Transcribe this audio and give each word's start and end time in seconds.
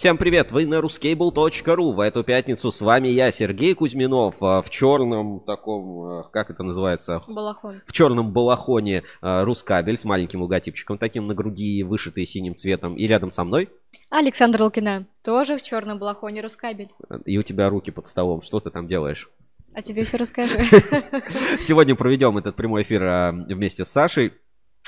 Всем 0.00 0.16
привет, 0.16 0.50
вы 0.50 0.64
на 0.64 0.76
ruscable.ru. 0.76 1.92
В 1.92 2.00
эту 2.00 2.24
пятницу 2.24 2.72
с 2.72 2.80
вами 2.80 3.08
я, 3.08 3.30
Сергей 3.30 3.74
Кузьминов, 3.74 4.34
а, 4.40 4.62
в 4.62 4.70
черном 4.70 5.40
таком, 5.40 6.00
а, 6.00 6.22
как 6.32 6.48
это 6.48 6.62
называется? 6.62 7.22
Балахон. 7.28 7.82
В 7.84 7.92
черном 7.92 8.32
балахоне 8.32 9.02
а, 9.20 9.44
Рускабель 9.44 9.98
с 9.98 10.06
маленьким 10.06 10.40
логотипчиком 10.40 10.96
таким 10.96 11.26
на 11.26 11.34
груди, 11.34 11.82
вышитый 11.82 12.24
синим 12.24 12.56
цветом. 12.56 12.96
И 12.96 13.06
рядом 13.06 13.30
со 13.30 13.44
мной? 13.44 13.68
Александр 14.08 14.62
Лукина, 14.62 15.04
тоже 15.20 15.58
в 15.58 15.62
черном 15.62 15.98
балахоне 15.98 16.40
Рускабель. 16.40 16.88
И 17.26 17.36
у 17.36 17.42
тебя 17.42 17.68
руки 17.68 17.90
под 17.90 18.06
столом. 18.06 18.40
Что 18.40 18.58
ты 18.60 18.70
там 18.70 18.86
делаешь? 18.86 19.28
А 19.74 19.82
тебе 19.82 20.04
все 20.04 20.16
расскажи. 20.16 20.60
Сегодня 21.60 21.94
проведем 21.94 22.38
этот 22.38 22.56
прямой 22.56 22.84
эфир 22.84 23.34
вместе 23.54 23.84
с 23.84 23.90
Сашей. 23.90 24.32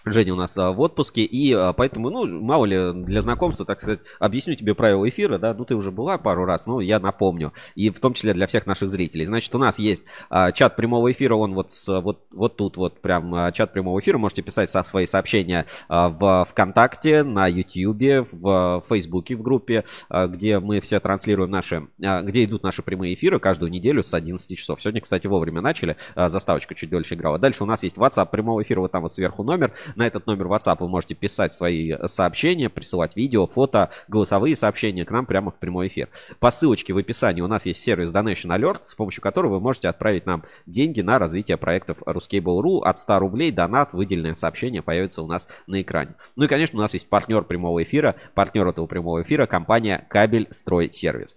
Женя 0.05 0.33
у 0.33 0.37
нас 0.37 0.56
а, 0.56 0.73
в 0.73 0.80
отпуске, 0.80 1.23
и 1.23 1.52
а, 1.52 1.73
поэтому, 1.73 2.11
ну, 2.11 2.27
мало 2.27 2.65
ли, 2.65 2.92
для 3.05 3.20
знакомства, 3.20 3.66
так 3.66 3.80
сказать, 3.80 4.01
объясню 4.19 4.55
тебе 4.55 4.75
правила 4.75 5.09
эфира, 5.09 5.38
да, 5.38 5.55
ну, 5.55 5.65
ты 5.65 5.75
уже 5.75 5.91
была 5.91 6.19
пару 6.19 6.45
раз, 6.45 6.66
но 6.66 6.80
я 6.80 6.98
напомню, 6.98 7.52
и 7.75 7.91
в 7.91 8.01
том 8.01 8.15
числе 8.15 8.34
для 8.34 8.47
всех 8.47 8.66
наших 8.66 8.91
зрителей. 8.91 9.27
Значит, 9.27 9.55
у 9.55 9.59
нас 9.59 9.78
есть 9.78 10.05
а, 10.30 10.52
чат 10.52 10.77
прямого 10.77 11.12
эфира, 11.12 11.34
он 11.34 11.55
вот, 11.55 11.73
вот, 11.87 12.20
вот 12.30 12.56
тут 12.56 12.77
вот 12.77 13.01
прям 13.01 13.52
чат 13.52 13.73
прямого 13.73 14.01
эфира, 14.01 14.19
можете 14.19 14.42
писать 14.42 14.70
свои 14.70 15.06
сообщения 15.06 15.66
в 15.88 16.47
ВКонтакте, 16.50 17.23
на 17.23 17.47
Ютьюбе, 17.47 18.27
в 18.30 18.83
Фейсбуке 18.89 19.37
в 19.37 19.42
группе, 19.42 19.84
где 20.11 20.59
мы 20.59 20.80
все 20.80 21.00
транслируем 21.00 21.50
наши, 21.50 21.89
где 21.98 22.45
идут 22.45 22.62
наши 22.62 22.83
прямые 22.83 23.14
эфиры 23.14 23.39
каждую 23.39 23.70
неделю 23.70 24.03
с 24.03 24.14
11 24.14 24.56
часов. 24.56 24.80
Сегодня, 24.80 25.00
кстати, 25.00 25.27
вовремя 25.27 25.61
начали, 25.61 25.97
а, 26.14 26.28
заставочка 26.28 26.75
чуть 26.75 26.91
дольше 26.91 27.14
играла. 27.14 27.39
Дальше 27.39 27.62
у 27.62 27.66
нас 27.66 27.83
есть 27.83 27.97
WhatsApp 27.97 28.30
прямого 28.30 28.62
эфира, 28.62 28.80
вот 28.80 28.92
там 28.92 29.03
вот 29.03 29.14
сверху 29.14 29.42
номер, 29.42 29.75
на 29.96 30.06
этот 30.06 30.27
номер 30.27 30.46
WhatsApp 30.46 30.78
вы 30.80 30.88
можете 30.88 31.14
писать 31.14 31.55
свои 31.55 31.94
сообщения, 32.06 32.69
присылать 32.69 33.16
видео, 33.16 33.47
фото, 33.47 33.91
голосовые 34.08 34.56
сообщения 34.56 35.05
к 35.05 35.11
нам 35.11 35.27
прямо 35.27 35.50
в 35.50 35.58
прямой 35.58 35.89
эфир. 35.89 36.08
По 36.39 36.50
ссылочке 36.50 36.92
в 36.92 36.98
описании 36.98 37.41
у 37.41 37.47
нас 37.47 37.66
есть 37.66 37.83
сервис 37.83 38.12
Donation 38.12 38.56
Alert, 38.56 38.83
с 38.86 38.94
помощью 38.94 39.22
которого 39.22 39.55
вы 39.55 39.61
можете 39.61 39.89
отправить 39.89 40.27
нам 40.27 40.44
деньги 40.66 41.00
на 41.00 41.19
развитие 41.19 41.56
проектов 41.56 41.98
Ruscable.ru. 42.03 42.83
От 42.83 42.98
100 42.98 43.19
рублей 43.19 43.50
донат, 43.50 43.92
выделенное 43.92 44.34
сообщение 44.34 44.83
появится 44.83 45.22
у 45.22 45.27
нас 45.27 45.48
на 45.66 45.81
экране. 45.83 46.14
Ну 46.36 46.44
и, 46.44 46.48
конечно, 46.48 46.78
у 46.78 46.83
нас 46.83 46.94
есть 46.94 47.09
партнер 47.09 47.42
прямого 47.42 47.83
эфира. 47.83 48.16
Партнер 48.34 48.66
этого 48.66 48.86
прямого 48.86 49.22
эфира– 49.22 49.47
компания 49.53 50.06
Кабель 50.09 50.48
Строй 50.50 50.92
Сервис 50.92 51.36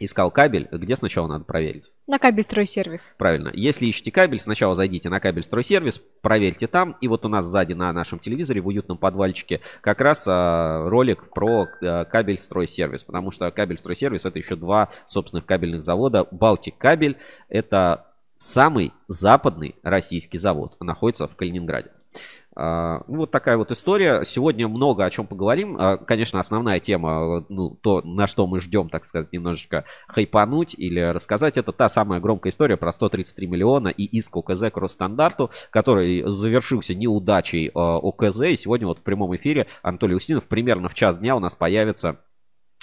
искал 0.00 0.30
кабель, 0.30 0.66
где 0.72 0.96
сначала 0.96 1.28
надо 1.28 1.44
проверить? 1.44 1.92
На 2.06 2.18
кабель 2.18 2.42
стройсервис. 2.42 3.14
Правильно. 3.18 3.50
Если 3.52 3.86
ищете 3.86 4.10
кабель, 4.10 4.40
сначала 4.40 4.74
зайдите 4.74 5.10
на 5.10 5.20
кабель 5.20 5.44
стройсервис, 5.44 6.00
проверьте 6.22 6.66
там. 6.66 6.96
И 7.00 7.06
вот 7.06 7.24
у 7.24 7.28
нас 7.28 7.46
сзади 7.46 7.74
на 7.74 7.92
нашем 7.92 8.18
телевизоре 8.18 8.60
в 8.60 8.66
уютном 8.66 8.98
подвальчике 8.98 9.60
как 9.82 10.00
раз 10.00 10.26
а, 10.26 10.88
ролик 10.88 11.30
про 11.30 11.68
а, 11.82 12.04
кабель 12.06 12.38
стройсервис. 12.38 13.04
Потому 13.04 13.30
что 13.30 13.50
кабель 13.50 13.78
стройсервис 13.78 14.24
это 14.24 14.38
еще 14.38 14.56
два 14.56 14.88
собственных 15.06 15.46
кабельных 15.46 15.82
завода. 15.82 16.26
Балтик 16.30 16.78
кабель 16.78 17.18
это 17.48 18.06
самый 18.36 18.92
западный 19.06 19.76
российский 19.82 20.38
завод. 20.38 20.76
Находится 20.80 21.28
в 21.28 21.36
Калининграде. 21.36 21.90
А, 22.56 23.04
ну, 23.06 23.18
вот 23.18 23.30
такая 23.30 23.56
вот 23.56 23.70
история. 23.70 24.22
Сегодня 24.24 24.68
много 24.68 25.04
о 25.04 25.10
чем 25.10 25.26
поговорим. 25.26 25.76
А, 25.78 25.96
конечно, 25.96 26.40
основная 26.40 26.80
тема, 26.80 27.44
ну, 27.48 27.70
то, 27.70 28.02
на 28.02 28.26
что 28.26 28.46
мы 28.46 28.60
ждем, 28.60 28.88
так 28.88 29.04
сказать, 29.04 29.32
немножечко 29.32 29.84
хайпануть 30.08 30.74
или 30.76 31.00
рассказать, 31.00 31.56
это 31.56 31.72
та 31.72 31.88
самая 31.88 32.20
громкая 32.20 32.50
история 32.50 32.76
про 32.76 32.92
133 32.92 33.46
миллиона 33.46 33.88
и 33.88 34.04
иск 34.04 34.36
ОКЗ 34.36 34.64
к 34.72 34.76
Росстандарту, 34.76 35.50
который 35.70 36.24
завершился 36.26 36.94
неудачей 36.94 37.70
а, 37.74 37.98
ОКЗ. 37.98 38.42
И 38.42 38.56
сегодня 38.56 38.86
вот 38.86 38.98
в 38.98 39.02
прямом 39.02 39.34
эфире 39.36 39.66
Анатолий 39.82 40.16
Устинов 40.16 40.46
примерно 40.46 40.88
в 40.88 40.94
час 40.94 41.18
дня 41.18 41.36
у 41.36 41.40
нас 41.40 41.54
появится 41.54 42.18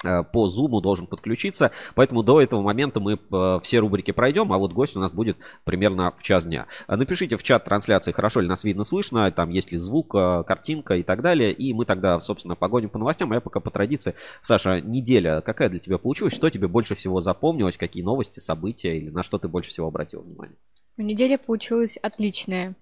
по 0.04 0.48
зуму 0.48 0.80
должен 0.80 1.08
подключиться, 1.08 1.72
поэтому 1.96 2.22
до 2.22 2.40
этого 2.42 2.62
момента 2.62 3.00
мы 3.00 3.14
э, 3.14 3.60
все 3.64 3.80
рубрики 3.80 4.12
пройдем, 4.12 4.54
а 4.54 4.58
вот 4.58 4.72
гость 4.72 4.96
у 4.96 5.00
нас 5.00 5.12
будет 5.12 5.38
примерно 5.64 6.14
в 6.16 6.22
час 6.22 6.46
дня. 6.46 6.68
Э, 6.88 6.96
напишите 6.96 7.36
в 7.36 7.44
чат 7.44 7.66
трансляции, 7.66 8.12
хорошо 8.12 8.42
ли 8.42 8.48
нас 8.48 8.64
видно, 8.64 8.84
слышно, 8.84 9.32
там 9.32 9.50
есть 9.50 9.72
ли 9.72 9.78
звук, 9.80 10.10
картинка 10.10 10.98
и 10.98 11.04
так 11.04 11.22
далее, 11.22 11.52
и 11.52 11.74
мы 11.74 11.86
тогда, 11.86 12.20
собственно, 12.20 12.56
погоним 12.56 12.90
по 12.90 13.00
новостям, 13.00 13.32
а 13.32 13.36
я 13.36 13.42
пока 13.42 13.60
по 13.60 13.72
традиции. 13.72 14.14
Саша, 14.42 14.82
неделя 14.82 15.42
какая 15.42 15.70
для 15.70 15.80
тебя 15.80 15.98
получилась? 15.98 16.34
Что 16.34 16.50
тебе 16.50 16.68
больше 16.68 16.96
всего 16.96 17.20
запомнилось? 17.20 17.78
Какие 17.78 18.04
новости, 18.04 18.40
события 18.40 18.98
или 18.98 19.10
на 19.10 19.24
что 19.24 19.40
ты 19.40 19.48
больше 19.48 19.70
всего 19.70 19.88
обратил 19.88 20.22
внимание? 20.22 20.58
Неделя 20.98 21.38
получилась 21.38 21.98
отличная. 21.98 22.76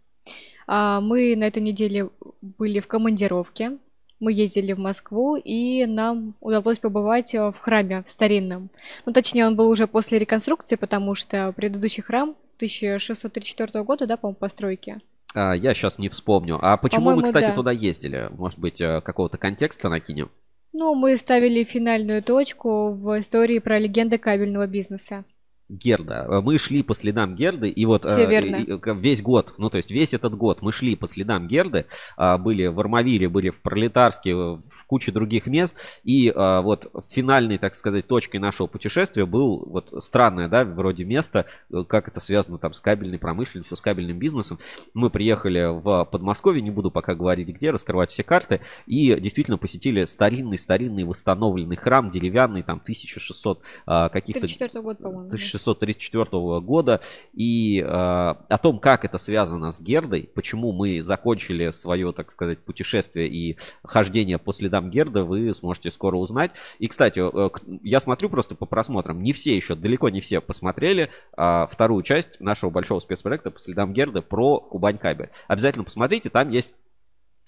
Мы 0.67 1.35
на 1.35 1.43
этой 1.45 1.61
неделе 1.61 2.09
были 2.41 2.79
в 2.79 2.87
командировке, 2.87 3.77
мы 4.25 4.33
ездили 4.33 4.73
в 4.73 4.79
Москву, 4.79 5.35
и 5.35 5.85
нам 5.85 6.33
удалось 6.41 6.79
побывать 6.79 7.35
э, 7.35 7.51
в 7.51 7.57
храме 7.59 8.03
в 8.05 8.09
старинном. 8.09 8.69
Ну, 9.05 9.13
точнее, 9.13 9.45
он 9.45 9.55
был 9.55 9.69
уже 9.69 9.85
после 9.85 10.17
реконструкции, 10.17 10.75
потому 10.75 11.13
что 11.13 11.53
предыдущий 11.55 12.01
храм 12.01 12.35
1634 12.57 13.83
года, 13.83 14.07
да, 14.07 14.17
по-моему, 14.17 14.37
постройки. 14.37 14.97
А, 15.35 15.53
я 15.53 15.75
сейчас 15.75 15.99
не 15.99 16.09
вспомню. 16.09 16.57
А 16.59 16.77
почему 16.77 17.15
мы, 17.15 17.21
кстати, 17.21 17.47
да. 17.47 17.53
туда 17.53 17.71
ездили? 17.71 18.29
Может 18.31 18.57
быть, 18.57 18.81
э, 18.81 19.01
какого-то 19.01 19.37
контекста 19.37 19.89
накинем? 19.89 20.31
Ну, 20.73 20.95
мы 20.95 21.15
ставили 21.17 21.63
финальную 21.63 22.23
точку 22.23 22.91
в 22.91 23.19
истории 23.19 23.59
про 23.59 23.77
легенды 23.77 24.17
кабельного 24.17 24.65
бизнеса. 24.65 25.23
Герда. 25.69 26.27
Э, 26.29 26.41
мы 26.41 26.57
шли 26.57 26.83
по 26.83 26.93
следам 26.93 27.35
Герды, 27.35 27.69
и 27.69 27.85
вот 27.85 28.05
Все 28.05 28.27
верно. 28.27 28.79
весь 28.93 29.21
год, 29.21 29.55
ну 29.57 29.69
то 29.69 29.77
есть 29.77 29.91
весь 29.91 30.13
этот 30.13 30.35
год 30.35 30.61
мы 30.61 30.71
шли 30.71 30.95
по 30.95 31.07
следам 31.07 31.47
Герды, 31.47 31.85
а, 32.17 32.37
были 32.37 32.67
в 32.67 32.79
Армавире, 32.79 33.29
были 33.29 33.49
в 33.49 33.61
Пролетарске, 33.61 34.35
в 34.35 34.61
куче 34.87 35.11
других 35.11 35.47
мест, 35.47 35.75
и 36.03 36.31
а, 36.35 36.61
вот 36.61 36.91
финальной, 37.09 37.57
так 37.57 37.75
сказать, 37.75 38.07
точкой 38.07 38.37
нашего 38.37 38.67
путешествия 38.67 39.25
был 39.25 39.65
вот 39.65 40.03
странное, 40.03 40.47
да, 40.47 40.63
вроде 40.65 41.03
место, 41.03 41.45
э, 41.71 41.83
как 41.87 42.07
это 42.07 42.19
связано 42.19 42.57
там 42.57 42.73
с 42.73 42.79
кабельной 42.79 43.17
промышленностью, 43.17 43.75
с 43.75 43.81
кабельным 43.81 44.19
бизнесом. 44.19 44.59
Мы 44.93 45.09
приехали 45.09 45.65
в 45.65 46.05
Подмосковье, 46.05 46.61
не 46.61 46.71
буду 46.71 46.91
пока 46.91 47.15
говорить 47.15 47.47
где, 47.47 47.71
раскрывать 47.71 48.11
все 48.11 48.23
карты, 48.23 48.61
и 48.85 49.19
действительно 49.19 49.57
посетили 49.57 50.05
старинный-старинный 50.05 51.03
восстановленный 51.05 51.75
храм, 51.75 52.11
деревянный, 52.11 52.61
там 52.61 52.79
1600 52.83 53.61
а, 53.87 54.09
каких-то... 54.09 54.41
34 54.41 54.83
год, 54.83 54.97
по-моему. 54.99 55.29
1634 55.57 56.59
года. 56.61 57.01
И 57.33 57.79
э, 57.79 57.85
о 57.85 58.57
том, 58.61 58.79
как 58.79 59.05
это 59.05 59.17
связано 59.17 59.71
с 59.71 59.81
Гердой, 59.81 60.29
почему 60.33 60.71
мы 60.71 61.01
закончили 61.01 61.71
свое, 61.71 62.11
так 62.11 62.31
сказать, 62.31 62.59
путешествие 62.59 63.27
и 63.27 63.57
хождение 63.83 64.37
по 64.37 64.53
следам 64.53 64.89
Герды, 64.89 65.23
вы 65.23 65.53
сможете 65.53 65.91
скоро 65.91 66.17
узнать. 66.17 66.51
И, 66.79 66.87
кстати, 66.87 67.19
э, 67.19 67.49
я 67.83 67.99
смотрю 67.99 68.29
просто 68.29 68.55
по 68.55 68.65
просмотрам, 68.65 69.21
не 69.21 69.33
все 69.33 69.55
еще, 69.55 69.75
далеко 69.75 70.09
не 70.09 70.21
все 70.21 70.41
посмотрели 70.41 71.09
э, 71.37 71.67
вторую 71.69 72.03
часть 72.03 72.39
нашего 72.39 72.69
большого 72.69 72.99
спецпроекта 72.99 73.51
по 73.51 73.59
следам 73.59 73.93
Герды 73.93 74.21
про 74.21 74.59
Кубань 74.59 74.97
Кабель. 74.97 75.29
Обязательно 75.47 75.83
посмотрите, 75.83 76.29
там 76.29 76.49
есть 76.49 76.73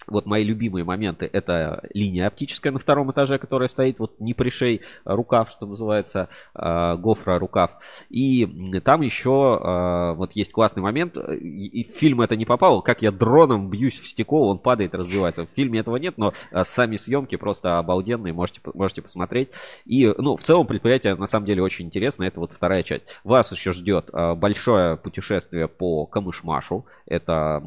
вот 0.08 0.26
мои 0.26 0.44
любимые 0.44 0.84
моменты 0.84 1.28
это 1.32 1.82
линия 1.94 2.26
оптическая 2.26 2.72
на 2.72 2.78
втором 2.78 3.10
этаже, 3.12 3.38
которая 3.38 3.68
стоит 3.68 3.98
вот 3.98 4.18
не 4.20 4.34
пришей 4.34 4.82
рукав, 5.04 5.50
что 5.50 5.66
называется, 5.66 6.28
э, 6.54 6.96
гофра 6.96 7.38
рукав. 7.38 7.78
И 8.10 8.80
там 8.84 9.02
еще 9.02 9.60
э, 9.62 10.14
вот 10.14 10.32
есть 10.32 10.52
классный 10.52 10.82
момент, 10.82 11.16
и 11.16 11.84
в 11.84 11.96
фильм 11.96 12.20
это 12.20 12.36
не 12.36 12.44
попало, 12.44 12.80
как 12.80 13.02
я 13.02 13.10
дроном 13.12 13.70
бьюсь 13.70 14.00
в 14.00 14.06
стекло, 14.06 14.48
он 14.48 14.58
падает, 14.58 14.94
разбивается. 14.94 15.44
В 15.44 15.48
фильме 15.54 15.80
этого 15.80 15.96
нет, 15.96 16.18
но 16.18 16.32
сами 16.62 16.96
съемки 16.96 17.36
просто 17.36 17.78
обалденные, 17.78 18.32
можете, 18.32 18.60
можете 18.74 19.02
посмотреть. 19.02 19.50
И, 19.84 20.12
ну, 20.16 20.36
в 20.36 20.42
целом 20.42 20.66
предприятие 20.66 21.14
на 21.14 21.26
самом 21.26 21.46
деле 21.46 21.62
очень 21.62 21.86
интересно, 21.86 22.24
это 22.24 22.40
вот 22.40 22.52
вторая 22.52 22.82
часть. 22.82 23.04
Вас 23.24 23.52
еще 23.52 23.72
ждет 23.72 24.10
большое 24.12 24.96
путешествие 24.96 25.68
по 25.68 26.06
Камышмашу, 26.06 26.86
это 27.06 27.62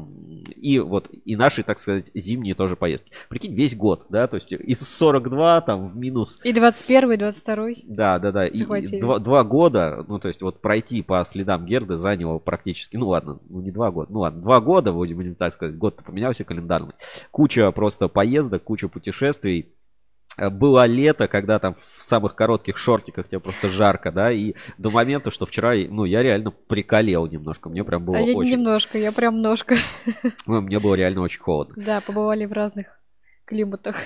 и 0.54 0.78
вот 0.78 1.10
и 1.24 1.36
наши, 1.36 1.62
так 1.62 1.78
сказать, 1.78 2.10
тоже 2.54 2.76
поездки. 2.76 3.12
Прикинь, 3.28 3.54
весь 3.54 3.76
год, 3.76 4.06
да, 4.08 4.26
то 4.26 4.36
есть 4.36 4.52
из 4.52 4.80
42 4.80 5.60
там 5.62 5.88
в 5.90 5.96
минус. 5.96 6.40
И 6.44 6.52
21 6.52 7.12
и 7.12 7.16
22 7.16 7.68
Да, 7.84 8.18
да, 8.18 8.32
да. 8.32 8.46
И, 8.46 8.58
и 8.58 9.00
два, 9.00 9.18
два 9.18 9.44
года, 9.44 10.04
ну 10.08 10.18
то 10.18 10.28
есть 10.28 10.42
вот 10.42 10.60
пройти 10.60 11.02
по 11.02 11.24
следам 11.24 11.66
Герды 11.66 11.96
заняло 11.96 12.38
практически, 12.38 12.96
ну 12.96 13.08
ладно, 13.08 13.38
ну 13.48 13.60
не 13.60 13.70
два 13.70 13.90
года, 13.90 14.12
ну 14.12 14.20
ладно, 14.20 14.40
два 14.40 14.60
года, 14.60 14.92
будем, 14.92 15.16
будем 15.16 15.34
так 15.34 15.52
сказать, 15.52 15.76
год-то 15.76 16.04
поменялся 16.04 16.44
календарный. 16.44 16.94
Куча 17.30 17.70
просто 17.72 18.08
поездок, 18.08 18.62
куча 18.64 18.88
путешествий 18.88 19.72
было 20.38 20.86
лето, 20.86 21.28
когда 21.28 21.58
там 21.58 21.76
в 21.96 22.02
самых 22.02 22.34
коротких 22.34 22.78
шортиках 22.78 23.28
тебе 23.28 23.40
просто 23.40 23.68
жарко, 23.68 24.10
да, 24.10 24.32
и 24.32 24.54
до 24.78 24.90
момента, 24.90 25.30
что 25.30 25.46
вчера, 25.46 25.74
ну, 25.74 26.04
я 26.04 26.22
реально 26.22 26.50
приколел 26.50 27.26
немножко, 27.26 27.68
мне 27.68 27.84
прям 27.84 28.04
было 28.04 28.18
а 28.18 28.20
я 28.20 28.36
очень... 28.36 28.52
немножко, 28.52 28.98
я 28.98 29.12
прям 29.12 29.40
ножка. 29.40 29.76
Ну, 30.46 30.60
мне 30.60 30.80
было 30.80 30.94
реально 30.94 31.20
очень 31.20 31.40
холодно. 31.40 31.74
Да, 31.76 32.00
побывали 32.00 32.46
в 32.46 32.52
разных 32.52 32.86
климатах. 33.44 33.96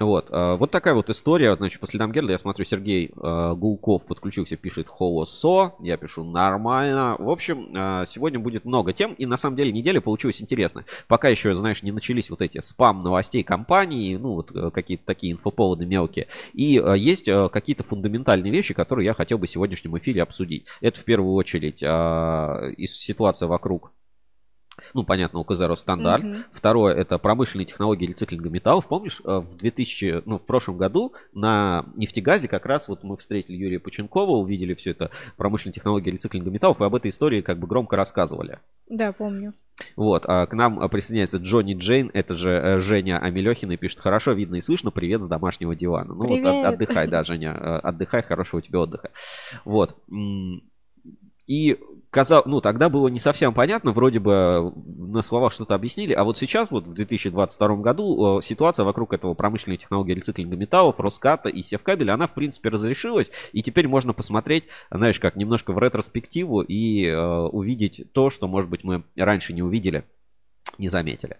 Вот, 0.00 0.28
э, 0.30 0.56
вот 0.56 0.72
такая 0.72 0.94
вот 0.94 1.08
история. 1.08 1.54
Значит, 1.54 1.78
по 1.78 1.86
следам 1.86 2.10
Герда 2.10 2.32
я 2.32 2.38
смотрю, 2.38 2.64
Сергей 2.64 3.12
э, 3.16 3.54
Гулков 3.56 4.04
подключился, 4.04 4.56
пишет 4.56 4.88
«Холосо». 4.88 5.74
Я 5.78 5.96
пишу 5.96 6.24
«Нормально». 6.24 7.14
В 7.18 7.30
общем, 7.30 7.68
э, 7.72 8.04
сегодня 8.08 8.40
будет 8.40 8.64
много 8.64 8.92
тем. 8.92 9.14
И 9.14 9.26
на 9.26 9.38
самом 9.38 9.56
деле 9.56 9.70
неделя 9.70 10.00
получилась 10.00 10.42
интересная. 10.42 10.84
Пока 11.06 11.28
еще, 11.28 11.54
знаешь, 11.54 11.84
не 11.84 11.92
начались 11.92 12.28
вот 12.28 12.42
эти 12.42 12.60
спам 12.60 13.00
новостей 13.00 13.44
компании, 13.44 14.16
ну 14.16 14.34
вот 14.34 14.52
какие-то 14.72 15.04
такие 15.06 15.32
инфоповоды 15.32 15.86
мелкие. 15.86 16.26
И 16.54 16.82
есть 16.96 17.28
какие-то 17.52 17.84
фундаментальные 17.84 18.52
вещи, 18.52 18.74
которые 18.74 19.06
я 19.06 19.14
хотел 19.14 19.38
бы 19.38 19.46
в 19.46 19.50
сегодняшнем 19.50 19.96
эфире 19.98 20.22
обсудить. 20.22 20.64
Это 20.80 21.00
в 21.00 21.04
первую 21.04 21.34
очередь 21.34 21.78
ситуация 22.90 23.46
вокруг 23.46 23.92
ну, 24.92 25.04
понятно, 25.04 25.40
УКЗ 25.40 25.62
Росстандарт. 25.62 26.24
Угу. 26.24 26.36
Второе, 26.52 26.94
это 26.94 27.18
промышленные 27.18 27.66
технологии 27.66 28.06
рециклинга 28.06 28.50
металлов. 28.50 28.86
Помнишь, 28.86 29.20
э, 29.24 29.38
в 29.38 29.56
2000, 29.56 30.22
ну, 30.26 30.38
в 30.38 30.46
прошлом 30.46 30.76
году 30.76 31.12
на 31.32 31.86
нефтегазе 31.96 32.48
как 32.48 32.66
раз 32.66 32.88
вот 32.88 33.04
мы 33.04 33.16
встретили 33.16 33.56
Юрия 33.56 33.78
Поченкова, 33.78 34.32
увидели 34.32 34.74
все 34.74 34.90
это 34.90 35.10
промышленные 35.36 35.74
технологии 35.74 36.10
рециклинга 36.10 36.50
металлов, 36.50 36.80
и 36.80 36.84
об 36.84 36.94
этой 36.94 37.10
истории 37.10 37.40
как 37.40 37.58
бы 37.58 37.66
громко 37.66 37.96
рассказывали. 37.96 38.58
Да, 38.88 39.12
помню. 39.12 39.52
Вот, 39.96 40.24
а 40.26 40.46
к 40.46 40.52
нам 40.52 40.88
присоединяется 40.88 41.38
Джонни 41.38 41.74
Джейн, 41.74 42.10
это 42.14 42.36
же 42.36 42.50
э, 42.50 42.80
Женя 42.80 43.18
Амелехина, 43.18 43.72
и 43.72 43.76
пишет, 43.76 44.00
хорошо 44.00 44.32
видно 44.32 44.56
и 44.56 44.60
слышно, 44.60 44.90
привет 44.90 45.22
с 45.22 45.26
домашнего 45.26 45.74
дивана. 45.74 46.14
Ну 46.14 46.26
привет. 46.26 46.44
вот, 46.44 46.66
отдыхай, 46.66 47.08
да, 47.08 47.24
Женя, 47.24 47.56
э, 47.58 47.76
отдыхай, 47.78 48.22
хорошего 48.22 48.62
тебе 48.62 48.78
отдыха. 48.78 49.10
Вот. 49.64 49.96
И 51.46 51.78
казал, 52.14 52.44
ну, 52.46 52.60
тогда 52.60 52.88
было 52.88 53.08
не 53.08 53.18
совсем 53.18 53.52
понятно, 53.52 53.90
вроде 53.90 54.20
бы 54.20 54.72
на 54.86 55.20
словах 55.22 55.52
что-то 55.52 55.74
объяснили, 55.74 56.12
а 56.12 56.22
вот 56.22 56.38
сейчас, 56.38 56.70
вот 56.70 56.86
в 56.86 56.94
2022 56.94 57.76
году, 57.76 58.38
э, 58.38 58.42
ситуация 58.42 58.84
вокруг 58.84 59.12
этого 59.12 59.34
промышленной 59.34 59.78
технологии 59.78 60.14
рециклинга 60.14 60.54
металлов, 60.54 61.00
Роската 61.00 61.48
и 61.48 61.62
Севкабеля, 61.64 62.12
она, 62.12 62.28
в 62.28 62.34
принципе, 62.34 62.68
разрешилась, 62.68 63.32
и 63.52 63.62
теперь 63.62 63.88
можно 63.88 64.12
посмотреть, 64.12 64.64
знаешь, 64.92 65.18
как 65.18 65.34
немножко 65.34 65.72
в 65.72 65.78
ретроспективу 65.80 66.60
и 66.60 67.04
э, 67.04 67.18
увидеть 67.18 68.12
то, 68.12 68.30
что, 68.30 68.46
может 68.46 68.70
быть, 68.70 68.84
мы 68.84 69.02
раньше 69.16 69.52
не 69.52 69.62
увидели 69.62 70.04
не 70.76 70.88
заметили. 70.88 71.36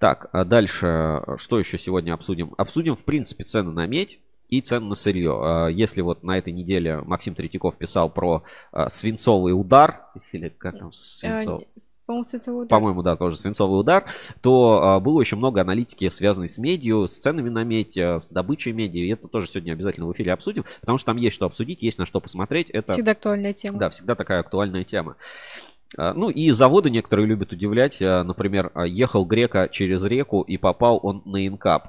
Так, 0.00 0.28
а 0.32 0.44
дальше, 0.44 1.22
что 1.36 1.60
еще 1.60 1.78
сегодня 1.78 2.14
обсудим? 2.14 2.52
Обсудим, 2.58 2.96
в 2.96 3.04
принципе, 3.04 3.44
цены 3.44 3.70
на 3.70 3.86
медь 3.86 4.18
и 4.52 4.60
цены 4.60 4.84
на 4.84 4.94
сырье. 4.94 5.32
А, 5.32 5.68
если 5.68 6.02
вот 6.02 6.22
на 6.22 6.36
этой 6.36 6.52
неделе 6.52 6.98
Максим 7.06 7.34
Третьяков 7.34 7.78
писал 7.78 8.10
про 8.10 8.42
а, 8.70 8.90
свинцовый 8.90 9.58
удар, 9.58 10.04
или 10.32 10.50
как 10.50 10.78
там 10.78 10.92
свинцов... 10.92 11.62
По-моему, 12.04 12.66
По-моему, 12.66 13.02
да, 13.02 13.16
тоже 13.16 13.36
свинцовый 13.36 13.80
удар, 13.80 14.04
то 14.42 15.00
было 15.02 15.20
еще 15.20 15.36
много 15.36 15.60
аналитики, 15.60 16.10
связанной 16.10 16.48
с 16.48 16.58
медью, 16.58 17.08
с 17.08 17.16
ценами 17.16 17.48
на 17.48 17.62
медь, 17.62 17.96
с 17.96 18.28
добычей 18.28 18.72
меди. 18.72 18.98
И 18.98 19.08
это 19.08 19.28
тоже 19.28 19.46
сегодня 19.46 19.72
обязательно 19.72 20.08
в 20.08 20.12
эфире 20.12 20.32
обсудим, 20.32 20.64
потому 20.80 20.98
что 20.98 21.06
там 21.06 21.16
есть 21.16 21.36
что 21.36 21.46
обсудить, 21.46 21.80
есть 21.80 21.98
на 21.98 22.04
что 22.04 22.20
посмотреть. 22.20 22.68
Это 22.70 22.92
всегда 22.94 23.12
актуальная 23.12 23.52
тема. 23.54 23.78
Да, 23.78 23.88
всегда 23.88 24.16
такая 24.16 24.40
актуальная 24.40 24.82
тема. 24.82 25.16
Ну 25.96 26.28
и 26.28 26.50
заводы 26.50 26.90
некоторые 26.90 27.26
любят 27.26 27.52
удивлять. 27.52 28.00
Например, 28.00 28.72
ехал 28.84 29.24
Грека 29.24 29.68
через 29.70 30.04
реку 30.04 30.42
и 30.42 30.58
попал 30.58 30.98
он 31.02 31.22
на 31.24 31.46
инкап 31.46 31.88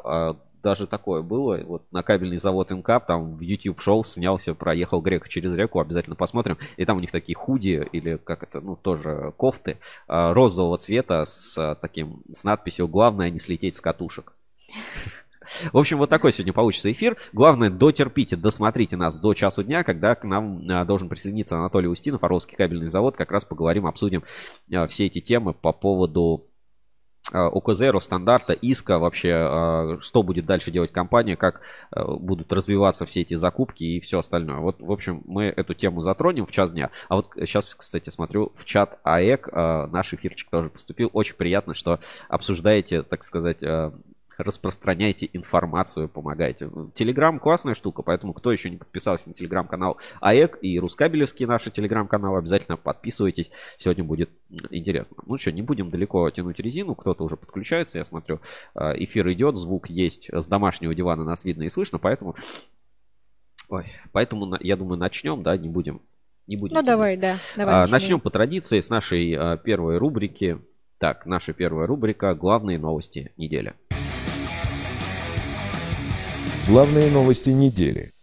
даже 0.64 0.88
такое 0.88 1.22
было. 1.22 1.60
Вот 1.66 1.84
на 1.92 2.02
кабельный 2.02 2.38
завод 2.38 2.72
Инкап, 2.72 3.06
там 3.06 3.36
в 3.36 3.42
YouTube 3.42 3.82
шоу 3.82 4.04
снялся, 4.04 4.56
проехал 4.56 5.02
Грека 5.02 5.30
через 5.30 5.54
реку, 5.54 5.80
обязательно 5.80 6.16
посмотрим. 6.16 6.58
И 6.78 6.86
там 6.86 6.98
у 6.98 7.00
них 7.02 7.12
такие 7.12 7.36
худи, 7.36 7.88
или 7.92 8.18
как 8.18 8.44
это, 8.44 8.62
ну, 8.62 8.76
тоже 8.76 9.34
кофты 9.38 9.78
а, 10.08 10.34
розового 10.34 10.78
цвета 10.78 11.26
с 11.26 11.58
а, 11.58 11.76
таким, 11.76 12.24
с 12.34 12.44
надписью 12.44 12.88
«Главное 12.88 13.30
не 13.30 13.40
слететь 13.40 13.76
с 13.76 13.82
катушек». 13.82 14.34
В 15.74 15.78
общем, 15.78 15.98
вот 15.98 16.10
такой 16.10 16.32
сегодня 16.32 16.54
получится 16.54 16.90
эфир. 16.90 17.18
Главное, 17.34 17.70
дотерпите, 17.70 18.38
досмотрите 18.38 18.96
нас 18.96 19.18
до 19.18 19.34
часу 19.34 19.62
дня, 19.62 19.84
когда 19.84 20.16
к 20.16 20.24
нам 20.24 20.62
а, 20.70 20.86
должен 20.86 21.10
присоединиться 21.10 21.58
Анатолий 21.58 21.90
Устинов, 21.90 22.24
Орловский 22.24 22.56
кабельный 22.56 22.88
завод. 22.88 23.18
Как 23.18 23.32
раз 23.32 23.44
поговорим, 23.44 23.86
обсудим 23.86 24.24
все 24.88 25.08
эти 25.08 25.20
темы 25.20 25.54
по 25.54 25.74
поводу 25.74 26.48
ОКЗ, 27.32 27.82
Росстандарта, 27.92 28.54
ИСКа, 28.54 29.00
вообще, 29.00 29.32
а, 29.34 29.98
что 30.02 30.24
будет 30.24 30.46
дальше 30.46 30.72
делать 30.72 30.92
компания, 30.92 31.38
как 31.38 31.62
а, 31.92 32.16
будут 32.16 32.52
развиваться 32.52 33.06
все 33.06 33.22
эти 33.22 33.36
закупки 33.36 33.84
и 33.84 34.00
все 34.00 34.20
остальное. 34.20 34.58
Вот, 34.58 34.82
в 34.82 34.92
общем, 34.92 35.22
мы 35.26 35.46
эту 35.46 35.74
тему 35.74 36.02
затронем 36.02 36.46
в 36.46 36.52
час 36.52 36.72
дня. 36.72 36.92
А 37.08 37.16
вот 37.16 37.32
сейчас, 37.38 37.74
кстати, 37.76 38.10
смотрю 38.10 38.52
в 38.56 38.66
чат 38.66 39.00
АЭК, 39.04 39.50
наш 39.54 40.14
эфирчик 40.14 40.50
тоже 40.50 40.70
поступил. 40.70 41.10
Очень 41.14 41.36
приятно, 41.36 41.74
что 41.74 42.00
обсуждаете, 42.28 43.04
так 43.04 43.24
сказать, 43.24 43.64
распространяйте 44.38 45.30
информацию, 45.34 46.10
помогайте. 46.10 46.70
Телеграм 46.94 47.40
классная 47.40 47.76
штука, 47.76 48.02
поэтому 48.02 48.34
кто 48.34 48.52
еще 48.52 48.70
не 48.70 48.78
подписался 48.78 49.30
на 49.30 49.36
телеграм-канал 49.36 49.98
АЭК 50.22 50.60
и 50.62 50.80
Рускабелевский 50.80 51.46
наши 51.46 51.72
телеграм-каналы, 51.72 52.40
обязательно 52.40 52.78
подписывайтесь. 52.78 53.52
Сегодня 53.78 54.04
будет 54.04 54.30
интересно. 54.70 55.18
Ну 55.26 55.38
что, 55.38 55.52
не 55.52 55.62
будем 55.62 55.90
далеко 55.90 56.30
тянуть 56.30 56.60
резину, 56.60 56.96
кто-то 56.96 57.24
уже 57.24 57.38
подключается, 57.38 57.98
я 57.98 58.06
смотрю, 58.06 58.40
э, 58.76 58.94
эфир 59.04 59.32
идет, 59.32 59.58
звук 59.58 59.90
есть, 59.90 60.30
с 60.32 60.48
домашнего 60.48 60.94
дивана 60.94 61.24
нас 61.24 61.46
видно 61.46 61.64
и 61.64 61.70
слышно, 61.70 62.00
поэтому... 62.00 62.36
Ой, 63.70 63.86
поэтому, 64.12 64.56
я 64.60 64.76
думаю, 64.76 65.00
начнем, 65.00 65.42
да, 65.42 65.58
не 65.58 65.70
будем 65.70 66.02
не 66.48 66.58
будем. 66.58 66.76
Ну, 66.76 66.82
тянуть. 66.82 66.86
давай, 66.86 67.18
да. 67.18 67.36
Давай 67.56 67.76
а, 67.76 67.80
начнем. 67.80 67.94
начнем 67.94 68.20
по 68.20 68.30
традиции 68.30 68.82
с 68.82 68.90
нашей 68.90 69.34
а, 69.34 69.58
первой 69.58 69.98
рубрики. 69.98 70.60
Так, 70.98 71.26
наша 71.26 71.54
первая 71.54 71.88
рубрика 71.88 72.34
«Главные 72.34 72.80
новости 72.80 73.34
недели». 73.38 73.74
Главные 76.66 77.12
новости 77.12 77.50
недели. 77.50 78.14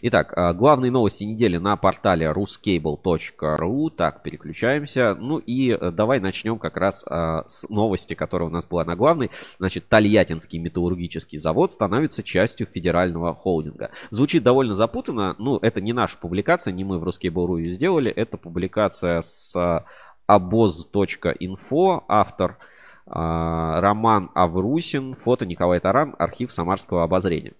Итак, 0.00 0.32
а, 0.34 0.54
главные 0.54 0.90
новости 0.90 1.24
недели 1.24 1.58
на 1.58 1.76
портале 1.76 2.26
ruscable.ru. 2.26 3.90
Так, 3.90 4.22
переключаемся. 4.22 5.14
Ну 5.14 5.38
и 5.38 5.72
э, 5.72 5.90
давай 5.90 6.20
начнем 6.20 6.58
как 6.58 6.78
раз 6.78 7.04
а, 7.06 7.44
с 7.46 7.68
новости, 7.68 8.14
которая 8.14 8.48
у 8.48 8.52
нас 8.52 8.64
была 8.64 8.86
на 8.86 8.96
главной. 8.96 9.30
Значит, 9.58 9.88
Тольяттинский 9.90 10.58
металлургический 10.58 11.38
завод 11.38 11.74
становится 11.74 12.22
частью 12.22 12.66
федерального 12.66 13.34
холдинга. 13.34 13.90
Звучит 14.08 14.42
довольно 14.42 14.74
запутанно. 14.74 15.36
Ну, 15.38 15.58
это 15.58 15.82
не 15.82 15.92
наша 15.92 16.16
публикация, 16.16 16.72
не 16.72 16.82
мы 16.82 16.98
в 16.98 17.04
ruscable.ru 17.06 17.60
ее 17.60 17.74
сделали. 17.74 18.10
Это 18.10 18.38
публикация 18.38 19.20
с 19.20 19.84
обоз.инфо, 20.26 22.04
автор– 22.08 22.56
а, 22.70 22.73
Роман 23.06 24.30
Аврусин, 24.34 25.14
фото 25.14 25.46
Николай 25.46 25.80
Таран, 25.80 26.14
архив 26.18 26.50
Самарского 26.50 27.04
обозрения. 27.04 27.52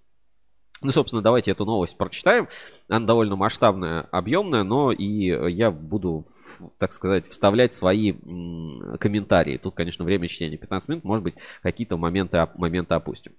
Ну, 0.82 0.90
собственно, 0.92 1.22
давайте 1.22 1.50
эту 1.50 1.64
новость 1.64 1.96
прочитаем. 1.96 2.46
Она 2.88 3.06
довольно 3.06 3.36
масштабная, 3.36 4.02
объемная, 4.10 4.64
но 4.64 4.92
и 4.92 5.06
я 5.52 5.70
буду, 5.70 6.26
так 6.78 6.92
сказать, 6.92 7.26
вставлять 7.28 7.72
свои 7.72 8.12
комментарии. 9.00 9.56
Тут, 9.56 9.74
конечно, 9.74 10.04
время 10.04 10.28
чтения 10.28 10.58
15 10.58 10.88
минут, 10.90 11.04
может 11.04 11.24
быть, 11.24 11.36
какие-то 11.62 11.96
моменты, 11.96 12.46
моменты 12.56 12.94
опустим. 12.94 13.32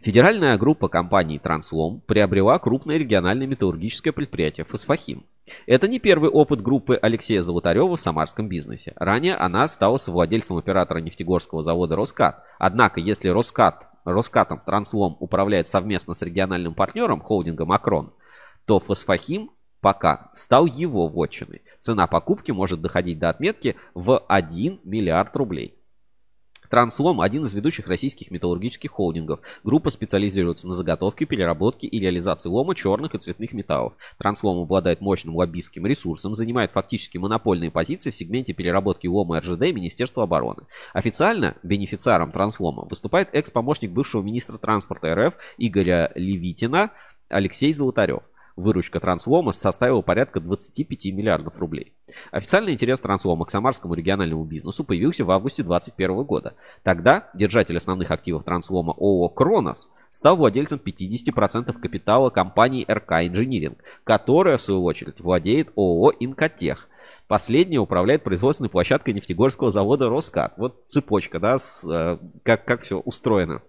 Федеральная 0.00 0.58
группа 0.58 0.88
компаний 0.88 1.38
«Транслом» 1.38 2.02
приобрела 2.06 2.58
крупное 2.58 2.98
региональное 2.98 3.46
металлургическое 3.46 4.12
предприятие 4.12 4.66
«Фосфахим». 4.66 5.24
Это 5.66 5.88
не 5.88 5.98
первый 5.98 6.30
опыт 6.30 6.60
группы 6.60 6.98
Алексея 7.00 7.42
Золотарева 7.42 7.96
в 7.96 8.00
самарском 8.00 8.48
бизнесе. 8.48 8.92
Ранее 8.96 9.36
она 9.36 9.68
стала 9.68 9.96
совладельцем 9.96 10.56
оператора 10.56 10.98
нефтегорского 10.98 11.62
завода 11.62 11.96
«Роскат». 11.96 12.42
Однако, 12.58 13.00
если 13.00 13.28
«Роскат», 13.28 13.88
«Роскатом» 14.04 14.60
«Транслом» 14.64 15.16
управляет 15.20 15.68
совместно 15.68 16.14
с 16.14 16.22
региональным 16.22 16.74
партнером 16.74 17.20
холдинга 17.20 17.64
«Макрон», 17.64 18.12
то 18.64 18.80
«Фосфахим» 18.80 19.50
пока 19.80 20.30
стал 20.34 20.66
его 20.66 21.06
вотчиной. 21.06 21.62
Цена 21.78 22.08
покупки 22.08 22.50
может 22.50 22.80
доходить 22.80 23.20
до 23.20 23.30
отметки 23.30 23.76
в 23.94 24.18
1 24.18 24.80
миллиард 24.82 25.36
рублей. 25.36 25.75
Транслом– 26.68 27.20
один 27.22 27.44
из 27.44 27.54
ведущих 27.54 27.88
российских 27.88 28.30
металлургических 28.30 28.90
холдингов. 28.90 29.40
Группа 29.64 29.90
специализируется 29.90 30.66
на 30.66 30.74
заготовке, 30.74 31.24
переработке 31.24 31.86
и 31.86 31.98
реализации 31.98 32.48
лома 32.48 32.74
черных 32.74 33.14
и 33.14 33.18
цветных 33.18 33.52
металлов. 33.52 33.94
Транслом 34.18 34.62
обладает 34.62 35.00
мощным 35.00 35.36
лоббистским 35.36 35.86
ресурсом, 35.86 36.34
занимает 36.34 36.72
фактически 36.72 37.18
монопольные 37.18 37.70
позиции 37.70 38.10
в 38.10 38.14
сегменте 38.14 38.52
переработки 38.52 39.06
лома 39.06 39.40
РЖД 39.40 39.72
Министерства 39.72 40.24
обороны. 40.24 40.64
Официально 40.92 41.56
бенефициаром 41.62 42.32
Транслома 42.32 42.86
выступает 42.88 43.28
экс-помощник 43.32 43.90
бывшего 43.90 44.22
министра 44.22 44.58
транспорта 44.58 45.14
РФ 45.14 45.34
Игоря 45.58 46.12
Левитина 46.14 46.90
Алексей 47.28 47.72
Золотарев– 47.72 48.22
Выручка 48.56 49.00
Транслома 49.00 49.52
составила 49.52 50.00
порядка 50.00 50.40
25 50.40 51.06
миллиардов 51.12 51.58
рублей. 51.58 51.92
Официальный 52.30 52.72
интерес 52.72 53.00
Транслома 53.00 53.44
к 53.44 53.50
самарскому 53.50 53.92
региональному 53.92 54.44
бизнесу 54.44 54.82
появился 54.82 55.26
в 55.26 55.30
августе 55.30 55.62
2021 55.62 56.24
года. 56.24 56.54
Тогда 56.82 57.28
держатель 57.34 57.76
основных 57.76 58.10
активов 58.10 58.44
Транслома 58.44 58.94
ООО 58.94 59.28
«Кронос» 59.28 59.90
стал 60.10 60.36
владельцем 60.36 60.80
50% 60.82 61.78
капитала 61.78 62.30
компании 62.30 62.86
РК 62.90 63.26
Инжиниринг, 63.26 63.78
которая, 64.04 64.56
в 64.56 64.62
свою 64.62 64.84
очередь, 64.84 65.20
владеет 65.20 65.72
ООО 65.76 66.14
«Инкотех». 66.18 66.88
Последняя 67.28 67.80
управляет 67.80 68.24
производственной 68.24 68.70
площадкой 68.70 69.12
нефтегорского 69.12 69.70
завода 69.70 70.08
«Роскат». 70.08 70.54
Вот 70.56 70.84
цепочка, 70.88 71.38
да, 71.38 71.58
с, 71.58 71.84
э, 71.86 72.18
как, 72.42 72.64
как 72.64 72.82
все 72.82 72.98
устроено. 73.00 73.60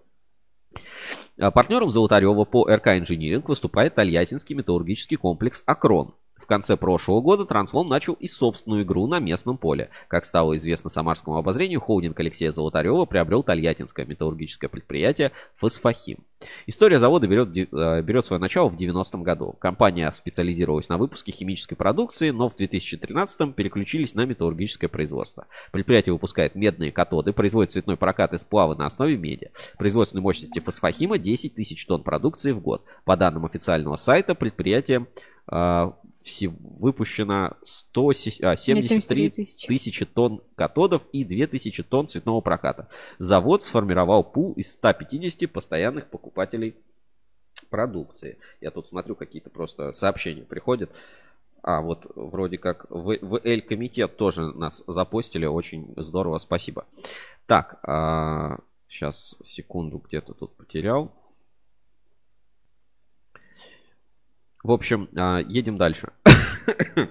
А 1.38 1.50
Партнером 1.50 1.90
Золотарева 1.90 2.44
по 2.44 2.64
РК 2.68 2.88
Инжиниринг 2.98 3.48
выступает 3.48 3.94
Тольяттинский 3.94 4.56
металлургический 4.56 5.16
комплекс 5.16 5.62
«Акрон». 5.66 6.14
Конце 6.48 6.78
прошлого 6.78 7.20
года 7.20 7.44
Транслом 7.44 7.90
начал 7.90 8.14
и 8.14 8.26
собственную 8.26 8.82
игру 8.82 9.06
на 9.06 9.18
местном 9.18 9.58
поле. 9.58 9.90
Как 10.08 10.24
стало 10.24 10.56
известно 10.56 10.88
самарскому 10.88 11.36
обозрению, 11.36 11.78
холдинг 11.78 12.18
Алексея 12.18 12.52
Золотарева 12.52 13.04
приобрел 13.04 13.42
тольяттинское 13.42 14.06
металлургическое 14.06 14.70
предприятие 14.70 15.32
«Фосфохим». 15.56 16.24
История 16.66 16.98
завода 16.98 17.26
берет, 17.26 17.54
э, 17.54 18.02
берет 18.02 18.24
свое 18.24 18.40
начало 18.40 18.70
в 18.70 18.76
90-м 18.76 19.22
году. 19.22 19.56
Компания 19.58 20.10
специализировалась 20.12 20.88
на 20.88 20.96
выпуске 20.96 21.32
химической 21.32 21.74
продукции, 21.74 22.30
но 22.30 22.48
в 22.48 22.56
2013-м 22.56 23.52
переключились 23.52 24.14
на 24.14 24.24
металлургическое 24.24 24.88
производство. 24.88 25.48
Предприятие 25.70 26.14
выпускает 26.14 26.54
медные 26.54 26.92
катоды, 26.92 27.34
производит 27.34 27.72
цветной 27.72 27.98
прокат 27.98 28.32
и 28.32 28.38
сплавы 28.38 28.74
на 28.74 28.86
основе 28.86 29.18
меди. 29.18 29.50
Производственной 29.76 30.22
мощности 30.22 30.60
фосфохима 30.60 31.18
10 31.18 31.54
тысяч 31.54 31.84
тонн 31.84 32.02
продукции 32.02 32.52
в 32.52 32.60
год. 32.60 32.84
По 33.04 33.18
данным 33.18 33.44
официального 33.44 33.96
сайта, 33.96 34.34
предприятие 34.34 35.08
э, 35.50 35.92
все, 36.22 36.48
выпущено 36.48 37.56
173 37.62 39.30
тысячи. 39.30 39.66
тысячи 39.66 40.04
тонн 40.04 40.42
катодов 40.56 41.06
и 41.12 41.24
2000 41.24 41.82
тонн 41.84 42.08
цветного 42.08 42.40
проката. 42.40 42.88
Завод 43.18 43.64
сформировал 43.64 44.24
пул 44.24 44.52
из 44.54 44.72
150 44.72 45.50
постоянных 45.50 46.08
покупателей 46.08 46.74
продукции. 47.70 48.38
Я 48.60 48.70
тут 48.70 48.88
смотрю, 48.88 49.14
какие-то 49.14 49.50
просто 49.50 49.92
сообщения 49.92 50.42
приходят. 50.42 50.90
А, 51.62 51.80
вот 51.80 52.06
вроде 52.14 52.58
как 52.58 52.86
в, 52.90 53.18
в 53.20 53.40
L-комитет 53.44 54.16
тоже 54.16 54.52
нас 54.52 54.82
запостили. 54.86 55.46
Очень 55.46 55.92
здорово, 55.96 56.38
спасибо. 56.38 56.86
Так, 57.46 57.78
а, 57.82 58.58
сейчас, 58.88 59.36
секунду, 59.44 59.98
где-то 59.98 60.34
тут 60.34 60.56
потерял. 60.56 61.12
В 64.68 64.72
общем, 64.72 65.08
а, 65.16 65.38
едем 65.38 65.78
дальше. 65.78 66.12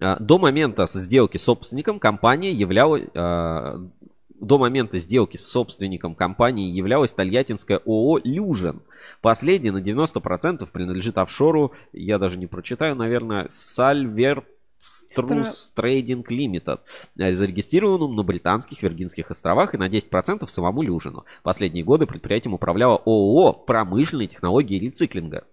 А, 0.00 0.16
до 0.18 0.38
момента 0.38 0.86
сделки 0.88 1.36
с 1.36 1.44
собственником 1.44 2.00
компания 2.00 2.52
являлась... 2.52 3.02
А, 3.14 3.80
до 4.28 4.58
момента 4.58 4.98
сделки 4.98 5.36
с 5.36 5.46
собственником 5.46 6.14
компании 6.16 6.72
являлась 6.72 7.12
тольяттинская 7.12 7.78
ООО 7.78 8.20
«Люжин». 8.24 8.82
Последняя 9.20 9.70
на 9.72 9.80
90% 9.80 10.68
принадлежит 10.72 11.18
офшору, 11.18 11.72
я 11.92 12.18
даже 12.18 12.38
не 12.38 12.46
прочитаю, 12.46 12.96
наверное, 12.96 13.48
Сальвер 13.50 14.44
Струс 14.78 15.72
Трейдинг 15.76 16.30
Лимитед, 16.30 16.80
зарегистрированным 17.16 18.16
на 18.16 18.24
британских 18.24 18.82
Виргинских 18.82 19.30
островах 19.30 19.74
и 19.74 19.78
на 19.78 19.88
10% 19.88 20.46
самому 20.48 20.82
Люжину. 20.82 21.24
Последние 21.44 21.84
годы 21.84 22.06
предприятием 22.06 22.54
управляла 22.54 22.96
ООО 23.04 23.52
«Промышленные 23.52 24.26
технологии 24.26 24.78
рециклинга» 24.80 25.44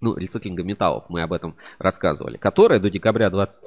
ну, 0.00 0.16
рециклинга 0.16 0.62
металлов, 0.62 1.04
мы 1.08 1.22
об 1.22 1.32
этом 1.32 1.56
рассказывали, 1.78 2.36
которая 2.36 2.80
до 2.80 2.90
декабря 2.90 3.30
20... 3.30 3.58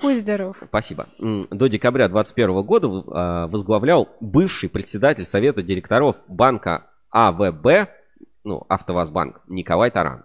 Будь 0.00 0.20
здоров. 0.20 0.56
Спасибо. 0.68 1.08
До 1.18 1.66
декабря 1.66 2.08
2021 2.08 2.62
года 2.62 3.04
а, 3.08 3.46
возглавлял 3.48 4.08
бывший 4.20 4.68
председатель 4.68 5.24
Совета 5.24 5.62
директоров 5.62 6.16
банка 6.28 6.86
АВБ, 7.10 7.90
ну, 8.44 8.64
АвтоВАЗбанк, 8.68 9.40
Николай 9.48 9.90
Таран. 9.90 10.24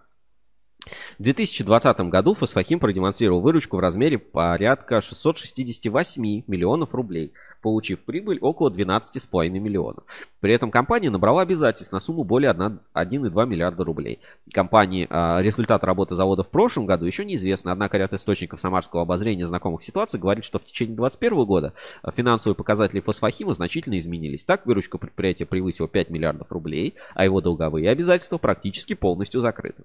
В 1.18 1.24
2020 1.24 2.02
году 2.02 2.36
Фосфахим 2.36 2.80
продемонстрировал 2.80 3.42
выручку 3.42 3.78
в 3.78 3.80
размере 3.80 4.20
порядка 4.20 5.02
668 5.02 6.44
миллионов 6.46 6.94
рублей– 6.94 7.34
получив 7.64 8.00
прибыль 8.00 8.38
около 8.40 8.70
12,5 8.70 9.50
миллионов. 9.50 10.04
При 10.42 10.54
этом 10.54 10.70
компания 10.70 11.10
набрала 11.10 11.42
обязательств 11.42 11.92
на 11.92 12.00
сумму 12.00 12.24
более 12.24 12.52
1,2 12.52 13.46
миллиарда 13.48 13.84
рублей. 13.84 14.20
Компании 14.52 15.08
а, 15.10 15.42
результат 15.42 15.84
работы 15.84 16.14
завода 16.14 16.44
в 16.44 16.50
прошлом 16.50 16.86
году 16.86 17.06
еще 17.06 17.26
неизвестно, 17.26 17.72
однако 17.72 17.98
ряд 17.98 18.14
источников 18.14 18.60
самарского 18.60 19.02
обозрения 19.02 19.48
знакомых 19.48 19.82
ситуаций 19.82 20.20
говорит, 20.20 20.44
что 20.44 20.60
в 20.60 20.66
течение 20.66 20.96
2021 20.96 21.46
года 21.46 21.74
финансовые 22.14 22.56
показатели 22.56 23.00
фосфохима 23.00 23.54
значительно 23.54 23.98
изменились. 23.98 24.44
Так, 24.46 24.66
выручка 24.66 24.98
предприятия 24.98 25.46
превысила 25.46 25.88
5 25.88 26.10
миллиардов 26.10 26.52
рублей, 26.52 26.96
а 27.16 27.24
его 27.24 27.40
долговые 27.40 27.90
обязательства 27.90 28.38
практически 28.38 28.94
полностью 28.94 29.42
закрыты. 29.42 29.84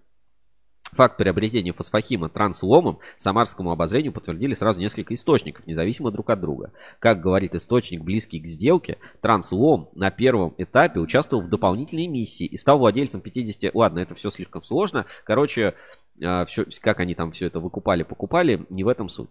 Факт 0.99 1.17
приобретения 1.17 1.73
фосфохима 1.73 2.29
трансломом 2.29 2.99
самарскому 3.17 3.71
обозрению 3.71 4.13
подтвердили 4.13 4.55
сразу 4.55 4.81
несколько 4.81 5.15
источников, 5.15 5.65
независимо 5.65 6.11
друг 6.11 6.29
от 6.29 6.41
друга. 6.41 6.73
Как 6.99 7.21
говорит 7.21 7.55
источник, 7.55 8.03
близкий 8.03 8.41
к 8.41 8.47
сделке, 8.49 8.99
транслом 9.21 9.91
на 9.95 10.11
первом 10.11 10.57
этапе 10.59 10.99
участвовал 10.99 11.45
в 11.45 11.49
дополнительной 11.49 12.09
миссии 12.09 12.47
и 12.47 12.57
стал 12.57 12.81
владельцем 12.81 13.21
50... 13.21 13.77
Ладно, 13.77 14.01
это 14.01 14.17
все 14.17 14.29
слишком 14.31 14.65
сложно. 14.65 15.07
Короче, 15.23 15.75
а, 16.21 16.45
все, 16.47 16.67
как 16.81 16.99
они 16.99 17.15
там 17.15 17.31
все 17.31 17.47
это 17.47 17.61
выкупали, 17.61 18.03
покупали, 18.03 18.67
не 18.69 18.83
в 18.83 18.89
этом 18.89 19.09
суть. 19.09 19.31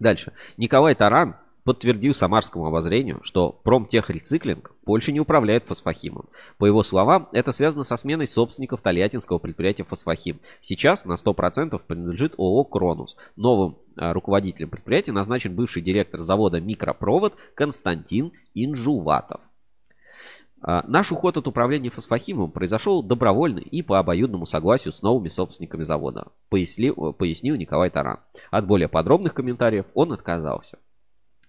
Дальше. 0.00 0.32
Николай 0.56 0.96
Таран 0.96 1.36
подтвердил 1.68 2.14
самарскому 2.14 2.64
обозрению, 2.64 3.20
что 3.22 3.52
промтехрециклинг 3.52 4.72
больше 4.86 5.12
не 5.12 5.20
управляет 5.20 5.66
фосфохимом. 5.66 6.30
По 6.56 6.64
его 6.64 6.82
словам, 6.82 7.28
это 7.32 7.52
связано 7.52 7.84
со 7.84 7.98
сменой 7.98 8.26
собственников 8.26 8.80
тольяттинского 8.80 9.38
предприятия 9.38 9.84
«Фосфохим». 9.84 10.40
Сейчас 10.62 11.04
на 11.04 11.16
100% 11.16 11.78
принадлежит 11.86 12.32
ООО 12.38 12.64
«Кронус». 12.64 13.18
Новым 13.36 13.76
а, 13.98 14.14
руководителем 14.14 14.70
предприятия 14.70 15.12
назначен 15.12 15.54
бывший 15.54 15.82
директор 15.82 16.20
завода 16.20 16.58
«Микропровод» 16.58 17.34
Константин 17.54 18.32
Инжуватов. 18.54 19.42
А, 20.62 20.82
наш 20.88 21.12
уход 21.12 21.36
от 21.36 21.46
управления 21.48 21.90
фосфохимом 21.90 22.50
произошел 22.50 23.02
добровольно 23.02 23.58
и 23.58 23.82
по 23.82 23.98
обоюдному 23.98 24.46
согласию 24.46 24.94
с 24.94 25.02
новыми 25.02 25.28
собственниками 25.28 25.84
завода, 25.84 26.28
пояснил, 26.48 27.12
пояснил 27.12 27.56
Николай 27.56 27.90
Таран. 27.90 28.20
От 28.50 28.66
более 28.66 28.88
подробных 28.88 29.34
комментариев 29.34 29.84
он 29.92 30.14
отказался. 30.14 30.78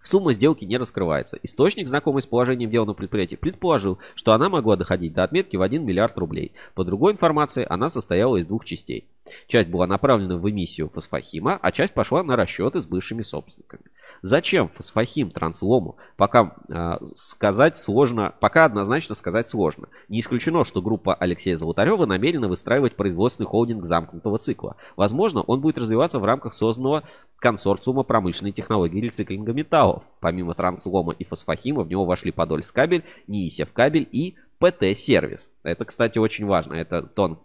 Сумма 0.01 0.34
сделки 0.34 0.65
не 0.65 0.77
раскрывается. 0.77 1.38
Источник, 1.44 1.88
знакомый 1.88 2.22
с 2.22 2.25
положением 2.25 2.70
дела 2.70 2.86
на 2.86 2.94
предприятии, 2.94 3.36
предположил, 3.36 3.98
что 4.15 4.34
она 4.34 4.50
могла 4.50 4.75
доходить 4.75 5.13
до 5.13 5.24
отметки 5.24 5.58
в 5.58 5.62
1 5.62 5.86
миллиард 5.86 6.18
рублей. 6.18 6.53
По 6.74 6.86
другой 6.86 7.12
информации, 7.13 7.65
она 7.70 7.89
состояла 7.89 8.38
из 8.38 8.46
двух 8.46 8.65
частей. 8.65 9.06
Часть 9.48 9.70
была 9.70 9.88
направлена 9.88 10.38
в 10.38 10.50
эмиссию 10.50 10.89
фосфохима, 10.89 11.60
а 11.62 11.72
часть 11.72 11.94
пошла 11.94 12.24
на 12.24 12.36
расчеты 12.36 12.82
с 12.82 12.88
бывшими 12.88 13.24
собственниками. 13.24 13.84
Зачем 14.21 14.69
фосфохим 14.69 15.31
транслому, 15.31 15.97
пока 16.17 16.55
э, 16.67 16.97
сказать 17.15 17.77
сложно, 17.77 18.33
пока 18.39 18.65
однозначно 18.65 19.15
сказать 19.15 19.47
сложно. 19.47 19.87
Не 20.07 20.19
исключено, 20.19 20.65
что 20.65 20.81
группа 20.81 21.13
Алексея 21.15 21.57
Золотарева 21.57 22.05
намерена 22.05 22.47
выстраивать 22.47 22.95
производственный 22.95 23.47
холдинг 23.47 23.85
замкнутого 23.85 24.37
цикла. 24.37 24.75
Возможно, 24.95 25.41
он 25.41 25.61
будет 25.61 25.77
развиваться 25.77 26.19
в 26.19 26.25
рамках 26.25 26.53
созданного 26.53 27.03
консорциума 27.37 28.03
промышленной 28.03 28.51
технологии 28.51 29.01
рециклинга 29.01 29.53
металлов. 29.53 30.03
Помимо 30.19 30.53
транслома 30.53 31.13
и 31.13 31.23
фосфохима 31.23 31.83
в 31.83 31.89
него 31.89 32.05
вошли 32.05 32.31
Подольскабель, 32.31 33.03
Ниисев 33.27 33.71
кабель 33.73 34.07
и 34.11 34.35
ПТ-сервис. 34.59 35.49
Это, 35.63 35.85
кстати, 35.85 36.19
очень 36.19 36.45
важно. 36.45 36.73
Это 36.73 37.01
тон, 37.01 37.39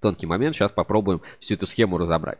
тонкий 0.00 0.26
момент. 0.26 0.54
Сейчас 0.54 0.72
попробуем 0.72 1.20
всю 1.38 1.54
эту 1.54 1.66
схему 1.66 1.98
разобрать. 1.98 2.38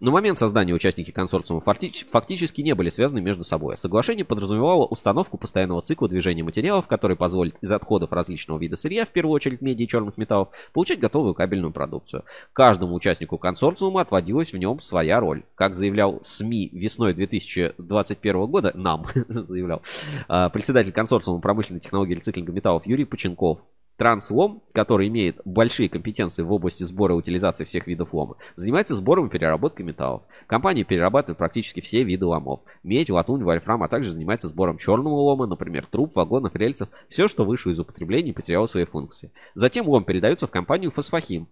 На 0.00 0.10
момент 0.10 0.38
создания 0.38 0.74
участники 0.74 1.10
консорциума 1.10 1.60
фактически 1.60 2.60
не 2.60 2.74
были 2.74 2.90
связаны 2.90 3.20
между 3.20 3.44
собой. 3.44 3.76
Соглашение 3.76 4.24
подразумевало 4.24 4.86
установку 4.86 5.38
постоянного 5.38 5.82
цикла 5.82 6.08
движения 6.08 6.42
материалов, 6.42 6.86
который 6.86 7.16
позволит 7.16 7.56
из 7.60 7.70
отходов 7.70 8.12
различного 8.12 8.58
вида 8.58 8.76
сырья, 8.76 9.04
в 9.04 9.10
первую 9.10 9.34
очередь 9.34 9.60
меди 9.60 9.82
и 9.82 9.88
черных 9.88 10.16
металлов, 10.18 10.48
получать 10.72 11.00
готовую 11.00 11.34
кабельную 11.34 11.72
продукцию. 11.72 12.24
Каждому 12.52 12.94
участнику 12.94 13.38
консорциума 13.38 14.00
отводилась 14.00 14.52
в 14.52 14.58
нем 14.58 14.80
своя 14.80 15.20
роль. 15.20 15.42
Как 15.54 15.74
заявлял 15.74 16.20
СМИ 16.22 16.70
весной 16.72 17.14
2021 17.14 18.46
года, 18.46 18.72
нам 18.74 19.06
заявлял, 19.28 19.82
а, 20.28 20.48
председатель 20.50 20.92
консорциума 20.92 21.40
промышленной 21.40 21.80
технологии 21.80 22.14
рециклинга 22.14 22.52
металлов 22.52 22.86
Юрий 22.86 23.04
Поченков, 23.04 23.60
Транслом, 23.96 24.62
который 24.72 25.08
имеет 25.08 25.40
большие 25.44 25.88
компетенции 25.88 26.42
в 26.42 26.52
области 26.52 26.82
сбора 26.82 27.14
и 27.14 27.18
утилизации 27.18 27.64
всех 27.64 27.86
видов 27.86 28.14
лома, 28.14 28.36
занимается 28.56 28.94
сбором 28.94 29.26
и 29.26 29.30
переработкой 29.30 29.86
металлов. 29.86 30.22
Компания 30.46 30.84
перерабатывает 30.84 31.38
практически 31.38 31.80
все 31.80 32.02
виды 32.02 32.26
ломов. 32.26 32.60
Медь, 32.82 33.10
латунь, 33.10 33.44
вольфрам, 33.44 33.82
а 33.82 33.88
также 33.88 34.10
занимается 34.10 34.48
сбором 34.48 34.78
черного 34.78 35.14
лома, 35.14 35.46
например, 35.46 35.86
труб, 35.86 36.16
вагонов, 36.16 36.56
рельсов. 36.56 36.88
Все, 37.08 37.28
что 37.28 37.44
вышло 37.44 37.70
из 37.70 37.78
употребления, 37.78 38.32
потеряло 38.32 38.66
свои 38.66 38.84
функции. 38.84 39.30
Затем 39.54 39.88
лом 39.88 40.04
передается 40.04 40.46
в 40.46 40.50
компанию 40.50 40.90
Фосфохим, 40.90 41.48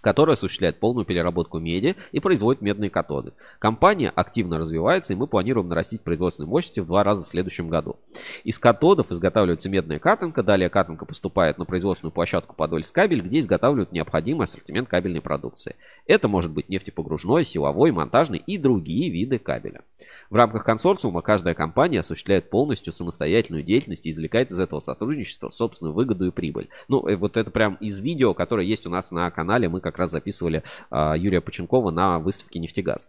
которая 0.00 0.34
осуществляет 0.34 0.80
полную 0.80 1.04
переработку 1.04 1.58
меди 1.58 1.96
и 2.12 2.20
производит 2.20 2.62
медные 2.62 2.90
катоды. 2.90 3.32
Компания 3.58 4.10
активно 4.14 4.58
развивается, 4.58 5.12
и 5.12 5.16
мы 5.16 5.26
планируем 5.26 5.68
нарастить 5.68 6.02
производственные 6.02 6.48
мощности 6.48 6.80
в 6.80 6.86
два 6.86 7.04
раза 7.04 7.24
в 7.24 7.28
следующем 7.28 7.68
году. 7.68 7.96
Из 8.44 8.58
катодов 8.58 9.10
изготавливается 9.10 9.68
медная 9.68 9.98
катанка, 9.98 10.42
далее 10.42 10.68
катанка 10.68 11.04
поступает 11.04 11.58
на 11.58 11.64
производственную 11.64 12.12
площадку 12.12 12.54
Подольскабель, 12.54 13.20
где 13.20 13.40
изготавливают 13.40 13.92
необходимый 13.92 14.44
ассортимент 14.44 14.88
кабельной 14.88 15.20
продукции. 15.20 15.76
Это 16.06 16.28
может 16.28 16.52
быть 16.52 16.68
нефтепогружной, 16.68 17.44
силовой, 17.44 17.92
монтажный 17.92 18.42
и 18.46 18.58
другие 18.58 19.10
виды 19.10 19.38
кабеля. 19.38 19.82
В 20.30 20.36
рамках 20.36 20.64
консорциума 20.64 21.22
каждая 21.22 21.54
компания 21.54 22.00
осуществляет 22.00 22.50
полностью 22.50 22.92
самостоятельную 22.92 23.64
деятельность 23.64 24.06
и 24.06 24.10
извлекает 24.10 24.50
из 24.50 24.60
этого 24.60 24.80
сотрудничества 24.80 25.50
собственную 25.50 25.92
выгоду 25.92 26.26
и 26.26 26.30
прибыль. 26.30 26.68
Ну, 26.88 27.06
э, 27.06 27.16
вот 27.16 27.36
это 27.36 27.50
прям 27.50 27.74
из 27.76 28.00
видео, 28.00 28.32
которое 28.32 28.66
есть 28.66 28.86
у 28.86 28.90
нас 28.90 29.10
на 29.10 29.30
канале. 29.30 29.68
Мы 29.68 29.80
как 29.80 29.89
раз 29.98 30.10
записывали 30.10 30.62
а, 30.90 31.14
Юрия 31.16 31.40
Поченкова 31.40 31.90
на 31.90 32.18
выставке 32.18 32.58
«Нефтегаз». 32.58 33.08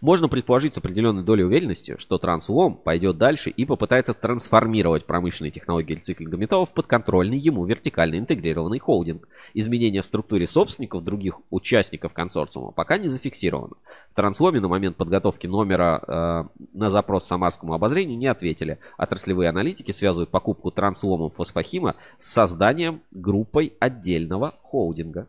Можно 0.00 0.28
предположить 0.28 0.74
с 0.74 0.78
определенной 0.78 1.22
долей 1.22 1.44
уверенности, 1.44 1.96
что 1.98 2.18
Транслом 2.18 2.76
пойдет 2.76 3.18
дальше 3.18 3.50
и 3.50 3.64
попытается 3.64 4.14
трансформировать 4.14 5.04
промышленные 5.04 5.50
технологии 5.50 5.94
рециклинга 5.94 6.36
металлов 6.36 6.70
в 6.70 6.74
подконтрольный 6.74 7.38
ему 7.38 7.64
вертикально 7.64 8.18
интегрированный 8.18 8.78
холдинг. 8.78 9.28
Изменения 9.54 10.02
в 10.02 10.04
структуре 10.04 10.46
собственников 10.46 11.04
других 11.04 11.38
участников 11.50 12.12
консорциума 12.12 12.70
пока 12.70 12.98
не 12.98 13.08
зафиксировано. 13.08 13.74
В 14.10 14.14
Трансломе 14.14 14.60
на 14.60 14.68
момент 14.68 14.96
подготовки 14.96 15.46
номера 15.46 16.02
э, 16.06 16.44
на 16.72 16.90
запрос 16.90 17.26
Самарскому 17.26 17.74
обозрению 17.74 18.18
не 18.18 18.26
ответили. 18.26 18.78
Отраслевые 18.96 19.50
аналитики 19.50 19.90
связывают 19.92 20.30
покупку 20.30 20.70
Трансломом 20.70 21.30
фосфохима 21.30 21.96
с 22.18 22.32
созданием 22.32 23.02
группой 23.10 23.74
отдельного 23.80 24.54
холдинга. 24.62 25.28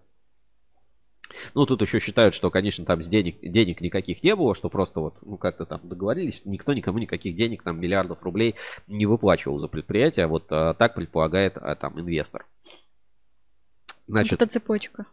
Ну, 1.54 1.66
тут 1.66 1.82
еще 1.82 2.00
считают, 2.00 2.34
что, 2.34 2.50
конечно, 2.50 2.86
там 2.86 3.02
с 3.02 3.08
денег, 3.08 3.40
денег 3.42 3.82
никаких 3.82 4.24
не 4.24 4.36
было, 4.36 4.56
что 4.56 4.70
просто 4.70 5.00
вот, 5.00 5.16
ну, 5.22 5.38
как-то 5.38 5.66
там 5.66 5.82
договорились, 5.84 6.44
никто 6.46 6.74
никому 6.74 7.00
никаких 7.00 7.36
денег, 7.36 7.64
там, 7.64 7.80
миллиардов 7.80 8.24
рублей 8.24 8.56
не 8.88 9.06
выплачивал 9.06 9.60
за 9.60 9.68
предприятие, 9.68 10.28
вот 10.28 10.46
а, 10.52 10.74
так 10.74 10.96
предполагает 10.96 11.58
а, 11.58 11.76
там 11.76 12.00
инвестор. 12.00 12.46
Значит, 14.08 14.42
Это 14.42 14.48
цепочка. 14.48 15.06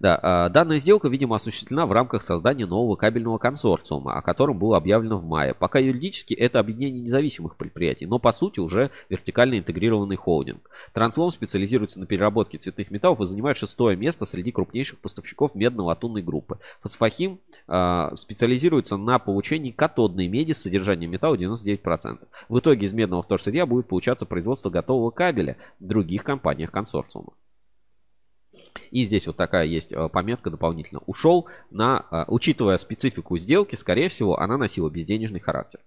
Да, 0.00 0.18
а, 0.22 0.48
данная 0.48 0.78
сделка, 0.78 1.08
видимо, 1.08 1.36
осуществлена 1.36 1.86
в 1.86 1.92
рамках 1.92 2.22
создания 2.22 2.66
нового 2.66 2.96
кабельного 2.96 3.38
консорциума, 3.38 4.14
о 4.14 4.22
котором 4.22 4.58
было 4.58 4.76
объявлено 4.76 5.18
в 5.18 5.24
мае. 5.24 5.54
Пока 5.54 5.78
юридически 5.78 6.34
это 6.34 6.60
объединение 6.60 7.02
независимых 7.02 7.56
предприятий, 7.56 8.06
но 8.06 8.18
по 8.18 8.32
сути 8.32 8.60
уже 8.60 8.90
вертикально 9.08 9.58
интегрированный 9.58 10.16
холдинг. 10.16 10.68
Транслом 10.92 11.30
специализируется 11.30 12.00
на 12.00 12.06
переработке 12.06 12.58
цветных 12.58 12.90
металлов 12.90 13.20
и 13.20 13.26
занимает 13.26 13.56
шестое 13.56 13.96
место 13.96 14.26
среди 14.26 14.52
крупнейших 14.52 14.98
поставщиков 14.98 15.54
медно-латунной 15.54 16.22
группы. 16.22 16.58
Фосфохим 16.82 17.40
э, 17.68 18.10
специализируется 18.16 18.96
на 18.96 19.18
получении 19.18 19.70
катодной 19.70 20.28
меди 20.28 20.52
с 20.52 20.62
содержанием 20.62 21.10
металла 21.10 21.36
99%. 21.36 22.18
В 22.48 22.58
итоге 22.58 22.86
из 22.86 22.92
медного 22.92 23.22
вторсырья 23.22 23.66
будет 23.66 23.88
получаться 23.88 24.26
производство 24.26 24.70
готового 24.70 25.10
кабеля 25.10 25.56
в 25.80 25.86
других 25.86 26.24
компаниях 26.24 26.70
консорциума. 26.70 27.32
И 28.90 29.04
здесь 29.04 29.26
вот 29.26 29.36
такая 29.36 29.66
есть 29.66 29.92
э, 29.92 30.08
пометка 30.08 30.50
дополнительно. 30.50 31.00
Ушел 31.06 31.48
на, 31.70 32.06
э, 32.10 32.24
учитывая 32.28 32.78
специфику 32.78 33.38
сделки, 33.38 33.74
скорее 33.76 34.08
всего, 34.08 34.38
она 34.38 34.56
носила 34.56 34.90
безденежный 34.90 35.40
характер. 35.40 35.80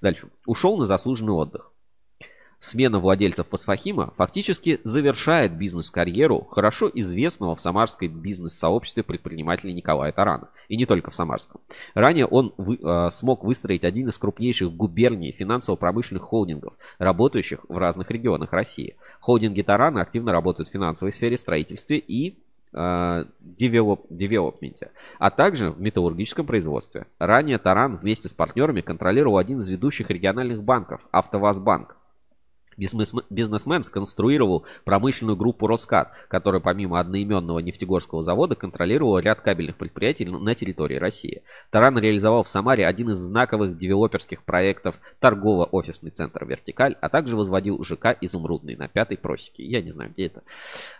Дальше. 0.00 0.28
Ушел 0.46 0.76
на 0.76 0.86
заслуженный 0.86 1.32
отдых. 1.32 1.73
Смена 2.58 2.98
владельцев 2.98 3.48
фосфохима 3.48 4.12
фактически 4.16 4.80
завершает 4.84 5.56
бизнес-карьеру 5.56 6.46
хорошо 6.50 6.90
известного 6.92 7.54
в 7.54 7.60
самарской 7.60 8.08
бизнес-сообществе 8.08 9.02
предпринимателя 9.02 9.72
Николая 9.72 10.12
Тарана. 10.12 10.48
И 10.68 10.76
не 10.76 10.86
только 10.86 11.10
в 11.10 11.14
Самарском. 11.14 11.60
Ранее 11.94 12.26
он 12.26 12.54
вы, 12.56 12.76
э, 12.76 13.10
смог 13.10 13.44
выстроить 13.44 13.84
один 13.84 14.08
из 14.08 14.18
крупнейших 14.18 14.74
губерний 14.74 15.32
финансово-промышленных 15.32 16.22
холдингов, 16.22 16.74
работающих 16.98 17.60
в 17.68 17.76
разных 17.76 18.10
регионах 18.10 18.52
России. 18.52 18.96
Холдинги 19.20 19.62
Тарана 19.62 20.00
активно 20.00 20.32
работают 20.32 20.68
в 20.68 20.72
финансовой 20.72 21.12
сфере, 21.12 21.38
строительстве 21.38 21.98
и 21.98 22.38
девелопменте, 22.74 24.90
а 25.20 25.30
также 25.30 25.70
в 25.70 25.80
металлургическом 25.80 26.44
производстве. 26.44 27.06
Ранее 27.20 27.58
Таран 27.58 27.96
вместе 27.96 28.28
с 28.28 28.34
партнерами 28.34 28.80
контролировал 28.80 29.38
один 29.38 29.60
из 29.60 29.68
ведущих 29.68 30.10
региональных 30.10 30.64
банков– 30.64 31.06
АвтоВАЗбанк. 31.12 31.96
Бизнесмен 32.76 33.82
сконструировал 33.82 34.64
промышленную 34.84 35.36
группу 35.36 35.66
«Роскат», 35.66 36.12
которая 36.28 36.60
помимо 36.60 37.00
одноименного 37.00 37.58
нефтегорского 37.60 38.22
завода 38.22 38.54
контролировала 38.54 39.18
ряд 39.18 39.40
кабельных 39.40 39.76
предприятий 39.76 40.24
на 40.24 40.54
территории 40.54 40.96
России. 40.96 41.42
Таран 41.70 41.98
реализовал 41.98 42.42
в 42.42 42.48
Самаре 42.48 42.86
один 42.86 43.10
из 43.10 43.18
знаковых 43.18 43.76
девелоперских 43.76 44.42
проектов 44.42 45.00
торгово-офисный 45.20 46.10
центр 46.10 46.44
«Вертикаль», 46.44 46.96
а 47.00 47.08
также 47.08 47.36
возводил 47.36 47.82
ЖК 47.84 48.16
«Изумрудный» 48.20 48.76
на 48.76 48.88
пятой 48.88 49.16
просеке. 49.16 49.64
Я 49.64 49.82
не 49.82 49.90
знаю, 49.90 50.10
где 50.10 50.26
это. 50.26 50.42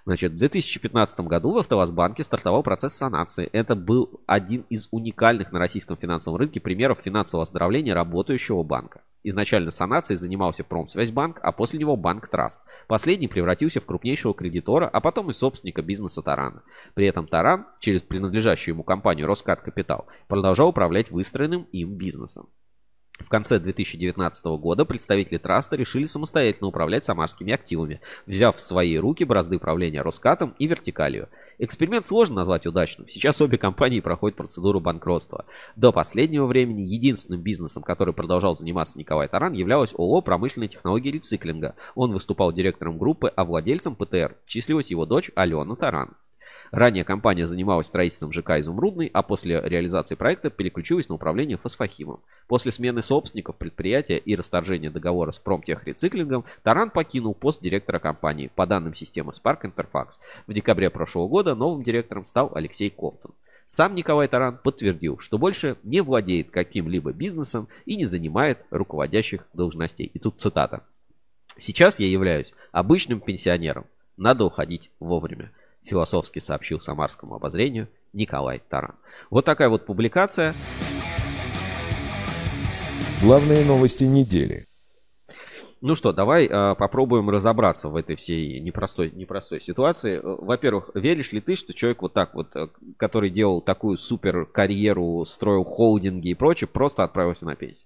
Значит, 0.05 0.33
в 0.33 0.37
2015 0.37 1.21
году 1.21 1.53
в 1.53 1.59
АвтоВАЗбанке 1.59 2.25
стартовал 2.25 2.63
процесс 2.63 2.95
санации. 2.95 3.49
Это 3.53 3.75
был 3.75 4.21
один 4.27 4.65
из 4.69 4.89
уникальных 4.91 5.53
на 5.53 5.59
российском 5.59 5.97
финансовом 5.97 6.39
рынке 6.39 6.61
примеров 6.61 7.01
финансового 7.01 7.43
оздоровления 7.43 7.95
работающего 7.95 8.63
банка. 8.63 9.01
Изначально 9.27 9.71
санацией 9.71 10.19
занимался 10.19 10.65
Промсвязьбанк, 10.65 11.41
а 11.43 11.51
после 11.51 11.79
него 11.79 11.97
Банк 11.97 12.29
Траст. 12.29 12.61
Последний 12.87 13.27
превратился 13.27 13.81
в 13.81 13.87
крупнейшего 13.87 14.35
кредитора, 14.35 14.87
а 14.87 15.01
потом 15.01 15.31
и 15.31 15.33
собственника 15.33 15.81
бизнеса 15.81 16.21
Тарана. 16.21 16.63
При 16.93 17.07
этом 17.07 17.27
Таран, 17.27 17.67
через 17.81 18.03
принадлежащую 18.03 18.75
ему 18.75 18.85
компанию 18.85 19.27
Роскат 19.27 19.63
Капитал, 19.63 20.07
продолжал 20.29 20.69
управлять 20.69 21.11
выстроенным 21.11 21.63
им 21.73 21.95
бизнесом. 21.95 22.51
В 23.21 23.29
конце 23.29 23.61
2019 23.61 24.45
года 24.59 24.85
представители 24.85 25.39
траста 25.39 25.77
решили 25.77 26.05
самостоятельно 26.05 26.67
управлять 26.67 27.05
самарскими 27.05 27.53
активами, 27.53 28.01
взяв 28.27 28.57
в 28.57 28.61
свои 28.61 28.97
руки 28.97 29.23
бразды 29.23 29.61
правления 29.61 30.03
Роскатом 30.03 30.55
и 30.59 30.67
Вертикалью. 30.67 31.29
Эксперимент 31.59 32.07
сложно 32.07 32.37
назвать 32.37 32.67
удачным. 32.67 33.09
Сейчас 33.09 33.41
обе 33.41 33.57
компании 33.57 34.01
проходят 34.01 34.37
процедуру 34.37 34.81
банкротства. 34.81 35.45
До 35.77 35.93
последнего 35.93 36.47
времени 36.47 36.83
единственным 36.83 37.41
бизнесом, 37.41 37.85
который 37.85 38.15
продолжал 38.15 38.57
заниматься 38.57 38.99
Николай 38.99 39.29
Таран, 39.29 39.53
являлась 39.53 39.95
ООО 39.95 40.21
«Промышленные 40.21 40.69
технологии 40.69 41.13
рециклинга». 41.13 41.77
Он 41.95 42.13
выступал 42.13 42.53
директором 42.53 42.99
группы, 42.99 43.29
а 43.29 43.45
владельцем 43.45 43.95
ПТР 43.95 44.37
числилась 44.45 44.91
его 44.91 45.07
дочь 45.07 45.31
Алена 45.37 45.77
Таран. 45.77 46.17
Ранее 46.71 47.05
компания 47.05 47.47
занималась 47.47 47.87
строительством 47.87 48.33
ЖК 48.33 48.59
«Изумрудный», 48.59 49.11
а 49.13 49.23
после 49.23 49.61
реализации 49.61 50.15
проекта 50.15 50.51
переключилась 50.51 51.09
на 51.09 51.15
управление 51.15 51.57
фосфохимом. 51.57 52.21
После 52.49 52.73
смены 52.73 53.03
собственников 53.03 53.57
предприятия 53.57 54.19
и 54.19 54.35
расторжения 54.35 54.91
договора 54.91 55.31
с 55.31 55.39
промтехрециклингом, 55.39 56.45
Таран 56.63 56.91
покинул 56.91 57.35
пост 57.35 57.63
директора 57.63 57.99
компании 57.99 58.51
по 58.55 58.67
данным 58.67 58.95
системы 58.95 59.33
Spark 59.33 59.63
Interfax. 59.63 60.15
В 60.47 60.53
декабре 60.53 60.91
прошлого 60.91 61.29
года 61.29 61.55
новым 61.55 61.83
директором 61.83 62.25
стал 62.25 62.51
Алексей 62.55 62.91
Кофтон. 62.91 63.33
Сам 63.67 63.95
Николай 63.95 64.29
Таран 64.29 64.59
подтвердил, 64.59 65.19
что 65.19 65.39
больше 65.39 65.77
не 65.85 66.03
владеет 66.03 66.51
каким-либо 66.51 67.13
бизнесом 67.13 67.69
и 67.87 67.97
не 67.97 68.05
занимает 68.05 68.59
руководящих 68.71 69.47
должностей. 69.55 70.11
И 70.13 70.19
тут 70.19 70.39
цитата. 70.39 70.85
«Сейчас 71.57 71.99
я 71.99 72.09
являюсь 72.09 72.53
обычным 72.73 73.21
пенсионером. 73.21 73.87
Надо 74.17 74.45
уходить 74.45 74.91
вовремя 75.01 75.51
философски 75.85 76.39
сообщил 76.39 76.81
самарскому 76.81 77.37
обозрению 77.37 77.89
Николай 78.13 78.63
Таран. 78.69 78.95
Вот 79.31 79.45
такая 79.45 79.69
вот 79.69 79.87
публикация. 79.87 80.55
Главные 83.23 83.65
новости 83.65 84.05
недели. 84.05 84.67
Ну 85.87 85.97
что, 85.97 86.15
давай 86.15 86.47
э, 86.47 86.75
попробуем 86.77 87.29
разобраться 87.29 87.91
в 87.91 87.97
этой 87.97 88.17
всей 88.17 88.59
непростой, 88.59 89.11
непростой 89.11 89.61
ситуации. 89.61 90.19
Во-первых, 90.23 90.91
веришь 90.95 91.33
ли 91.33 91.43
ты, 91.43 91.57
что 91.57 91.75
человек 91.75 92.01
вот 92.01 92.15
так 92.15 92.35
вот, 92.35 92.57
э, 92.57 92.69
который 92.97 93.29
делал 93.29 93.61
такую 93.61 93.99
супер 93.99 94.47
карьеру, 94.47 95.23
строил 95.27 95.65
холдинги 95.65 96.29
и 96.29 96.35
прочее, 96.35 96.69
просто 96.69 97.05
отправился 97.05 97.45
на 97.45 97.55
пенсию? 97.55 97.85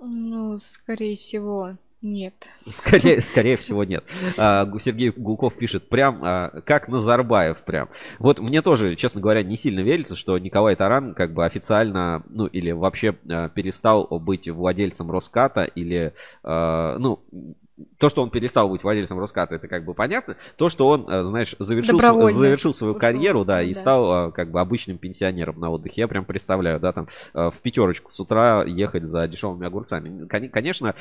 Ну, 0.00 0.58
скорее 0.58 1.14
всего, 1.14 1.76
нет. 2.06 2.48
Скорее, 2.68 3.20
скорее 3.20 3.56
всего, 3.56 3.84
нет. 3.84 4.04
А, 4.36 4.70
Сергей 4.78 5.10
Гулков 5.10 5.54
пишет, 5.54 5.88
прям 5.88 6.20
а, 6.22 6.60
как 6.64 6.88
Назарбаев 6.88 7.62
прям. 7.64 7.88
Вот 8.18 8.38
мне 8.38 8.62
тоже, 8.62 8.96
честно 8.96 9.20
говоря, 9.20 9.42
не 9.42 9.56
сильно 9.56 9.80
верится, 9.80 10.16
что 10.16 10.38
Николай 10.38 10.76
Таран 10.76 11.14
как 11.14 11.34
бы 11.34 11.44
официально, 11.44 12.22
ну 12.28 12.46
или 12.46 12.70
вообще 12.70 13.16
а, 13.28 13.48
перестал 13.48 14.06
быть 14.06 14.48
владельцем 14.48 15.10
Роската 15.10 15.64
или, 15.64 16.14
ну, 16.44 17.20
то, 17.98 18.08
что 18.08 18.22
он 18.22 18.30
перестал 18.30 18.68
быть 18.68 18.82
владельцем 18.82 19.18
Роската, 19.18 19.56
это 19.56 19.68
как 19.68 19.84
бы 19.84 19.92
понятно. 19.92 20.36
То, 20.56 20.70
что 20.70 20.88
он, 20.88 21.06
знаешь, 21.26 21.54
завершил, 21.58 22.00
завершил 22.30 22.72
свою 22.72 22.92
ушел. 22.92 23.00
карьеру, 23.00 23.44
да, 23.44 23.62
и 23.62 23.74
да. 23.74 23.80
стал 23.80 24.32
как 24.32 24.50
бы 24.50 24.60
обычным 24.60 24.96
пенсионером 24.96 25.60
на 25.60 25.70
отдыхе. 25.70 26.02
Я 26.02 26.08
прям 26.08 26.24
представляю, 26.24 26.80
да, 26.80 26.92
там 26.92 27.08
в 27.34 27.54
пятерочку 27.62 28.10
с 28.10 28.20
утра 28.20 28.64
ехать 28.64 29.04
за 29.04 29.28
дешевыми 29.28 29.66
огурцами. 29.66 30.26
Конечно, 30.26 30.94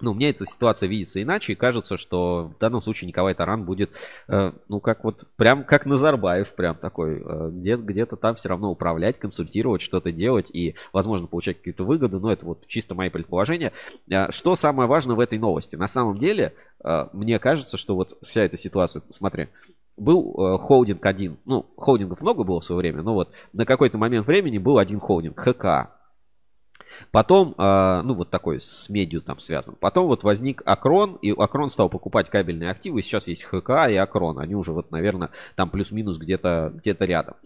ну, 0.00 0.14
мне 0.14 0.30
эта 0.30 0.44
ситуация 0.44 0.88
видится 0.88 1.22
иначе, 1.22 1.52
и 1.52 1.56
кажется, 1.56 1.96
что 1.96 2.52
в 2.56 2.58
данном 2.58 2.82
случае 2.82 3.08
Николай 3.08 3.34
Таран 3.34 3.64
будет, 3.64 3.90
э, 4.28 4.52
ну, 4.68 4.80
как 4.80 5.04
вот, 5.04 5.24
прям 5.36 5.64
как 5.64 5.86
Назарбаев, 5.86 6.54
прям 6.54 6.76
такой, 6.76 7.22
э, 7.24 7.50
где- 7.52 7.76
где-то 7.76 8.16
там 8.16 8.34
все 8.34 8.48
равно 8.48 8.70
управлять, 8.70 9.18
консультировать, 9.18 9.82
что-то 9.82 10.12
делать 10.12 10.50
и, 10.50 10.74
возможно, 10.92 11.26
получать 11.26 11.58
какие-то 11.58 11.84
выгоды, 11.84 12.18
но 12.18 12.32
это 12.32 12.46
вот 12.46 12.66
чисто 12.66 12.94
мои 12.94 13.10
предположения. 13.10 13.72
Э, 14.10 14.30
что 14.30 14.56
самое 14.56 14.88
важное 14.88 15.16
в 15.16 15.20
этой 15.20 15.38
новости? 15.38 15.76
На 15.76 15.88
самом 15.88 16.18
деле, 16.18 16.54
э, 16.84 17.06
мне 17.12 17.38
кажется, 17.38 17.76
что 17.76 17.94
вот 17.94 18.16
вся 18.22 18.42
эта 18.42 18.56
ситуация, 18.56 19.02
смотри, 19.10 19.48
был 19.96 20.34
э, 20.38 20.58
холдинг 20.58 21.04
один, 21.04 21.36
ну, 21.44 21.66
холдингов 21.76 22.20
много 22.20 22.42
было 22.42 22.60
в 22.60 22.64
свое 22.64 22.78
время, 22.78 23.02
но 23.02 23.14
вот 23.14 23.32
на 23.52 23.66
какой-то 23.66 23.98
момент 23.98 24.26
времени 24.26 24.58
был 24.58 24.78
один 24.78 24.98
холдинг, 24.98 25.38
ХК, 25.38 25.90
Потом, 27.10 27.54
э, 27.56 28.02
ну 28.04 28.14
вот 28.14 28.30
такой 28.30 28.60
с 28.60 28.88
медиа 28.88 29.20
там 29.20 29.38
связан. 29.40 29.76
Потом 29.78 30.06
вот 30.06 30.22
возник 30.22 30.62
Акрон, 30.64 31.16
и 31.22 31.30
Акрон 31.30 31.70
стал 31.70 31.88
покупать 31.88 32.30
кабельные 32.30 32.70
активы. 32.70 33.02
Сейчас 33.02 33.28
есть 33.28 33.44
ХК 33.44 33.88
и 33.88 33.96
Акрон. 33.96 34.38
Они 34.38 34.54
уже 34.54 34.72
вот, 34.72 34.90
наверное, 34.90 35.30
там 35.56 35.70
плюс-минус 35.70 36.18
где-то 36.18 36.72
где 36.76 36.96
рядом. 37.00 37.36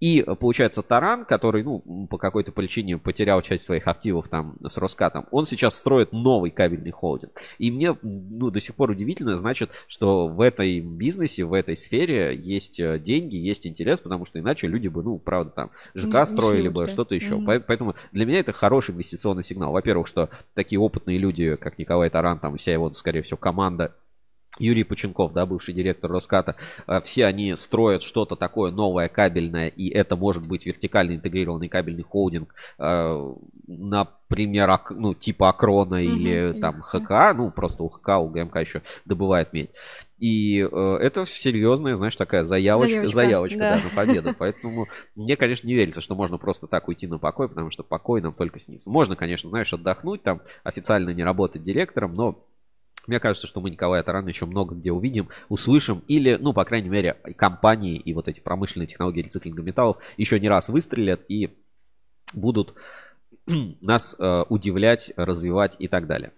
И 0.00 0.24
получается 0.38 0.82
Таран, 0.82 1.24
который, 1.24 1.64
ну, 1.64 1.80
по 2.08 2.18
какой-то 2.18 2.52
причине 2.52 2.98
потерял 2.98 3.42
часть 3.42 3.64
своих 3.64 3.88
активов 3.88 4.28
там 4.28 4.56
с 4.66 4.76
Роскатом, 4.76 5.26
он 5.30 5.46
сейчас 5.46 5.74
строит 5.74 6.12
новый 6.12 6.50
кабельный 6.50 6.90
холдинг. 6.90 7.32
И 7.58 7.70
мне, 7.70 7.96
ну, 8.02 8.50
до 8.50 8.60
сих 8.60 8.74
пор 8.74 8.90
удивительно, 8.90 9.36
значит, 9.36 9.70
что 9.88 10.28
в 10.28 10.40
этой 10.40 10.80
бизнесе, 10.80 11.44
в 11.44 11.52
этой 11.52 11.76
сфере 11.76 12.36
есть 12.36 12.78
э, 12.78 12.98
деньги, 12.98 13.36
есть 13.36 13.66
интерес, 13.66 14.00
потому 14.00 14.26
что 14.26 14.38
иначе 14.38 14.66
люди 14.66 14.88
бы, 14.88 15.02
ну, 15.02 15.18
правда, 15.18 15.50
там, 15.50 15.70
ЖК 15.94 16.26
строили 16.26 16.68
бы, 16.68 16.86
что-то 16.88 17.14
еще. 17.14 17.34
Mm-hmm. 17.36 17.64
Поэтому 17.66 17.94
для 18.12 18.26
меня 18.26 18.40
это 18.40 18.52
хороший 18.52 18.87
инвестиционный 18.90 19.44
сигнал. 19.44 19.72
Во-первых, 19.72 20.06
что 20.06 20.30
такие 20.54 20.78
опытные 20.78 21.18
люди, 21.18 21.56
как 21.56 21.78
Николай 21.78 22.10
Таран, 22.10 22.38
там 22.38 22.56
вся 22.56 22.72
его, 22.72 22.92
скорее 22.94 23.22
всего, 23.22 23.36
команда, 23.36 23.94
Юрий 24.58 24.84
Поченков, 24.84 25.32
да, 25.32 25.46
бывший 25.46 25.74
директор 25.74 26.10
Роската, 26.10 26.56
э, 26.86 27.00
все 27.04 27.26
они 27.26 27.54
строят 27.56 28.02
что-то 28.02 28.36
такое 28.36 28.72
новое, 28.72 29.08
кабельное, 29.08 29.68
и 29.68 29.88
это 29.88 30.16
может 30.16 30.46
быть 30.46 30.66
вертикально 30.66 31.14
интегрированный 31.14 31.68
кабельный 31.68 32.02
холдинг, 32.02 32.54
э, 32.78 33.34
например, 33.68 34.70
ну, 34.90 35.14
типа 35.14 35.50
Акрона 35.50 35.96
mm-hmm. 35.96 36.06
или 36.06 36.60
там 36.60 36.80
ХК, 36.80 37.36
ну, 37.36 37.50
просто 37.50 37.82
у 37.82 37.88
ХК, 37.88 38.18
у 38.18 38.28
ГМК 38.28 38.56
еще 38.56 38.82
добывает 39.04 39.52
медь. 39.52 39.70
И 40.18 40.60
э, 40.60 40.96
это 41.00 41.26
серьезная, 41.26 41.94
знаешь, 41.94 42.16
такая 42.16 42.44
заявочка, 42.44 43.06
заявочка, 43.06 43.14
заявочка 43.14 43.58
да. 43.58 43.76
да, 43.76 43.84
на 43.84 43.94
победу. 43.94 44.34
Поэтому 44.38 44.86
мне, 45.14 45.36
конечно, 45.36 45.66
не 45.66 45.74
верится, 45.74 46.00
что 46.00 46.14
можно 46.14 46.38
просто 46.38 46.66
так 46.66 46.88
уйти 46.88 47.06
на 47.06 47.18
покой, 47.18 47.48
потому 47.48 47.70
что 47.70 47.84
покой 47.84 48.22
нам 48.22 48.32
только 48.32 48.58
снится. 48.58 48.90
Можно, 48.90 49.16
конечно, 49.16 49.50
знаешь, 49.50 49.72
отдохнуть, 49.72 50.22
там 50.22 50.40
официально 50.64 51.10
не 51.10 51.22
работать 51.22 51.62
директором, 51.62 52.14
но 52.14 52.44
мне 53.06 53.20
кажется, 53.20 53.46
что 53.46 53.60
мы 53.60 53.70
Николая 53.70 54.02
Тарана 54.02 54.28
еще 54.28 54.46
много 54.46 54.74
где 54.74 54.92
увидим, 54.92 55.28
услышим, 55.48 56.02
или, 56.08 56.36
ну, 56.40 56.52
по 56.52 56.64
крайней 56.64 56.90
мере, 56.90 57.14
компании 57.36 57.96
и 57.96 58.12
вот 58.12 58.28
эти 58.28 58.40
промышленные 58.40 58.86
технологии 58.86 59.22
рециклинга 59.22 59.62
металлов 59.62 59.98
еще 60.16 60.40
не 60.40 60.48
раз 60.48 60.68
выстрелят 60.68 61.22
и 61.28 61.56
будут 62.34 62.74
нас 63.80 64.14
э, 64.18 64.44
удивлять, 64.48 65.12
развивать 65.16 65.76
и 65.78 65.88
так 65.88 66.06
далее. 66.06 66.32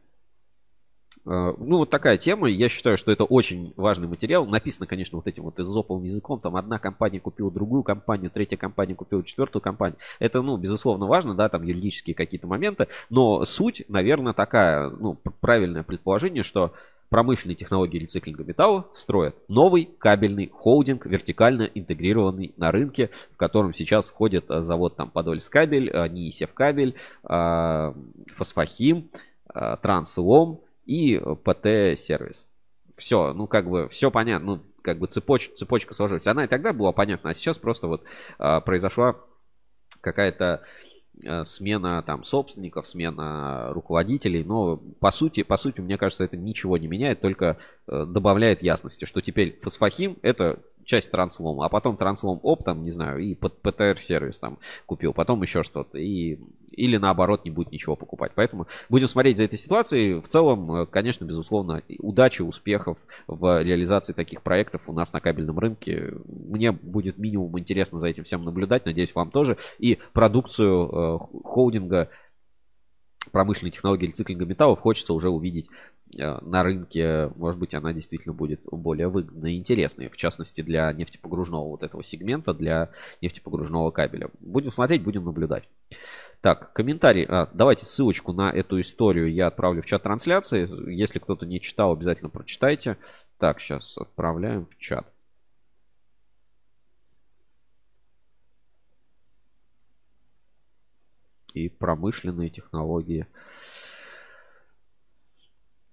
Э, 1.26 1.52
ну, 1.58 1.78
вот 1.78 1.90
такая 1.90 2.16
тема. 2.16 2.48
Я 2.48 2.68
считаю, 2.68 2.96
что 2.96 3.10
это 3.12 3.24
очень 3.24 3.72
важный 3.76 4.08
материал. 4.08 4.46
Написано, 4.46 4.86
конечно, 4.86 5.18
вот 5.18 5.26
этим 5.26 5.44
вот 5.44 5.58
изоповым 5.58 6.04
языком. 6.04 6.40
Там 6.40 6.56
одна 6.56 6.78
компания 6.78 7.20
купила 7.20 7.50
другую 7.50 7.82
компанию, 7.82 8.30
третья 8.30 8.56
компания 8.56 8.94
купила 8.94 9.24
четвертую 9.24 9.62
компанию. 9.62 9.98
Это, 10.18 10.42
ну, 10.42 10.56
безусловно, 10.56 11.06
важно, 11.06 11.34
да, 11.34 11.48
там 11.48 11.62
юридические 11.62 12.14
какие-то 12.14 12.46
моменты. 12.46 12.88
Но 13.10 13.44
суть, 13.44 13.84
наверное, 13.88 14.32
такая, 14.32 14.90
ну, 14.90 15.18
правильное 15.40 15.82
предположение, 15.82 16.42
что 16.42 16.72
промышленные 17.10 17.56
технологии 17.56 17.98
рециклинга 17.98 18.44
металла 18.44 18.88
строят 18.94 19.36
новый 19.48 19.90
кабельный 19.98 20.48
холдинг, 20.48 21.04
вертикально 21.04 21.64
интегрированный 21.74 22.54
на 22.56 22.72
рынке, 22.72 23.10
в 23.32 23.36
котором 23.36 23.74
сейчас 23.74 24.08
входит 24.08 24.46
э, 24.48 24.62
завод 24.62 24.96
там 24.96 25.10
Подольск 25.10 25.52
кабель, 25.52 25.90
э, 25.90 26.08
Ниисев 26.08 26.54
кабель, 26.54 26.94
Фосфахим, 27.22 29.10
Транслом, 29.52 30.60
и 30.90 31.20
ПТ-сервис. 31.44 32.48
Все, 32.96 33.32
ну 33.32 33.46
как 33.46 33.70
бы 33.70 33.88
все 33.88 34.10
понятно, 34.10 34.56
ну 34.56 34.62
как 34.82 34.98
бы 34.98 35.06
цепоч, 35.06 35.50
цепочка 35.56 35.94
сложилась. 35.94 36.26
Она 36.26 36.44
и 36.44 36.48
тогда 36.48 36.72
была 36.72 36.90
понятна, 36.90 37.30
а 37.30 37.34
сейчас 37.34 37.58
просто 37.58 37.86
вот 37.86 38.02
а, 38.38 38.60
произошла 38.60 39.16
какая-то 40.00 40.44
а, 40.44 40.60
смена 41.44 42.02
там 42.02 42.24
собственников, 42.24 42.86
смена 42.86 43.70
руководителей, 43.72 44.44
но 44.44 44.76
по 44.76 45.10
сути, 45.10 45.42
по 45.42 45.56
сути, 45.56 45.80
мне 45.80 45.98
кажется, 45.98 46.24
это 46.24 46.36
ничего 46.36 46.76
не 46.78 46.88
меняет, 46.88 47.20
только 47.20 47.58
а, 47.86 48.06
добавляет 48.06 48.62
ясности, 48.62 49.04
что 49.04 49.20
теперь 49.20 49.58
фосфахим 49.62 50.16
это 50.22 50.58
часть 50.84 51.10
транслома, 51.10 51.66
а 51.66 51.68
потом 51.68 51.96
транслом 51.96 52.40
оптом, 52.42 52.82
не 52.82 52.90
знаю, 52.90 53.20
и 53.20 53.34
под 53.34 53.60
ПТР 53.62 53.98
сервис 54.02 54.38
там 54.38 54.58
купил, 54.86 55.12
потом 55.12 55.42
еще 55.42 55.62
что-то, 55.62 55.98
и 55.98 56.38
или 56.72 56.96
наоборот 56.96 57.44
не 57.44 57.50
будет 57.50 57.72
ничего 57.72 57.96
покупать. 57.96 58.32
Поэтому 58.34 58.66
будем 58.88 59.08
смотреть 59.08 59.38
за 59.38 59.44
этой 59.44 59.58
ситуацией. 59.58 60.20
В 60.20 60.28
целом, 60.28 60.72
э, 60.72 60.86
конечно, 60.86 61.24
безусловно, 61.24 61.82
удачи, 61.98 62.42
успехов 62.42 62.98
в 63.26 63.62
реализации 63.62 64.12
таких 64.12 64.42
проектов 64.42 64.82
у 64.86 64.92
нас 64.92 65.12
на 65.12 65.20
кабельном 65.20 65.58
рынке. 65.58 66.14
Мне 66.26 66.72
будет 66.72 67.18
минимум 67.18 67.58
интересно 67.58 67.98
за 67.98 68.08
этим 68.08 68.24
всем 68.24 68.44
наблюдать, 68.44 68.86
надеюсь, 68.86 69.14
вам 69.14 69.30
тоже. 69.30 69.56
И 69.78 69.98
продукцию 70.12 70.88
э, 70.92 71.18
холдинга 71.44 72.08
промышленной 73.32 73.70
технологии 73.70 74.06
рециклинга 74.06 74.46
металлов 74.46 74.80
хочется 74.80 75.12
уже 75.12 75.28
увидеть 75.28 75.66
на 76.16 76.62
рынке. 76.62 77.30
Может 77.36 77.60
быть, 77.60 77.74
она 77.74 77.92
действительно 77.92 78.34
будет 78.34 78.60
более 78.64 79.08
выгодной 79.08 79.54
и 79.54 79.58
интересной. 79.58 80.08
В 80.08 80.16
частности, 80.16 80.60
для 80.60 80.92
нефтепогружного 80.92 81.68
вот 81.68 81.82
этого 81.82 82.02
сегмента, 82.02 82.54
для 82.54 82.90
нефтепогружного 83.20 83.90
кабеля. 83.90 84.30
Будем 84.40 84.72
смотреть, 84.72 85.02
будем 85.02 85.24
наблюдать. 85.24 85.68
Так, 86.40 86.72
комментарий. 86.72 87.26
А, 87.28 87.50
давайте 87.52 87.84
ссылочку 87.84 88.32
на 88.32 88.50
эту 88.50 88.80
историю 88.80 89.32
я 89.32 89.48
отправлю 89.48 89.82
в 89.82 89.86
чат 89.86 90.02
трансляции. 90.02 90.68
Если 90.90 91.18
кто-то 91.18 91.44
не 91.44 91.60
читал, 91.60 91.92
обязательно 91.92 92.30
прочитайте. 92.30 92.96
Так, 93.38 93.60
сейчас 93.60 93.98
отправляем 93.98 94.66
в 94.66 94.78
чат. 94.78 95.06
И 101.52 101.68
промышленные 101.68 102.48
технологии. 102.48 103.26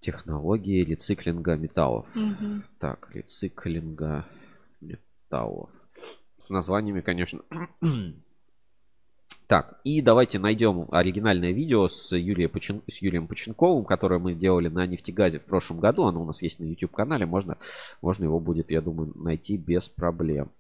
Технологии 0.08 0.86
рециклинга 0.86 1.58
металлов. 1.58 2.06
Угу. 2.16 2.62
Так, 2.80 3.10
рециклинга 3.14 4.26
металлов. 4.80 5.70
С 6.38 6.50
названиями, 6.50 7.02
конечно, 7.02 7.42
Так, 9.48 9.82
и 9.84 10.02
давайте 10.02 10.40
найдем 10.40 10.88
оригинальное 10.92 11.52
видео 11.52 11.90
с, 11.90 12.16
Юрием 12.16 12.50
Почен... 12.50 12.82
с 12.90 13.02
Юрием 13.02 13.28
Поченковым, 13.28 13.84
которое 13.84 14.18
мы 14.18 14.34
делали 14.34 14.70
на 14.70 14.88
нефтегазе 14.88 15.40
в 15.40 15.46
прошлом 15.46 15.82
году. 15.82 16.06
Оно 16.06 16.22
у 16.22 16.26
нас 16.26 16.42
есть 16.42 16.60
на 16.60 16.64
YouTube-канале. 16.64 17.26
Можно, 17.26 17.58
можно 18.02 18.24
его 18.24 18.40
будет, 18.40 18.72
я 18.72 18.80
думаю, 18.80 19.12
найти 19.16 19.58
без 19.58 19.90
проблем. 19.90 20.52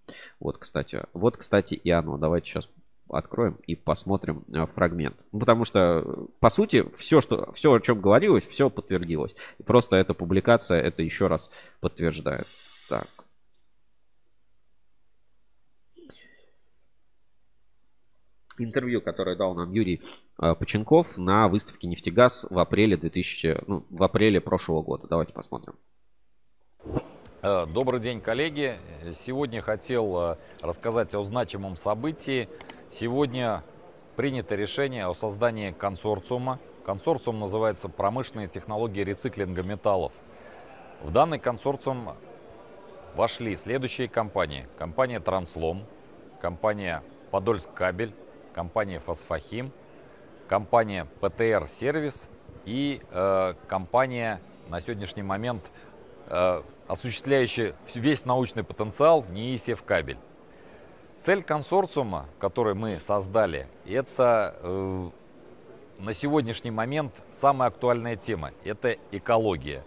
Вот, 0.42 0.58
кстати. 0.58 1.04
Вот, 1.14 1.38
кстати, 1.38 1.74
и 1.74 1.90
оно. 1.90 2.18
Давайте 2.18 2.50
сейчас 2.50 2.70
откроем 3.10 3.58
и 3.68 3.76
посмотрим 3.76 4.44
э, 4.54 4.66
фрагмент. 4.68 5.16
Ну, 5.32 5.40
потому 5.40 5.66
что, 5.66 6.28
по 6.40 6.50
сути, 6.50 6.86
все, 6.96 7.22
что, 7.22 7.52
все, 7.54 7.74
о 7.74 7.80
чем 7.80 8.02
говорилось, 8.02 8.48
все 8.48 8.70
подтвердилось. 8.70 9.36
Просто 9.66 9.96
эта 9.96 10.14
публикация 10.14 10.82
это 10.82 11.02
еще 11.02 11.28
раз 11.28 11.50
подтверждает. 11.80 12.48
Так. 12.90 13.08
интервью, 18.60 19.02
которое 19.02 19.36
дал 19.36 19.54
нам 19.54 19.72
Юрий 19.72 20.02
э, 20.42 20.56
Поченков 20.56 21.18
на 21.18 21.48
выставке 21.48 21.88
«Нефтегаз» 21.88 22.46
в 22.50 22.58
апреле 22.60 22.98
2000, 22.98 23.64
ну, 23.68 23.86
в 23.90 24.04
апреле 24.04 24.42
прошлого 24.42 24.82
года. 24.82 25.08
Давайте 25.08 25.34
посмотрим. 25.34 25.76
Э, 27.44 27.66
добрый 27.68 28.00
день, 28.00 28.20
коллеги. 28.20 28.78
Сегодня 29.26 29.62
хотел 29.62 30.18
э, 30.18 30.38
рассказать 30.62 31.14
о 31.14 31.24
значимом 31.24 31.76
событии. 31.76 32.50
Сегодня 32.90 33.64
принято 34.16 34.56
решение 34.56 35.08
о 35.08 35.14
создании 35.14 35.72
консорциума. 35.72 36.60
Консорциум 36.86 37.40
называется 37.40 37.90
«Промышленные 37.90 38.48
технологии 38.48 39.04
рециклинга 39.04 39.62
металлов». 39.62 40.14
В 41.02 41.12
данный 41.12 41.38
консорциум 41.38 42.16
вошли 43.14 43.58
следующие 43.58 44.08
компании. 44.08 44.68
Компания 44.78 45.20
«Транслом», 45.20 45.84
компания 46.40 47.04
«Подольск 47.30 47.72
кабель», 47.74 48.16
компания 48.54 49.00
«Фосфохим», 49.00 49.74
компания 50.48 51.08
«ПТР 51.20 51.68
Сервис» 51.68 52.30
и 52.64 53.02
э, 53.12 53.54
компания 53.68 54.40
на 54.70 54.80
сегодняшний 54.80 55.24
момент 55.24 55.70
э, 56.28 56.62
осуществляющая 56.88 57.76
весь 57.96 58.24
научный 58.24 58.64
потенциал 58.64 59.26
НИИСЕВ 59.30 59.84
кабель. 59.84 60.18
Цель 61.20 61.44
консорциума, 61.44 62.28
который 62.40 62.74
мы 62.74 62.98
создали, 62.98 63.68
это 63.86 64.56
э, 64.62 65.10
на 66.00 66.14
сегодняшний 66.14 66.72
момент 66.72 67.14
самая 67.42 67.70
актуальная 67.70 68.16
тема. 68.16 68.52
Это 68.64 68.96
экология. 69.12 69.84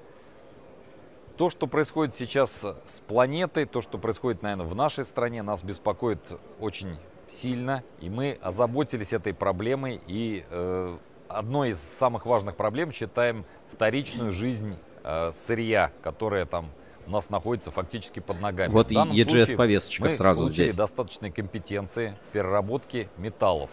То, 1.37 1.49
что 1.49 1.67
происходит 1.67 2.17
сейчас 2.17 2.65
с 2.85 3.01
планетой, 3.07 3.65
то, 3.65 3.81
что 3.81 3.97
происходит, 3.97 4.43
наверное, 4.43 4.67
в 4.67 4.75
нашей 4.75 5.05
стране, 5.05 5.43
нас 5.43 5.63
беспокоит 5.63 6.21
очень 6.59 6.99
сильно, 7.31 7.83
и 8.01 8.11
мы 8.11 8.39
озаботились 8.43 9.13
этой 9.13 9.33
проблемой. 9.33 10.01
И 10.07 10.45
э, 10.51 10.99
одной 11.29 11.71
из 11.71 11.81
самых 11.99 12.27
важных 12.27 12.57
проблем 12.57 12.93
считаем 12.93 13.45
вторичную 13.73 14.33
жизнь 14.33 14.77
э, 15.05 15.33
сырья, 15.33 15.93
которая 16.03 16.45
там 16.45 16.71
у 17.11 17.13
нас 17.13 17.29
находится 17.29 17.73
фактически 17.73 18.21
под 18.21 18.41
ногами. 18.41 18.73
Вот 18.73 18.93
и 18.93 18.95
EGS 18.95 19.57
повесточка 19.57 20.05
мы 20.05 20.11
сразу 20.11 20.49
здесь. 20.49 20.77
достаточные 20.77 21.33
компетенции 21.33 22.17
в 22.29 22.33
переработке 22.33 23.09
металлов. 23.19 23.69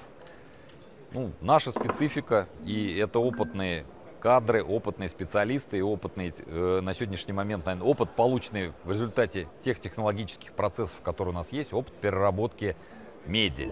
Ну, 1.11 1.31
наша 1.39 1.71
специфика, 1.71 2.47
и 2.65 2.97
это 2.97 3.19
опытные 3.19 3.85
кадры, 4.19 4.63
опытные 4.63 5.07
специалисты 5.07 5.77
и 5.77 5.81
опытные 5.81 6.33
э, 6.47 6.81
на 6.81 6.95
сегодняшний 6.95 7.33
момент, 7.33 7.65
наверное, 7.65 7.87
опыт, 7.87 8.09
полученный 8.15 8.73
в 8.83 8.91
результате 8.91 9.47
тех 9.61 9.79
технологических 9.79 10.53
процессов, 10.53 10.97
которые 11.03 11.33
у 11.33 11.37
нас 11.37 11.51
есть, 11.51 11.73
опыт 11.73 11.93
переработки 11.93 12.75
меди. 13.27 13.69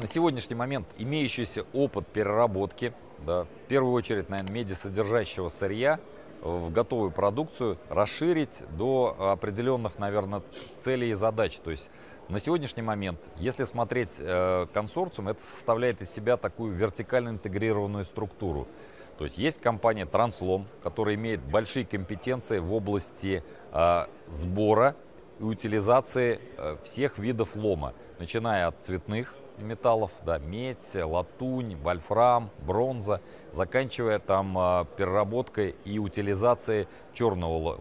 На 0.00 0.06
сегодняшний 0.06 0.54
момент 0.54 0.86
имеющийся 0.96 1.64
опыт 1.72 2.06
переработки, 2.06 2.94
да, 3.26 3.44
в 3.44 3.68
первую 3.68 3.92
очередь, 3.92 4.28
наверное, 4.28 4.54
медисодержащего 4.54 5.48
сырья 5.48 5.98
в 6.42 6.70
готовую 6.70 7.10
продукцию 7.10 7.78
расширить 7.88 8.52
до 8.76 9.16
определенных, 9.18 9.98
наверное, 9.98 10.42
целей 10.78 11.10
и 11.10 11.14
задач. 11.14 11.58
То 11.58 11.70
есть 11.70 11.90
на 12.28 12.40
сегодняшний 12.40 12.82
момент, 12.82 13.18
если 13.36 13.64
смотреть 13.64 14.10
э, 14.18 14.66
консорциум, 14.72 15.28
это 15.28 15.42
составляет 15.42 16.02
из 16.02 16.10
себя 16.10 16.36
такую 16.36 16.74
вертикально 16.74 17.30
интегрированную 17.30 18.04
структуру. 18.04 18.68
То 19.16 19.24
есть 19.24 19.38
есть 19.38 19.60
компания 19.60 20.06
Транслом, 20.06 20.66
которая 20.82 21.14
имеет 21.14 21.40
большие 21.40 21.84
компетенции 21.86 22.58
в 22.58 22.72
области 22.72 23.42
э, 23.72 24.06
сбора 24.30 24.94
и 25.40 25.42
утилизации 25.42 26.40
э, 26.56 26.76
всех 26.84 27.18
видов 27.18 27.56
лома, 27.56 27.94
начиная 28.18 28.66
от 28.68 28.82
цветных 28.82 29.34
металлов, 29.62 30.10
да, 30.24 30.38
медь, 30.38 30.94
латунь, 30.94 31.76
вольфрам, 31.76 32.50
бронза, 32.66 33.20
заканчивая 33.52 34.18
там 34.18 34.56
э, 34.58 34.84
переработкой 34.96 35.74
и 35.84 35.98
утилизацией 35.98 36.86
черного. 37.14 37.80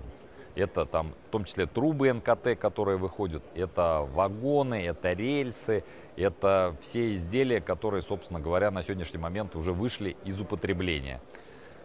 Это 0.56 0.86
там 0.86 1.14
в 1.28 1.32
том 1.32 1.46
числе 1.46 1.68
трубы 1.68 2.12
НКТ, 2.12 2.58
которые 2.60 2.98
выходят, 2.98 3.44
это 3.54 4.08
вагоны, 4.12 4.86
это 4.86 5.14
рельсы, 5.14 5.84
это 6.16 6.76
все 6.82 7.14
изделия, 7.14 7.62
которые, 7.62 8.02
собственно 8.02 8.40
говоря, 8.40 8.72
на 8.72 8.82
сегодняшний 8.82 9.20
момент 9.20 9.56
уже 9.56 9.72
вышли 9.72 10.18
из 10.26 10.42
употребления. 10.42 11.22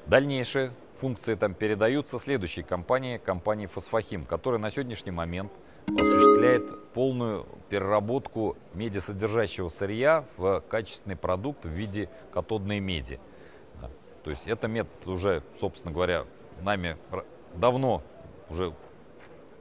Дальнейшие 0.06 0.72
функции 0.96 1.34
там 1.34 1.54
передаются 1.54 2.18
следующей 2.18 2.62
компании, 2.62 3.18
компании 3.18 3.66
Фосфохим, 3.66 4.24
которая 4.24 4.60
на 4.60 4.70
сегодняшний 4.70 5.12
момент 5.12 5.52
осуществляет 5.88 6.92
полную 6.92 7.46
переработку 7.68 8.56
медисодержащего 8.74 9.68
сырья 9.68 10.24
в 10.36 10.62
качественный 10.68 11.16
продукт 11.16 11.64
в 11.64 11.68
виде 11.68 12.08
катодной 12.32 12.80
меди. 12.80 13.18
То 14.24 14.30
есть 14.30 14.46
это 14.46 14.68
метод 14.68 15.06
уже, 15.06 15.42
собственно 15.58 15.92
говоря, 15.92 16.26
нами 16.60 16.96
давно 17.54 18.02
уже 18.48 18.72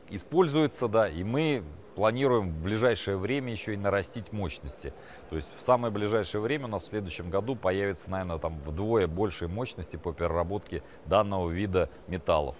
используется, 0.09 0.87
да, 0.87 1.07
и 1.07 1.23
мы 1.23 1.63
планируем 1.95 2.49
в 2.51 2.63
ближайшее 2.63 3.17
время 3.17 3.51
еще 3.51 3.73
и 3.73 3.77
нарастить 3.77 4.31
мощности. 4.31 4.93
То 5.29 5.35
есть 5.35 5.49
в 5.57 5.61
самое 5.61 5.91
ближайшее 5.91 6.41
время 6.41 6.65
у 6.65 6.69
нас 6.69 6.83
в 6.83 6.87
следующем 6.87 7.29
году 7.29 7.55
появится, 7.55 8.09
наверное, 8.09 8.37
там 8.37 8.59
вдвое 8.65 9.07
большей 9.07 9.47
мощности 9.47 9.97
по 9.97 10.13
переработке 10.13 10.83
данного 11.05 11.49
вида 11.49 11.89
металлов. 12.07 12.55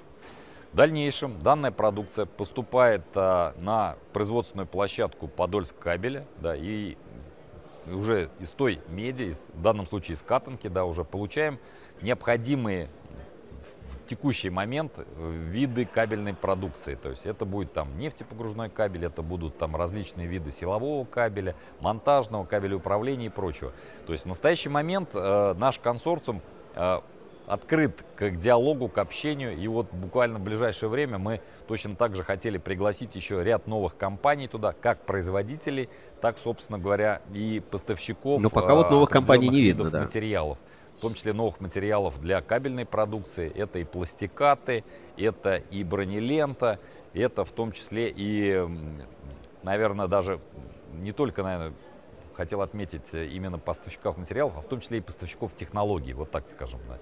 В 0.72 0.76
дальнейшем 0.76 1.38
данная 1.42 1.72
продукция 1.72 2.26
поступает 2.26 3.04
а, 3.14 3.54
на 3.58 3.98
производственную 4.14 4.68
площадку 4.68 5.28
Подольск 5.28 5.78
кабеля, 5.78 6.26
да, 6.38 6.56
и 6.56 6.96
уже 7.88 8.30
из 8.40 8.52
той 8.52 8.80
меди, 8.88 9.36
в 9.54 9.62
данном 9.62 9.86
случае 9.86 10.16
из 10.16 10.22
катанки, 10.22 10.70
да, 10.70 10.86
уже 10.86 11.04
получаем 11.04 11.60
необходимые 12.02 12.90
текущий 14.08 14.50
момент 14.50 14.94
э, 14.98 15.32
виды 15.50 15.86
кабельной 15.86 16.34
продукции. 16.34 16.96
То 16.96 17.10
есть 17.10 17.26
это 17.26 17.46
будет 17.46 17.74
там 17.74 17.98
нефтепогружной 17.98 18.70
кабель, 18.70 19.06
это 19.06 19.22
будут 19.22 19.58
там 19.58 19.76
различные 19.76 20.28
виды 20.28 20.52
силового 20.52 21.04
кабеля, 21.06 21.56
монтажного 21.82 22.46
кабеля 22.46 22.78
управления 22.78 23.28
и 23.28 23.30
прочего. 23.30 23.74
То 24.06 24.14
есть 24.14 24.26
в 24.26 24.28
настоящий 24.28 24.70
момент 24.70 25.10
э, 25.14 25.54
наш 25.58 25.80
консорциум 25.80 26.42
э, 26.76 27.00
открыт 27.52 28.06
к 28.16 28.32
диалогу, 28.32 28.88
к 28.88 28.98
общению. 28.98 29.58
И 29.58 29.68
вот 29.68 29.92
буквально 29.92 30.40
в 30.40 30.42
ближайшее 30.42 30.88
время 30.88 31.18
мы 31.18 31.42
точно 31.68 31.98
так 31.98 32.16
же 32.16 32.24
хотели 32.24 32.58
пригласить 32.58 33.14
еще 33.16 33.44
ряд 33.44 33.68
новых 33.68 33.98
компаний 33.98 34.48
туда, 34.48 34.72
как 34.72 35.02
производителей, 35.06 35.90
так, 36.22 36.38
собственно 36.38 36.80
говоря, 36.80 37.22
и 37.34 37.62
поставщиков. 37.70 38.42
Но 38.42 38.50
пока 38.50 38.74
вот 38.74 38.90
новых 38.90 39.10
компаний 39.10 39.50
не 39.50 39.62
видно, 39.62 39.90
да. 39.90 40.04
материалов 40.04 40.58
в 40.98 41.02
том 41.02 41.16
числе 41.16 41.34
новых 41.34 41.60
материалов 41.60 42.22
для 42.22 42.42
кабельной 42.42 42.86
продукции. 42.86 43.52
Это 43.56 43.80
и 43.80 43.84
пластикаты, 43.84 44.84
это 45.18 45.56
и 45.56 45.84
бронелента, 45.84 46.78
это 47.14 47.44
в 47.44 47.52
том 47.52 47.72
числе 47.72 48.14
и, 48.16 48.64
наверное, 49.64 50.08
даже 50.08 50.40
не 50.94 51.12
только, 51.12 51.42
наверное, 51.42 51.74
хотел 52.36 52.62
отметить 52.62 53.14
именно 53.14 53.58
поставщиков 53.58 54.18
материалов, 54.18 54.54
а 54.58 54.62
в 54.62 54.68
том 54.68 54.80
числе 54.80 55.00
и 55.00 55.02
поставщиков 55.02 55.56
технологий, 55.56 56.14
вот 56.14 56.30
так 56.30 56.46
скажем. 56.46 56.80
Да. 56.88 57.00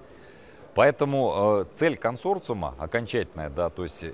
Поэтому 0.75 1.65
э, 1.69 1.73
цель 1.73 1.97
консорциума 1.97 2.75
окончательная, 2.77 3.49
да, 3.49 3.69
то 3.69 3.83
есть 3.83 4.03
э, 4.03 4.13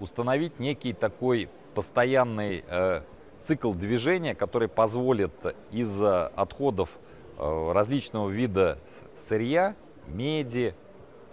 установить 0.00 0.58
некий 0.58 0.92
такой 0.92 1.48
постоянный 1.74 2.64
э, 2.66 3.02
цикл 3.40 3.72
движения, 3.72 4.34
который 4.34 4.68
позволит 4.68 5.32
из 5.70 6.02
отходов 6.02 6.90
различного 7.36 8.30
вида 8.30 8.78
сырья, 9.16 9.74
меди, 10.06 10.74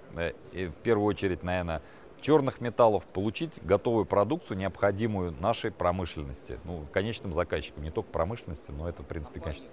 в 0.09 0.73
первую 0.83 1.05
очередь, 1.05 1.43
наверное, 1.43 1.81
черных 2.21 2.59
металлов, 2.59 3.03
получить 3.05 3.59
готовую 3.63 4.05
продукцию, 4.05 4.57
необходимую 4.57 5.31
нашей 5.39 5.71
промышленности, 5.71 6.59
ну, 6.63 6.85
конечным 6.91 7.33
заказчикам, 7.33 7.83
не 7.83 7.91
только 7.91 8.09
промышленности, 8.11 8.71
но 8.71 8.89
это, 8.89 9.03
в 9.03 9.05
принципе, 9.05 9.39
конечно. 9.39 9.65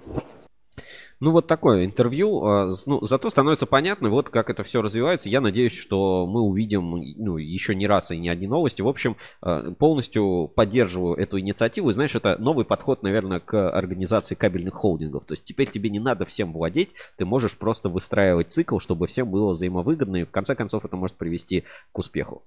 Ну, 1.21 1.33
вот 1.33 1.47
такое 1.47 1.85
интервью. 1.85 2.45
А, 2.45 2.71
ну, 2.87 3.05
зато 3.05 3.31
становится 3.31 3.67
понятно, 3.67 4.09
вот 4.09 4.29
как 4.31 4.51
это 4.51 4.63
все 4.63 4.83
развивается. 4.83 5.29
Я 5.29 5.41
надеюсь, 5.41 5.77
что 5.77 6.27
мы 6.27 6.41
увидим 6.41 7.03
ну, 7.17 7.37
еще 7.37 7.75
не 7.75 7.87
раз 7.87 8.11
и 8.11 8.19
не 8.19 8.29
одни 8.29 8.47
новости. 8.47 8.83
В 8.83 8.89
общем, 8.89 9.17
а, 9.41 9.73
полностью 9.73 10.49
поддерживаю 10.55 11.17
эту 11.17 11.41
инициативу. 11.41 11.91
И 11.91 11.93
знаешь, 11.93 12.15
это 12.15 12.37
новый 12.39 12.65
подход, 12.65 13.03
наверное, 13.03 13.41
к 13.41 13.71
организации 13.71 14.35
кабельных 14.35 14.75
холдингов. 14.75 15.25
То 15.25 15.35
есть 15.35 15.45
теперь 15.45 15.71
тебе 15.71 15.91
не 15.91 16.01
надо 16.01 16.25
всем 16.25 16.53
владеть, 16.53 16.91
ты 17.17 17.25
можешь 17.25 17.57
просто 17.57 17.89
выстраивать 17.89 18.53
цикл, 18.53 18.79
чтобы 18.79 19.07
всем 19.07 19.31
было 19.31 19.51
взаимовыгодно. 19.51 20.17
И 20.17 20.25
в 20.25 20.31
конце 20.31 20.55
концов 20.55 20.85
это 20.85 20.97
может 20.97 21.17
привести 21.17 21.65
к 21.93 21.99
успеху. 21.99 22.45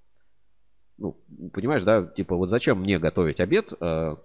Ну, 0.98 1.18
понимаешь, 1.52 1.84
да, 1.84 2.04
типа 2.04 2.36
вот 2.36 2.50
зачем 2.50 2.80
мне 2.80 3.00
готовить 3.00 3.40
обед, 3.40 3.74
а, 3.80 4.18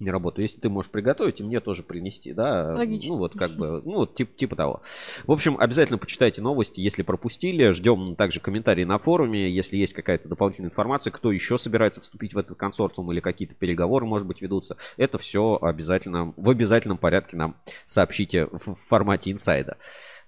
не 0.00 0.10
работаю. 0.10 0.44
Если 0.44 0.60
ты 0.60 0.68
можешь 0.68 0.90
приготовить, 0.90 1.40
и 1.40 1.44
мне 1.44 1.60
тоже 1.60 1.82
принести, 1.82 2.32
да? 2.32 2.74
Логично. 2.76 3.12
Ну, 3.14 3.18
вот 3.18 3.36
как 3.36 3.52
бы, 3.52 3.82
ну, 3.84 4.06
тип, 4.06 4.34
типа 4.36 4.56
того. 4.56 4.82
В 5.26 5.32
общем, 5.32 5.56
обязательно 5.58 5.98
почитайте 5.98 6.42
новости, 6.42 6.80
если 6.80 7.02
пропустили. 7.02 7.70
Ждем 7.70 8.16
также 8.16 8.40
комментарии 8.40 8.84
на 8.84 8.98
форуме, 8.98 9.50
если 9.50 9.76
есть 9.76 9.92
какая-то 9.92 10.28
дополнительная 10.28 10.70
информация, 10.70 11.10
кто 11.10 11.30
еще 11.32 11.58
собирается 11.58 12.00
вступить 12.00 12.34
в 12.34 12.38
этот 12.38 12.58
консорциум 12.58 13.12
или 13.12 13.20
какие-то 13.20 13.54
переговоры, 13.54 14.04
может 14.06 14.26
быть, 14.26 14.42
ведутся. 14.42 14.76
Это 14.96 15.18
все 15.18 15.58
обязательно, 15.60 16.34
в 16.36 16.50
обязательном 16.50 16.98
порядке 16.98 17.36
нам 17.36 17.56
сообщите 17.86 18.46
в 18.46 18.74
формате 18.74 19.30
инсайда. 19.30 19.76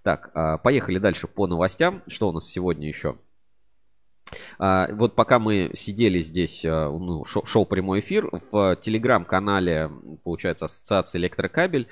Так, 0.03 0.31
а, 0.35 0.59
поехали 0.59 0.99
дальше 0.99 1.27
по 1.27 1.49
новостям. 1.49 2.03
Что 2.07 2.29
у 2.29 2.33
нас 2.33 2.47
сегодня 2.47 2.87
еще? 2.87 3.17
А, 4.59 4.89
вот 4.93 5.15
пока 5.15 5.39
мы 5.39 5.71
сидели 5.75 6.21
здесь, 6.21 6.65
а, 6.65 6.91
ну, 6.91 7.25
шел, 7.25 7.65
прямой 7.65 8.01
эфир, 8.01 8.29
в 8.51 8.77
телеграм-канале, 8.77 9.91
получается, 10.25 10.67
Ассоциация 10.67 11.19
Электрокабель, 11.21 11.89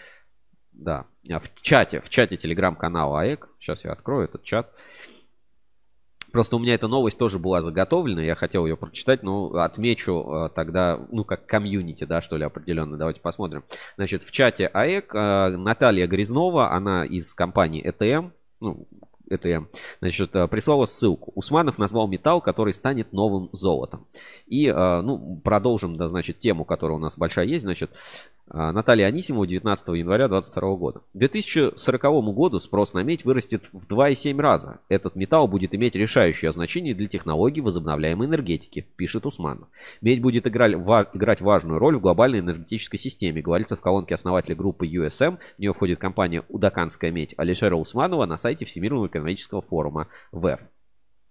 да, 0.72 1.06
а, 1.30 1.38
в 1.38 1.50
чате, 1.60 2.00
в 2.00 2.08
чате 2.08 2.36
телеграм-канала 2.36 3.20
АЭК, 3.20 3.48
сейчас 3.58 3.84
я 3.84 3.92
открою 3.92 4.24
этот 4.24 4.42
чат, 4.42 4.72
Просто 6.32 6.56
у 6.56 6.58
меня 6.58 6.74
эта 6.74 6.88
новость 6.88 7.16
тоже 7.16 7.38
была 7.38 7.62
заготовлена, 7.62 8.20
я 8.20 8.34
хотел 8.34 8.66
ее 8.66 8.76
прочитать, 8.76 9.22
но 9.22 9.54
отмечу 9.54 10.50
тогда, 10.56 10.98
ну, 11.12 11.22
как 11.22 11.46
комьюнити, 11.46 12.02
да, 12.02 12.20
что 12.22 12.36
ли, 12.36 12.44
определенно. 12.44 12.96
Давайте 12.96 13.20
посмотрим. 13.20 13.62
Значит, 13.94 14.24
в 14.24 14.32
чате 14.32 14.66
АЭК 14.66 15.14
Наталья 15.14 16.08
Грязнова, 16.08 16.72
она 16.72 17.04
из 17.04 17.32
компании 17.34 17.88
ETM, 17.88 18.32
ну, 18.58 18.88
это 19.28 19.48
я, 19.48 19.66
значит, 20.00 20.34
э, 20.34 20.48
прислала 20.48 20.86
ссылку. 20.86 21.32
Усманов 21.34 21.78
назвал 21.78 22.08
металл, 22.08 22.40
который 22.40 22.72
станет 22.72 23.12
новым 23.12 23.48
золотом. 23.52 24.06
И, 24.46 24.66
э, 24.66 25.00
ну, 25.00 25.40
продолжим, 25.42 25.96
да, 25.96 26.08
значит, 26.08 26.38
тему, 26.38 26.64
которая 26.64 26.96
у 26.96 27.00
нас 27.00 27.16
большая 27.16 27.46
есть, 27.46 27.62
значит, 27.62 27.90
Наталья 28.46 29.06
Анисимова 29.06 29.46
19 29.46 29.88
января 29.88 30.28
2022 30.28 30.76
года. 30.76 31.00
К 31.00 31.18
2040 31.18 32.02
году 32.34 32.60
спрос 32.60 32.92
на 32.92 33.02
медь 33.02 33.24
вырастет 33.24 33.70
в 33.72 33.86
2,7 33.86 34.38
раза. 34.38 34.80
Этот 34.90 35.16
металл 35.16 35.48
будет 35.48 35.74
иметь 35.74 35.96
решающее 35.96 36.52
значение 36.52 36.94
для 36.94 37.08
технологий 37.08 37.62
возобновляемой 37.62 38.28
энергетики, 38.28 38.86
пишет 38.96 39.24
Усманов. 39.24 39.68
Медь 40.02 40.20
будет 40.20 40.46
играть, 40.46 41.40
важную 41.40 41.78
роль 41.78 41.96
в 41.96 42.02
глобальной 42.02 42.40
энергетической 42.40 42.98
системе, 42.98 43.40
говорится 43.40 43.76
в 43.76 43.80
колонке 43.80 44.14
основателя 44.14 44.54
группы 44.54 44.86
USM. 44.86 45.38
В 45.56 45.58
нее 45.58 45.72
входит 45.72 45.98
компания 45.98 46.44
«Удаканская 46.50 47.10
медь» 47.10 47.34
Алишера 47.38 47.76
Усманова 47.76 48.26
на 48.26 48.36
сайте 48.36 48.66
Всемирного 48.66 49.06
экономического 49.06 49.62
форума 49.62 50.08
ВЭФ. 50.32 50.60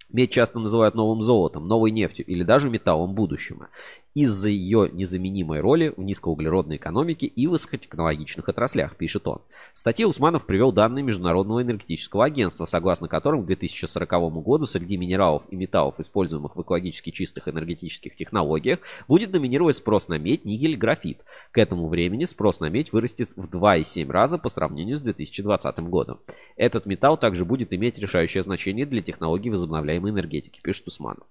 Медь 0.10 0.32
часто 0.32 0.60
называют 0.60 0.94
новым 0.94 1.22
золотом, 1.24 1.68
новой 1.68 1.90
нефтью 1.90 2.26
или 2.26 2.44
даже 2.44 2.70
металлом 2.70 3.16
будущего 3.16 3.70
из-за 4.14 4.50
ее 4.50 4.90
незаменимой 4.92 5.60
роли 5.60 5.94
в 5.96 6.02
низкоуглеродной 6.02 6.78
экономике 6.78 7.26
и 7.26 7.48
высокотехнологичных 7.48 8.48
отраслях, 8.48 8.96
пишет 8.96 9.28
он. 9.28 9.42
В 9.74 9.80
статье 9.80 10.06
Усманов 10.06 10.46
привел 10.46 10.72
данные 10.72 11.04
Международного 11.04 11.64
энергетического 11.64 12.26
агентства, 12.26 12.66
согласно 12.68 13.08
которым 13.08 13.44
к 13.44 13.48
2040 13.48 14.12
году 14.44 14.66
среди 14.66 14.98
минералов 14.98 15.44
и 15.50 15.56
металлов, 15.56 16.00
используемых 16.00 16.56
в 16.56 16.62
экологически 16.62 17.10
чистых 17.10 17.48
энергетических 17.48 18.16
технологиях, 18.16 18.80
будет 19.08 19.32
доминировать 19.32 19.78
спрос 19.78 20.08
на 20.08 20.18
медь, 20.18 20.46
никель, 20.46 20.78
графит. 20.78 21.24
К 21.52 21.58
этому 21.58 21.88
времени 21.88 22.26
спрос 22.26 22.60
на 22.60 22.70
медь 22.70 22.94
вырастет 22.94 23.32
в 23.36 23.50
2,7 23.50 24.12
раза 24.12 24.38
по 24.38 24.50
сравнению 24.50 24.98
с 24.98 25.02
2020 25.02 25.80
годом. 25.80 26.20
Этот 26.56 26.86
металл 26.86 27.18
также 27.18 27.46
будет 27.46 27.74
иметь 27.74 27.98
решающее 27.98 28.44
значение 28.44 28.86
для 28.86 29.02
технологий 29.02 29.50
возобновляемой 29.50 30.12
энергетики, 30.12 30.62
пишет 30.62 30.88
Усманов. 30.88 31.26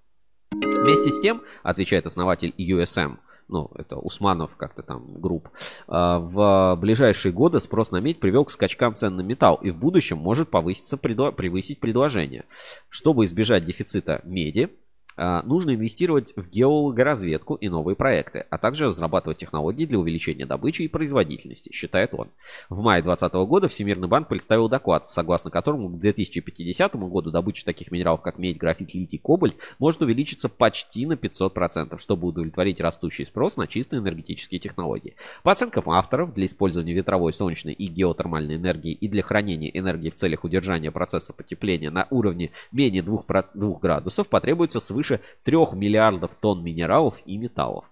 Вместе 0.83 1.11
с 1.11 1.19
тем, 1.21 1.43
отвечает 1.63 2.05
основатель 2.07 2.53
USM, 2.57 3.17
ну, 3.47 3.71
это 3.75 3.95
Усманов 3.95 4.57
как-то 4.57 4.83
там 4.83 5.21
групп, 5.21 5.47
а, 5.87 6.19
в 6.19 6.75
ближайшие 6.75 7.31
годы 7.31 7.61
спрос 7.61 7.91
на 7.91 8.01
медь 8.01 8.19
привел 8.19 8.43
к 8.43 8.51
скачкам 8.51 8.93
цен 8.93 9.15
на 9.15 9.21
металл 9.21 9.55
и 9.55 9.71
в 9.71 9.77
будущем 9.77 10.17
может 10.17 10.49
повыситься, 10.49 10.97
превысить 10.97 11.79
предложение. 11.79 12.43
Чтобы 12.89 13.23
избежать 13.23 13.63
дефицита 13.63 14.19
меди, 14.25 14.77
нужно 15.17 15.75
инвестировать 15.75 16.33
в 16.35 16.49
геологоразведку 16.49 17.55
и 17.55 17.69
новые 17.69 17.95
проекты, 17.95 18.45
а 18.49 18.57
также 18.57 18.85
разрабатывать 18.85 19.37
технологии 19.37 19.85
для 19.85 19.99
увеличения 19.99 20.45
добычи 20.45 20.83
и 20.83 20.87
производительности, 20.87 21.71
считает 21.71 22.13
он. 22.13 22.29
В 22.69 22.81
мае 22.81 23.01
2020 23.01 23.33
года 23.47 23.67
Всемирный 23.67 24.07
банк 24.07 24.27
представил 24.27 24.69
доклад, 24.69 25.05
согласно 25.05 25.51
которому 25.51 25.89
к 25.89 25.99
2050 25.99 26.95
году 26.95 27.31
добыча 27.31 27.65
таких 27.65 27.91
минералов, 27.91 28.21
как 28.21 28.37
медь, 28.37 28.57
графит, 28.57 28.93
литий, 28.93 29.19
кобальт, 29.19 29.55
может 29.79 30.01
увеличиться 30.01 30.49
почти 30.49 31.05
на 31.05 31.13
500%, 31.13 31.99
чтобы 31.99 32.27
удовлетворить 32.27 32.81
растущий 32.81 33.25
спрос 33.25 33.57
на 33.57 33.67
чистые 33.67 33.99
энергетические 33.99 34.59
технологии. 34.59 35.15
По 35.43 35.51
оценкам 35.51 35.89
авторов, 35.89 36.33
для 36.33 36.45
использования 36.45 36.93
ветровой, 36.93 37.33
солнечной 37.33 37.73
и 37.73 37.87
геотермальной 37.87 38.55
энергии 38.55 38.93
и 38.93 39.07
для 39.07 39.21
хранения 39.21 39.69
энергии 39.69 40.09
в 40.09 40.15
целях 40.15 40.43
удержания 40.43 40.91
процесса 40.91 41.33
потепления 41.33 41.89
на 41.89 42.07
уровне 42.09 42.51
менее 42.71 43.03
2, 43.03 43.23
2 43.53 43.79
градусов 43.79 44.27
потребуется 44.29 44.79
свыше 44.79 45.02
свыше 45.03 45.21
3 45.43 45.57
миллиардов 45.73 46.35
тонн 46.35 46.63
минералов 46.63 47.21
и 47.25 47.37
металлов. 47.37 47.85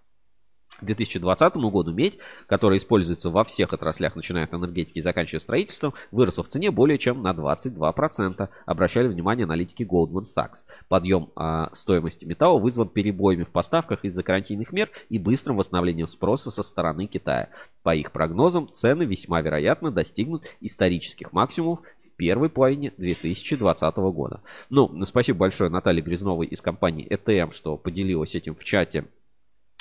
К 0.80 0.86
2020 0.86 1.58
году 1.58 1.94
медь, 1.94 2.18
которая 2.48 2.80
используется 2.80 3.30
во 3.30 3.44
всех 3.44 3.72
отраслях, 3.72 4.16
начиная 4.16 4.46
от 4.46 4.54
энергетики 4.56 4.98
и 4.98 5.02
заканчивая 5.02 5.40
строительством, 5.40 5.94
выросла 6.10 6.44
в 6.44 6.48
цене 6.48 6.72
более 6.72 6.98
чем 6.98 7.20
на 7.20 7.34
22%, 7.34 8.50
обращали 8.66 9.08
внимание 9.08 9.44
аналитики 9.44 9.84
Goldman 9.84 10.24
Sachs. 10.24 10.64
Подъем 10.88 11.30
а, 11.36 11.70
стоимости 11.74 12.26
металла 12.26 12.58
вызван 12.58 12.88
перебоями 12.88 13.44
в 13.44 13.52
поставках 13.52 14.04
из-за 14.06 14.24
карантинных 14.24 14.72
мер 14.72 14.90
и 15.10 15.20
быстрым 15.20 15.58
восстановлением 15.58 16.08
спроса 16.08 16.50
со 16.50 16.64
стороны 16.64 17.06
Китая. 17.06 17.50
По 17.84 17.94
их 17.94 18.12
прогнозам, 18.12 18.68
цены 18.72 19.04
весьма 19.04 19.42
вероятно 19.42 19.92
достигнут 19.92 20.46
исторических 20.62 21.32
максимумов 21.32 21.82
первой 22.16 22.50
половине 22.50 22.94
2020 22.98 23.96
года. 23.98 24.42
Ну, 24.70 25.06
спасибо 25.06 25.40
большое 25.40 25.70
Наталье 25.70 26.02
Грязновой 26.02 26.48
из 26.48 26.62
компании 26.62 27.08
ETM, 27.08 27.52
что 27.52 27.78
поделилась 27.78 28.36
этим 28.36 28.56
в 28.56 28.64
чате 28.64 29.06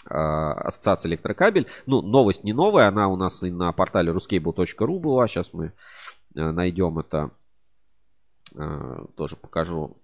а, 0.07 0.53
ассоциация 0.53 1.11
электрокабель. 1.11 1.67
Ну, 1.87 2.03
новость 2.03 2.45
не 2.45 2.53
новая, 2.53 2.89
она 2.89 3.09
у 3.09 3.17
нас 3.17 3.43
и 3.43 3.51
на 3.51 3.73
портале 3.73 4.13
ruscable.ru 4.13 4.99
была. 4.99 5.29
Сейчас 5.29 5.53
мы 5.53 5.73
э, 6.35 6.51
найдем 6.51 6.99
это, 6.99 7.31
э, 8.55 9.05
тоже 9.17 9.37
покажу, 9.37 9.97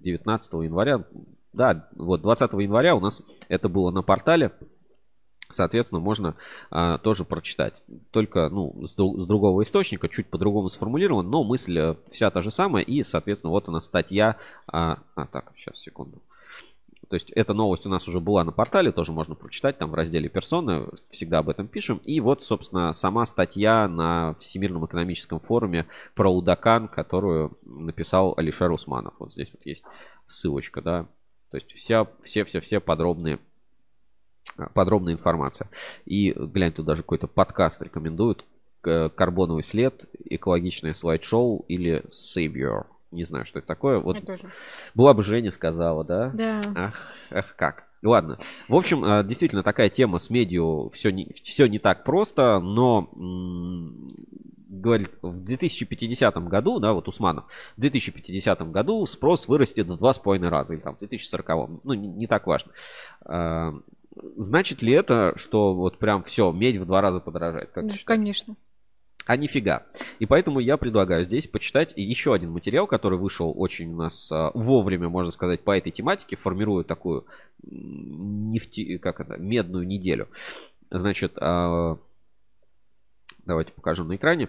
19 0.00 0.52
января. 0.54 1.04
Да, 1.52 1.88
вот 1.96 2.22
20 2.22 2.52
января 2.54 2.94
у 2.94 3.00
нас 3.00 3.22
это 3.48 3.68
было 3.68 3.90
на 3.90 4.02
портале. 4.02 4.52
Соответственно, 5.52 6.00
можно 6.00 6.34
а, 6.70 6.98
тоже 6.98 7.24
прочитать. 7.24 7.84
Только 8.10 8.48
ну, 8.48 8.74
с, 8.84 8.92
с 8.92 9.26
другого 9.26 9.62
источника, 9.62 10.08
чуть 10.08 10.26
по-другому 10.26 10.68
сформулирован, 10.68 11.28
но 11.28 11.44
мысль 11.44 11.78
э, 11.78 11.94
вся 12.10 12.30
та 12.30 12.42
же 12.42 12.50
самая. 12.50 12.82
И, 12.82 13.04
соответственно, 13.04 13.50
вот 13.50 13.68
она 13.68 13.80
статья. 13.80 14.36
А, 14.66 14.98
а 15.14 15.26
так, 15.26 15.52
сейчас, 15.56 15.78
секунду. 15.78 16.22
То 17.12 17.16
есть 17.16 17.30
эта 17.32 17.52
новость 17.52 17.84
у 17.84 17.90
нас 17.90 18.08
уже 18.08 18.20
была 18.20 18.42
на 18.42 18.52
портале, 18.52 18.90
тоже 18.90 19.12
можно 19.12 19.34
прочитать 19.34 19.76
там 19.76 19.90
в 19.90 19.94
разделе 19.94 20.30
персоны, 20.30 20.88
всегда 21.10 21.40
об 21.40 21.50
этом 21.50 21.68
пишем. 21.68 21.98
И 22.06 22.20
вот, 22.20 22.42
собственно, 22.42 22.94
сама 22.94 23.26
статья 23.26 23.86
на 23.86 24.34
Всемирном 24.40 24.86
экономическом 24.86 25.38
форуме 25.38 25.86
про 26.14 26.32
Удакан, 26.32 26.88
которую 26.88 27.58
написал 27.64 28.32
Алишер 28.38 28.70
Усманов. 28.72 29.12
Вот 29.18 29.34
здесь 29.34 29.50
вот 29.52 29.66
есть 29.66 29.82
ссылочка, 30.26 30.80
да. 30.80 31.06
То 31.50 31.58
есть 31.58 31.70
вся, 31.72 32.06
все-все-все 32.22 32.80
подробные 32.80 33.40
подробная 34.74 35.14
информация. 35.14 35.68
И 36.04 36.32
глянь, 36.32 36.72
тут 36.72 36.86
даже 36.86 37.02
какой-то 37.02 37.26
подкаст 37.26 37.82
рекомендуют. 37.82 38.44
Карбоновый 38.82 39.62
след, 39.62 40.06
экологичное 40.24 40.92
слайд-шоу 40.92 41.64
или 41.68 42.02
Savior. 42.10 42.86
Не 43.12 43.24
знаю, 43.24 43.44
что 43.44 43.58
это 43.60 43.68
такое. 43.68 43.98
Вот 43.98 44.16
Я 44.16 44.22
тоже. 44.22 44.50
Была 44.94 45.14
бы 45.14 45.22
Женя 45.22 45.52
сказала, 45.52 46.02
да? 46.02 46.30
Да. 46.34 46.60
Ах, 46.74 46.94
ах 47.30 47.54
как. 47.56 47.84
Ладно. 48.02 48.38
В 48.68 48.74
общем, 48.74 49.04
а, 49.04 49.22
действительно, 49.22 49.62
такая 49.62 49.88
тема 49.88 50.18
с 50.18 50.30
медиа 50.30 50.88
все 50.90 51.10
не, 51.10 51.32
все 51.44 51.66
не 51.66 51.78
так 51.78 52.02
просто, 52.04 52.58
но 52.58 53.08
говорит, 54.68 55.10
в 55.22 55.44
2050 55.44 56.48
году, 56.48 56.80
да, 56.80 56.94
вот 56.94 57.06
Усманов, 57.06 57.44
в 57.76 57.80
2050 57.80 58.72
году 58.72 59.06
спрос 59.06 59.46
вырастет 59.46 59.86
в 59.86 59.96
два 59.98 60.12
с 60.12 60.18
половиной 60.18 60.48
раза, 60.48 60.74
или 60.74 60.80
там 60.80 60.96
в 60.96 60.98
2040, 60.98 61.84
ну, 61.84 61.92
не, 61.92 62.08
не 62.08 62.26
так 62.26 62.46
важно. 62.46 62.72
Значит 64.36 64.82
ли 64.82 64.92
это, 64.92 65.32
что 65.36 65.74
вот 65.74 65.98
прям 65.98 66.22
все, 66.22 66.52
медь 66.52 66.76
в 66.76 66.86
два 66.86 67.00
раза 67.00 67.20
подорожает? 67.20 67.70
Как 67.70 67.86
да, 67.86 67.94
конечно. 68.04 68.56
А 69.24 69.36
нифига. 69.36 69.86
И 70.18 70.26
поэтому 70.26 70.58
я 70.58 70.76
предлагаю 70.76 71.24
здесь 71.24 71.46
почитать 71.46 71.92
еще 71.96 72.34
один 72.34 72.50
материал, 72.50 72.86
который 72.86 73.18
вышел 73.18 73.52
очень 73.56 73.92
у 73.92 73.96
нас 73.96 74.30
а, 74.32 74.50
вовремя, 74.54 75.08
можно 75.08 75.30
сказать, 75.30 75.60
по 75.60 75.76
этой 75.76 75.92
тематике, 75.92 76.36
формирует 76.36 76.88
такую 76.88 77.26
нефти, 77.62 78.98
как 78.98 79.20
это, 79.20 79.36
медную 79.36 79.86
неделю. 79.86 80.28
Значит, 80.90 81.34
а, 81.36 81.98
давайте 83.46 83.72
покажу 83.72 84.04
на 84.04 84.16
экране. 84.16 84.48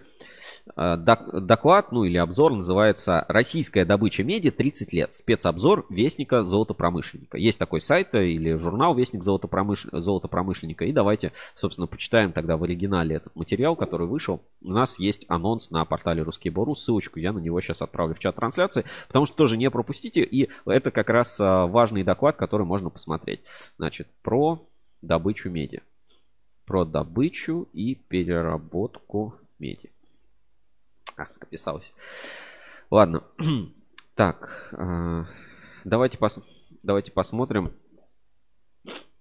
Э, 0.75 0.95
доклад, 0.97 1.91
ну 1.91 2.05
или 2.05 2.17
обзор 2.17 2.53
называется 2.53 3.25
«Российская 3.27 3.83
добыча 3.83 4.23
меди 4.23 4.49
30 4.49 4.93
лет. 4.93 5.13
Спецобзор 5.13 5.85
Вестника 5.89 6.43
золотопромышленника». 6.43 7.37
Есть 7.37 7.59
такой 7.59 7.81
сайт 7.81 8.15
или 8.15 8.55
журнал 8.55 8.95
Вестник 8.95 9.23
золотопромыш... 9.23 9.87
золотопромышленника. 9.91 10.85
И 10.85 10.93
давайте, 10.93 11.33
собственно, 11.53 11.87
почитаем 11.87 12.31
тогда 12.31 12.55
в 12.55 12.63
оригинале 12.63 13.17
этот 13.17 13.35
материал, 13.35 13.75
который 13.75 14.07
вышел. 14.07 14.41
У 14.61 14.71
нас 14.71 14.99
есть 14.99 15.25
анонс 15.27 15.69
на 15.69 15.83
портале 15.83 16.23
Русский 16.23 16.49
Бору. 16.49 16.75
Ссылочку 16.75 17.19
я 17.19 17.33
на 17.33 17.39
него 17.39 17.59
сейчас 17.59 17.81
отправлю 17.81 18.15
в 18.15 18.19
чат 18.19 18.35
трансляции, 18.35 18.85
потому 19.07 19.25
что 19.25 19.35
тоже 19.35 19.57
не 19.57 19.69
пропустите. 19.69 20.23
И 20.23 20.49
это 20.65 20.91
как 20.91 21.09
раз 21.09 21.39
э, 21.39 21.43
важный 21.43 22.03
доклад, 22.03 22.37
который 22.37 22.65
можно 22.65 22.89
посмотреть. 22.89 23.41
Значит, 23.77 24.07
про 24.21 24.61
добычу 25.01 25.49
меди. 25.49 25.81
Про 26.65 26.85
добычу 26.85 27.67
и 27.73 27.95
переработку 27.95 29.35
меди. 29.59 29.91
Ах, 31.17 31.31
описался. 31.39 31.91
Ладно. 32.89 33.23
Так, 34.15 34.69
э, 34.73 35.25
давайте, 35.85 36.19
пос, 36.19 36.39
давайте 36.83 37.11
посмотрим 37.11 37.73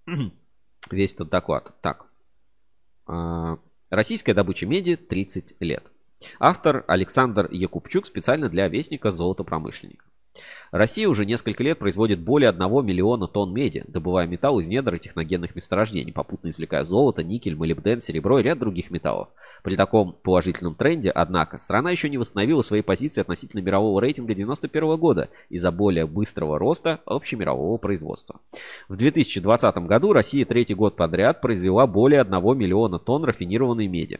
весь 0.91 1.13
этот 1.15 1.29
доклад. 1.31 1.73
Так. 1.81 2.05
Э, 3.07 3.57
российская 3.89 4.35
добыча 4.35 4.67
меди 4.67 4.95
30 4.95 5.55
лет. 5.61 5.83
Автор 6.39 6.85
Александр 6.87 7.49
Якубчук 7.51 8.05
специально 8.05 8.49
для 8.49 8.67
Вестника 8.67 9.09
золотопромышленника. 9.09 10.05
Россия 10.71 11.07
уже 11.07 11.25
несколько 11.25 11.63
лет 11.63 11.77
производит 11.77 12.19
более 12.19 12.49
1 12.49 12.85
миллиона 12.85 13.27
тонн 13.27 13.53
меди, 13.53 13.83
добывая 13.87 14.25
металл 14.25 14.59
из 14.59 14.67
недр 14.67 14.95
и 14.95 14.99
техногенных 14.99 15.55
месторождений, 15.55 16.11
попутно 16.11 16.49
извлекая 16.49 16.83
золото, 16.83 17.23
никель, 17.23 17.55
молибден, 17.55 18.01
серебро 18.01 18.39
и 18.39 18.43
ряд 18.43 18.57
других 18.57 18.89
металлов. 18.89 19.29
При 19.61 19.75
таком 19.75 20.13
положительном 20.23 20.73
тренде, 20.73 21.11
однако, 21.11 21.59
страна 21.59 21.91
еще 21.91 22.09
не 22.09 22.17
восстановила 22.17 22.63
свои 22.63 22.81
позиции 22.81 23.21
относительно 23.21 23.61
мирового 23.61 24.01
рейтинга 24.01 24.33
1991 24.33 24.99
года 24.99 25.29
из-за 25.49 25.71
более 25.71 26.07
быстрого 26.07 26.57
роста 26.57 27.01
общемирового 27.05 27.77
производства. 27.77 28.39
В 28.89 28.95
2020 28.95 29.77
году 29.77 30.13
Россия 30.13 30.45
третий 30.45 30.73
год 30.73 30.95
подряд 30.95 31.41
произвела 31.41 31.85
более 31.85 32.21
1 32.21 32.57
миллиона 32.57 32.97
тонн 32.97 33.25
рафинированной 33.25 33.87
меди 33.87 34.19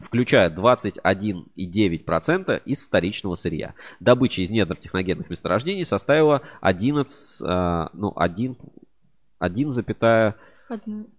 включая 0.00 0.50
21,9% 0.50 2.62
из 2.64 2.84
вторичного 2.86 3.36
сырья. 3.36 3.74
Добыча 4.00 4.42
из 4.42 4.50
недр 4.50 4.76
техногенных 4.76 5.30
месторождений 5.30 5.84
составила 5.84 6.42
11, 6.60 7.42
э, 7.42 7.88
ну, 7.92 8.12
1, 8.16 8.56
1, 9.38 9.72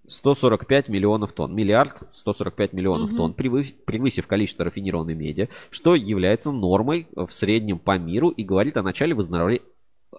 145 0.07 0.89
миллионов 0.89 1.34
тонн. 1.34 1.55
Миллиард 1.55 2.03
145 2.13 2.73
миллионов 2.73 3.11
угу. 3.11 3.17
тонн, 3.17 3.34
превысив 3.34 4.28
количество 4.28 4.65
рафинированной 4.65 5.15
меди, 5.15 5.49
что 5.69 5.95
является 5.95 6.51
нормой 6.51 7.07
в 7.15 7.30
среднем 7.30 7.80
по 7.80 7.97
миру 7.97 8.30
и 8.30 8.43
говорит 8.43 8.78
о 8.78 8.84
начале 8.84 9.15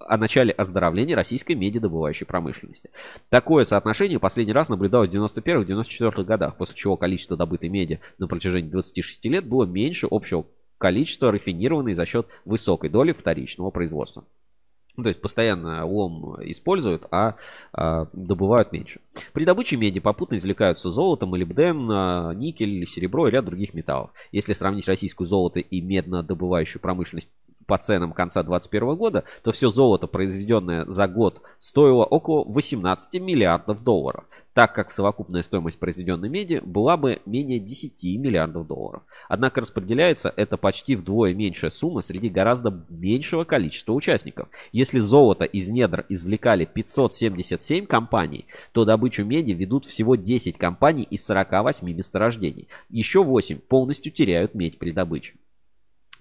о 0.00 0.16
начале 0.16 0.52
оздоровления 0.52 1.16
российской 1.16 1.52
медиадобывающей 1.52 2.26
промышленности. 2.26 2.90
Такое 3.28 3.64
соотношение 3.64 4.18
последний 4.18 4.52
раз 4.52 4.68
наблюдалось 4.68 5.10
в 5.10 5.14
91-94 5.14 6.24
годах, 6.24 6.56
после 6.56 6.76
чего 6.76 6.96
количество 6.96 7.36
добытой 7.36 7.68
меди 7.68 8.00
на 8.18 8.28
протяжении 8.28 8.70
26 8.70 9.24
лет 9.26 9.46
было 9.46 9.64
меньше 9.64 10.06
общего 10.10 10.46
количества 10.78 11.32
рафинированной 11.32 11.94
за 11.94 12.06
счет 12.06 12.26
высокой 12.44 12.90
доли 12.90 13.12
вторичного 13.12 13.70
производства. 13.70 14.24
Ну, 14.96 15.02
то 15.02 15.10
есть 15.10 15.20
постоянно 15.20 15.84
лом 15.84 16.36
используют, 16.40 17.06
а, 17.10 17.36
а 17.72 18.08
добывают 18.14 18.72
меньше. 18.72 19.00
При 19.34 19.44
добыче 19.44 19.76
меди 19.76 20.00
попутно 20.00 20.38
извлекаются 20.38 20.90
золото, 20.90 21.26
молибден, 21.26 21.86
а, 21.90 22.32
никель, 22.32 22.86
серебро 22.86 23.28
и 23.28 23.30
ряд 23.30 23.44
других 23.44 23.74
металлов. 23.74 24.10
Если 24.32 24.54
сравнить 24.54 24.88
российскую 24.88 25.26
золото 25.26 25.60
и 25.60 25.80
медно-добывающую 25.82 26.80
промышленность 26.80 27.28
по 27.66 27.78
ценам 27.78 28.12
конца 28.12 28.42
2021 28.42 28.96
года, 28.96 29.24
то 29.42 29.52
все 29.52 29.70
золото, 29.70 30.06
произведенное 30.06 30.84
за 30.86 31.08
год, 31.08 31.42
стоило 31.58 32.04
около 32.04 32.44
18 32.44 33.20
миллиардов 33.20 33.82
долларов, 33.82 34.24
так 34.54 34.74
как 34.74 34.90
совокупная 34.90 35.42
стоимость 35.42 35.78
произведенной 35.78 36.28
меди 36.28 36.62
была 36.64 36.96
бы 36.96 37.20
менее 37.26 37.58
10 37.58 38.02
миллиардов 38.18 38.66
долларов. 38.66 39.02
Однако 39.28 39.60
распределяется 39.60 40.32
это 40.36 40.56
почти 40.56 40.96
вдвое 40.96 41.34
меньшая 41.34 41.70
сумма 41.70 42.00
среди 42.00 42.28
гораздо 42.28 42.84
меньшего 42.88 43.44
количества 43.44 43.92
участников. 43.92 44.48
Если 44.72 44.98
золото 44.98 45.44
из 45.44 45.68
недр 45.68 46.06
извлекали 46.08 46.64
577 46.64 47.86
компаний, 47.86 48.46
то 48.72 48.84
добычу 48.84 49.24
меди 49.24 49.52
ведут 49.52 49.84
всего 49.84 50.14
10 50.16 50.56
компаний 50.56 51.06
из 51.10 51.24
48 51.26 51.86
месторождений. 51.92 52.68
Еще 52.88 53.22
8 53.22 53.58
полностью 53.58 54.12
теряют 54.12 54.54
медь 54.54 54.78
при 54.78 54.92
добыче. 54.92 55.34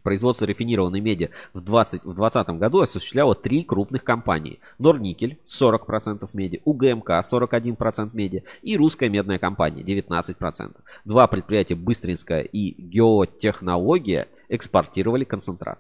Производство 0.06 0.46
рафинированной 0.46 1.00
меди 1.00 1.32
в 1.56 1.62
2020 1.62 2.50
году 2.60 2.82
осуществляло 2.82 3.34
три 3.34 3.64
крупных 3.64 4.04
компании. 4.04 4.60
Норникель 4.78 5.40
40% 5.48 6.30
меди, 6.34 6.62
УГМК 6.64 7.10
41% 7.10 8.12
меди 8.14 8.44
и 8.62 8.78
Русская 8.78 9.10
медная 9.10 9.40
компания 9.40 9.82
19%. 9.82 10.76
Два 11.06 11.26
предприятия 11.26 11.74
Быстринская 11.74 12.42
и 12.42 12.80
Геотехнология 12.80 14.28
экспортировали 14.48 15.24
концентрат. 15.24 15.80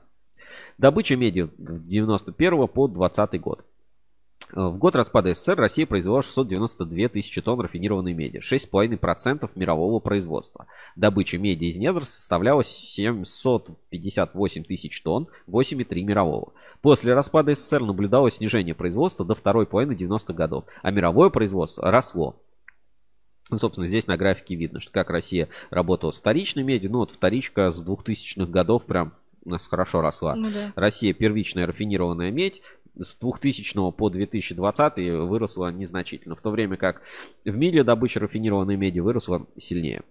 Добыча 0.80 1.16
меди 1.16 1.48
с 1.60 1.80
91 1.82 2.68
по 2.68 2.88
20 2.88 3.40
год. 3.40 3.64
Э, 4.54 4.68
в 4.68 4.78
год 4.78 4.96
распада 4.96 5.34
СССР 5.34 5.58
Россия 5.58 5.86
произвела 5.86 6.22
692 6.22 7.10
тысячи 7.10 7.41
тонн 7.41 7.62
рафинированной 7.62 8.14
меди, 8.14 8.38
6,5% 8.38 9.50
мирового 9.56 10.00
производства. 10.00 10.68
Добыча 10.96 11.38
меди 11.38 11.66
из 11.66 11.78
недр 11.78 12.06
составляла 12.06 12.64
758 12.64 14.64
тысяч 14.64 15.02
тонн, 15.02 15.28
8,3 15.48 16.04
мирового. 16.04 16.54
После 16.82 17.14
распада 17.14 17.56
СССР 17.56 17.82
наблюдалось 17.82 18.36
снижение 18.36 18.76
производства 18.76 19.26
до 19.26 19.36
второй 19.36 19.66
половины 19.66 19.93
90-х 19.93 20.34
годов, 20.34 20.66
а 20.82 20.91
мировое 20.91 21.30
производство 21.30 21.91
росло. 21.91 22.41
Ну, 23.52 23.60
собственно, 23.60 23.86
здесь 23.86 24.08
на 24.08 24.18
графике 24.18 24.56
видно, 24.56 24.80
что 24.80 24.91
как 24.91 25.12
Россия 25.12 25.50
работала 25.70 26.12
с 26.12 26.20
вторичной 26.20 26.64
медью. 26.64 26.91
Ну, 26.91 27.00
вот 27.00 27.12
вторичка 27.12 27.70
с 27.70 27.86
2000-х 27.86 28.52
годов 28.52 28.88
прям 28.88 29.14
у 29.43 29.52
нас 29.52 29.68
хорошо 29.68 30.02
росла. 30.02 30.36
Ну, 30.36 30.48
да. 30.48 30.74
Россия 30.76 31.14
первичная 31.14 31.68
рафинированная 31.68 32.32
медь 32.32 32.64
с 32.98 33.16
2000 33.18 33.91
по 33.91 34.10
2020 34.10 34.98
выросла 35.28 35.72
незначительно, 35.72 36.36
в 36.36 36.41
то 36.41 36.52
время 36.52 36.78
как 36.78 37.02
в 37.43 37.58
мире 37.58 37.84
добыча 37.84 38.20
рафинированной 38.20 38.76
меди 38.76 39.00
выросла 39.00 39.46
сильнее. 39.58 40.04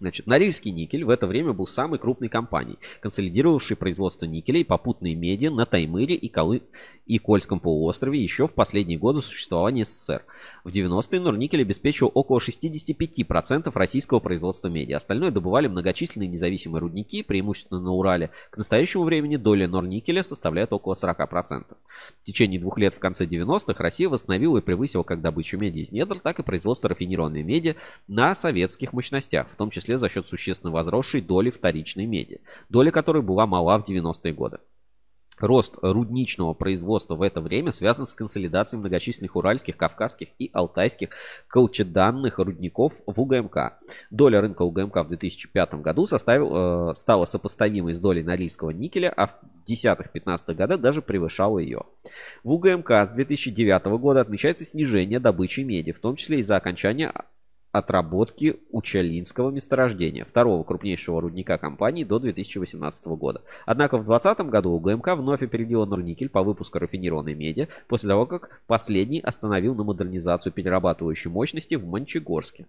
Значит, 0.00 0.26
Норильский 0.26 0.70
никель 0.70 1.04
в 1.04 1.10
это 1.10 1.26
время 1.26 1.52
был 1.52 1.66
самой 1.66 1.98
крупной 1.98 2.30
компанией, 2.30 2.78
консолидировавшей 3.00 3.76
производство 3.76 4.24
никеля 4.24 4.60
и 4.60 4.64
попутные 4.64 5.14
меди 5.14 5.48
на 5.48 5.66
Таймыре 5.66 6.14
и, 6.14 6.28
Колы... 6.30 6.62
и 7.04 7.18
Кольском 7.18 7.60
полуострове 7.60 8.18
еще 8.18 8.48
в 8.48 8.54
последние 8.54 8.98
годы 8.98 9.20
существования 9.20 9.84
СССР. 9.84 10.24
В 10.64 10.70
90-е 10.70 11.20
Норникель 11.20 11.60
обеспечивал 11.60 12.10
около 12.14 12.38
65% 12.38 13.70
российского 13.74 14.20
производства 14.20 14.68
меди. 14.68 14.92
Остальное 14.92 15.30
добывали 15.30 15.66
многочисленные 15.68 16.28
независимые 16.28 16.80
рудники, 16.80 17.22
преимущественно 17.22 17.80
на 17.80 17.92
Урале. 17.92 18.30
К 18.48 18.56
настоящему 18.56 19.04
времени 19.04 19.36
доля 19.36 19.68
Норникеля 19.68 20.22
составляет 20.22 20.72
около 20.72 20.94
40%. 20.94 21.66
В 22.22 22.24
течение 22.24 22.58
двух 22.58 22.78
лет 22.78 22.94
в 22.94 23.00
конце 23.00 23.26
90-х 23.26 23.82
Россия 23.82 24.08
восстановила 24.08 24.58
и 24.58 24.62
превысила 24.62 25.02
как 25.02 25.20
добычу 25.20 25.58
меди 25.58 25.80
из 25.80 25.92
недр, 25.92 26.20
так 26.20 26.38
и 26.38 26.42
производство 26.42 26.88
рафинированной 26.88 27.42
меди 27.42 27.76
на 28.08 28.34
советских 28.34 28.94
мощностях, 28.94 29.46
в 29.50 29.56
том 29.56 29.68
числе 29.68 29.89
числе 29.90 29.98
за 29.98 30.08
счет 30.08 30.28
существенно 30.28 30.72
возросшей 30.72 31.20
доли 31.20 31.50
вторичной 31.50 32.06
меди, 32.06 32.40
доля 32.68 32.90
которой 32.90 33.22
была 33.22 33.46
мала 33.46 33.78
в 33.78 33.88
90-е 33.88 34.32
годы. 34.32 34.58
Рост 35.38 35.76
рудничного 35.80 36.52
производства 36.52 37.14
в 37.14 37.22
это 37.22 37.40
время 37.40 37.72
связан 37.72 38.06
с 38.06 38.12
консолидацией 38.12 38.78
многочисленных 38.78 39.36
уральских, 39.36 39.78
кавказских 39.78 40.28
и 40.38 40.50
алтайских 40.52 41.08
колчеданных 41.48 42.38
рудников 42.38 42.92
в 43.06 43.18
УГМК. 43.18 43.78
Доля 44.10 44.42
рынка 44.42 44.62
УГМК 44.62 44.96
в 44.96 45.08
2005 45.08 45.80
году 45.80 46.04
составил, 46.04 46.90
э, 46.90 46.94
стала 46.94 47.24
сопоставимой 47.24 47.94
с 47.94 47.98
долей 47.98 48.22
норильского 48.22 48.68
никеля, 48.68 49.14
а 49.16 49.28
в 49.28 49.38
10-15 49.66 50.54
годах 50.54 50.78
даже 50.78 51.00
превышала 51.00 51.58
ее. 51.58 51.84
В 52.44 52.52
УГМК 52.52 52.90
с 52.90 53.08
2009 53.08 53.96
года 53.96 54.20
отмечается 54.20 54.66
снижение 54.66 55.20
добычи 55.20 55.60
меди, 55.60 55.92
в 55.92 56.00
том 56.00 56.16
числе 56.16 56.40
из-за 56.40 56.56
окончания 56.56 57.12
отработки 57.72 58.60
Учалинского 58.70 59.50
месторождения, 59.50 60.24
второго 60.24 60.64
крупнейшего 60.64 61.20
рудника 61.20 61.58
компании 61.58 62.04
до 62.04 62.18
2018 62.18 63.06
года. 63.06 63.42
Однако 63.66 63.96
в 63.96 64.04
2020 64.04 64.50
году 64.50 64.72
УГМК 64.72 65.08
вновь 65.16 65.42
опередила 65.42 65.86
Норникель 65.86 66.28
по 66.28 66.42
выпуску 66.42 66.78
рафинированной 66.78 67.34
меди, 67.34 67.68
после 67.86 68.08
того, 68.08 68.26
как 68.26 68.62
последний 68.66 69.20
остановил 69.20 69.74
на 69.74 69.84
модернизацию 69.84 70.52
перерабатывающей 70.52 71.30
мощности 71.30 71.76
в 71.76 71.86
Мончегорске. 71.86 72.66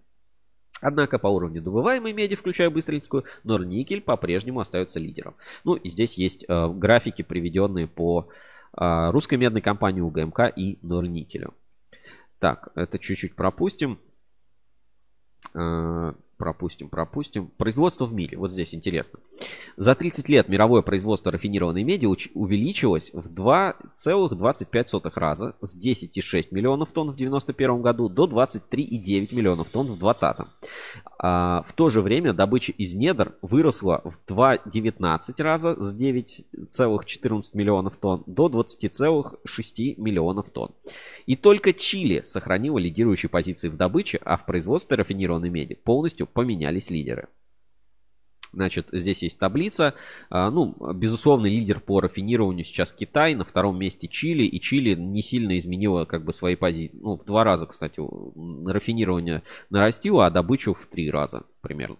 Однако 0.80 1.18
по 1.18 1.28
уровню 1.28 1.62
добываемой 1.62 2.12
меди, 2.12 2.34
включая 2.34 2.68
быстринскую, 2.68 3.24
Норникель 3.44 4.00
по-прежнему 4.00 4.60
остается 4.60 4.98
лидером. 4.98 5.36
Ну 5.64 5.74
и 5.74 5.88
здесь 5.88 6.18
есть 6.18 6.44
э, 6.48 6.68
графики, 6.68 7.22
приведенные 7.22 7.86
по 7.86 8.28
э, 8.76 9.10
русской 9.10 9.36
медной 9.36 9.60
компании 9.60 10.00
УГМК 10.00 10.52
и 10.54 10.80
Норникелю. 10.82 11.54
Так, 12.40 12.70
это 12.74 12.98
чуть-чуть 12.98 13.36
пропустим. 13.36 14.00
Э, 15.54 16.12
пропустим, 16.42 16.88
пропустим. 16.88 17.52
Производство 17.56 18.04
в 18.04 18.12
мире. 18.12 18.36
Вот 18.36 18.50
здесь 18.50 18.74
интересно. 18.74 19.20
За 19.76 19.94
30 19.94 20.28
лет 20.28 20.48
мировое 20.48 20.82
производство 20.82 21.30
рафинированной 21.30 21.84
меди 21.84 22.06
увеличилось 22.34 23.12
в 23.12 23.32
2,25 23.32 25.12
раза 25.14 25.54
с 25.60 25.76
10,6 25.76 26.48
миллионов 26.50 26.90
тонн 26.90 27.12
в 27.12 27.14
1991 27.14 27.80
году 27.80 28.08
до 28.08 28.26
23,9 28.26 29.32
миллионов 29.32 29.70
тонн 29.70 29.86
в 29.86 29.98
2020. 29.98 30.48
А, 31.18 31.62
в 31.62 31.72
то 31.74 31.90
же 31.90 32.02
время 32.02 32.32
добыча 32.32 32.72
из 32.72 32.94
недр 32.94 33.36
выросла 33.40 34.02
в 34.04 34.18
2,19 34.26 35.42
раза 35.44 35.80
с 35.80 35.94
9,14 35.94 37.42
миллионов 37.54 37.96
тонн 37.98 38.24
до 38.26 38.48
20,6 38.48 39.94
миллионов 39.96 40.50
тонн. 40.50 40.72
И 41.26 41.36
только 41.36 41.72
Чили 41.72 42.22
сохранила 42.22 42.78
лидирующие 42.78 43.30
позиции 43.30 43.68
в 43.68 43.76
добыче, 43.76 44.18
а 44.24 44.36
в 44.36 44.44
производстве 44.44 44.96
рафинированной 44.96 45.50
меди 45.50 45.76
полностью 45.76 46.26
поменялись 46.32 46.90
лидеры. 46.90 47.28
Значит, 48.52 48.88
здесь 48.92 49.22
есть 49.22 49.38
таблица. 49.38 49.94
А, 50.28 50.50
ну, 50.50 50.76
безусловный 50.92 51.50
лидер 51.50 51.80
по 51.80 52.00
рафинированию 52.00 52.64
сейчас 52.64 52.92
Китай, 52.92 53.34
на 53.34 53.44
втором 53.44 53.78
месте 53.78 54.08
Чили. 54.08 54.44
И 54.44 54.60
Чили 54.60 54.94
не 54.94 55.22
сильно 55.22 55.58
изменила 55.58 56.04
как 56.04 56.24
бы 56.24 56.32
свои 56.32 56.54
позиции. 56.54 56.98
Ну, 57.00 57.16
в 57.16 57.24
два 57.24 57.44
раза, 57.44 57.66
кстати, 57.66 58.00
рафинирование 58.66 59.42
нарастило, 59.70 60.26
а 60.26 60.30
добычу 60.30 60.74
в 60.74 60.86
три 60.86 61.10
раза 61.10 61.44
примерно. 61.62 61.96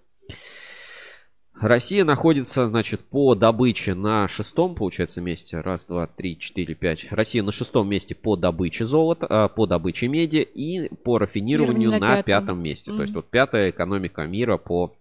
Россия 1.60 2.04
находится, 2.04 2.66
значит, 2.66 3.00
по 3.00 3.34
добыче 3.34 3.94
на 3.94 4.26
шестом, 4.26 4.74
получается, 4.74 5.20
месте. 5.20 5.60
Раз, 5.60 5.84
два, 5.84 6.06
три, 6.06 6.38
четыре, 6.38 6.74
пять. 6.74 7.06
Россия 7.10 7.42
на 7.42 7.52
шестом 7.52 7.88
месте 7.88 8.14
по 8.14 8.36
добыче 8.36 8.84
золота, 8.84 9.26
а, 9.28 9.48
по 9.48 9.66
добыче 9.66 10.08
меди 10.08 10.38
и 10.38 10.92
по 10.94 11.18
рафинированию 11.18 11.90
на, 11.90 11.98
на 11.98 12.22
пятом. 12.22 12.24
пятом 12.24 12.62
месте. 12.62 12.90
Mm-hmm. 12.90 12.96
То 12.96 13.02
есть 13.02 13.14
вот 13.14 13.30
пятая 13.30 13.70
экономика 13.70 14.26
мира 14.26 14.56
по 14.56 14.96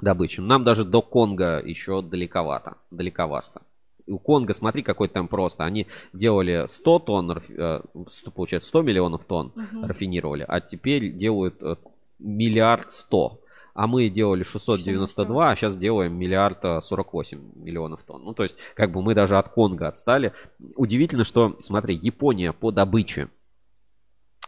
добыче. 0.00 0.42
Нам 0.42 0.64
даже 0.64 0.84
до 0.84 1.02
Конго 1.02 1.60
еще 1.64 2.02
далековато, 2.02 2.76
далековасто. 2.90 3.62
У 4.06 4.18
Конго, 4.18 4.52
смотри, 4.52 4.82
какой 4.82 5.08
там 5.08 5.28
просто. 5.28 5.64
Они 5.64 5.86
делали 6.12 6.64
100 6.66 6.98
тонн, 7.00 7.42
100, 7.42 7.82
э, 7.96 8.30
получается, 8.34 8.68
100 8.68 8.82
миллионов 8.82 9.24
тонн 9.24 9.52
uh-huh. 9.54 9.86
рафинировали, 9.86 10.44
а 10.46 10.60
теперь 10.60 11.12
делают 11.12 11.62
э, 11.62 11.76
миллиард 12.18 12.92
сто 12.92 13.40
а 13.74 13.86
мы 13.86 14.08
делали 14.08 14.44
692, 14.44 15.50
а 15.50 15.56
сейчас 15.56 15.76
делаем 15.76 16.16
миллиард 16.16 16.84
48 16.84 17.40
миллионов 17.56 18.02
тонн. 18.04 18.24
Ну, 18.24 18.32
то 18.32 18.44
есть, 18.44 18.56
как 18.74 18.92
бы 18.92 19.02
мы 19.02 19.14
даже 19.14 19.36
от 19.36 19.48
Конго 19.48 19.88
отстали. 19.88 20.32
Удивительно, 20.76 21.24
что, 21.24 21.56
смотри, 21.60 21.96
Япония 21.96 22.52
по 22.52 22.70
добыче 22.70 23.28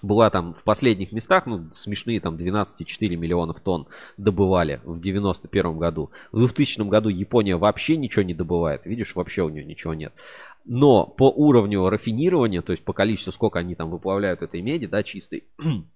была 0.03 0.31
там 0.31 0.53
в 0.55 0.63
последних 0.63 1.13
местах, 1.13 1.47
ну, 1.47 1.71
смешные 1.73 2.21
там 2.21 2.37
12,4 2.37 3.17
миллионов 3.17 3.61
тонн 3.61 3.89
добывали 4.17 4.81
в 4.85 5.01
91 5.01 5.79
году. 5.79 6.11
В 6.33 6.39
2000 6.39 6.89
году 6.89 7.09
Япония 7.09 7.57
вообще 7.57 7.97
ничего 7.97 8.23
не 8.23 8.35
добывает. 8.35 8.85
Видишь, 8.85 9.15
вообще 9.15 9.43
у 9.43 9.49
нее 9.49 9.65
ничего 9.65 9.95
нет. 9.95 10.13
Но 10.65 11.07
по 11.07 11.31
уровню 11.31 11.89
рафинирования, 11.89 12.63
то 12.63 12.73
есть 12.73 12.85
по 12.85 12.93
количеству, 12.93 13.33
сколько 13.33 13.59
они 13.59 13.75
там 13.75 13.91
выплавляют 13.91 14.43
этой 14.43 14.61
меди, 14.61 14.87
да, 14.87 15.03
чистой, 15.03 15.45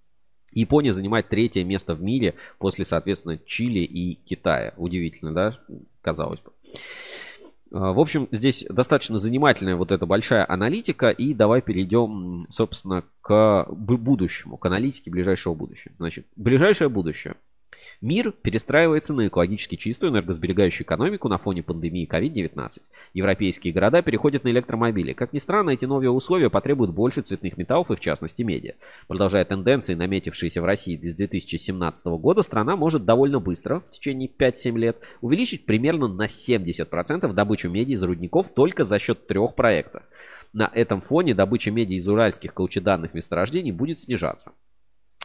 Япония 0.53 0.93
занимает 0.93 1.29
третье 1.29 1.65
место 1.65 1.95
в 1.95 2.03
мире 2.03 2.35
после, 2.59 2.85
соответственно, 2.85 3.39
Чили 3.39 3.81
и 3.81 4.15
Китая. 4.15 4.75
Удивительно, 4.77 5.33
да, 5.33 5.59
казалось 6.03 6.41
бы. 6.41 6.53
А, 7.73 7.93
в 7.93 8.01
общем, 8.01 8.29
здесь 8.31 8.65
достаточно 8.69 9.19
занимательная 9.19 9.77
вот 9.77 9.93
эта 9.93 10.07
большая 10.07 10.45
аналитика. 10.51 11.11
И 11.11 11.35
давай 11.35 11.63
перейдем, 11.63 12.47
собственно, 12.49 13.05
к 13.21 13.67
будущему, 13.71 14.57
к 14.57 14.67
аналитике 14.67 15.11
ближайшего 15.11 15.55
будущего. 15.55 15.95
Значит, 15.99 16.27
ближайшее 16.37 16.89
будущее– 16.89 17.37
Мир 18.01 18.33
перестраивается 18.33 19.15
на 19.15 19.29
экологически 19.29 19.77
чистую 19.77 20.13
энергосберегающую 20.13 20.87
экономику 20.87 21.29
на 21.29 21.39
фоне 21.39 21.63
пандемии 21.63 22.09
COVID-19. 22.11 22.81
Европейские 23.15 23.73
города 23.73 24.03
переходят 24.03 24.45
на 24.45 24.49
электромобили. 24.49 25.13
Как 25.13 25.33
ни 25.33 25.39
странно, 25.39 25.71
эти 25.71 25.85
новые 25.85 26.11
условия 26.11 26.51
потребуют 26.51 26.93
больше 26.93 27.23
цветных 27.23 27.57
металлов 27.57 27.91
и 27.91 27.97
в 27.97 28.01
частности 28.01 28.43
меди. 28.43 28.77
Продолжая 29.07 29.45
тенденции, 29.45 29.95
наметившиеся 29.95 30.63
в 30.63 30.65
России 30.65 30.97
с 30.97 31.15
2017 31.15 32.07
года, 32.07 32.43
страна 32.43 32.77
может 32.77 33.05
довольно 33.05 33.41
быстро, 33.41 33.81
в 33.81 33.91
течение 33.91 34.29
5-7 34.29 34.79
лет, 34.79 34.99
увеличить 35.21 35.67
примерно 35.67 36.09
на 36.09 36.27
70% 36.27 37.33
добычу 37.33 37.69
меди 37.69 37.93
из 37.93 38.03
рудников 38.03 38.53
только 38.55 38.85
за 38.85 38.99
счет 38.99 39.27
трех 39.27 39.55
проектов. 39.55 40.03
На 40.53 40.71
этом 40.75 41.01
фоне 41.01 41.35
добыча 41.35 41.71
меди 41.71 41.95
из 41.95 42.09
уральских 42.09 42.55
каучеданных 42.55 43.15
месторождений 43.15 43.71
будет 43.71 44.01
снижаться. 44.01 44.53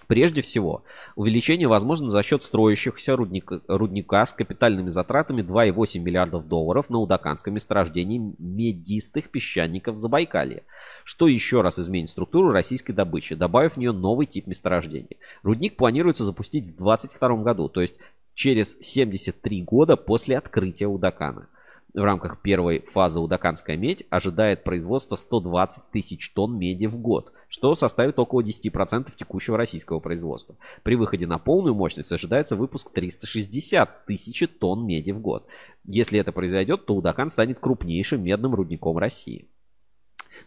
Прежде 0.08 0.41
всего, 0.41 0.84
увеличение 1.16 1.68
возможно 1.68 2.10
за 2.10 2.22
счет 2.24 2.43
строящихся 2.43 3.16
рудника, 3.16 3.62
рудника 3.68 4.26
с 4.26 4.34
капитальными 4.34 4.89
затратами 4.89 5.41
2,8 5.41 5.99
миллиардов 5.99 6.47
долларов 6.47 6.89
на 6.89 6.99
Удаканском 6.99 7.53
месторождении 7.53 8.34
медистых 8.38 9.30
песчаников 9.30 9.97
Забайкалья, 9.97 10.64
что 11.03 11.28
еще 11.28 11.62
раз 11.62 11.80
изменит 11.80 12.10
структуру 12.10 12.51
российской 12.51 12.93
добычи, 12.93 13.36
добавив 13.36 13.74
в 13.74 13.78
нее 13.78 13.91
новый 13.91 14.28
тип 14.28 14.47
месторождений. 14.47 15.18
Рудник 15.43 15.76
планируется 15.76 16.24
запустить 16.24 16.68
в 16.68 16.76
2022 16.78 17.43
году, 17.43 17.70
то 17.70 17.82
есть 17.82 17.95
через 18.36 18.78
73 18.80 19.64
года 19.64 19.97
после 19.97 20.38
открытия 20.38 20.88
Удакана 20.88 21.47
в 21.96 22.04
рамках 22.04 22.41
первой 22.41 22.82
фазы 22.82 23.20
Удаканская 23.20 23.78
медь 23.78 24.06
ожидает 24.10 24.64
производства 24.64 25.16
120 25.16 25.91
тысяч 25.91 26.32
тонн 26.34 26.58
меди 26.58 26.86
в 26.88 26.98
год, 26.98 27.32
что 27.48 27.74
составит 27.76 28.20
около 28.20 28.41
10% 28.41 29.16
текущего 29.16 29.58
российского 29.58 30.00
производства. 30.00 30.56
При 30.84 30.96
выходе 30.96 31.26
на 31.26 31.38
полную 31.38 31.74
мощность 31.74 32.12
ожидается 32.12 32.56
выпуск 32.56 32.91
360 32.91 34.06
тысяч 34.06 34.48
тонн 34.60 34.86
меди 34.86 35.12
в 35.12 35.20
год. 35.20 35.48
Если 35.86 36.20
это 36.20 36.32
произойдет, 36.32 36.86
то 36.86 36.96
Удакан 36.96 37.30
станет 37.30 37.60
крупнейшим 37.60 38.24
медным 38.24 38.54
рудником 38.56 38.98
России. 38.98 39.48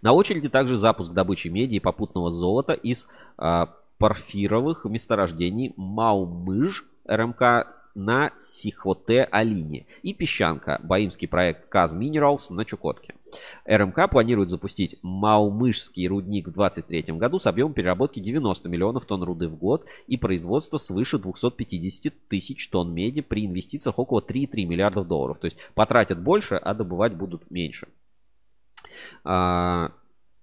На 0.03 0.12
очереди 0.12 0.51
также 0.51 0.76
запуск 0.76 1.12
добычи 1.12 1.49
меди 1.49 1.76
и 1.76 1.80
попутного 1.80 2.30
золота 2.30 2.74
из 2.74 3.07
э, 3.38 3.66
порфировых 3.96 4.84
месторождений 4.84 5.72
Маумыж 5.76 6.84
РМК 7.09 7.78
на 7.99 8.30
Сихоте-Алине 8.38 9.86
и 10.03 10.14
Песчанка, 10.14 10.80
баимский 10.82 11.26
проект 11.26 11.68
Каз 11.68 11.94
Minerals 11.94 12.53
на 12.53 12.64
Чукотке. 12.64 13.14
РМК 13.66 14.09
планирует 14.11 14.49
запустить 14.49 14.96
Маумышский 15.03 16.07
рудник 16.07 16.49
в 16.49 16.53
2023 16.53 17.18
году 17.18 17.38
с 17.38 17.46
объемом 17.46 17.74
переработки 17.74 18.20
90 18.20 18.68
миллионов 18.68 19.05
тонн 19.05 19.24
руды 19.24 19.49
в 19.49 19.57
год 19.57 19.84
и 20.07 20.16
производства 20.16 20.78
свыше 20.78 21.18
250 21.18 22.14
тысяч 22.28 22.68
тонн 22.68 22.94
меди 22.94 23.20
при 23.20 23.44
инвестициях 23.44 23.99
около 23.99 24.20
3,3 24.20 24.64
миллиардов 24.64 25.09
долларов. 25.09 25.38
То 25.38 25.46
есть 25.46 25.59
потратят 25.74 26.22
больше, 26.22 26.55
а 26.55 26.74
добывать 26.74 27.14
будут 27.14 27.51
меньше. 27.51 27.88
А, 29.24 29.92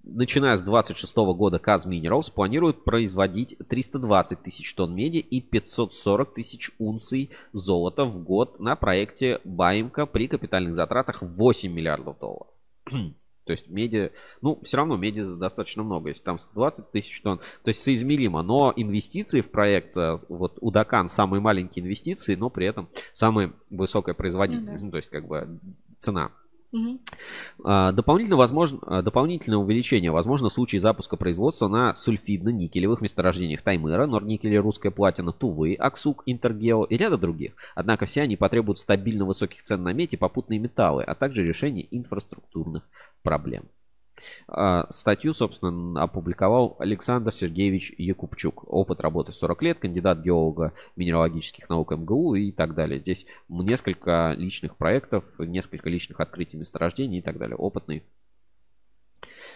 начиная 0.06 0.58
с 0.58 0.62
26 0.62 1.16
года 1.16 1.58
Kaz 1.58 1.88
Minerals 1.88 2.32
планирует 2.34 2.84
производить 2.84 3.58
320 3.68 4.42
тысяч 4.42 4.74
тонн 4.74 4.96
меди 4.96 5.18
и 5.18 5.42
540 5.42 6.34
тысяч 6.34 6.72
унций 6.80 7.32
золота 7.54 8.06
в 8.06 8.24
год 8.24 8.60
на 8.60 8.76
проекте 8.76 9.40
Баимка 9.44 10.06
при 10.06 10.28
капитальных 10.28 10.76
затратах 10.76 11.22
8 11.22 11.72
миллиардов 11.72 12.20
долларов. 12.20 12.48
То 13.46 13.52
есть 13.52 13.70
меди, 13.70 14.12
ну, 14.42 14.60
все 14.64 14.78
равно 14.78 14.98
меди 14.98 15.24
достаточно 15.24 15.84
много. 15.84 16.10
Если 16.10 16.24
там 16.24 16.40
120 16.40 16.90
тысяч 16.90 17.22
тонн, 17.22 17.38
то 17.38 17.68
есть 17.70 17.84
соизмеримо. 17.84 18.42
Но 18.42 18.74
инвестиции 18.76 19.42
в 19.42 19.52
проект, 19.52 19.96
э, 19.98 20.18
вот 20.30 20.58
Удакан 20.62 21.10
самые 21.10 21.42
маленькие 21.42 21.86
инвестиции, 21.86 22.34
но 22.34 22.50
при 22.50 22.66
этом 22.66 22.90
самая 23.12 23.54
высокая 23.70 24.16
производительность. 24.16 24.72
Ну, 24.72 24.78
да. 24.80 24.86
ну, 24.86 24.92
то 24.92 24.98
есть 24.98 25.10
как 25.10 25.28
бы 25.28 25.60
цена. 26.00 26.32
А, 27.64 27.92
дополнительно, 27.92 28.38
возможно, 28.38 28.80
а, 28.82 29.02
дополнительное 29.02 29.58
увеличение 29.58 30.12
возможно 30.12 30.50
в 30.50 30.54
случае 30.54 30.82
запуска 30.82 31.18
производства 31.18 31.68
на 31.68 31.94
сульфидно-никелевых 31.96 33.02
месторождениях 33.02 33.62
Таймыра, 33.62 34.06
Норникеля, 34.06 34.62
Русская 34.62 34.92
Платина, 34.92 35.32
Тувы, 35.32 35.76
Аксук, 35.76 36.24
Интергео 36.26 36.84
и 36.86 36.98
ряда 36.98 37.18
других. 37.18 37.54
Однако 37.76 38.06
все 38.06 38.22
они 38.22 38.36
потребуют 38.36 38.80
стабильно 38.80 39.26
высоких 39.26 39.64
цен 39.64 39.84
на 39.84 39.94
медь 39.94 40.14
и 40.14 40.18
попутные 40.18 40.60
металлы, 40.60 41.04
а 41.04 41.16
также 41.16 41.44
решения 41.44 41.88
инфраструктурных 41.92 42.84
проблем. 43.24 43.66
А, 44.48 44.88
статью, 44.92 45.34
собственно, 45.34 46.02
опубликовал 46.02 46.76
Александр 46.80 47.34
Сергеевич 47.34 47.94
Якубчук. 47.98 48.64
Опыт 48.68 49.02
работы 49.02 49.32
40 49.32 49.62
лет, 49.64 49.80
кандидат 49.80 50.20
геолога 50.20 50.74
минералогических 50.96 51.70
наук 51.70 51.92
МГУ 51.92 52.36
и 52.36 52.52
так 52.52 52.76
далее. 52.76 53.00
Здесь 53.00 53.26
несколько 53.50 54.34
личных 54.38 54.78
проектов, 54.78 55.26
несколько 55.38 55.90
личных 55.90 56.20
открытий 56.20 56.58
месторождений 56.58 57.20
и 57.20 57.22
так 57.22 57.38
далее. 57.38 57.56
Опытный 57.56 58.04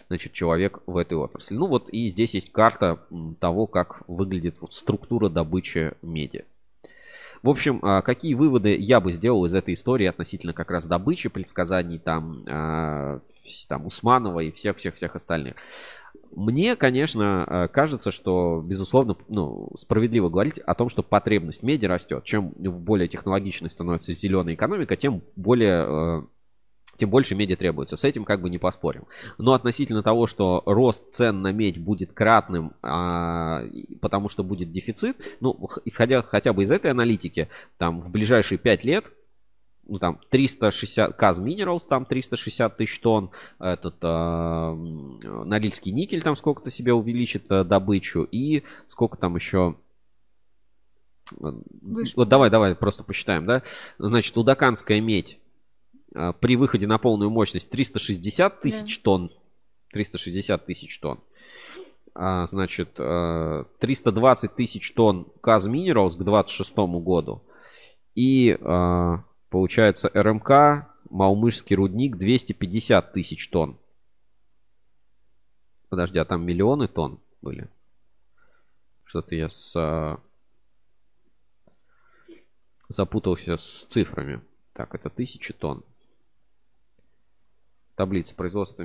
значит, 0.07 0.33
человек 0.33 0.81
в 0.85 0.97
этой 0.97 1.17
отрасли. 1.17 1.55
Ну 1.55 1.67
вот 1.67 1.89
и 1.89 2.09
здесь 2.09 2.33
есть 2.33 2.51
карта 2.51 3.05
того, 3.39 3.67
как 3.67 4.03
выглядит 4.07 4.57
структура 4.71 5.29
добычи 5.29 5.93
меди. 6.01 6.45
В 7.41 7.49
общем, 7.49 7.79
а, 7.81 8.01
какие 8.01 8.33
выводы 8.33 8.75
я 8.75 8.99
бы 8.99 9.13
сделал 9.13 9.45
из 9.45 9.55
этой 9.55 9.73
истории 9.73 10.07
относительно 10.07 10.53
как 10.53 10.71
раз 10.71 10.85
добычи, 10.85 11.29
предсказаний 11.29 11.97
там, 11.97 12.43
а, 12.47 13.21
там 13.67 13.85
Усманова 13.85 14.41
и 14.41 14.51
всех-всех-всех 14.51 15.15
остальных. 15.15 15.55
Мне, 16.35 16.75
конечно, 16.75 17.43
а, 17.45 17.67
кажется, 17.67 18.11
что, 18.11 18.61
безусловно, 18.65 19.15
ну, 19.29 19.69
справедливо 19.77 20.29
говорить 20.29 20.59
о 20.59 20.75
том, 20.75 20.89
что 20.89 21.01
потребность 21.01 21.63
меди 21.63 21.85
растет. 21.85 22.23
Чем 22.25 22.49
более 22.49 23.07
технологичной 23.07 23.69
становится 23.69 24.13
зеленая 24.13 24.55
экономика, 24.55 24.95
тем 24.95 25.21
более 25.35 26.25
тем 26.99 27.09
больше 27.09 27.35
меди 27.35 27.55
требуется. 27.55 27.97
С 27.97 28.03
этим 28.03 28.25
как 28.25 28.41
бы 28.41 28.49
не 28.49 28.57
поспорим. 28.57 29.05
Но 29.37 29.53
относительно 29.53 30.03
того, 30.03 30.27
что 30.27 30.61
рост 30.65 31.11
цен 31.11 31.41
на 31.41 31.51
медь 31.51 31.79
будет 31.79 32.13
кратным, 32.13 32.73
а, 32.81 33.63
потому 34.01 34.29
что 34.29 34.43
будет 34.43 34.71
дефицит, 34.71 35.17
ну, 35.39 35.69
исходя 35.85 36.21
хотя 36.21 36.53
бы 36.53 36.63
из 36.63 36.71
этой 36.71 36.91
аналитики, 36.91 37.49
там 37.77 38.01
в 38.01 38.09
ближайшие 38.09 38.57
5 38.57 38.83
лет 38.83 39.11
ну 39.87 39.97
там 39.97 40.19
360 40.29 41.15
Каз 41.15 41.39
Minerals, 41.39 41.81
там 41.87 42.05
360 42.05 42.77
тысяч 42.77 42.99
тонн, 42.99 43.31
этот 43.57 43.95
э, 44.03 44.73
Норильский 45.45 45.91
никель 45.91 46.21
там 46.21 46.35
сколько-то 46.35 46.69
себе 46.69 46.93
увеличит 46.93 47.45
э, 47.49 47.63
добычу 47.63 48.21
и 48.21 48.63
сколько 48.87 49.17
там 49.17 49.35
еще 49.35 49.75
Выше. 51.31 52.13
Вот 52.15 52.27
давай, 52.27 52.49
давай 52.49 52.75
просто 52.75 53.03
посчитаем, 53.03 53.45
да. 53.45 53.61
Значит, 53.97 54.35
Удаканская 54.35 54.99
медь 54.99 55.39
при 56.13 56.55
выходе 56.55 56.87
на 56.87 56.97
полную 56.97 57.29
мощность 57.29 57.69
360 57.69 58.61
тысяч 58.61 58.97
да. 58.97 59.03
тонн. 59.03 59.31
360 59.91 60.65
тысяч 60.65 60.99
тонн. 60.99 61.19
А, 62.15 62.47
значит, 62.47 62.93
320 62.93 63.01
а, 64.51 64.55
тысяч 64.55 64.93
тонн 64.93 65.27
Каз 65.41 65.67
Minerals 65.67 66.17
к 66.17 66.23
26 66.23 66.75
году. 66.75 67.43
И 68.15 68.57
получается 69.49 70.11
РМК, 70.13 70.87
Маумышский 71.09 71.75
рудник 71.75 72.17
250 72.17 73.13
тысяч 73.13 73.47
тонн. 73.49 73.77
Подожди, 75.89 76.19
а 76.19 76.25
там 76.25 76.45
миллионы 76.45 76.87
тонн 76.87 77.19
были? 77.41 77.69
Что-то 79.05 79.35
я 79.35 79.49
с... 79.49 80.19
запутался 82.89 83.57
с 83.57 83.85
цифрами. 83.85 84.41
Так, 84.73 84.93
это 84.93 85.09
тысячи 85.09 85.51
тонн 85.53 85.83
таблица 87.99 88.33
производства 88.33 88.83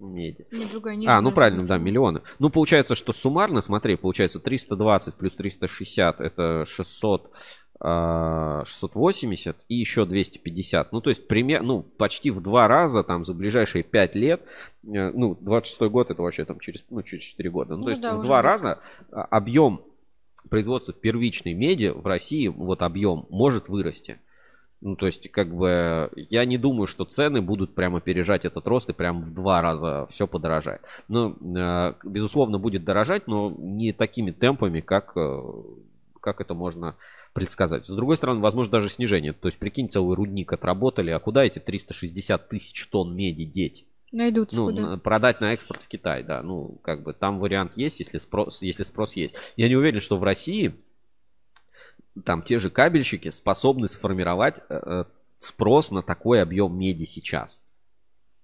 меди. 0.00 0.46
Не, 0.50 0.66
другая, 0.66 0.96
не 0.96 1.06
а, 1.06 1.20
ну 1.20 1.30
правильно, 1.30 1.64
да, 1.64 1.78
миллионы. 1.78 2.22
Ну, 2.40 2.50
получается, 2.50 2.96
что 2.96 3.12
суммарно, 3.12 3.60
смотри, 3.60 3.94
получается 3.94 4.40
320 4.40 5.14
плюс 5.14 5.36
360 5.36 6.20
это 6.20 6.64
600, 6.66 7.30
а, 7.78 8.64
680 8.66 9.56
и 9.68 9.76
еще 9.76 10.06
250. 10.06 10.90
Ну, 10.90 11.00
то 11.00 11.10
есть, 11.10 11.28
пример, 11.28 11.62
ну, 11.62 11.84
почти 11.84 12.32
в 12.32 12.40
два 12.40 12.66
раза 12.66 13.04
там 13.04 13.24
за 13.24 13.32
ближайшие 13.32 13.84
5 13.84 14.16
лет, 14.16 14.42
э, 14.82 15.12
ну, 15.12 15.36
26 15.40 15.82
год 15.82 16.10
это 16.10 16.20
вообще 16.20 16.44
там 16.44 16.58
через, 16.58 16.84
ну, 16.90 17.04
через 17.04 17.22
4 17.22 17.48
года. 17.48 17.76
Ну, 17.76 17.78
Ну 17.78 17.84
то 17.84 17.90
есть, 17.90 18.02
да, 18.02 18.16
в 18.16 18.24
два 18.24 18.42
близко. 18.42 18.42
раза 18.42 18.80
а, 19.12 19.22
объем 19.22 19.82
производства 20.50 20.92
первичной 20.92 21.54
меди 21.54 21.92
в 21.94 22.04
России, 22.04 22.48
вот 22.48 22.82
объем, 22.82 23.26
может 23.30 23.68
вырасти. 23.68 24.18
Ну, 24.82 24.94
то 24.94 25.06
есть, 25.06 25.30
как 25.30 25.54
бы, 25.56 26.10
я 26.16 26.44
не 26.44 26.58
думаю, 26.58 26.86
что 26.86 27.04
цены 27.04 27.40
будут 27.40 27.74
прямо 27.74 27.98
опережать 27.98 28.44
этот 28.44 28.66
рост 28.66 28.90
и 28.90 28.92
прям 28.92 29.22
в 29.22 29.32
два 29.32 29.62
раза 29.62 30.06
все 30.10 30.26
подорожает. 30.26 30.82
Ну, 31.08 31.34
э, 31.56 31.94
безусловно, 32.04 32.58
будет 32.58 32.84
дорожать, 32.84 33.26
но 33.26 33.54
не 33.58 33.92
такими 33.92 34.32
темпами, 34.32 34.80
как, 34.80 35.12
э, 35.16 35.42
как 36.20 36.40
это 36.40 36.54
можно 36.54 36.94
предсказать. 37.32 37.86
С 37.86 37.94
другой 37.94 38.16
стороны, 38.16 38.40
возможно, 38.40 38.72
даже 38.72 38.88
снижение. 38.90 39.32
То 39.32 39.48
есть, 39.48 39.58
прикинь, 39.58 39.88
целый 39.88 40.14
рудник 40.14 40.52
отработали, 40.52 41.10
а 41.10 41.18
куда 41.20 41.44
эти 41.44 41.58
360 41.58 42.48
тысяч 42.48 42.86
тонн 42.88 43.14
меди 43.16 43.44
деть? 43.44 43.86
Найдутся 44.12 44.56
Ну, 44.56 44.66
куда. 44.66 44.96
продать 44.98 45.40
на 45.40 45.52
экспорт 45.52 45.82
в 45.82 45.88
Китай, 45.88 46.22
да. 46.22 46.42
Ну, 46.42 46.78
как 46.82 47.02
бы 47.02 47.12
там 47.12 47.40
вариант 47.40 47.72
есть, 47.76 47.98
если 48.00 48.18
спрос, 48.18 48.62
если 48.62 48.84
спрос 48.84 49.14
есть. 49.16 49.34
Я 49.56 49.68
не 49.68 49.76
уверен, 49.76 50.00
что 50.00 50.16
в 50.16 50.22
России 50.22 50.74
там 52.24 52.42
те 52.42 52.58
же 52.58 52.70
кабельщики 52.70 53.30
способны 53.30 53.88
сформировать 53.88 54.60
э, 54.68 54.80
э, 54.84 55.04
спрос 55.38 55.90
на 55.90 56.02
такой 56.02 56.42
объем 56.42 56.78
меди 56.78 57.04
сейчас. 57.04 57.60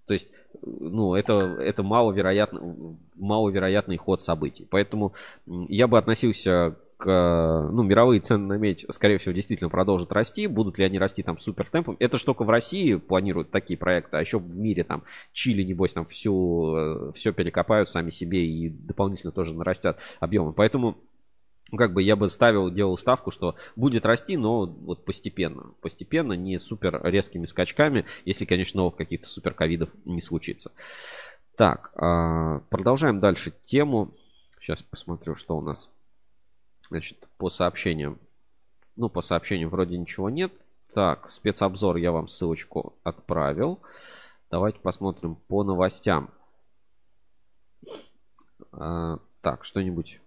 То 0.06 0.14
есть, 0.14 0.26
э, 0.26 0.58
ну, 0.62 1.14
это, 1.14 1.34
это 1.34 1.82
маловероятно, 1.82 2.96
маловероятный 3.14 3.96
ход 3.96 4.20
событий. 4.20 4.66
Поэтому 4.70 5.14
я 5.46 5.86
бы 5.86 5.98
относился 5.98 6.76
к, 6.98 7.68
ну, 7.72 7.82
мировые 7.82 8.20
цены 8.20 8.46
на 8.46 8.58
медь, 8.58 8.86
скорее 8.90 9.18
всего, 9.18 9.32
действительно 9.32 9.70
продолжат 9.70 10.12
расти. 10.12 10.46
Будут 10.46 10.78
ли 10.78 10.84
они 10.84 10.98
расти 10.98 11.22
там 11.22 11.38
супер 11.38 11.68
темпом? 11.68 11.96
Это 11.98 12.18
ж 12.18 12.22
только 12.22 12.44
в 12.44 12.50
России 12.50 12.94
планируют 12.94 13.50
такие 13.50 13.76
проекты, 13.76 14.18
а 14.18 14.20
еще 14.20 14.38
в 14.38 14.56
мире 14.56 14.84
там 14.84 15.02
Чили, 15.32 15.64
небось, 15.64 15.94
там 15.94 16.04
всю, 16.04 17.12
все 17.14 17.32
перекопают 17.32 17.88
сами 17.88 18.10
себе 18.10 18.46
и 18.46 18.68
дополнительно 18.68 19.32
тоже 19.32 19.52
нарастят 19.52 19.98
объемы. 20.20 20.52
Поэтому 20.52 20.96
ну, 21.72 21.78
как 21.78 21.94
бы 21.94 22.02
я 22.02 22.16
бы 22.16 22.28
ставил, 22.28 22.70
делал 22.70 22.98
ставку, 22.98 23.30
что 23.30 23.56
будет 23.76 24.04
расти, 24.04 24.36
но 24.36 24.66
вот 24.66 25.06
постепенно. 25.06 25.72
Постепенно, 25.80 26.34
не 26.34 26.60
супер 26.60 27.00
резкими 27.02 27.46
скачками, 27.46 28.04
если, 28.26 28.44
конечно, 28.44 28.78
новых 28.78 28.96
каких-то 28.96 29.26
супер 29.26 29.54
ковидов 29.54 29.88
не 30.04 30.20
случится. 30.20 30.70
Так, 31.56 31.92
а, 31.96 32.60
продолжаем 32.68 33.20
дальше 33.20 33.54
тему. 33.64 34.12
Сейчас 34.60 34.82
посмотрю, 34.82 35.34
что 35.34 35.56
у 35.56 35.62
нас. 35.62 35.90
Значит, 36.90 37.26
по 37.38 37.48
сообщениям. 37.48 38.18
Ну, 38.96 39.08
по 39.08 39.22
сообщениям 39.22 39.70
вроде 39.70 39.96
ничего 39.96 40.28
нет. 40.28 40.52
Так, 40.92 41.30
спецобзор 41.30 41.96
я 41.96 42.12
вам 42.12 42.28
ссылочку 42.28 42.98
отправил. 43.02 43.80
Давайте 44.50 44.78
посмотрим 44.78 45.36
по 45.48 45.64
новостям. 45.64 46.28
А, 48.72 49.20
так, 49.40 49.64
что-нибудь 49.64 50.21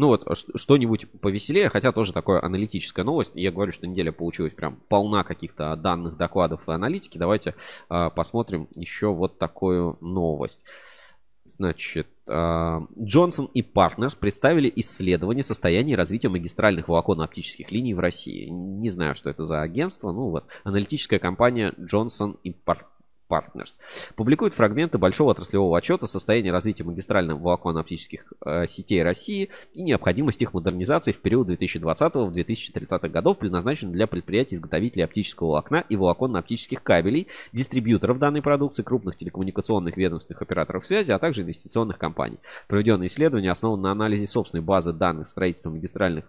Ну 0.00 0.06
вот, 0.06 0.26
ш- 0.34 0.46
что-нибудь 0.54 1.10
повеселее, 1.20 1.68
хотя 1.68 1.92
тоже 1.92 2.14
такая 2.14 2.42
аналитическая 2.42 3.04
новость. 3.04 3.32
Я 3.34 3.52
говорю, 3.52 3.70
что 3.70 3.86
неделя 3.86 4.12
получилась 4.12 4.54
прям 4.54 4.76
полна 4.88 5.24
каких-то 5.24 5.76
данных, 5.76 6.16
докладов 6.16 6.66
и 6.66 6.72
аналитики. 6.72 7.18
Давайте 7.18 7.54
а, 7.90 8.08
посмотрим 8.08 8.66
еще 8.74 9.08
вот 9.12 9.38
такую 9.38 9.98
новость. 10.00 10.60
Значит, 11.44 12.06
а, 12.26 12.80
Джонсон 12.98 13.50
и 13.52 13.60
Партнерс 13.60 14.14
представили 14.14 14.72
исследование 14.76 15.42
состояния 15.42 15.92
и 15.92 15.96
развития 15.96 16.30
магистральных 16.30 16.88
волоконно-оптических 16.88 17.70
линий 17.70 17.92
в 17.92 17.98
России. 17.98 18.48
Не 18.48 18.88
знаю, 18.88 19.14
что 19.14 19.28
это 19.28 19.42
за 19.42 19.60
агентство. 19.60 20.12
Ну 20.12 20.30
вот, 20.30 20.46
аналитическая 20.64 21.18
компания 21.18 21.74
Джонсон 21.78 22.38
и 22.42 22.52
Партнерс. 22.52 22.89
Partners. 23.30 23.74
Публикует 24.16 24.54
фрагменты 24.54 24.98
большого 24.98 25.30
отраслевого 25.30 25.78
отчета 25.78 26.06
состояния 26.06 26.50
развития 26.50 26.84
магистральных 26.84 27.38
волоконно-оптических 27.38 28.32
э, 28.44 28.66
сетей 28.66 29.02
России 29.02 29.50
и 29.72 29.82
необходимость 29.82 30.42
их 30.42 30.52
модернизации 30.52 31.12
в 31.12 31.20
период 31.20 31.48
2020-2030 31.50 33.08
годов, 33.08 33.38
предназначенных 33.38 33.94
для 33.94 34.06
предприятий-изготовителей 34.06 35.04
оптического 35.04 35.48
волокна 35.48 35.84
и 35.88 35.96
волоконно-оптических 35.96 36.82
кабелей, 36.82 37.28
дистрибьюторов 37.52 38.18
данной 38.18 38.42
продукции, 38.42 38.82
крупных 38.82 39.16
телекоммуникационных 39.16 39.96
ведомственных 39.96 40.42
операторов 40.42 40.84
связи, 40.84 41.12
а 41.12 41.18
также 41.18 41.42
инвестиционных 41.42 41.98
компаний. 41.98 42.38
Проведенное 42.66 43.06
исследование 43.06 43.52
основано 43.52 43.82
на 43.82 43.92
анализе 43.92 44.26
собственной 44.26 44.62
базы 44.62 44.92
данных 44.92 45.28
строительства 45.28 45.70
магистральных 45.70 46.24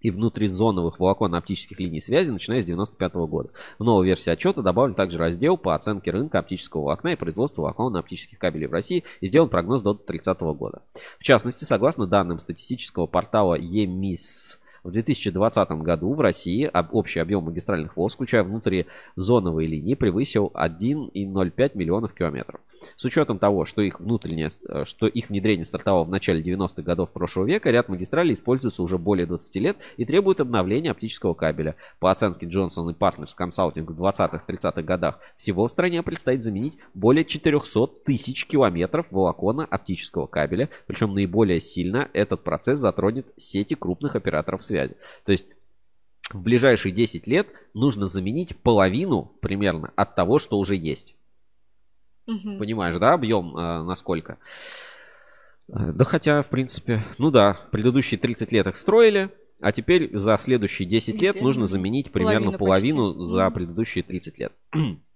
и 0.00 0.10
внутризоновых 0.10 1.00
волоконно-оптических 1.00 1.78
линий 1.80 2.00
связи, 2.00 2.30
начиная 2.30 2.60
с 2.60 2.64
1995 2.64 3.14
года. 3.28 3.50
В 3.78 3.84
новой 3.84 4.06
версии 4.06 4.30
отчета 4.30 4.62
добавлен 4.62 4.94
также 4.94 5.18
раздел 5.18 5.56
по 5.56 5.74
оценке 5.74 6.10
рынка 6.10 6.38
оптического 6.38 6.82
волокна 6.82 7.08
и 7.08 7.16
производства 7.16 7.62
волоконно-оптических 7.62 8.38
кабелей 8.38 8.66
в 8.66 8.72
России 8.72 9.04
и 9.20 9.26
сделан 9.26 9.48
прогноз 9.48 9.82
до 9.82 9.94
2030 9.94 10.40
года. 10.58 10.82
В 11.18 11.24
частности, 11.24 11.64
согласно 11.64 12.06
данным 12.06 12.38
статистического 12.38 13.06
портала 13.06 13.54
ЕМИС, 13.54 14.58
в 14.84 14.90
2020 14.90 15.70
году 15.82 16.14
в 16.14 16.20
России 16.20 16.64
об- 16.64 16.94
общий 16.94 17.20
объем 17.20 17.44
магистральных 17.44 17.96
волос, 17.96 18.14
включая 18.14 18.42
внутризоновые 18.44 19.68
линии, 19.68 19.94
превысил 19.94 20.50
1,05 20.54 21.72
миллионов 21.74 22.14
километров. 22.14 22.60
С 22.96 23.04
учетом 23.04 23.38
того, 23.38 23.64
что 23.64 23.82
их, 23.82 24.00
внутреннее, 24.00 24.50
э, 24.68 24.84
что 24.84 25.06
их 25.06 25.28
внедрение 25.28 25.64
стартовало 25.64 26.04
в 26.04 26.10
начале 26.10 26.42
90-х 26.42 26.82
годов 26.82 27.12
прошлого 27.12 27.46
века, 27.46 27.70
ряд 27.70 27.88
магистралей 27.88 28.34
используется 28.34 28.82
уже 28.82 28.98
более 28.98 29.26
20 29.26 29.56
лет 29.56 29.76
и 29.96 30.04
требует 30.04 30.40
обновления 30.40 30.90
оптического 30.90 31.34
кабеля. 31.34 31.76
По 31.98 32.10
оценке 32.10 32.46
Johnson 32.46 32.96
Partners 32.96 33.34
Consulting 33.38 33.84
в 33.84 34.02
20-30-х 34.02 34.82
годах 34.82 35.18
всего 35.36 35.66
в 35.66 35.70
стране 35.70 36.02
предстоит 36.02 36.42
заменить 36.42 36.78
более 36.94 37.24
400 37.24 37.86
тысяч 38.04 38.46
километров 38.46 39.06
волокона 39.10 39.64
оптического 39.64 40.26
кабеля, 40.26 40.68
причем 40.86 41.14
наиболее 41.14 41.60
сильно 41.60 42.08
этот 42.12 42.44
процесс 42.44 42.78
затронет 42.78 43.26
сети 43.36 43.74
крупных 43.74 44.16
операторов 44.16 44.64
связи. 44.64 44.96
То 45.24 45.32
есть 45.32 45.48
в 46.30 46.42
ближайшие 46.42 46.92
10 46.92 47.26
лет 47.26 47.48
нужно 47.72 48.06
заменить 48.06 48.56
половину 48.56 49.32
примерно 49.40 49.92
от 49.96 50.14
того, 50.14 50.38
что 50.38 50.58
уже 50.58 50.76
есть. 50.76 51.14
Мгм. 52.28 52.58
Понимаешь, 52.58 52.96
да, 52.98 53.14
объем 53.14 53.56
э, 53.56 53.82
насколько? 53.82 54.38
Э, 55.68 55.92
Да 55.92 56.04
хотя, 56.04 56.42
в 56.42 56.50
принципе, 56.50 57.02
ну 57.18 57.30
да, 57.30 57.58
предыдущие 57.72 58.20
30 58.20 58.52
лет 58.52 58.66
их 58.66 58.76
строили, 58.76 59.30
а 59.60 59.72
теперь 59.72 60.16
за 60.16 60.36
следующие 60.38 60.86
10 60.86 61.20
лет 61.20 61.40
нужно 61.40 61.62
мгм. 61.62 61.68
заменить 61.72 62.12
примерно 62.12 62.52
Половину 62.52 62.58
половину 62.58 63.24
за 63.24 63.50
предыдущие 63.50 64.04
30 64.04 64.38
лет. 64.38 64.52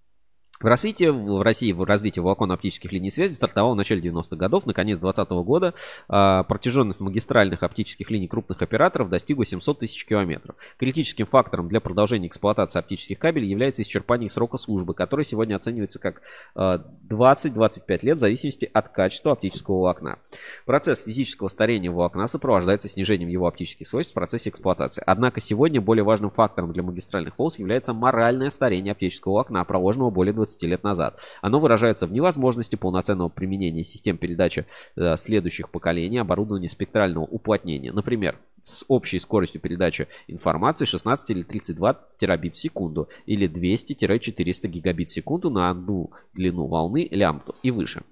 В 0.63 0.67
развитии, 0.67 1.07
в 1.07 1.43
России 1.43 1.73
в 1.73 1.83
развитии 1.83 2.21
волоконно-оптических 2.21 2.93
линий 2.93 3.11
связи 3.11 3.35
стартовало 3.35 3.73
в 3.73 3.77
начале 3.77 4.01
90-х 4.01 4.37
годов. 4.37 4.65
Наконец 4.65 4.99
2020 4.99 5.31
года 5.45 5.75
а, 6.09 6.45
протяженность 6.45 7.01
магистральных 7.01 7.65
оптических 7.65 8.09
линий 8.13 8.29
крупных 8.29 8.63
операторов 8.63 9.09
достигла 9.09 9.45
700 9.45 9.81
тысяч 9.81 10.07
километров. 10.07 10.55
Критическим 10.79 11.27
фактором 11.27 11.69
для 11.69 11.81
продолжения 11.81 12.29
эксплуатации 12.29 12.79
оптических 12.79 13.19
кабелей 13.19 13.49
является 13.49 13.83
исчерпание 13.83 14.31
срока 14.31 14.57
службы, 14.57 14.95
который 14.95 15.25
сегодня 15.25 15.57
оценивается 15.57 15.99
как 15.99 16.23
а, 16.55 16.85
20-25 17.11 17.99
лет 18.03 18.17
в 18.17 18.21
зависимости 18.21 18.71
от 18.73 18.89
качества 18.91 19.33
оптического 19.33 19.79
волокна. 19.79 20.21
Процесс 20.65 21.03
физического 21.03 21.49
старения 21.49 21.91
волокна 21.91 22.29
сопровождается 22.29 22.87
снижением 22.87 23.29
его 23.29 23.49
оптических 23.49 23.89
свойств 23.89 24.13
в 24.13 24.15
процессе 24.15 24.51
эксплуатации. 24.51 25.03
Однако 25.05 25.41
сегодня 25.41 25.81
более 25.81 26.05
важным 26.05 26.31
фактором 26.31 26.73
для 26.73 26.85
магистральных 26.85 27.37
волос 27.37 27.59
является 27.59 27.93
моральное 27.95 28.51
старение 28.51 28.93
оптического 28.93 29.33
волокна, 29.33 29.65
проложенного 29.65 30.11
более 30.11 30.33
20 30.33 30.52
лет 30.61 30.83
назад. 30.83 31.19
Оно 31.41 31.61
выражается 31.61 32.07
в 32.07 32.13
невозможности 32.13 32.77
полноценного 32.77 33.29
применения 33.29 33.85
систем 33.85 34.19
передачи 34.19 34.67
э, 34.97 35.17
следующих 35.17 35.71
поколений 35.71 36.19
оборудования 36.19 36.69
спектрального 36.69 37.25
уплотнения. 37.25 37.93
Например, 37.93 38.39
с 38.63 38.85
общей 38.89 39.19
скоростью 39.19 39.61
передачи 39.61 40.09
информации 40.29 40.85
16 40.85 41.31
или 41.31 41.43
32 41.43 42.01
терабит 42.19 42.55
в 42.55 42.61
секунду 42.61 43.09
или 43.27 43.49
200-400 43.49 44.69
гигабит 44.69 45.11
в 45.11 45.13
секунду 45.13 45.51
на 45.51 45.71
одну 45.71 46.13
длину 46.33 46.67
волны 46.67 47.09
лямбду 47.11 47.55
и 47.63 47.71
выше. 47.71 48.03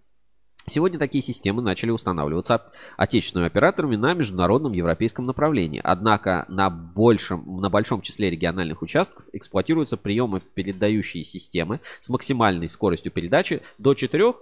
Сегодня 0.66 0.98
такие 0.98 1.22
системы 1.22 1.62
начали 1.62 1.90
устанавливаться 1.90 2.56
от- 2.56 2.72
отечественными 2.96 3.46
операторами 3.46 3.96
на 3.96 4.12
международном 4.12 4.72
европейском 4.72 5.24
направлении. 5.24 5.80
Однако 5.82 6.44
на, 6.48 6.68
большем, 6.68 7.60
на 7.60 7.70
большом 7.70 8.02
числе 8.02 8.30
региональных 8.30 8.82
участков 8.82 9.24
эксплуатируются 9.32 9.96
приемы 9.96 10.40
передающие 10.54 11.24
системы 11.24 11.80
с 12.00 12.10
максимальной 12.10 12.68
скоростью 12.68 13.10
передачи 13.10 13.62
до 13.78 13.94
4-8 13.94 14.34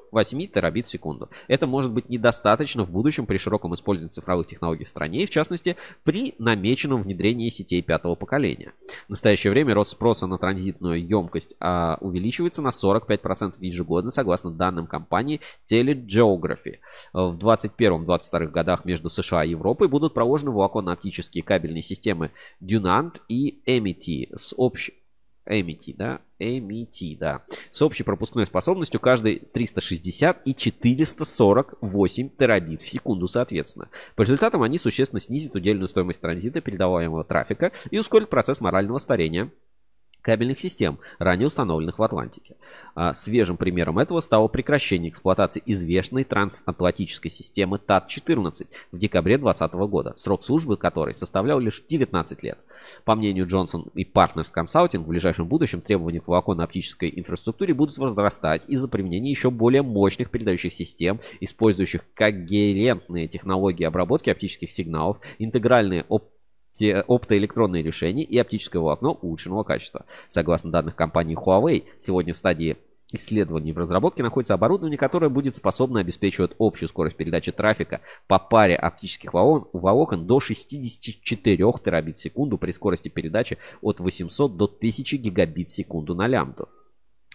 терабит 0.48 0.86
в 0.86 0.90
секунду. 0.90 1.30
Это 1.46 1.66
может 1.66 1.92
быть 1.92 2.08
недостаточно 2.08 2.84
в 2.84 2.90
будущем 2.90 3.24
при 3.24 3.38
широком 3.38 3.74
использовании 3.74 4.12
цифровых 4.12 4.48
технологий 4.48 4.84
в 4.84 4.88
стране 4.88 5.22
и, 5.22 5.26
в 5.26 5.30
частности, 5.30 5.76
при 6.02 6.34
намеченном 6.38 7.02
внедрении 7.02 7.48
сетей 7.48 7.80
пятого 7.80 8.16
поколения. 8.16 8.72
В 9.06 9.10
настоящее 9.10 9.52
время 9.52 9.72
рост 9.72 9.92
спроса 9.92 10.26
на 10.26 10.36
транзитную 10.36 11.06
емкость 11.06 11.54
а, 11.60 11.96
увеличивается 12.00 12.60
на 12.60 12.70
45% 12.70 13.54
ежегодно, 13.60 14.10
согласно 14.10 14.50
данным 14.50 14.86
компании 14.88 15.40
Geography. 16.08 16.78
В 17.12 17.36
21-22 17.36 18.46
годах 18.48 18.84
между 18.84 19.10
США 19.10 19.44
и 19.44 19.50
Европой 19.50 19.88
будут 19.88 20.14
проложены 20.14 20.50
волоконно-оптические 20.52 21.44
кабельные 21.44 21.82
системы 21.82 22.30
Dunant 22.62 23.20
и 23.28 23.62
Amity 23.66 24.34
с 24.36 24.54
общей 24.56 24.94
Amity, 25.48 25.94
да, 25.96 26.20
Amity, 26.38 27.16
да, 27.18 27.42
с 27.70 27.80
общей 27.82 28.04
пропускной 28.04 28.46
способностью 28.46 29.00
каждый 29.00 29.38
360 29.38 30.42
и 30.44 30.54
448 30.54 32.30
терабит 32.38 32.82
в 32.82 32.88
секунду, 32.88 33.26
соответственно. 33.28 33.88
По 34.14 34.22
результатам 34.22 34.62
они 34.62 34.78
существенно 34.78 35.20
снизят 35.20 35.54
удельную 35.54 35.88
стоимость 35.88 36.20
транзита 36.20 36.60
передаваемого 36.60 37.24
трафика 37.24 37.72
и 37.90 37.98
ускорят 37.98 38.30
процесс 38.30 38.60
морального 38.60 38.98
старения 38.98 39.50
кабельных 40.28 40.60
систем, 40.60 40.98
ранее 41.18 41.46
установленных 41.46 41.98
в 41.98 42.02
Атлантике. 42.02 42.56
А 42.94 43.14
свежим 43.14 43.56
примером 43.56 43.98
этого 43.98 44.20
стало 44.20 44.46
прекращение 44.48 45.10
эксплуатации 45.10 45.62
известной 45.64 46.24
трансатлантической 46.24 47.30
системы 47.30 47.78
ТАТ-14 47.78 48.66
в 48.92 48.98
декабре 48.98 49.38
2020 49.38 49.72
года, 49.88 50.12
срок 50.16 50.44
службы 50.44 50.76
которой 50.76 51.14
составлял 51.14 51.58
лишь 51.58 51.82
19 51.88 52.42
лет. 52.42 52.58
По 53.06 53.14
мнению 53.14 53.46
Джонсон 53.46 53.86
и 53.94 54.04
Partners 54.04 54.52
Consulting, 54.54 54.98
в 54.98 55.08
ближайшем 55.08 55.48
будущем 55.48 55.80
требования 55.80 56.20
к 56.20 56.28
волоконно-оптической 56.28 57.10
инфраструктуре 57.16 57.72
будут 57.72 57.96
возрастать 57.96 58.64
из-за 58.68 58.86
применения 58.86 59.30
еще 59.30 59.50
более 59.50 59.80
мощных 59.80 60.28
передающих 60.30 60.74
систем, 60.74 61.20
использующих 61.40 62.02
когерентные 62.12 63.28
технологии 63.28 63.84
обработки 63.84 64.28
оптических 64.28 64.70
сигналов, 64.70 65.16
интегральные 65.38 66.02
оптические 66.02 66.37
оптоэлектронные 66.82 67.82
решения 67.82 68.24
и 68.24 68.38
оптическое 68.38 68.80
волокно 68.80 69.18
улучшенного 69.20 69.64
качества. 69.64 70.06
Согласно 70.28 70.70
данных 70.70 70.96
компании 70.96 71.36
Huawei, 71.36 71.84
сегодня 71.98 72.34
в 72.34 72.36
стадии 72.36 72.76
исследований 73.12 73.72
в 73.72 73.78
разработке 73.78 74.22
находится 74.22 74.54
оборудование, 74.54 74.98
которое 74.98 75.28
будет 75.28 75.56
способно 75.56 76.00
обеспечивать 76.00 76.52
общую 76.58 76.88
скорость 76.88 77.16
передачи 77.16 77.52
трафика 77.52 78.00
по 78.26 78.38
паре 78.38 78.76
оптических 78.76 79.32
волокон 79.32 80.26
до 80.26 80.40
64 80.40 81.56
терабит 81.84 82.18
в 82.18 82.20
секунду 82.20 82.58
при 82.58 82.70
скорости 82.70 83.08
передачи 83.08 83.58
от 83.80 84.00
800 84.00 84.56
до 84.56 84.64
1000 84.66 85.16
гигабит 85.16 85.70
в 85.70 85.74
секунду 85.74 86.14
на 86.14 86.26
лямбду. 86.26 86.68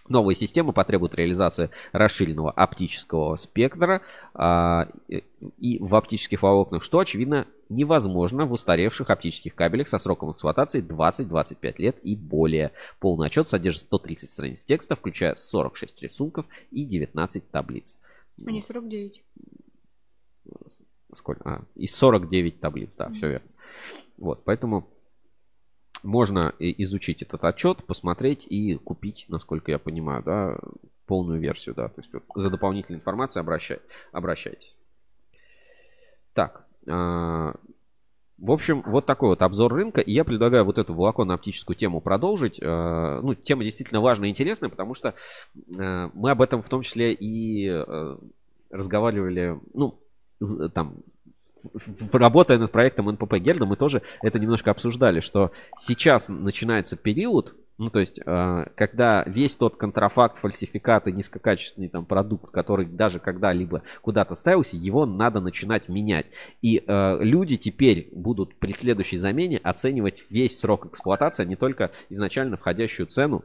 Новые 0.08 0.36
системы 0.36 0.72
потребуют 0.72 1.14
реализации 1.14 1.70
расширенного 1.92 2.50
оптического 2.50 3.36
спектра 3.36 4.02
а, 4.34 4.88
и 5.58 5.78
в 5.82 5.94
оптических 5.94 6.42
волокнах, 6.42 6.84
что, 6.84 6.98
очевидно, 6.98 7.46
невозможно 7.70 8.44
в 8.44 8.52
устаревших 8.52 9.08
оптических 9.08 9.54
кабелях 9.54 9.88
со 9.88 9.98
сроком 9.98 10.32
эксплуатации 10.32 10.82
20-25 10.82 11.74
лет 11.78 11.96
и 12.02 12.16
более. 12.16 12.72
Полный 13.00 13.28
отчет 13.28 13.48
содержит 13.48 13.84
130 13.84 14.30
страниц 14.30 14.64
текста, 14.64 14.94
включая 14.94 15.36
46 15.36 16.02
рисунков 16.02 16.46
и 16.70 16.84
19 16.84 17.50
таблиц. 17.50 17.96
А 18.44 18.50
не 18.50 18.60
49. 18.60 19.22
Сколько? 21.14 21.42
А, 21.48 21.62
и 21.76 21.86
49 21.86 22.60
таблиц, 22.60 22.96
да, 22.96 23.06
mm-hmm. 23.06 23.14
все 23.14 23.28
верно. 23.28 23.48
Вот, 24.18 24.44
поэтому 24.44 24.88
можно 26.04 26.54
изучить 26.58 27.22
этот 27.22 27.44
отчет, 27.44 27.84
посмотреть 27.84 28.46
и 28.48 28.74
купить, 28.76 29.26
насколько 29.28 29.72
я 29.72 29.78
понимаю, 29.78 30.22
да, 30.22 30.58
полную 31.06 31.40
версию, 31.40 31.74
да. 31.74 31.88
То 31.88 32.00
есть 32.00 32.12
вот 32.12 32.22
за 32.34 32.50
дополнительной 32.50 32.98
информацией 32.98 33.40
обращай, 33.40 33.80
обращайтесь. 34.12 34.76
Так. 36.34 36.66
А, 36.88 37.54
в 38.38 38.50
общем, 38.50 38.82
вот 38.86 39.06
такой 39.06 39.30
вот 39.30 39.42
обзор 39.42 39.72
рынка. 39.72 40.00
И 40.00 40.12
я 40.12 40.24
предлагаю 40.24 40.64
вот 40.64 40.78
эту 40.78 40.94
волоконно-оптическую 40.94 41.76
тему 41.76 42.00
продолжить. 42.00 42.60
А, 42.62 43.20
ну, 43.22 43.34
тема 43.34 43.64
действительно 43.64 44.00
важная 44.00 44.28
и 44.28 44.30
интересная, 44.30 44.68
потому 44.68 44.94
что 44.94 45.14
а, 45.78 46.10
мы 46.12 46.30
об 46.30 46.42
этом 46.42 46.62
в 46.62 46.68
том 46.68 46.82
числе 46.82 47.14
и 47.14 47.70
разговаривали, 48.70 49.58
ну, 49.72 50.00
там, 50.74 50.96
работая 52.12 52.58
над 52.58 52.70
проектом 52.72 53.10
НПП 53.10 53.34
Герда, 53.36 53.66
мы 53.66 53.76
тоже 53.76 54.02
это 54.22 54.38
немножко 54.38 54.70
обсуждали, 54.70 55.20
что 55.20 55.52
сейчас 55.76 56.28
начинается 56.28 56.96
период, 56.96 57.54
ну, 57.76 57.90
то 57.90 57.98
есть, 57.98 58.20
э, 58.24 58.66
когда 58.76 59.24
весь 59.26 59.56
тот 59.56 59.76
контрафакт, 59.76 60.38
фальсификат 60.38 61.08
и 61.08 61.12
низкокачественный 61.12 61.88
там 61.88 62.04
продукт, 62.04 62.52
который 62.52 62.86
даже 62.86 63.18
когда-либо 63.18 63.82
куда-то 64.00 64.36
ставился, 64.36 64.76
его 64.76 65.06
надо 65.06 65.40
начинать 65.40 65.88
менять. 65.88 66.26
И 66.62 66.84
э, 66.86 67.18
люди 67.20 67.56
теперь 67.56 68.08
будут 68.12 68.54
при 68.60 68.72
следующей 68.72 69.18
замене 69.18 69.58
оценивать 69.58 70.24
весь 70.30 70.58
срок 70.60 70.86
эксплуатации, 70.86 71.42
а 71.42 71.46
не 71.46 71.56
только 71.56 71.90
изначально 72.10 72.56
входящую 72.56 73.08
цену 73.08 73.44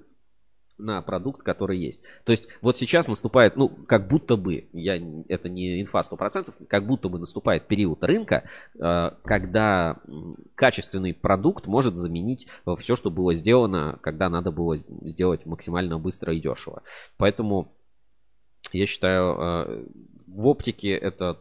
на 0.79 1.01
продукт, 1.01 1.43
который 1.43 1.77
есть. 1.77 2.01
То 2.23 2.31
есть 2.31 2.47
вот 2.61 2.77
сейчас 2.77 3.07
наступает, 3.07 3.55
ну, 3.55 3.69
как 3.69 4.07
будто 4.07 4.37
бы, 4.37 4.67
я, 4.73 4.99
это 5.27 5.49
не 5.49 5.81
инфа 5.81 5.99
100%, 5.99 6.67
как 6.67 6.87
будто 6.87 7.09
бы 7.09 7.19
наступает 7.19 7.67
период 7.67 8.03
рынка, 8.03 8.43
э, 8.79 9.11
когда 9.23 9.97
качественный 10.55 11.13
продукт 11.13 11.67
может 11.67 11.95
заменить 11.95 12.47
все, 12.79 12.95
что 12.95 13.11
было 13.11 13.35
сделано, 13.35 13.99
когда 14.01 14.29
надо 14.29 14.51
было 14.51 14.77
сделать 14.77 15.45
максимально 15.45 15.99
быстро 15.99 16.33
и 16.33 16.39
дешево. 16.39 16.83
Поэтому 17.17 17.73
я 18.71 18.85
считаю, 18.85 19.35
э, 19.37 19.85
в 20.27 20.47
оптике 20.47 20.91
это 20.91 21.39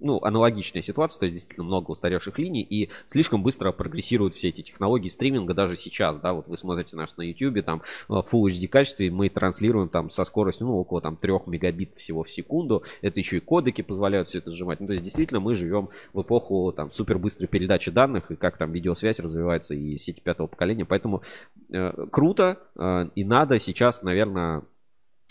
ну, 0.00 0.22
аналогичная 0.22 0.82
ситуация, 0.82 1.20
то 1.20 1.26
есть 1.26 1.34
действительно 1.34 1.66
много 1.66 1.90
устаревших 1.90 2.38
линий, 2.38 2.62
и 2.62 2.90
слишком 3.06 3.42
быстро 3.42 3.72
прогрессируют 3.72 4.34
все 4.34 4.48
эти 4.48 4.62
технологии 4.62 5.08
стриминга 5.08 5.54
даже 5.54 5.76
сейчас, 5.76 6.18
да, 6.18 6.32
вот 6.32 6.48
вы 6.48 6.56
смотрите 6.56 6.96
нас 6.96 7.16
на 7.16 7.22
YouTube, 7.22 7.64
там 7.64 7.82
э, 8.08 8.12
Full 8.12 8.46
HD 8.46 8.68
качестве, 8.68 9.10
мы 9.10 9.28
транслируем 9.28 9.88
там 9.88 10.10
со 10.10 10.24
скоростью, 10.24 10.66
ну, 10.66 10.78
около 10.78 11.00
там 11.00 11.16
3 11.16 11.32
мегабит 11.46 11.94
всего 11.96 12.24
в 12.24 12.30
секунду, 12.30 12.82
это 13.02 13.20
еще 13.20 13.38
и 13.38 13.40
кодеки 13.40 13.82
позволяют 13.82 14.28
все 14.28 14.38
это 14.38 14.50
сжимать, 14.50 14.80
ну, 14.80 14.86
то 14.86 14.92
есть 14.92 15.04
действительно 15.04 15.40
мы 15.40 15.54
живем 15.54 15.88
в 16.12 16.22
эпоху 16.22 16.72
там 16.72 16.90
супер 16.90 17.18
быстрой 17.18 17.48
передачи 17.48 17.90
данных, 17.90 18.30
и 18.30 18.36
как 18.36 18.56
там 18.56 18.72
видеосвязь 18.72 19.20
развивается, 19.20 19.74
и 19.74 19.98
сети 19.98 20.20
пятого 20.20 20.46
поколения, 20.46 20.84
поэтому 20.84 21.22
э, 21.70 22.06
круто, 22.10 22.58
э, 22.76 23.08
и 23.14 23.24
надо 23.24 23.58
сейчас, 23.58 24.02
наверное, 24.02 24.62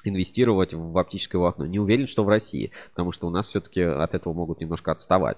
инвестировать 0.03 0.73
в 0.73 0.97
оптическое 0.97 1.39
волокно. 1.39 1.65
Не 1.65 1.79
уверен, 1.79 2.07
что 2.07 2.23
в 2.23 2.29
России, 2.29 2.71
потому 2.91 3.11
что 3.11 3.27
у 3.27 3.29
нас 3.29 3.47
все-таки 3.47 3.81
от 3.81 4.13
этого 4.13 4.33
могут 4.33 4.59
немножко 4.59 4.91
отставать. 4.91 5.37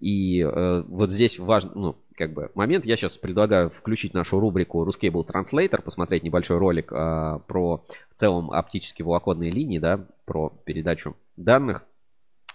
И 0.00 0.40
э, 0.40 0.82
вот 0.86 1.12
здесь 1.12 1.38
важный, 1.38 1.72
ну, 1.74 1.96
как 2.16 2.32
бы 2.32 2.50
момент. 2.54 2.86
Я 2.86 2.96
сейчас 2.96 3.16
предлагаю 3.16 3.70
включить 3.70 4.14
нашу 4.14 4.40
рубрику 4.40 4.84
Ruscable 4.86 5.26
Translator, 5.26 5.82
посмотреть 5.82 6.22
небольшой 6.22 6.58
ролик 6.58 6.92
э, 6.92 7.40
про 7.46 7.84
в 8.08 8.14
целом 8.14 8.50
оптические 8.50 9.06
волоконные 9.06 9.50
линии, 9.50 9.78
да, 9.78 10.06
про 10.24 10.52
передачу 10.64 11.16
данных. 11.36 11.84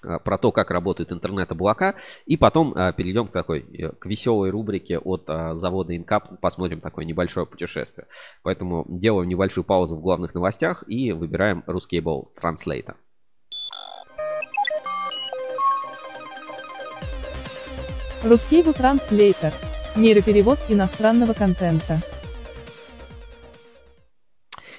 Э, 0.03 0.19
про 0.19 0.37
то, 0.37 0.51
как 0.51 0.71
работают 0.71 1.11
интернет-облака. 1.11 1.95
И 2.25 2.37
потом 2.37 2.73
э, 2.73 2.93
перейдем 2.93 3.27
к 3.27 3.31
такой, 3.31 3.59
э, 3.59 3.89
к 3.89 4.05
веселой 4.05 4.49
рубрике 4.49 4.97
от 4.97 5.29
завода 5.53 5.95
Инкап. 5.95 6.39
Посмотрим 6.39 6.81
такое 6.81 7.05
небольшое 7.05 7.45
путешествие. 7.45 8.07
Поэтому 8.43 8.85
делаем 8.87 9.29
небольшую 9.29 9.63
паузу 9.63 9.95
в 9.95 10.01
главных 10.01 10.33
новостях 10.33 10.83
и 10.87 11.11
выбираем 11.11 11.63
Ruscable 11.67 12.27
Translator. 12.41 12.95
Ruscable 18.23 18.75
Translator. 18.75 19.53
Нейроперевод 19.95 20.59
иностранного 20.69 21.33
контента. 21.33 22.01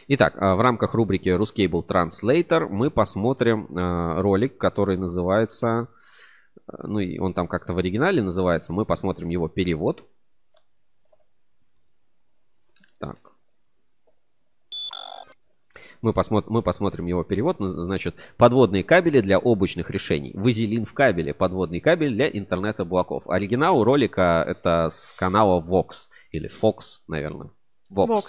Итак, 0.09 0.35
а, 0.37 0.57
в 0.57 0.61
рамках 0.61 0.95
рубрики 0.95 1.29
Ruscable 1.29 1.87
Translator 1.87 2.69
мы 2.69 2.91
посмотрим 2.91 3.69
а, 3.77 4.21
ролик, 4.21 4.59
который 4.59 4.97
называется, 4.97 5.89
а, 6.67 6.87
ну 6.87 6.99
и 6.99 7.19
он 7.19 7.35
там 7.35 7.47
как-то 7.47 7.73
в 7.73 7.79
оригинале 7.79 8.23
называется, 8.23 8.73
мы 8.73 8.85
посмотрим 8.85 9.29
его 9.29 9.49
перевод. 9.49 10.05
Так. 12.99 13.33
Мы, 16.03 16.13
посмотрим, 16.13 16.53
мы 16.53 16.63
посмотрим 16.63 17.07
его 17.07 17.23
перевод. 17.23 17.57
Значит, 17.59 18.17
подводные 18.37 18.83
кабели 18.83 19.21
для 19.21 19.39
облачных 19.39 19.89
решений. 19.91 20.33
Вазелин 20.35 20.85
в 20.85 20.93
кабеле. 20.95 21.33
Подводный 21.33 21.81
кабель 21.81 22.13
для 22.15 22.29
интернет-облаков. 22.29 23.29
Оригинал 23.29 23.85
ролика 23.85 24.45
это 24.47 24.89
с 24.91 25.13
канала 25.13 25.61
Vox. 25.61 26.09
Или 26.33 26.51
Fox, 26.51 27.03
наверное. 27.07 27.51
Vox. 27.93 28.09
Vox. 28.09 28.25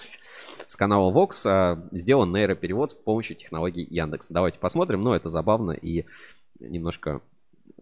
С 0.66 0.76
канала 0.76 1.12
Vox 1.12 1.42
а, 1.46 1.88
сделан 1.92 2.32
нейроперевод 2.32 2.92
с 2.92 2.94
помощью 2.94 3.36
технологий 3.36 3.86
Яндекс. 3.88 4.28
Давайте 4.30 4.58
посмотрим, 4.58 5.02
но 5.02 5.14
это 5.14 5.28
забавно 5.28 5.72
и 5.72 6.04
немножко 6.60 7.20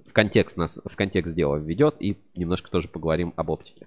в 0.06 0.12
контекст 0.12 0.56
нас, 0.56 0.80
в 0.84 0.96
контекст 0.96 1.34
дела 1.34 1.56
введет 1.56 1.96
и 2.00 2.16
немножко 2.34 2.70
тоже 2.70 2.88
поговорим 2.88 3.32
об 3.36 3.50
оптике. 3.50 3.86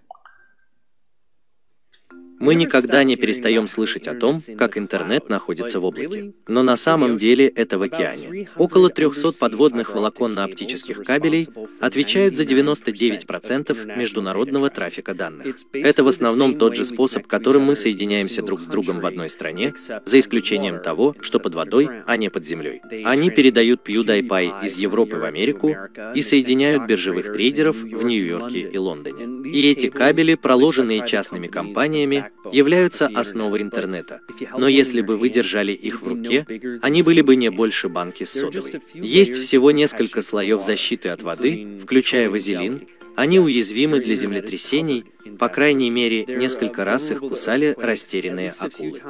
Мы 2.45 2.53
никогда 2.53 3.03
не 3.03 3.15
перестаем 3.15 3.67
слышать 3.67 4.07
о 4.07 4.13
том, 4.13 4.39
как 4.55 4.77
интернет 4.77 5.29
находится 5.29 5.79
в 5.79 5.85
облаке. 5.85 6.33
Но 6.47 6.61
на 6.61 6.77
самом 6.77 7.17
деле 7.17 7.47
это 7.47 7.79
в 7.79 7.81
океане. 7.81 8.47
Около 8.55 8.89
300 8.89 9.31
подводных 9.39 9.95
волоконно-оптических 9.95 11.03
кабелей 11.03 11.47
отвечают 11.81 12.35
за 12.35 12.43
99% 12.43 13.97
международного 13.97 14.69
трафика 14.69 15.15
данных. 15.15 15.55
Это 15.73 16.03
в 16.03 16.07
основном 16.07 16.59
тот 16.59 16.75
же 16.75 16.85
способ, 16.85 17.25
которым 17.25 17.63
мы 17.63 17.75
соединяемся 17.75 18.43
друг 18.43 18.61
с 18.61 18.67
другом 18.67 18.99
в 18.99 19.07
одной 19.07 19.31
стране, 19.31 19.73
за 20.05 20.19
исключением 20.19 20.79
того, 20.83 21.15
что 21.21 21.39
под 21.39 21.55
водой, 21.55 21.89
а 22.05 22.15
не 22.15 22.29
под 22.29 22.45
землей. 22.45 22.81
Они 23.05 23.31
передают 23.31 23.81
PewDiePie 23.87 24.63
из 24.65 24.77
Европы 24.77 25.15
в 25.15 25.23
Америку 25.23 25.75
и 26.13 26.21
соединяют 26.21 26.85
биржевых 26.85 27.33
трейдеров 27.33 27.77
в 27.77 28.05
Нью-Йорке 28.05 28.59
и 28.59 28.77
Лондоне. 28.77 29.49
И 29.49 29.71
эти 29.71 29.89
кабели, 29.89 30.35
проложенные 30.35 31.07
частными 31.07 31.47
компаниями, 31.47 32.29
являются 32.51 33.07
основой 33.07 33.61
интернета. 33.61 34.21
Но 34.57 34.67
если 34.67 35.01
бы 35.01 35.17
вы 35.17 35.29
держали 35.29 35.71
их 35.71 36.01
в 36.01 36.07
руке, 36.07 36.45
они 36.81 37.01
были 37.01 37.21
бы 37.21 37.35
не 37.35 37.49
больше 37.49 37.89
банки 37.89 38.23
с 38.23 38.31
содовой. 38.31 38.81
Есть 38.93 39.37
всего 39.37 39.71
несколько 39.71 40.21
слоев 40.21 40.63
защиты 40.63 41.09
от 41.09 41.21
воды, 41.21 41.79
включая 41.81 42.29
вазелин, 42.29 42.87
они 43.15 43.39
уязвимы 43.39 44.01
для 44.01 44.15
землетрясений, 44.15 45.05
по 45.39 45.47
крайней 45.47 45.89
мере, 45.89 46.25
несколько 46.25 46.83
раз 46.83 47.11
их 47.11 47.19
кусали 47.19 47.73
растерянные 47.77 48.53
акулы. 48.59 49.01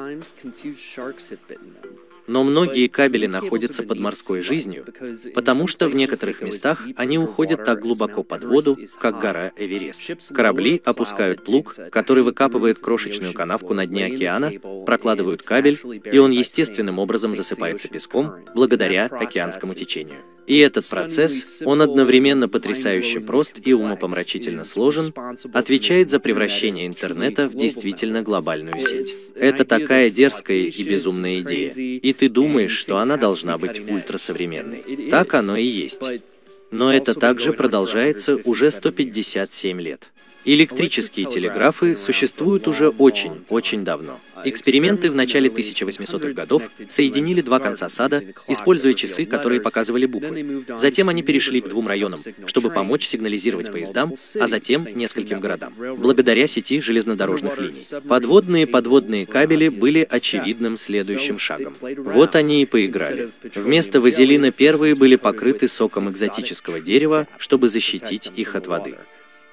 Но 2.26 2.44
многие 2.44 2.88
кабели 2.88 3.26
находятся 3.26 3.82
под 3.82 3.98
морской 3.98 4.42
жизнью, 4.42 4.84
потому 5.34 5.66
что 5.66 5.88
в 5.88 5.94
некоторых 5.94 6.42
местах 6.42 6.86
они 6.96 7.18
уходят 7.18 7.64
так 7.64 7.80
глубоко 7.80 8.22
под 8.22 8.44
воду, 8.44 8.76
как 9.00 9.20
гора 9.20 9.52
Эверест. 9.56 10.32
Корабли 10.32 10.80
опускают 10.84 11.44
плуг, 11.44 11.74
который 11.90 12.22
выкапывает 12.22 12.78
крошечную 12.78 13.32
канавку 13.32 13.74
на 13.74 13.86
дне 13.86 14.06
океана, 14.06 14.52
прокладывают 14.84 15.42
кабель, 15.42 15.78
и 16.10 16.18
он 16.18 16.30
естественным 16.30 16.98
образом 16.98 17.34
засыпается 17.34 17.88
песком 17.88 18.32
благодаря 18.54 19.06
океанскому 19.06 19.74
течению. 19.74 20.18
И 20.46 20.58
этот 20.58 20.88
процесс, 20.88 21.62
он 21.64 21.82
одновременно 21.82 22.48
потрясающе 22.48 23.20
прост 23.20 23.60
и 23.64 23.72
умопомрачительно 23.72 24.64
сложен, 24.64 25.12
отвечает 25.52 26.10
за 26.10 26.20
превращение 26.20 26.86
интернета 26.86 27.48
в 27.48 27.54
действительно 27.54 28.22
глобальную 28.22 28.80
сеть. 28.80 29.32
Это 29.36 29.64
такая 29.64 30.10
дерзкая 30.10 30.58
и 30.58 30.82
безумная 30.84 31.40
идея, 31.40 31.72
и 31.72 32.12
ты 32.12 32.28
думаешь, 32.28 32.76
что 32.76 32.98
она 32.98 33.16
должна 33.16 33.58
быть 33.58 33.80
ультрасовременной. 33.80 35.10
Так 35.10 35.34
оно 35.34 35.56
и 35.56 35.64
есть. 35.64 36.02
Но 36.70 36.92
это 36.92 37.14
также 37.14 37.52
продолжается 37.52 38.36
уже 38.44 38.70
157 38.70 39.80
лет. 39.80 40.10
Электрические 40.48 41.26
телеграфы 41.26 41.96
существуют 41.96 42.68
уже 42.68 42.90
очень, 42.90 43.44
очень 43.48 43.84
давно. 43.84 44.20
Эксперименты 44.44 45.10
в 45.10 45.16
начале 45.16 45.48
1800-х 45.48 46.34
годов 46.34 46.70
соединили 46.88 47.40
два 47.40 47.58
конца 47.58 47.88
сада, 47.88 48.22
используя 48.46 48.94
часы, 48.94 49.26
которые 49.26 49.60
показывали 49.60 50.06
буквы. 50.06 50.64
Затем 50.78 51.08
они 51.08 51.24
перешли 51.24 51.60
к 51.60 51.68
двум 51.68 51.88
районам, 51.88 52.20
чтобы 52.46 52.70
помочь 52.70 53.06
сигнализировать 53.06 53.72
поездам, 53.72 54.14
а 54.38 54.46
затем 54.46 54.86
нескольким 54.94 55.40
городам, 55.40 55.74
благодаря 55.76 56.46
сети 56.46 56.80
железнодорожных 56.80 57.58
линий. 57.58 57.84
Подводные 58.06 58.68
подводные 58.68 59.26
кабели 59.26 59.68
были 59.68 60.06
очевидным 60.08 60.76
следующим 60.76 61.40
шагом. 61.40 61.74
Вот 61.80 62.36
они 62.36 62.62
и 62.62 62.66
поиграли. 62.66 63.30
Вместо 63.56 64.00
вазелина 64.00 64.52
первые 64.52 64.94
были 64.94 65.16
покрыты 65.16 65.66
соком 65.66 66.08
экзотического 66.08 66.80
дерева, 66.80 67.26
чтобы 67.36 67.68
защитить 67.68 68.30
их 68.36 68.54
от 68.54 68.68
воды. 68.68 68.94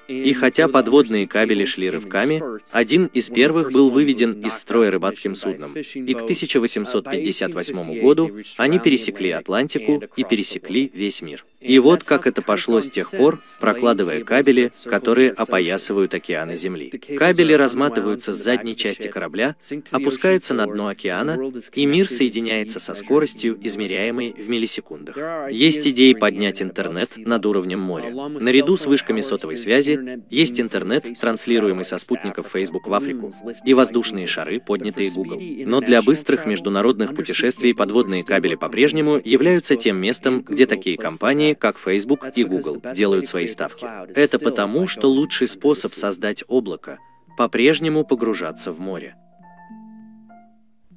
И 0.08 0.32
хотя 0.34 0.68
подводные 0.68 1.26
кабели 1.26 1.64
шли 1.64 1.90
рывками, 1.90 2.42
один 2.72 3.06
из 3.06 3.30
первых 3.30 3.72
был 3.72 3.90
выведен 3.90 4.32
из 4.40 4.54
строя 4.54 4.90
рыбацким 4.90 5.34
судном, 5.34 5.74
и 5.74 6.14
к 6.14 6.22
1858 6.22 8.00
году 8.00 8.30
они 8.56 8.78
пересекли 8.78 9.30
Атлантику 9.30 10.02
и 10.16 10.24
пересекли 10.24 10.90
весь 10.94 11.22
мир. 11.22 11.44
И 11.64 11.78
вот 11.78 12.04
как 12.04 12.26
это 12.26 12.42
пошло 12.42 12.82
с 12.82 12.90
тех 12.90 13.10
пор, 13.10 13.40
прокладывая 13.58 14.22
кабели, 14.22 14.70
которые 14.84 15.30
опоясывают 15.30 16.12
океаны 16.12 16.56
Земли. 16.56 16.90
Кабели 16.90 17.54
разматываются 17.54 18.34
с 18.34 18.36
задней 18.36 18.76
части 18.76 19.08
корабля, 19.08 19.56
опускаются 19.90 20.52
на 20.52 20.66
дно 20.66 20.88
океана, 20.88 21.38
и 21.72 21.86
мир 21.86 22.10
соединяется 22.10 22.80
со 22.80 22.92
скоростью, 22.92 23.58
измеряемой 23.62 24.34
в 24.36 24.50
миллисекундах. 24.50 25.16
Есть 25.50 25.86
идеи 25.88 26.12
поднять 26.12 26.60
интернет 26.60 27.16
над 27.16 27.46
уровнем 27.46 27.80
моря. 27.80 28.12
Наряду 28.28 28.76
с 28.76 28.84
вышками 28.84 29.22
сотовой 29.22 29.56
связи 29.56 30.20
есть 30.28 30.60
интернет, 30.60 31.18
транслируемый 31.18 31.86
со 31.86 31.96
спутников 31.96 32.48
Facebook 32.52 32.88
в 32.88 32.92
Африку, 32.92 33.32
и 33.64 33.72
воздушные 33.72 34.26
шары, 34.26 34.60
поднятые 34.60 35.10
Google. 35.10 35.40
Но 35.64 35.80
для 35.80 36.02
быстрых 36.02 36.44
международных 36.44 37.14
путешествий 37.14 37.74
подводные 37.74 38.22
кабели 38.22 38.54
по-прежнему 38.54 39.18
являются 39.24 39.76
тем 39.76 39.96
местом, 39.96 40.42
где 40.42 40.66
такие 40.66 40.98
компании, 40.98 41.53
как 41.54 41.78
Facebook 41.78 42.26
и 42.36 42.44
Google, 42.44 42.80
делают 42.94 43.28
свои 43.28 43.46
ставки. 43.46 43.86
Это 44.14 44.38
потому, 44.38 44.86
что 44.86 45.08
лучший 45.08 45.48
способ 45.48 45.92
создать 45.92 46.44
облако— 46.48 46.98
по-прежнему 47.36 48.04
погружаться 48.04 48.72
в 48.72 48.80
море. 48.80 49.16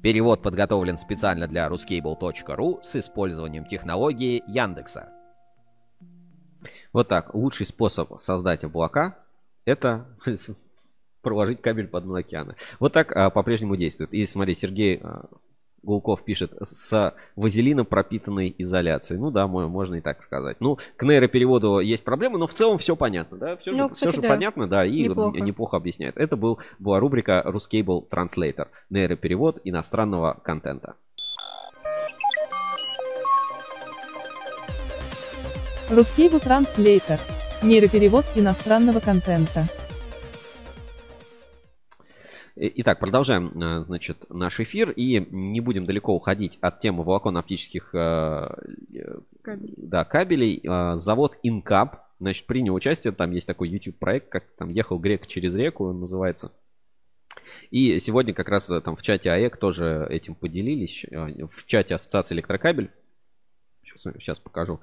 Перевод 0.02 0.42
подготовлен 0.42 0.96
специально 0.96 1.48
для 1.48 1.66
ruscable.ru 1.66 2.78
с 2.82 2.96
использованием 2.96 3.64
технологии 3.64 4.42
Яндекса. 4.46 5.12
Вот 6.92 7.08
так. 7.08 7.34
Лучший 7.34 7.66
способ 7.66 8.20
создать 8.20 8.64
облака– 8.64 9.18
это 9.64 10.06
проложить 11.22 11.60
кабель 11.60 11.88
под 11.88 12.04
дно 12.04 12.14
океана. 12.14 12.54
Вот 12.78 12.92
так 12.92 13.14
а, 13.16 13.30
по-прежнему 13.30 13.76
действует. 13.76 14.14
И 14.14 14.24
смотри, 14.26 14.54
Сергей 14.54 15.00
а, 15.02 15.28
Гулков 15.82 16.24
пишет, 16.24 16.52
с 16.60 17.14
вазелином 17.36 17.86
пропитанной 17.86 18.54
изоляцией. 18.58 19.20
Ну 19.20 19.30
да, 19.30 19.46
можно 19.46 19.96
и 19.96 20.00
так 20.00 20.22
сказать. 20.22 20.56
Ну, 20.60 20.78
к 20.96 21.02
нейропереводу 21.02 21.78
есть 21.80 22.04
проблемы, 22.04 22.38
но 22.38 22.46
в 22.46 22.54
целом 22.54 22.78
все 22.78 22.96
понятно, 22.96 23.38
да? 23.38 23.56
Все, 23.56 23.70
ну, 23.72 23.88
же, 23.88 23.94
кстати, 23.94 24.10
все 24.10 24.16
же 24.16 24.22
да. 24.22 24.28
понятно, 24.28 24.68
да, 24.68 24.84
и 24.84 25.04
неплохо. 25.04 25.40
неплохо 25.40 25.76
объясняет. 25.76 26.16
Это 26.16 26.36
был, 26.36 26.58
была 26.78 27.00
рубрика 27.00 27.42
Ruscable 27.46 28.08
Translator. 28.08 28.68
Нейроперевод 28.90 29.60
иностранного 29.64 30.40
контента. 30.42 30.94
Ruscable 35.90 36.42
Translator. 36.42 37.18
Нейроперевод 37.62 38.26
иностранного 38.34 39.00
контента. 39.00 39.66
Итак, 42.60 42.98
продолжаем, 42.98 43.52
э, 43.54 43.84
значит, 43.84 44.28
наш 44.30 44.58
эфир 44.58 44.90
и 44.90 45.24
не 45.30 45.60
будем 45.60 45.86
далеко 45.86 46.12
уходить 46.12 46.58
от 46.60 46.80
темы 46.80 47.04
волоконно-оптических 47.04 47.94
э, 47.94 48.48
Кабель. 49.42 49.74
да, 49.76 50.04
кабелей. 50.04 50.60
Э, 50.64 50.96
завод 50.96 51.36
Инкап, 51.44 52.08
значит, 52.18 52.46
принял 52.46 52.74
участие, 52.74 53.12
там 53.12 53.30
есть 53.30 53.46
такой 53.46 53.68
YouTube-проект, 53.68 54.28
как 54.28 54.44
там 54.56 54.70
ехал 54.70 54.98
грек 54.98 55.28
через 55.28 55.54
реку, 55.54 55.84
он 55.84 56.00
называется. 56.00 56.50
И 57.70 58.00
сегодня 58.00 58.34
как 58.34 58.48
раз 58.48 58.66
там 58.66 58.96
в 58.96 59.02
чате 59.02 59.30
АЭК 59.30 59.56
тоже 59.56 60.08
этим 60.10 60.34
поделились, 60.34 61.06
в 61.08 61.64
чате 61.64 61.94
Ассоциации 61.94 62.34
Электрокабель. 62.34 62.90
Сейчас, 63.98 64.38
покажу. 64.38 64.80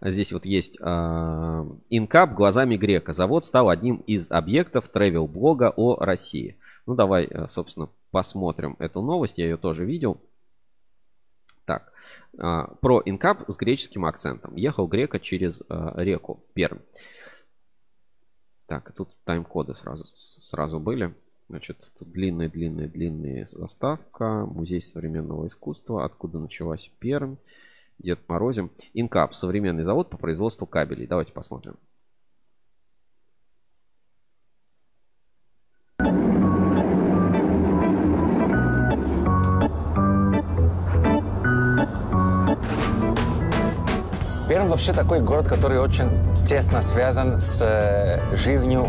Здесь 0.00 0.32
вот 0.32 0.46
есть 0.46 0.78
Инкап 0.80 2.34
глазами 2.34 2.76
грека. 2.76 3.12
Завод 3.12 3.44
стал 3.44 3.68
одним 3.68 3.96
из 4.06 4.30
объектов 4.30 4.88
тревел-блога 4.88 5.72
о 5.76 5.96
России. 5.96 6.56
Ну, 6.86 6.94
давай, 6.94 7.24
э, 7.24 7.46
собственно, 7.48 7.88
посмотрим 8.10 8.76
эту 8.78 9.02
новость. 9.02 9.38
Я 9.38 9.44
ее 9.44 9.56
тоже 9.56 9.84
видел. 9.84 10.20
Так, 11.64 11.92
а, 12.38 12.74
про 12.82 13.00
инкап 13.06 13.48
с 13.48 13.56
греческим 13.56 14.04
акцентом. 14.04 14.54
Ехал 14.54 14.86
грека 14.86 15.18
через 15.18 15.62
э, 15.62 15.92
реку 15.96 16.44
Пермь. 16.52 16.80
Так, 18.66 18.92
тут 18.92 19.16
тайм-коды 19.24 19.74
сразу, 19.74 20.04
сразу 20.14 20.78
были. 20.78 21.14
Значит, 21.48 21.90
тут 21.98 22.10
длинная, 22.10 22.48
длинная, 22.50 22.88
длинная 22.88 23.46
заставка. 23.46 24.46
Музей 24.46 24.82
современного 24.82 25.46
искусства. 25.46 26.04
Откуда 26.04 26.38
началась 26.38 26.90
Пермь. 26.98 27.36
Дед 27.98 28.28
Морозим. 28.28 28.70
Инкап. 28.92 29.34
Современный 29.34 29.84
завод 29.84 30.10
по 30.10 30.16
производству 30.16 30.66
кабелей. 30.66 31.06
Давайте 31.06 31.32
посмотрим. 31.32 31.76
Пермь 44.46 44.68
вообще 44.68 44.92
такой 44.92 45.20
город, 45.20 45.48
который 45.48 45.80
очень 45.80 46.06
тесно 46.46 46.82
связан 46.82 47.40
с 47.40 47.62
э, 47.62 48.36
жизнью 48.36 48.86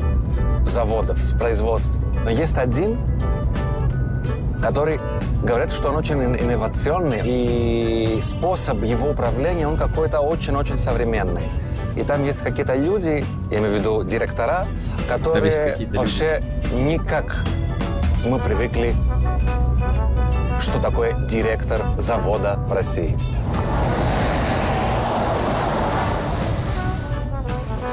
заводов, 0.68 1.18
с 1.18 1.32
производством. 1.32 2.04
Но 2.24 2.30
есть 2.30 2.58
один, 2.58 2.98
который 4.66 5.00
говорит, 5.44 5.72
что 5.72 5.90
он 5.90 5.96
очень 5.98 6.24
инновационный, 6.24 7.22
и 7.24 8.20
способ 8.24 8.82
его 8.82 9.12
управления, 9.12 9.68
он 9.68 9.78
какой-то 9.78 10.22
очень-очень 10.22 10.80
современный. 10.80 11.44
И 11.96 12.02
там 12.04 12.26
есть 12.26 12.40
какие-то 12.40 12.74
люди, 12.74 13.24
я 13.52 13.60
имею 13.60 13.74
в 13.74 13.80
виду 13.80 14.04
директора, 14.04 14.66
которые 15.08 15.78
вообще 15.94 16.42
никак 16.74 17.46
мы 18.28 18.40
привыкли, 18.40 18.96
что 20.60 20.80
такое 20.82 21.14
директор 21.28 21.84
завода 22.00 22.56
в 22.68 22.74
России. 22.74 23.16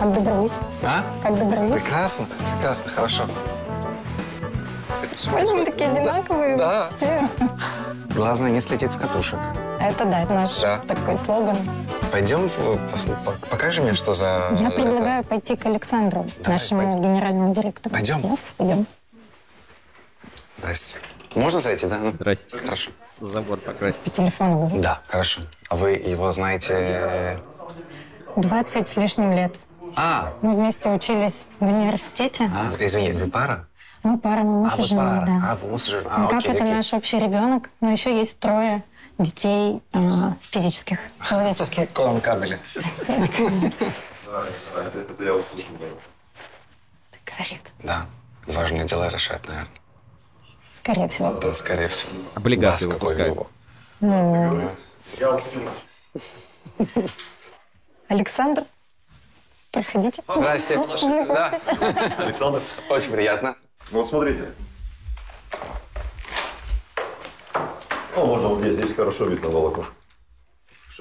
Как 0.01 0.15
добрались? 0.15 0.61
А? 0.83 1.03
Как 1.23 1.39
добрались? 1.39 1.83
Прекрасно, 1.83 2.27
прекрасно, 2.51 2.91
хорошо. 2.91 3.25
Почему 5.13 5.59
мы 5.59 5.65
такие 5.65 5.91
одинаковые? 5.91 6.57
Да. 6.57 6.89
Все. 6.97 7.29
Главное 8.15 8.51
не 8.51 8.61
слететь 8.61 8.93
с 8.93 8.97
катушек. 8.97 9.39
Это 9.81 10.05
да, 10.05 10.23
это 10.23 10.35
наш 10.35 10.61
Да. 10.61 10.79
такой 10.79 11.17
слоган. 11.17 11.57
Пойдем, 12.11 12.49
покажи 13.51 13.83
мне, 13.83 13.95
что 13.95 14.15
за... 14.15 14.49
Я 14.59 14.69
это. 14.69 14.77
предлагаю 14.83 15.25
пойти 15.25 15.57
к 15.57 15.65
Александру, 15.67 16.27
Давай, 16.41 16.53
нашему 16.59 16.83
пойдем. 16.83 17.03
генеральному 17.03 17.55
директору. 17.55 17.95
Пойдем. 17.95 18.21
Да? 18.23 18.37
Пойдем. 18.59 18.87
Здрасте. 20.59 20.99
Можно 21.35 21.61
зайти, 21.61 21.87
да? 21.87 21.97
Ну, 21.99 22.11
Здрасте. 22.13 22.59
Хорошо. 22.59 22.91
Забор 23.21 23.59
покрасить. 23.59 24.03
По 24.03 24.11
телефону 24.11 24.59
говорю. 24.67 24.81
Да, 24.83 25.01
хорошо. 25.09 25.43
А 25.71 25.77
вы 25.77 25.93
его 25.93 26.31
знаете... 26.33 27.39
20 28.37 28.89
с 28.89 28.97
лишним 28.97 29.33
лет. 29.33 29.57
А, 29.97 30.33
Мы 30.43 30.55
вместе 30.55 30.89
учились 30.91 31.49
в 31.61 31.65
университете. 31.67 32.51
а 32.55 32.71
извини, 32.85 33.13
вы 33.13 33.29
пара? 33.31 33.67
Мы 34.03 34.19
пара, 34.19 34.43
мы 34.43 34.63
муж 34.65 34.73
а, 34.77 34.81
и 34.81 34.83
жена, 34.83 35.03
пара. 35.21 35.27
да. 35.27 35.53
А, 35.53 35.57
вы 35.57 35.69
муж 35.71 35.87
и 35.87 35.91
жена. 35.91 36.19
Ну, 36.19 36.25
А, 36.25 36.29
как 36.29 36.39
окей, 36.39 36.53
это 36.53 36.63
окей. 36.65 36.75
наш 36.75 36.93
общий 36.93 37.19
ребенок, 37.19 37.71
но 37.81 37.91
еще 37.91 38.17
есть 38.17 38.39
трое 38.41 38.83
детей 39.19 39.81
а, 39.93 40.35
физических, 40.51 40.99
человеческих. 41.23 41.89
Кроме 41.95 42.21
кабеля. 42.21 42.59
Говорит, 47.25 47.73
Да. 47.83 48.07
Важные 48.49 48.85
дела 48.85 49.09
решать, 49.09 49.47
наверное. 49.47 49.69
скорее 50.73 51.09
всего. 51.09 51.33
Да, 51.35 51.55
скорее 51.55 51.87
всего. 51.89 52.11
Облигации 52.35 52.87
Глаз 52.87 52.99
какой 53.01 53.15
выпускает. 53.15 53.49
у 54.01 54.07
него. 54.07 54.71
Александр, 58.09 58.65
проходите. 59.71 60.23
Здрасте. 60.29 60.77
Да. 61.29 61.53
Александр, 62.19 62.61
Очень 62.91 63.11
приятно. 63.13 63.55
Вот 63.93 64.09
смотрите. 64.09 64.49
Ну, 68.17 68.27
можно 68.27 68.49
вот 68.49 68.61
здесь, 68.61 68.75
здесь 68.77 68.95
хорошо 68.95 69.27
видно 69.27 69.49
волокно. 69.49 69.85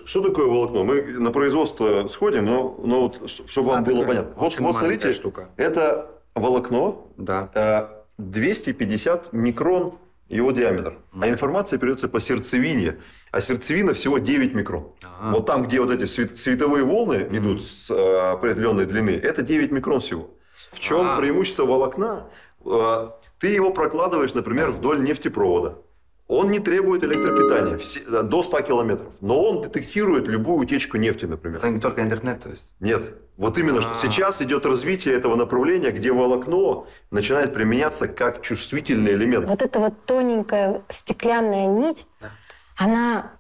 Что 0.05 0.21
такое 0.21 0.47
волокно? 0.47 0.83
Мы 0.83 1.01
на 1.01 1.31
производство 1.31 2.07
сходим, 2.07 2.45
но, 2.45 2.79
но 2.83 3.01
вот, 3.01 3.29
чтобы 3.49 3.69
вам 3.69 3.79
А, 3.79 3.85
было 3.85 4.03
понятно. 4.05 4.33
Вот, 4.35 4.57
вот 4.59 4.75
смотрите, 4.75 5.11
штука. 5.13 5.49
это 5.57 6.11
волокно, 6.33 7.07
Да. 7.17 7.49
э, 7.53 7.87
250 8.17 9.33
микрон 9.33 9.95
его 10.29 10.51
диаметр. 10.51 10.97
А 11.19 11.27
информация 11.27 11.77
передается 11.77 12.07
по 12.07 12.21
сердцевине. 12.21 12.99
А 13.31 13.41
сердцевина 13.41 13.93
всего 13.93 14.17
9 14.17 14.53
микрон. 14.53 14.93
Вот 15.21 15.45
там, 15.45 15.63
где 15.63 15.81
вот 15.81 15.91
эти 15.91 16.05
свет- 16.05 16.37
световые 16.37 16.85
волны 16.85 17.27
идут 17.31 17.61
с 17.65 17.89
э, 17.91 18.31
определенной 18.31 18.85
длины, 18.85 19.11
это 19.11 19.41
9 19.41 19.71
микрон 19.71 19.99
всего. 19.99 20.29
В 20.71 20.79
чем 20.79 21.01
А. 21.05 21.17
преимущество 21.17 21.65
волокна? 21.65 22.27
Э, 22.65 23.09
ты 23.39 23.47
его 23.47 23.71
прокладываешь, 23.71 24.33
например, 24.33 24.71
вдоль 24.71 25.03
нефтепровода. 25.03 25.79
Он 26.27 26.49
не 26.49 26.59
требует 26.59 27.03
электропитания 27.03 27.77
все- 27.77 27.99
э, 28.07 28.23
до 28.23 28.41
100 28.43 28.61
километров. 28.61 29.09
Но 29.19 29.43
он 29.43 29.61
детектирует 29.61 30.27
любую 30.27 30.59
утечку 30.59 30.97
нефти, 30.97 31.25
например. 31.25 31.57
Это 31.57 31.69
не 31.69 31.79
только 31.81 32.01
интернет, 32.01 32.39
то 32.41 32.49
есть. 32.49 32.71
Нет. 32.79 33.13
Вот 33.37 33.57
именно, 33.57 33.81
что 33.81 33.95
сейчас 33.95 34.41
идет 34.41 34.65
развитие 34.65 35.15
этого 35.15 35.35
направления, 35.35 35.91
где 35.91 36.11
волокно 36.13 36.87
начинает 37.09 37.53
применяться 37.53 38.07
как 38.07 38.41
чувствительный 38.41 39.13
элемент. 39.13 39.49
Вот 39.49 39.61
эта 39.61 39.79
вот 39.79 39.93
тоненькая 40.05 40.83
стеклянная 40.89 41.65
нить, 41.65 42.07
она, 42.77 43.31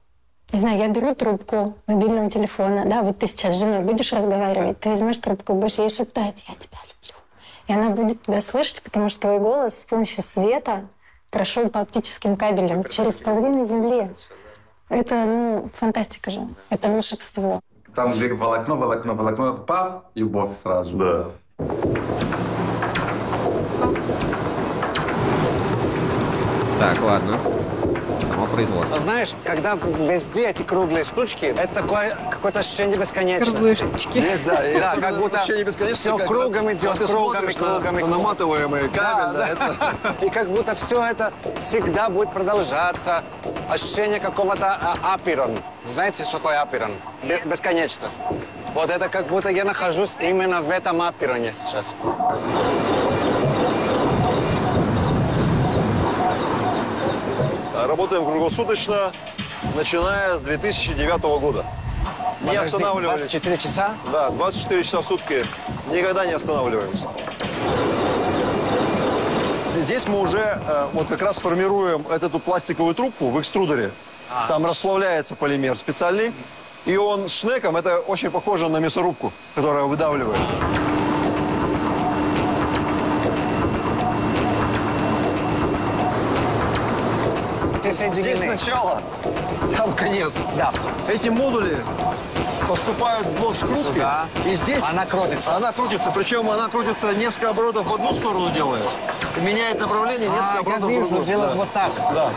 не 0.51 0.59
знаю, 0.59 0.77
я 0.79 0.87
беру 0.89 1.13
трубку 1.15 1.77
мобильного 1.87 2.29
телефона, 2.29 2.83
да, 2.85 3.03
вот 3.03 3.19
ты 3.19 3.27
сейчас 3.27 3.55
с 3.55 3.59
женой 3.59 3.83
будешь 3.83 4.11
разговаривать, 4.11 4.79
ты 4.79 4.89
возьмешь 4.89 5.17
трубку 5.19 5.53
и 5.53 5.55
будешь 5.55 5.77
ей 5.77 5.89
шептать, 5.89 6.43
я 6.49 6.55
тебя 6.55 6.77
люблю. 6.81 7.20
И 7.67 7.73
она 7.73 7.89
будет 7.89 8.23
тебя 8.23 8.41
слышать, 8.41 8.81
потому 8.81 9.09
что 9.09 9.21
твой 9.21 9.39
голос 9.39 9.79
с 9.79 9.85
помощью 9.85 10.23
света 10.23 10.87
прошел 11.29 11.69
по 11.69 11.79
оптическим 11.79 12.35
кабелям 12.35 12.83
через 12.83 13.17
половину 13.17 13.65
Земли. 13.65 14.09
Это, 14.89 15.15
ну, 15.25 15.69
фантастика 15.73 16.31
же. 16.31 16.47
Это 16.69 16.89
волшебство. 16.89 17.61
Там, 17.95 18.13
где 18.13 18.33
волокно, 18.33 18.75
волокно, 18.75 19.15
волокно, 19.15 19.53
пав, 19.53 20.03
и 20.15 20.19
любовь 20.19 20.51
сразу. 20.61 20.97
Да. 20.97 21.25
Так, 26.79 27.01
ладно. 27.01 27.37
Само 28.51 28.55
производство. 28.55 28.99
Знаешь, 28.99 29.29
когда 29.45 29.75
везде 29.75 30.49
эти 30.49 30.63
круглые 30.63 31.05
штучки, 31.05 31.45
это 31.45 31.67
такое 31.73 32.17
какое-то 32.29 32.59
ощущение 32.59 32.97
бесконечности. 32.97 33.51
Круглые 33.53 33.75
штучки. 33.75 34.17
Есть, 34.17 34.45
да. 34.45 34.67
и 34.69 34.79
Да, 34.79 34.95
как 34.99 35.17
будто 35.17 35.37
когда- 36.17 36.25
кругом 36.27 36.71
идет, 36.71 36.97
ты 36.97 37.05
кругом 37.07 37.43
и 37.43 37.47
на- 37.47 37.53
кругом 37.53 37.81
и 37.81 37.83
на 37.83 37.91
кругом. 37.99 38.09
наматываемый 38.09 38.89
кабель, 38.89 39.33
да, 39.37 39.47
это... 39.47 39.95
И 40.25 40.29
как 40.29 40.49
будто 40.49 40.75
все 40.75 41.01
это 41.03 41.31
всегда 41.59 42.09
будет 42.09 42.31
продолжаться. 42.33 43.23
Ощущение 43.69 44.19
какого-то 44.19 44.67
а, 44.67 45.13
апирон. 45.13 45.57
Знаете, 45.85 46.23
что 46.23 46.37
такое 46.37 46.61
апирон? 46.61 46.91
Бе- 47.23 47.41
Бесконечность. 47.45 48.19
Вот 48.73 48.89
это 48.89 49.09
как 49.09 49.27
будто 49.27 49.49
я 49.49 49.63
нахожусь 49.65 50.17
именно 50.19 50.61
в 50.61 50.69
этом 50.71 51.01
апироне 51.01 51.53
сейчас. 51.53 51.95
Работаем 57.87 58.25
круглосуточно, 58.25 59.11
начиная 59.75 60.37
с 60.37 60.41
2009 60.41 61.21
года. 61.39 61.65
Не 62.41 62.47
Подожди, 62.47 62.65
останавливались. 62.65 63.19
24 63.19 63.57
часа? 63.57 63.93
Да, 64.11 64.29
24 64.29 64.83
часа 64.83 65.01
в 65.01 65.05
сутки. 65.05 65.43
Никогда 65.91 66.25
не 66.25 66.33
останавливаемся. 66.33 67.07
Здесь 69.77 70.07
мы 70.07 70.19
уже 70.19 70.39
э, 70.39 70.87
вот 70.93 71.07
как 71.07 71.21
раз 71.21 71.39
формируем 71.39 72.05
эту 72.07 72.39
пластиковую 72.39 72.93
трубку 72.93 73.29
в 73.29 73.39
экструдере. 73.39 73.91
Там 74.47 74.65
расплавляется 74.65 75.35
полимер 75.35 75.75
специальный. 75.75 76.33
И 76.85 76.97
он 76.97 77.29
с 77.29 77.33
шнеком, 77.33 77.77
это 77.77 77.99
очень 77.99 78.31
похоже 78.31 78.67
на 78.69 78.77
мясорубку, 78.77 79.31
которая 79.55 79.83
выдавливает. 79.83 80.39
Все 87.91 88.13
Здесь 88.13 88.39
начало, 88.39 89.03
там 89.75 89.93
конец. 89.93 90.37
Да. 90.57 90.71
Эти 91.09 91.27
модули 91.27 91.83
поступают 92.67 93.27
в 93.27 93.39
блок 93.41 93.55
скрутки. 93.55 93.95
Сюда. 93.95 94.27
И 94.45 94.55
здесь 94.55 94.83
Она 94.89 95.05
крутится. 95.05 95.57
Она 95.57 95.73
крутится, 95.73 96.09
причем 96.11 96.49
она 96.49 96.69
крутится 96.69 97.13
несколько 97.13 97.49
оборотов 97.49 97.85
в 97.85 97.93
одну 97.93 98.13
сторону 98.13 98.49
делает. 98.51 98.83
И 99.35 99.41
меняет 99.41 99.79
направление 99.79 100.29
несколько 100.29 100.51
А, 100.51 100.53
я 100.53 100.59
оборотов 100.59 100.85
в 100.85 100.89
вижу, 100.89 101.05
другую. 101.09 101.25
делают 101.25 101.51
Да. 101.51 101.57
вот 101.57 101.71
так. 101.73 101.91
Да. 102.13 102.29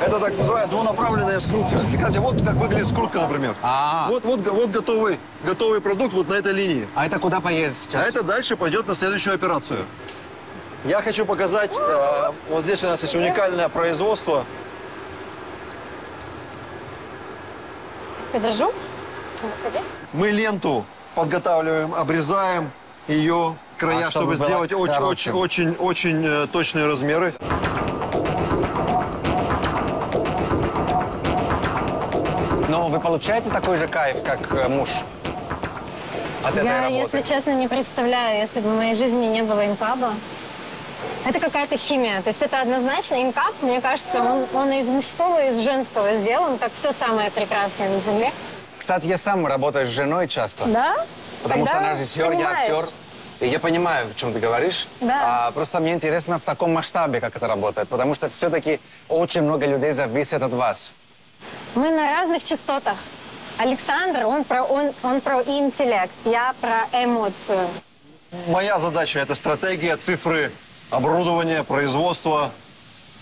Это 0.00 0.20
так 0.20 0.36
называемая 0.36 0.66
двунаправленная 0.68 1.40
скрутка. 1.40 1.78
Кстати, 1.96 2.18
вот 2.18 2.42
как 2.44 2.54
выглядит 2.56 2.86
скрутка, 2.86 3.20
например. 3.20 3.54
А. 3.62 4.08
Вот, 4.10 4.24
вот, 4.26 4.46
вот 4.46 4.70
готовый, 4.70 5.18
готовый 5.42 5.80
продукт 5.80 6.12
вот 6.12 6.28
на 6.28 6.34
этой 6.34 6.52
линии. 6.52 6.86
А 6.94 7.06
это 7.06 7.18
куда 7.18 7.40
поедет 7.40 7.74
сейчас? 7.76 8.04
А 8.04 8.06
это 8.06 8.22
дальше 8.22 8.56
пойдет 8.56 8.86
на 8.86 8.94
следующую 8.94 9.34
операцию. 9.34 9.78
Я 10.84 11.00
хочу 11.00 11.24
показать, 11.24 11.76
э, 11.76 12.30
вот 12.50 12.64
здесь 12.64 12.84
у 12.84 12.86
нас 12.86 13.02
есть 13.02 13.14
уникальное 13.14 13.68
производство. 13.68 14.44
Подержу? 18.32 18.72
Мы 20.12 20.30
ленту 20.30 20.84
подготавливаем, 21.14 21.94
обрезаем 21.94 22.70
ее 23.06 23.54
края, 23.76 24.06
А, 24.06 24.10
чтобы, 24.10 24.34
чтобы 24.34 24.36
сделать 24.36 24.72
очень, 24.72 24.94
короче. 24.94 25.32
очень, 25.32 25.70
очень, 25.70 25.76
очень 25.78 26.26
э, 26.26 26.46
точные 26.52 26.86
размеры. 26.86 27.32
Но 32.68 32.88
вы 32.88 33.00
получаете 33.00 33.50
такой 33.50 33.76
же 33.76 33.88
кайф, 33.88 34.22
как 34.22 34.52
э, 34.52 34.68
муж 34.68 34.90
от 36.44 36.52
этой 36.56 36.66
Я, 36.66 36.82
работы? 36.82 36.94
если 36.94 37.22
честно, 37.22 37.50
не 37.54 37.66
представляю, 37.66 38.40
если 38.40 38.60
бы 38.60 38.70
в 38.70 38.76
моей 38.76 38.94
жизни 38.94 39.26
не 39.26 39.42
было 39.42 39.64
инкаба. 39.66 40.10
Это 41.28 41.40
какая-то 41.40 41.76
химия. 41.76 42.22
То 42.22 42.28
есть 42.28 42.40
это 42.40 42.62
однозначно 42.62 43.22
инкап, 43.22 43.52
мне 43.60 43.82
кажется, 43.82 44.22
он, 44.22 44.46
он 44.54 44.72
из 44.72 44.88
мужского 44.88 45.44
и 45.44 45.50
из 45.50 45.58
женского 45.58 46.14
сделан, 46.14 46.56
как 46.56 46.72
все 46.72 46.90
самое 46.90 47.30
прекрасное 47.30 47.90
на 47.90 48.00
Земле. 48.00 48.32
Кстати, 48.78 49.08
я 49.08 49.18
сам 49.18 49.46
работаю 49.46 49.86
с 49.86 49.90
женой 49.90 50.26
часто. 50.26 50.64
Да? 50.64 51.04
Потому 51.42 51.66
Тогда 51.66 51.80
что 51.80 51.90
она 51.90 51.92
режиссер, 51.92 52.32
я 52.32 52.48
актер. 52.48 52.88
И 53.40 53.46
я 53.46 53.58
понимаю, 53.58 54.08
о 54.10 54.14
чем 54.18 54.32
ты 54.32 54.40
говоришь. 54.40 54.88
Да. 55.02 55.48
А, 55.48 55.50
просто 55.50 55.80
мне 55.80 55.92
интересно 55.92 56.38
в 56.38 56.44
таком 56.46 56.72
масштабе, 56.72 57.20
как 57.20 57.36
это 57.36 57.46
работает. 57.46 57.88
Потому 57.88 58.14
что 58.14 58.30
все-таки 58.30 58.80
очень 59.10 59.42
много 59.42 59.66
людей 59.66 59.92
зависит 59.92 60.40
от 60.40 60.54
вас. 60.54 60.94
Мы 61.74 61.90
на 61.90 62.06
разных 62.06 62.42
частотах. 62.42 62.96
Александр, 63.58 64.24
он 64.24 64.44
про, 64.44 64.62
он, 64.62 64.92
он 65.02 65.20
про 65.20 65.42
интеллект, 65.42 66.10
я 66.24 66.54
про 66.60 66.86
эмоцию. 67.04 67.68
Моя 68.46 68.78
задача– 68.78 69.18
это 69.20 69.34
стратегия, 69.34 69.96
цифры, 69.96 70.50
оборудование, 70.90 71.62
производство. 71.64 72.50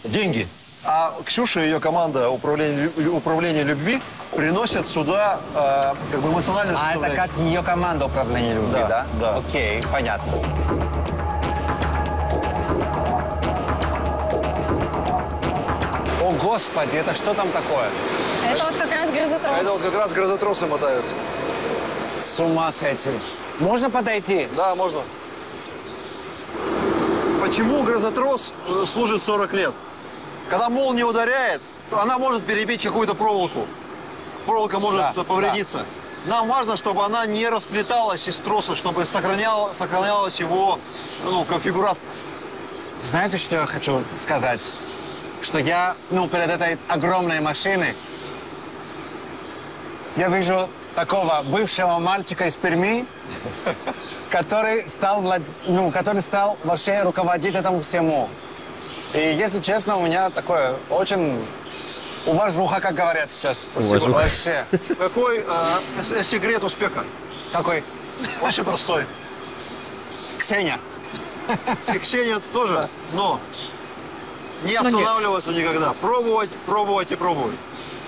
деньги. 0.05 0.47
А 0.85 1.13
Ксюша 1.25 1.61
и 1.61 1.65
ее 1.65 1.81
команда 1.81 2.31
управления, 2.31 2.89
управления 3.11 3.65
любви 3.65 4.01
приносят 4.37 4.87
сюда 4.87 5.41
э, 5.55 5.95
как 6.13 6.21
бы 6.21 6.29
эмоциональную 6.31 6.79
А 6.81 6.95
это 6.95 7.17
как 7.17 7.31
ее 7.39 7.61
команда 7.63 8.07
управления 8.07 8.55
любви, 8.55 8.73
Да, 8.73 8.89
да? 8.89 9.07
да. 9.21 9.37
Окей, 9.39 9.83
понятно. 9.91 10.33
О, 16.23 16.31
господи, 16.43 16.97
это 16.97 17.15
что 17.15 17.35
там 17.35 17.49
такое? 17.51 17.89
Это 18.51 18.65
вот 18.65 18.75
как 18.77 18.91
раз 18.91 19.11
грозотрос. 19.11 19.53
А 19.55 19.59
это 19.61 19.73
вот 19.73 19.83
как 19.83 19.95
раз 19.97 20.13
грозотросы 20.13 20.67
мотаются. 20.67 21.11
С 22.17 22.41
ума 22.41 22.73
сойти. 22.73 23.11
Можно 23.59 23.91
подойти? 23.91 24.49
Да, 24.57 24.75
можно. 24.75 25.03
Почему 27.41 27.83
грозотрос 27.83 28.53
э, 28.69 28.85
служит 28.87 29.23
40 29.23 29.53
лет? 29.55 29.75
Когда 30.49 30.69
молния 30.69 31.05
ударяет, 31.05 31.61
она 31.91 32.19
может 32.19 32.45
перебить 32.45 32.83
какую-то 32.83 33.15
проволоку. 33.15 33.67
Проволока 34.47 34.79
может 34.79 35.01
Да, 35.15 35.25
повредиться. 35.25 35.85
Нам 36.27 36.49
важно, 36.49 36.77
чтобы 36.77 37.05
она 37.05 37.27
не 37.27 37.49
расплеталась 37.49 38.27
из 38.27 38.39
троса, 38.39 38.75
чтобы 38.75 39.05
сохранял, 39.05 39.73
сохранялась 39.75 40.41
его 40.41 40.79
ну, 41.25 41.45
конфигурация. 41.45 42.03
Знаете, 43.05 43.39
что 43.39 43.57
я 43.57 43.67
хочу 43.67 44.03
сказать? 44.19 44.75
Что 45.41 45.59
я, 45.59 45.97
ну, 46.11 46.27
перед 46.29 46.51
этой 46.51 46.79
огромной 46.89 47.41
машиной, 47.41 47.95
я 50.17 50.29
вижу 50.29 50.69
такого 50.95 51.43
бывшего 51.45 51.99
мальчика 51.99 52.47
из 52.47 52.57
Перми, 52.57 53.07
который 54.31 54.89
стал, 54.89 55.23
влад- 55.23 55.49
ну, 55.67 55.91
который 55.91 56.21
стал 56.23 56.59
вообще 56.65 57.03
руководить 57.03 57.55
этому 57.55 57.81
всему. 57.81 58.29
И, 59.15 59.19
если 59.19 59.61
честно, 59.61 59.97
у 59.97 60.03
меня 60.03 60.31
такое 60.31 60.77
очень 60.91 61.45
уважуха, 62.27 62.81
как 62.81 62.95
говорят 62.95 63.33
сейчас. 63.33 63.69
Уважуха. 63.75 64.11
Вообще. 64.11 64.67
Какой 64.99 65.45
э, 65.47 65.79
с- 66.03 66.27
секрет 66.27 66.63
успеха? 66.65 67.05
Какой? 67.53 67.85
Очень 68.41 68.65
простой. 68.65 69.07
Ксения. 70.39 70.79
И 71.95 71.99
Ксения 71.99 72.41
тоже, 72.53 72.89
но 73.13 73.41
не 74.65 74.75
Но 74.75 74.81
останавливаться 74.81 75.51
никогда. 75.53 75.93
Пробовать, 75.93 76.51
пробовать 76.67 77.13
и 77.13 77.17
пробовать. 77.17 77.57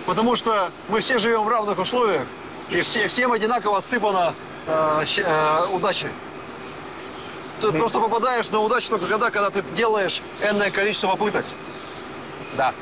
Потому 0.06 0.34
что 0.34 0.70
мы 0.88 1.00
все 1.00 1.18
живем 1.18 1.44
в 1.44 1.48
равных 1.48 1.78
условиях, 1.78 2.26
и 2.70 2.80
все, 2.82 3.06
всем 3.08 3.32
одинаково 3.32 3.78
отсыпана 3.78 4.34
э, 4.68 5.04
э, 5.18 5.66
удача. 5.72 6.08
Ты 7.60 7.72
просто 7.72 7.98
попадаешь 7.98 8.48
на 8.50 8.60
удачу 8.60 8.90
только 8.90 9.06
когда, 9.06 9.30
когда 9.30 9.50
ты 9.50 9.62
делаешь 9.74 10.22
энное 10.40 10.70
количество 10.70 11.08
попыток. 11.08 11.44
Да. 12.56 12.72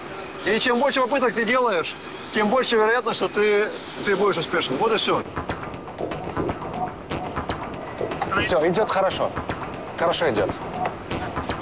И 0.44 0.58
чем 0.58 0.78
больше 0.78 1.00
попыток 1.00 1.34
ты 1.34 1.44
делаешь, 1.44 1.94
тем 2.32 2.48
больше 2.48 2.76
вероятность, 2.76 3.16
что 3.18 3.28
ты, 3.28 3.70
ты 4.04 4.14
будешь 4.16 4.36
успешен. 4.36 4.76
Вот 4.76 4.92
и 4.92 4.96
все. 4.98 5.22
Все, 8.42 8.68
идет 8.68 8.90
хорошо. 8.90 9.30
Хорошо 9.98 10.28
идет. 10.30 10.50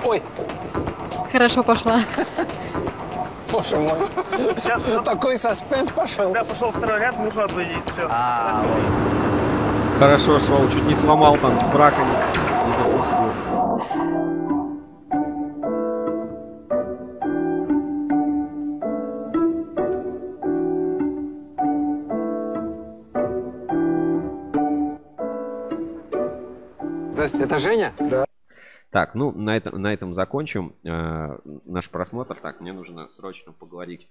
Ой, 0.05 0.21
Хорошо 1.31 1.63
пошла. 1.63 2.01
боже 3.51 3.77
мой. 3.77 3.97
Сейчас, 4.57 4.85
Такой 5.05 5.37
соспенс 5.37 5.93
пошел. 5.93 6.33
когда 6.33 6.45
пошел 6.45 6.71
второй 6.73 6.99
ряд, 7.01 7.19
нужно 7.19 7.45
отводить. 7.45 7.79
Все. 7.93 8.07
А, 8.11 8.63
вот. 8.65 9.54
Хорошо 9.99 10.39
шел, 10.39 10.69
чуть 10.71 10.85
не 10.85 10.95
сломал 10.95 11.37
там 11.39 11.57
брака 11.73 12.03
не, 12.03 12.77
допустил. 12.85 14.35
Здрасте, 27.13 27.45
это 27.45 27.59
Женя? 27.59 27.95
Так, 28.91 29.15
ну 29.15 29.33
на 29.33 29.57
этом, 29.57 29.81
на 29.81 29.93
этом 29.93 30.15
закончим 30.15 30.77
э, 30.85 31.39
наш 31.65 31.91
просмотр. 31.91 32.39
Так, 32.41 32.61
мне 32.61 32.73
нужно 32.73 33.09
срочно 33.09 33.53
поговорить 33.53 34.09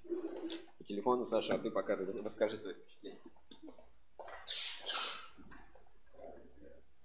по 0.78 0.84
телефону. 0.84 1.26
Саша, 1.26 1.54
а 1.56 1.58
ты 1.58 1.72
пока 1.72 1.96
рас- 1.96 2.16
расскажи 2.24 2.58
свои 2.58 2.74
впечатления. 2.74 3.20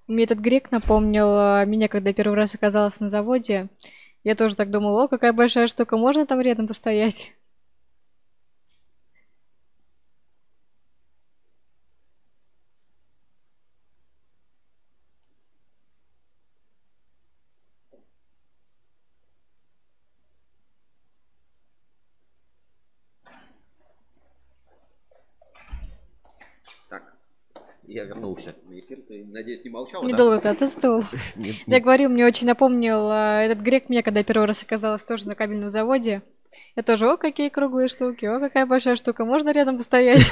Мне 0.09 0.25
этот 0.25 0.39
грек 0.39 0.71
напомнил 0.71 1.29
а, 1.29 1.65
меня, 1.67 1.87
когда 1.89 2.15
первый 2.15 2.35
раз 2.35 2.55
оказалась 2.55 2.99
на 2.99 3.11
заводе. 3.11 3.69
Я 4.25 4.35
тоже 4.35 4.57
так 4.57 4.71
думала, 4.71 5.05
о, 5.05 5.09
какая 5.09 5.35
большая 5.35 5.69
штука, 5.69 5.99
можно 5.99 6.27
там 6.27 6.41
рядом 6.41 6.67
постоять? 6.67 7.33
Я 27.89 28.05
вернулся 28.05 28.55
на 28.69 28.79
эфир. 28.79 29.01
Ты, 29.09 29.25
надеюсь, 29.25 29.65
не 29.65 29.71
молчал? 29.71 30.03
да? 30.03 30.09
Недолго 30.09 30.41
ты 30.41 30.49
отсутствовал. 30.49 31.03
Я 31.67 31.81
говорю, 31.81 32.11
мне 32.11 32.27
очень 32.27 32.47
напомнил 32.47 33.09
а, 33.11 33.43
этот 33.43 33.61
грек 33.61 33.89
меня, 33.89 34.03
когда 34.03 34.23
первый 34.23 34.47
раз 34.47 34.63
оказалась 34.63 35.05
тоже 35.05 35.27
на 35.27 35.35
кабельном 35.35 35.71
заводе. 35.71 36.23
Я 36.77 36.83
тоже, 36.83 37.11
о, 37.11 37.17
какие 37.17 37.49
круглые 37.49 37.89
штуки, 37.89 38.25
о, 38.27 38.39
какая 38.41 38.67
большая 38.67 38.97
штука, 38.97 39.25
можно 39.25 39.51
рядом 39.53 39.79
постоять? 39.79 40.23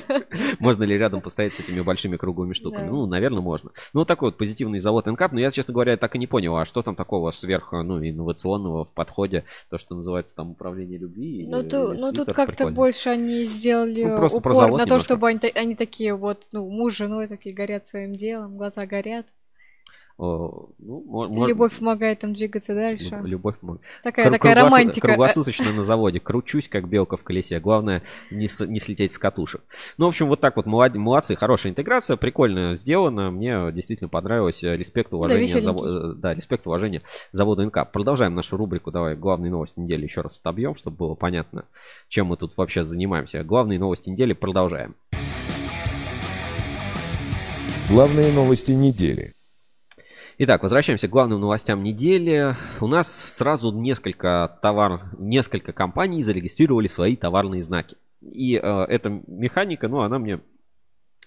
Можно 0.58 0.84
ли 0.84 0.96
рядом 0.96 1.20
постоять 1.20 1.54
с 1.54 1.60
этими 1.60 1.80
большими 1.80 2.16
круглыми 2.16 2.52
штуками? 2.52 2.88
Ну, 2.88 3.06
наверное, 3.06 3.42
можно. 3.42 3.70
Ну, 3.92 4.04
такой 4.04 4.28
вот 4.28 4.38
позитивный 4.38 4.78
завод 4.78 5.06
НКАП. 5.06 5.32
Но 5.32 5.40
я, 5.40 5.50
честно 5.50 5.74
говоря, 5.74 5.96
так 5.96 6.14
и 6.14 6.18
не 6.18 6.26
понял, 6.26 6.56
а 6.56 6.64
что 6.64 6.82
там 6.82 6.94
такого 6.94 7.30
сверх, 7.30 7.72
ну, 7.72 7.98
инновационного 7.98 8.84
в 8.84 8.94
подходе, 8.94 9.44
то, 9.70 9.78
что 9.78 9.94
называется 9.94 10.34
там 10.34 10.50
управление 10.50 10.98
любви? 10.98 11.46
Ну, 11.46 11.62
ну, 11.62 12.12
тут 12.12 12.34
как-то 12.34 12.68
больше 12.68 13.10
они 13.10 13.42
сделали 13.42 14.04
Ну, 14.04 14.26
упор 14.26 14.72
на 14.72 14.86
то, 14.86 14.98
чтобы 14.98 15.28
они, 15.28 15.38
та- 15.38 15.60
они 15.60 15.74
такие 15.74 16.14
вот, 16.14 16.46
ну, 16.52 16.68
муж 16.68 16.94
с 16.94 16.96
женой 16.96 17.28
такие 17.28 17.54
горят 17.54 17.86
своим 17.88 18.14
делом, 18.14 18.56
глаза 18.56 18.86
горят. 18.86 19.26
О, 20.22 20.68
ну, 20.78 21.46
Любовь 21.48 21.78
помогает 21.78 22.18
там 22.20 22.34
двигаться 22.34 22.74
дальше. 22.74 23.04
Люб- 23.22 23.24
Любовь 23.26 23.54
мо- 23.62 23.78
Такая, 24.02 24.26
Кру- 24.26 24.32
такая 24.32 24.54
круглосу- 24.54 24.64
романтика. 24.66 25.06
Круглосуточно 25.08 25.72
на 25.72 25.82
заводе. 25.82 26.20
Кручусь, 26.20 26.68
как 26.68 26.86
белка 26.88 27.16
в 27.16 27.22
колесе. 27.22 27.58
Главное, 27.58 28.02
не, 28.30 28.46
с- 28.46 28.66
не 28.66 28.80
слететь 28.80 29.14
с 29.14 29.18
катушек. 29.18 29.62
Ну, 29.96 30.04
в 30.04 30.08
общем, 30.10 30.28
вот 30.28 30.38
так 30.40 30.56
вот 30.56 30.66
молод- 30.66 30.94
молодцы. 30.94 31.36
Хорошая 31.36 31.70
интеграция, 31.72 32.18
прикольно 32.18 32.74
сделано. 32.76 33.30
Мне 33.30 33.72
действительно 33.72 34.10
понравилось. 34.10 34.62
Э, 34.62 34.76
Респект, 34.76 35.14
уважение. 35.14 35.42
веселенький. 35.46 35.66
заво- 35.70 36.12
э, 36.12 36.14
да, 36.16 36.34
респект, 36.34 36.66
уважение 36.66 37.00
заводу 37.32 37.64
НК. 37.64 37.90
Продолжаем 37.90 38.34
нашу 38.34 38.58
рубрику. 38.58 38.90
Давай 38.90 39.16
главные 39.16 39.50
новости 39.50 39.80
недели 39.80 40.02
еще 40.04 40.20
раз 40.20 40.38
отобьем, 40.38 40.74
чтобы 40.74 40.98
было 40.98 41.14
понятно, 41.14 41.64
чем 42.08 42.26
мы 42.26 42.36
тут 42.36 42.58
вообще 42.58 42.84
занимаемся. 42.84 43.42
Главные 43.42 43.78
новости 43.78 44.10
недели 44.10 44.34
продолжаем. 44.34 44.96
Главные 47.88 48.32
новости 48.34 48.72
недели. 48.72 49.32
Итак, 50.42 50.62
возвращаемся 50.62 51.06
к 51.06 51.10
главным 51.10 51.38
новостям 51.38 51.82
недели. 51.82 52.56
У 52.80 52.86
нас 52.86 53.14
сразу 53.14 53.72
несколько 53.72 54.58
товар, 54.62 55.02
несколько 55.18 55.74
компаний 55.74 56.22
зарегистрировали 56.22 56.88
свои 56.88 57.14
товарные 57.14 57.62
знаки. 57.62 57.98
И 58.22 58.56
э, 58.56 58.84
эта 58.88 59.10
механика, 59.26 59.88
ну, 59.88 60.00
она 60.00 60.18
мне 60.18 60.40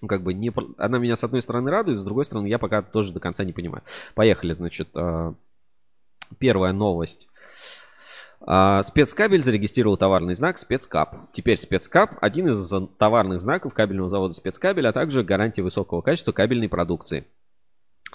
ну, 0.02 0.08
как 0.08 0.24
бы 0.24 0.34
не, 0.34 0.52
она 0.80 0.98
меня 0.98 1.16
с 1.16 1.24
одной 1.24 1.44
стороны 1.44 1.70
радует, 1.70 2.00
с 2.00 2.04
другой 2.04 2.26
стороны 2.26 2.48
я 2.48 2.58
пока 2.58 2.82
тоже 2.82 3.14
до 3.14 3.20
конца 3.20 3.44
не 3.44 3.54
понимаю. 3.54 3.84
Поехали, 4.16 4.54
значит, 4.54 4.90
э, 4.96 5.34
первая 6.40 6.74
новость. 6.74 7.28
А, 8.42 8.82
Спецкабель 8.82 9.44
зарегистрировал 9.44 9.96
товарный 9.96 10.34
знак 10.34 10.58
Спецкап. 10.58 11.32
Теперь 11.34 11.60
Спецкап– 11.60 12.18
один 12.22 12.48
из 12.48 12.74
товарных 12.98 13.42
знаков 13.42 13.76
кабельного 13.76 14.10
завода 14.10 14.34
Спецкабель, 14.34 14.88
а 14.88 14.92
также 14.92 15.24
гарантия 15.24 15.62
высокого 15.62 16.02
качества 16.02 16.32
кабельной 16.32 16.68
продукции. 16.68 17.28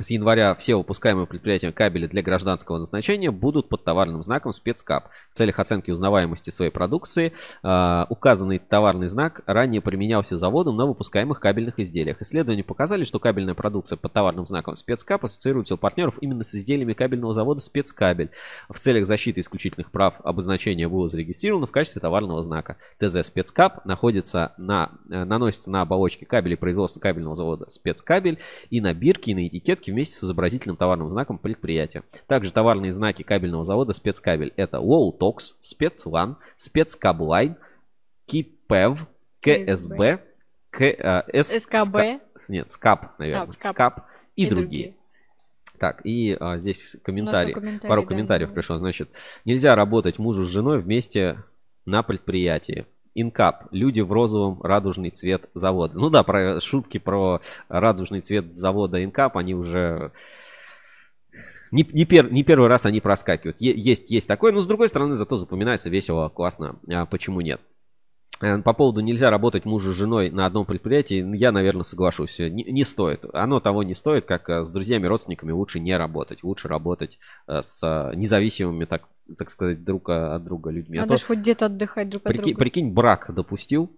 С 0.00 0.10
января 0.10 0.54
все 0.54 0.76
выпускаемые 0.76 1.26
предприятия 1.26 1.72
кабеля 1.72 2.06
для 2.06 2.22
гражданского 2.22 2.78
назначения 2.78 3.32
будут 3.32 3.68
под 3.68 3.82
товарным 3.82 4.22
знаком 4.22 4.54
спецкап. 4.54 5.08
В 5.32 5.36
целях 5.36 5.58
оценки 5.58 5.90
узнаваемости 5.90 6.50
своей 6.50 6.70
продукции 6.70 7.32
э, 7.64 8.04
указанный 8.08 8.60
товарный 8.60 9.08
знак 9.08 9.42
ранее 9.46 9.80
применялся 9.80 10.38
заводом 10.38 10.76
на 10.76 10.86
выпускаемых 10.86 11.40
кабельных 11.40 11.80
изделиях. 11.80 12.22
Исследования 12.22 12.62
показали, 12.62 13.02
что 13.02 13.18
кабельная 13.18 13.54
продукция 13.54 13.96
под 13.96 14.12
товарным 14.12 14.46
знаком 14.46 14.76
спецкап 14.76 15.24
ассоциируется 15.24 15.74
у 15.74 15.78
партнеров 15.78 16.18
именно 16.20 16.44
с 16.44 16.54
изделиями 16.54 16.92
кабельного 16.92 17.34
завода 17.34 17.60
спецкабель. 17.60 18.30
В 18.68 18.78
целях 18.78 19.04
защиты 19.04 19.40
исключительных 19.40 19.90
прав 19.90 20.14
обозначение 20.22 20.88
было 20.88 21.08
зарегистрировано 21.08 21.66
в 21.66 21.72
качестве 21.72 22.00
товарного 22.00 22.44
знака. 22.44 22.76
ТЗ 23.00 23.26
спецкап 23.26 23.84
находится 23.84 24.52
на, 24.58 24.92
э, 25.10 25.24
наносится 25.24 25.72
на 25.72 25.80
оболочке 25.80 26.24
кабелей 26.24 26.56
производства 26.56 27.00
кабельного 27.00 27.34
завода 27.34 27.68
спецкабель 27.70 28.38
и 28.70 28.80
на 28.80 28.94
бирке 28.94 29.32
и 29.32 29.34
на 29.34 29.46
этикетке 29.48 29.87
упаковке 29.88 29.92
вместе 29.92 30.14
с 30.16 30.24
изобразительным 30.24 30.76
товарным 30.76 31.10
знаком 31.10 31.38
предприятия. 31.38 32.02
Также 32.26 32.52
товарные 32.52 32.92
знаки 32.92 33.22
кабельного 33.22 33.64
завода 33.64 33.92
«Спецкабель»— 33.92 34.52
это 34.56 34.80
«Лоутокс», 34.80 35.56
«Спецван», 35.60 36.36
«Спецкаблайн», 36.56 37.56
«Кипев», 38.26 39.06
«КСБ», 39.40 40.20
К, 40.70 40.82
а, 41.00 41.24
С- 41.32 41.60
СКБ. 41.60 42.20
Нет, 42.48 42.70
«Скап», 42.70 43.18
наверное. 43.18 43.48
А, 43.48 43.52
«Скап». 43.52 43.72
«Скап» 43.72 44.06
и, 44.36 44.44
И 44.44 44.46
другие. 44.46 44.68
другие. 44.68 44.94
Так, 45.78 46.04
и 46.04 46.36
а, 46.38 46.58
здесь 46.58 46.96
комментарий. 47.02 47.54
комментарий, 47.54 47.88
Пару 47.88 48.02
да. 48.02 48.08
комментариев 48.08 48.52
пришло. 48.52 48.78
Значит, 48.78 49.10
нельзя 49.44 49.74
работать 49.74 50.18
мужу 50.18 50.44
с 50.44 50.48
женой 50.48 50.80
вместе 50.80 51.42
на 51.86 52.02
предприятии. 52.02 52.86
Инкап. 53.14 53.66
Люди 53.70 54.00
в 54.00 54.12
розовом 54.12 54.60
радужный 54.62 55.10
цвет 55.10 55.48
завода. 55.54 55.98
Ну 55.98 56.10
да, 56.10 56.22
про 56.22 56.60
шутки 56.60 56.98
про 56.98 57.40
радужный 57.68 58.20
цвет 58.20 58.52
завода 58.52 59.02
Инкап, 59.02 59.36
они 59.36 59.54
уже 59.54 60.12
не, 61.70 61.86
не, 61.92 62.04
пер- 62.04 62.30
не 62.30 62.44
первый 62.44 62.68
раз 62.68 62.86
они 62.86 63.00
проскакивают. 63.00 63.56
Е- 63.60 63.76
есть, 63.76 64.10
есть 64.10 64.26
такое, 64.28 64.52
но 64.52 64.62
с 64.62 64.66
другой 64.66 64.88
стороны, 64.88 65.14
зато 65.14 65.36
запоминается 65.36 65.90
весело, 65.90 66.28
классно. 66.28 66.76
А 66.88 67.06
почему 67.06 67.40
нет? 67.40 67.60
Э, 68.40 68.58
По 68.62 68.72
поводу 68.72 69.00
нельзя 69.00 69.30
работать 69.30 69.64
мужу 69.64 69.92
с 69.92 69.96
женой 69.96 70.30
на 70.30 70.46
одном 70.46 70.64
предприятии, 70.64 71.24
я, 71.36 71.52
наверное, 71.52 71.84
соглашусь. 71.84 72.38
Не, 72.38 72.64
не 72.64 72.84
стоит. 72.84 73.24
Оно 73.32 73.60
того 73.60 73.82
не 73.82 73.94
стоит, 73.94 74.26
как 74.26 74.48
э, 74.48 74.64
с 74.64 74.70
друзьями, 74.70 75.06
родственниками 75.06 75.52
лучше 75.52 75.80
не 75.80 75.96
работать. 75.96 76.42
Лучше 76.42 76.68
работать 76.68 77.18
э, 77.46 77.62
с 77.62 77.82
э, 77.82 78.14
независимыми, 78.16 78.84
так, 78.84 79.08
так 79.36 79.50
сказать, 79.50 79.84
друг 79.84 80.08
э, 80.08 80.12
от 80.12 80.44
друга 80.44 80.70
людьми. 80.70 80.98
А 80.98 81.02
Надо 81.02 81.14
то 81.14 81.20
же 81.20 81.26
хоть 81.26 81.38
где-то 81.38 81.66
отдыхать 81.66 82.08
друг 82.08 82.22
от 82.22 82.28
прикинь, 82.28 82.44
друга. 82.44 82.58
прикинь, 82.58 82.92
брак 82.92 83.34
допустил. 83.34 83.90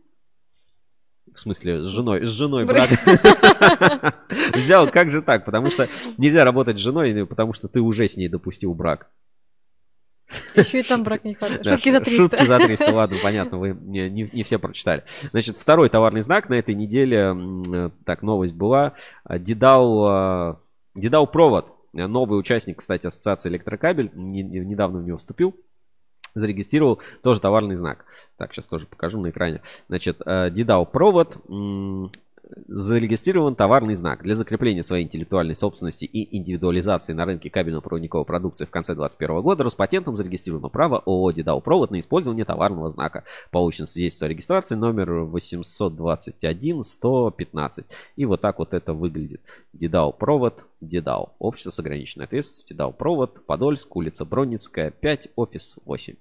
В 1.32 1.38
смысле, 1.38 1.84
с 1.84 1.86
женой, 1.86 2.26
с 2.26 2.28
женой 2.30 2.64
брак. 2.64 2.90
Взял, 4.54 4.90
как 4.90 5.10
же 5.10 5.22
так? 5.22 5.44
Потому 5.44 5.70
что 5.70 5.88
нельзя 6.18 6.44
работать 6.44 6.76
с 6.78 6.80
женой, 6.80 7.24
потому 7.24 7.52
что 7.52 7.68
ты 7.68 7.80
уже 7.80 8.08
с 8.08 8.16
ней 8.16 8.28
допустил 8.28 8.74
брак. 8.74 9.10
Еще 10.55 10.81
и 10.81 10.82
там 10.82 11.02
брак 11.02 11.24
не 11.24 11.35
хватает. 11.35 11.66
Шутки 11.66 11.90
за 11.90 12.01
300. 12.01 12.23
Шутки 12.23 12.44
за 12.44 12.59
300, 12.59 12.93
ладно, 12.93 13.16
понятно, 13.23 13.59
вы 13.59 13.77
не, 13.81 14.09
не- 14.11 14.28
не 14.32 14.43
все 14.43 14.59
прочитали. 14.59 15.05
Значит, 15.31 15.57
второй 15.59 15.89
товарный 15.89 16.23
знак 16.23 16.48
на 16.48 16.55
этой 16.55 16.74
неделе, 16.74 17.35
э, 17.73 17.90
так, 18.05 18.23
новость 18.23 18.55
была, 18.55 18.94
А, 19.24 19.39
Дедал, 19.39 20.07
э, 20.09 20.55
Дедал 20.94 21.27
провод, 21.27 21.73
Э, 21.93 22.07
новый 22.07 22.39
участник, 22.39 22.78
кстати, 22.78 23.07
ассоциации 23.09 23.48
электрокабель, 23.48 24.11
не- 24.15 24.43
не- 24.44 24.61
недавно 24.61 25.01
в 25.01 25.05
него 25.05 25.19
вступил, 25.19 25.57
зарегистрировал 26.35 27.01
тоже 27.23 27.40
товарный 27.40 27.74
знак. 27.74 28.05
Так, 28.36 28.52
сейчас 28.55 28.69
тоже 28.69 28.86
покажу 28.86 29.20
на 29.20 29.31
экране. 29.31 29.62
Значит, 29.89 30.20
э, 30.24 30.51
Дедал 30.51 30.86
провод, 30.86 31.39
зарегистрирован 32.68 33.55
товарный 33.55 33.94
знак 33.94 34.22
для 34.22 34.36
закрепления 34.36 34.82
своей 34.82 35.05
интеллектуальной 35.05 35.56
собственности 35.56 36.05
и 36.05 36.36
индивидуализации 36.36 37.12
на 37.12 37.24
рынке 37.24 37.51
кабельно-проводниковой 37.51 38.24
продукции 38.24 38.64
в 38.64 38.70
конце 38.70 38.94
2021 38.94 39.43
года 39.43 39.64
Роспатентом 39.64 40.16
зарегистрировано 40.16 40.68
право 40.68 41.02
ООО 41.06 41.32
«Дедал 41.32 41.60
Провод» 41.60 41.90
на 41.90 42.01
использование 42.01 42.44
товарного 42.44 42.90
знака. 42.90 43.24
Получено 43.51 43.86
свидетельство 43.86 44.27
о 44.27 44.31
регистрации 44.31 44.74
номер 44.74 45.10
821-115. 45.24 47.85
И 48.16 48.24
вот 48.24 48.40
так 48.40 48.59
вот 48.59 48.74
это 48.74 48.93
выглядит. 48.93 49.40
Дедал 49.72 50.12
Провод, 50.12 50.66
Дедал. 50.81 51.35
Общество 51.39 51.70
с 51.70 51.78
ограниченной 51.78 52.27
ответственностью. 52.27 52.77
Дедал 52.77 52.93
Провод, 52.93 53.47
Подольск, 53.47 53.94
улица 53.97 54.24
Бронницкая, 54.24 54.90
5, 54.90 55.28
офис 55.36 55.77
8. 55.85 56.14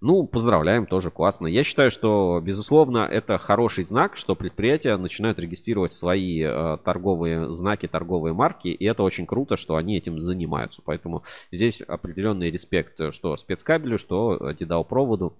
Ну, 0.00 0.26
поздравляем, 0.26 0.86
тоже 0.86 1.10
классно. 1.10 1.46
Я 1.46 1.64
считаю, 1.64 1.90
что, 1.90 2.40
безусловно, 2.42 3.08
это 3.10 3.38
хороший 3.38 3.84
знак, 3.84 4.16
что 4.16 4.34
предприятия 4.34 4.96
начинают 4.96 5.38
регистрировать 5.38 5.94
свои 5.94 6.42
э, 6.42 6.78
торговые 6.84 7.50
знаки, 7.50 7.88
торговые 7.88 8.34
марки, 8.34 8.68
и 8.68 8.84
это 8.84 9.02
очень 9.02 9.24
круто, 9.24 9.56
что 9.56 9.76
они 9.76 9.96
этим 9.96 10.20
занимаются. 10.20 10.82
Поэтому 10.84 11.22
здесь 11.50 11.80
определенный 11.80 12.50
респект, 12.50 13.00
э, 13.00 13.12
что 13.12 13.36
спецкабелю, 13.36 13.98
что 13.98 14.36
э, 14.36 14.54
Дедал 14.54 14.84
проводу 14.84 15.38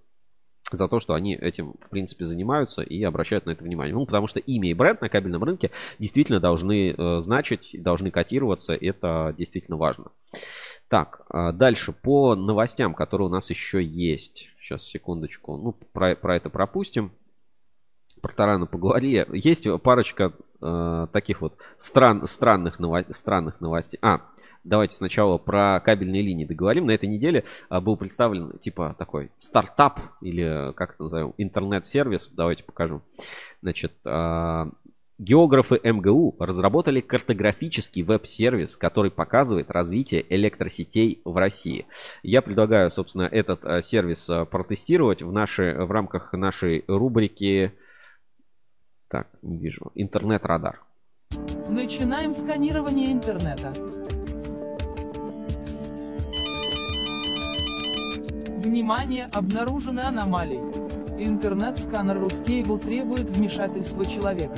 за 0.73 0.89
то, 0.89 0.99
что 0.99 1.15
они 1.15 1.35
этим, 1.35 1.75
в 1.81 1.91
принципе, 1.91 2.25
занимаются 2.25 2.83
и 2.83 3.03
обращают 3.03 3.47
на 3.47 3.51
это 3.51 3.65
внимание. 3.65 3.95
Ну, 3.95 4.07
потому 4.07 4.27
что 4.27 4.41
имя 4.41 4.71
и 4.71 4.75
бренд 4.75 5.01
на 5.01 5.09
кабельном 5.09 5.45
рынке 5.45 5.71
действительно 5.99 6.41
должны 6.41 6.95
э, 6.97 7.21
значить, 7.21 7.71
должны 7.75 8.11
котироваться, 8.11 8.75
это 8.75 9.35
действительно 9.37 9.77
важно. 9.77 10.07
Так, 10.95 11.23
а, 11.29 11.51
дальше 11.51 11.91
по 11.91 12.37
новостям, 12.37 12.95
которые 12.95 13.27
у 13.27 13.29
нас 13.29 13.51
еще 13.51 13.83
есть. 13.83 14.51
Сейчас, 14.61 14.85
секундочку. 14.85 15.57
Ну, 15.57 15.73
про, 15.73 16.15
про 16.15 16.37
это 16.37 16.51
пропустим. 16.51 17.11
Про 18.23 18.33
Тарана 18.33 18.67
поговорили. 18.67 19.27
Есть 19.33 19.67
парочка 19.83 20.35
э, 20.63 21.09
таких 21.13 21.41
вот 21.41 21.57
стран, 21.79 22.29
странных, 22.29 22.79
ново- 22.79 23.13
странных 23.13 23.61
новостей. 23.61 23.99
А, 24.03 24.21
давайте 24.63 24.97
сначала 24.97 25.37
про 25.37 25.81
кабельные 25.81 26.23
линии 26.23 26.45
договорим. 26.45 26.87
На 26.87 26.93
этой 26.93 27.09
неделе 27.09 27.43
а, 27.69 27.81
был 27.81 27.97
представлен 27.97 28.57
типа 28.61 28.95
такой 28.97 29.33
стартап 29.39 29.99
или 30.21 30.73
как 30.75 30.95
это 30.95 31.03
назовем, 31.03 31.35
интернет-сервис. 31.39 32.31
Давайте 32.33 32.63
покажу. 32.63 33.03
Значит, 33.63 33.95
Географы 35.19 35.81
МГУ 35.81 36.35
разработали 36.41 37.01
картографический 37.01 38.03
веб-сервис, 38.03 38.77
который 38.77 39.13
показывает 39.13 39.71
развитие 39.71 40.27
электросетей 40.29 41.21
в 41.25 41.37
России. 41.37 41.87
Я 42.25 42.43
предлагаю, 42.43 42.91
собственно, 42.91 43.23
этот 43.23 43.65
э, 43.65 43.81
сервис 43.81 44.29
э, 44.29 44.45
протестировать 44.45 45.23
в, 45.23 45.31
нашей, 45.31 45.85
в 45.85 45.91
рамках 45.93 46.33
нашей 46.33 46.85
рубрики... 46.89 47.73
Так, 49.09 49.29
не 49.43 49.57
вижу. 49.57 49.93
Интернет-радар. 49.95 50.83
Начинаем 51.69 52.35
сканирование 52.35 53.13
интернета. 53.13 53.73
Внимание, 58.59 59.29
обнаружены 59.33 60.01
аномалии. 60.01 60.59
Интернет-сканер 61.25 62.17
Ruscable 62.17 62.81
требует 62.81 63.31
вмешательства 63.31 64.05
человека. 64.05 64.57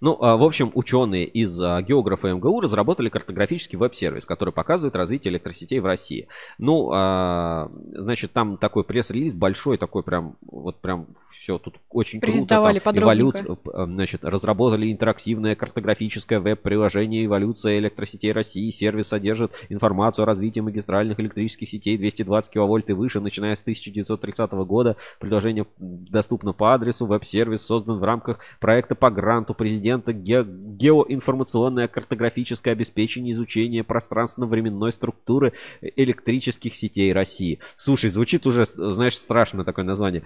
Ну, 0.00 0.16
а, 0.20 0.36
в 0.36 0.42
общем, 0.42 0.70
ученые 0.74 1.26
из 1.26 1.60
а, 1.60 1.82
географа 1.82 2.28
МГУ 2.32 2.60
разработали 2.60 3.08
картографический 3.10 3.76
веб-сервис, 3.76 4.24
который 4.24 4.52
показывает 4.52 4.96
развитие 4.96 5.32
электросетей 5.32 5.78
в 5.80 5.86
России. 5.86 6.26
Ну, 6.58 6.90
а, 6.92 7.70
значит, 7.92 8.32
там 8.32 8.56
такой 8.56 8.84
пресс-релиз 8.84 9.34
большой, 9.34 9.76
такой 9.76 10.02
прям, 10.02 10.36
вот 10.40 10.76
прям 10.80 11.06
все 11.30 11.58
тут 11.58 11.76
очень 11.90 12.20
круто. 12.20 12.32
Презентовали 12.32 12.78
Там 12.78 12.94
подробненько. 12.94 13.38
эволюция- 13.44 13.86
Значит, 13.90 14.24
разработали 14.24 14.90
интерактивное 14.90 15.54
картографическое 15.54 16.40
веб-приложение 16.40 17.26
«Эволюция 17.26 17.78
электросетей 17.78 18.32
России». 18.32 18.70
Сервис 18.70 19.08
содержит 19.08 19.52
информацию 19.68 20.22
о 20.22 20.26
развитии 20.26 20.60
магистральных 20.60 21.20
электрических 21.20 21.68
сетей 21.68 21.96
220 21.98 22.52
киловольт 22.52 22.88
и 22.90 22.94
выше, 22.94 23.20
начиная 23.20 23.54
с 23.56 23.62
1930 23.62 24.64
года. 24.64 24.96
Приложение 25.18 25.66
доступно 25.78 26.52
по 26.52 26.74
адресу. 26.74 27.06
Веб-сервис 27.06 27.62
создан 27.62 27.98
в 27.98 28.04
рамках 28.04 28.38
проекта 28.60 28.94
по 28.94 29.10
гранту 29.10 29.54
президента 29.54 29.89
«Ге- 29.98 30.44
«Геоинформационное 30.44 31.88
картографическое 31.88 32.72
обеспечение 32.72 33.34
изучения 33.34 33.84
пространственно-временной 33.84 34.92
структуры 34.92 35.52
электрических 35.80 36.74
сетей 36.74 37.12
России». 37.12 37.60
Слушай, 37.76 38.10
звучит 38.10 38.46
уже, 38.46 38.66
знаешь, 38.66 39.16
страшно 39.16 39.64
такое 39.64 39.84
название. 39.84 40.22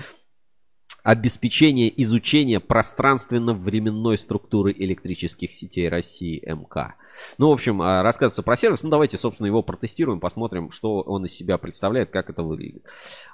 Обеспечение 1.05 1.93
изучения 2.03 2.61
пространственно-временной 2.61 4.17
структуры 4.17 4.73
электрических 4.73 5.53
сетей 5.53 5.91
России 5.91 6.43
МК. 6.47 6.95
Ну, 7.37 7.51
в 7.51 7.53
общем, 7.53 7.83
а, 7.83 8.03
рассказывается 8.03 8.43
про 8.43 8.57
сервис. 8.57 8.83
Ну, 8.83 8.89
давайте, 8.89 9.19
собственно, 9.19 9.47
его 9.47 9.63
протестируем, 9.63 10.19
посмотрим, 10.19 10.71
что 10.71 11.03
он 11.03 11.27
из 11.27 11.35
себя 11.35 11.59
представляет, 11.59 12.11
как 12.11 12.31
это 12.31 12.43
выглядит. 12.43 12.87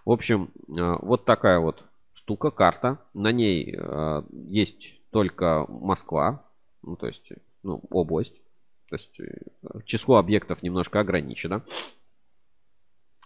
В 0.05 0.11
общем, 0.11 0.51
а, 0.77 0.99
вот 1.01 1.25
такая 1.25 1.61
вот 1.61 1.85
штука, 2.13 2.51
карта. 2.51 2.99
На 3.15 3.31
ней 3.31 3.77
а, 3.79 4.25
есть 4.33 5.00
только 5.11 5.67
Москва, 5.69 6.45
ну, 6.83 6.97
то 6.97 7.07
есть, 7.07 7.33
ну, 7.63 7.83
область. 7.91 8.41
То 8.89 8.97
есть, 8.97 9.21
э, 9.21 9.83
число 9.85 10.17
объектов 10.17 10.63
немножко 10.63 11.01
ограничено. 11.01 11.65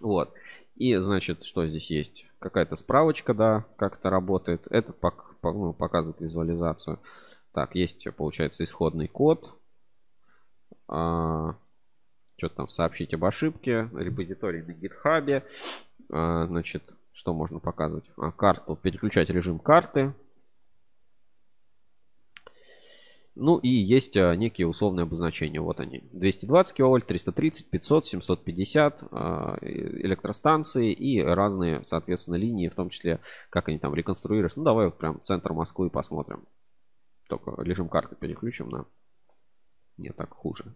Вот. 0.01 0.35
И, 0.75 0.95
значит, 0.97 1.45
что 1.45 1.67
здесь 1.67 1.91
есть? 1.91 2.27
Какая-то 2.39 2.77
справочка, 2.77 3.33
да, 3.33 3.65
как 3.77 3.99
это 3.99 4.11
работает. 4.11 4.67
По- 5.01 5.15
ну, 5.43 5.73
показывает 5.73 6.21
визуализацию. 6.21 6.99
Так, 7.53 7.75
есть, 7.75 8.07
получается, 8.17 8.65
исходный 8.65 9.09
код. 9.09 9.57
А, 10.89 11.57
что-то 12.37 12.57
там 12.57 12.69
сообщить 12.69 13.15
об 13.15 13.25
ошибке. 13.25 13.89
Репозиторий 13.95 14.63
на 14.63 14.73
гитхабе. 14.73 15.45
А, 16.11 16.47
значит, 16.47 16.95
что 17.13 17.33
можно 17.33 17.61
показывать? 17.61 18.11
А, 18.17 18.33
карту, 18.33 18.77
переключать 18.77 19.31
режим 19.31 19.59
карты. 19.59 20.13
Ну 23.37 23.59
и 23.59 23.69
есть 23.69 24.17
а, 24.17 24.35
некие 24.37 24.69
условные 24.69 25.03
обозначения. 25.03 25.61
Вот 25.61 25.81
они. 25.81 26.05
220 26.13 26.77
киловольт, 26.77 27.07
330, 27.07 27.69
500, 27.69 28.07
750 28.07 29.03
а, 29.11 29.59
электростанции 29.61 30.93
и 30.93 31.21
разные, 31.21 31.85
соответственно, 31.85 32.37
линии, 32.37 32.69
в 32.69 32.75
том 32.75 32.91
числе, 32.91 33.21
как 33.51 33.69
они 33.69 33.79
там 33.79 33.95
реконструируются. 33.95 34.59
Ну 34.59 34.65
давай 34.65 34.87
вот 34.87 34.99
прям 34.99 35.21
центр 35.25 35.53
Москвы 35.53 35.91
посмотрим. 35.91 36.45
Только 37.29 37.61
режим 37.61 37.89
карты 37.89 38.15
переключим 38.15 38.69
на... 38.69 38.87
Нет, 39.97 40.17
так 40.17 40.33
хуже. 40.33 40.75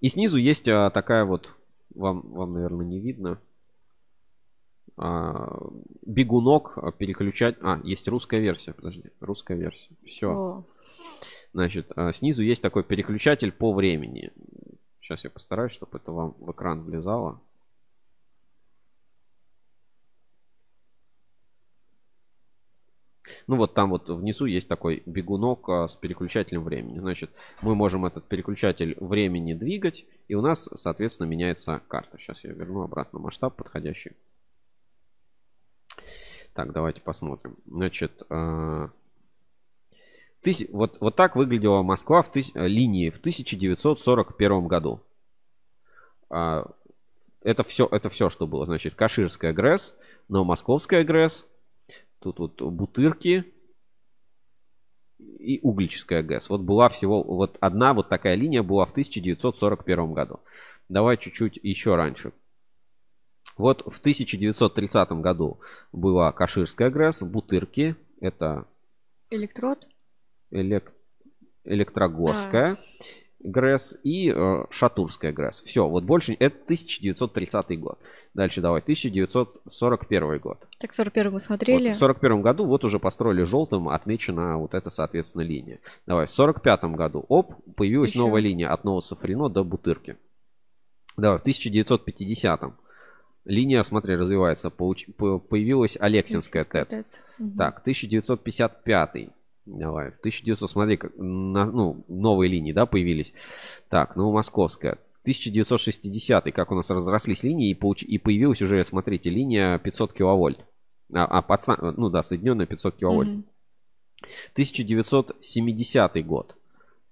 И 0.00 0.08
снизу 0.08 0.36
есть 0.36 0.68
а, 0.68 0.90
такая 0.90 1.24
вот, 1.24 1.52
вам, 1.92 2.20
вам, 2.30 2.52
наверное, 2.52 2.86
не 2.86 3.00
видно, 3.00 3.40
а, 4.96 5.58
бегунок 6.06 6.96
переключать. 6.98 7.56
А, 7.62 7.80
есть 7.82 8.06
русская 8.06 8.40
версия, 8.40 8.74
подожди, 8.74 9.10
русская 9.20 9.56
версия. 9.56 9.90
Все. 10.04 10.30
О, 10.30 10.64
Значит, 11.52 11.90
а, 11.96 12.12
снизу 12.12 12.42
есть 12.42 12.62
такой 12.62 12.84
переключатель 12.84 13.52
по 13.52 13.72
времени. 13.72 14.32
Сейчас 15.00 15.24
я 15.24 15.30
постараюсь, 15.30 15.72
чтобы 15.72 15.98
это 15.98 16.12
вам 16.12 16.34
в 16.38 16.52
экран 16.52 16.82
влезало. 16.82 17.40
Ну 23.46 23.56
вот 23.56 23.74
там 23.74 23.90
вот 23.90 24.08
внизу 24.08 24.46
есть 24.46 24.68
такой 24.68 25.02
бегунок 25.06 25.68
а, 25.68 25.88
с 25.88 25.96
переключателем 25.96 26.64
времени. 26.64 26.98
Значит, 26.98 27.30
мы 27.62 27.74
можем 27.74 28.04
этот 28.04 28.28
переключатель 28.28 28.96
времени 29.00 29.54
двигать, 29.54 30.04
и 30.28 30.34
у 30.34 30.42
нас, 30.42 30.68
соответственно, 30.76 31.26
меняется 31.26 31.80
карта. 31.88 32.18
Сейчас 32.18 32.44
я 32.44 32.52
верну 32.52 32.82
обратно 32.82 33.18
масштаб 33.18 33.56
подходящий. 33.56 34.12
Так, 36.52 36.72
давайте 36.72 37.00
посмотрим. 37.00 37.56
Значит, 37.66 38.22
тысь- 40.42 40.68
вот, 40.70 40.98
вот 41.00 41.16
так 41.16 41.36
выглядела 41.36 41.82
Москва 41.82 42.22
в 42.22 42.34
тыс- 42.34 42.52
линии 42.54 43.10
в 43.10 43.18
1941 43.18 44.66
году. 44.66 45.00
А, 46.30 46.66
это 47.42 47.64
все, 47.64 47.88
это 47.90 48.08
все, 48.08 48.30
что 48.30 48.46
было. 48.46 48.66
Значит, 48.66 48.94
Каширская 48.94 49.52
ГРЭС, 49.52 49.96
Новомосковская 50.28 51.04
ГРЭС, 51.04 51.46
тут 52.20 52.38
вот 52.38 52.60
Бутырки 52.60 53.44
и 55.18 55.60
Углическая 55.62 56.22
ГЭС. 56.22 56.48
Вот 56.50 56.60
была 56.60 56.88
всего, 56.88 57.22
вот 57.22 57.56
одна 57.60 57.94
вот 57.94 58.08
такая 58.08 58.34
линия 58.34 58.62
была 58.62 58.86
в 58.86 58.90
1941 58.90 60.12
году. 60.12 60.40
Давай 60.88 61.16
чуть-чуть 61.16 61.58
еще 61.62 61.96
раньше. 61.96 62.32
Вот 63.56 63.82
в 63.82 63.98
1930 63.98 65.20
году 65.20 65.58
была 65.92 66.30
Каширская 66.32 66.90
ГРЭС, 66.90 67.22
Бутырки, 67.22 67.96
это 68.20 68.66
электрод. 69.30 69.86
Элек- 70.52 70.92
Электрогорская 71.64 72.78
ГРЭС 73.40 73.98
и 74.02 74.32
э, 74.34 74.64
Шатурская 74.70 75.32
ГРЭС. 75.32 75.62
Все, 75.62 75.86
вот 75.88 76.02
больше 76.04 76.34
это 76.40 76.56
1930 76.64 77.78
год. 77.78 78.00
Дальше 78.34 78.60
давай, 78.60 78.80
1941 78.80 80.38
год. 80.40 80.66
Так, 80.80 80.92
41 80.94 81.26
мы 81.26 81.32
Вот 81.34 81.42
смотрели. 81.42 81.92
в 81.92 81.96
41 81.96 82.42
году 82.42 82.66
вот 82.66 82.84
уже 82.84 82.98
построили 82.98 83.42
желтым, 83.44 83.88
отмечена 83.90 84.56
вот 84.58 84.74
эта, 84.74 84.90
соответственно, 84.90 85.42
линия. 85.42 85.78
Давай, 86.06 86.26
в 86.26 86.30
45 86.30 86.84
году, 86.96 87.24
оп, 87.28 87.54
появилась 87.76 88.10
Еще. 88.10 88.18
новая 88.18 88.40
линия 88.40 88.72
от 88.72 88.82
Новосафрино 88.84 89.48
до 89.48 89.62
Бутырки. 89.62 90.16
Давай, 91.16 91.38
в 91.38 91.42
1950 91.42 92.72
линия, 93.44 93.82
смотри, 93.84 94.16
развивается. 94.16 94.68
Получ- 94.70 95.12
по- 95.16 95.38
Появилась 95.38 95.96
Алексинская 96.00 96.64
ТЭЦ. 96.64 97.04
Так, 97.56 97.80
1955. 97.82 99.30
Давай, 99.70 100.10
в 100.10 100.16
1900, 100.18 100.70
смотри, 100.70 100.96
как, 100.96 101.12
на- 101.18 101.66
ну, 101.70 102.02
новые 102.08 102.48
линии, 102.50 102.72
да, 102.72 102.86
появились. 102.86 103.34
Так, 103.90 104.16
Новомосковская. 104.16 104.96
1960, 105.22 106.50
как 106.52 106.72
у 106.72 106.74
нас 106.74 106.88
разрослись 106.90 107.42
линии, 107.42 107.68
и, 107.70 107.74
получ- 107.78 108.02
и 108.04 108.16
появилась 108.18 108.62
уже, 108.62 108.82
смотрите, 108.84 109.28
линия 109.28 109.78
500 109.78 110.14
киловольт. 110.14 110.64
А, 111.12 111.26
а, 111.26 111.42
подста- 111.42 111.92
ну 111.96 112.08
да, 112.08 112.22
соединенная 112.22 112.64
500 112.66 112.96
киловольт. 112.96 113.28
Мгм. 113.28 113.44
1970 114.54 116.24
год. 116.26 116.56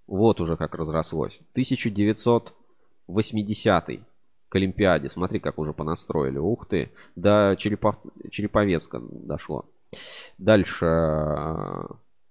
Вот 0.06 0.40
уже 0.40 0.56
как 0.56 0.74
разрослось. 0.74 1.42
1980 1.52 4.00
к 4.48 4.54
Олимпиаде. 4.56 5.10
Смотри, 5.10 5.40
как 5.40 5.58
уже 5.58 5.72
понастроили. 5.74 6.38
Ух 6.38 6.64
ты. 6.66 6.90
До 7.16 7.54
Черепов... 7.58 7.96
Череповецка 8.30 8.98
дошло. 9.00 9.66
Дальше. 10.38 10.86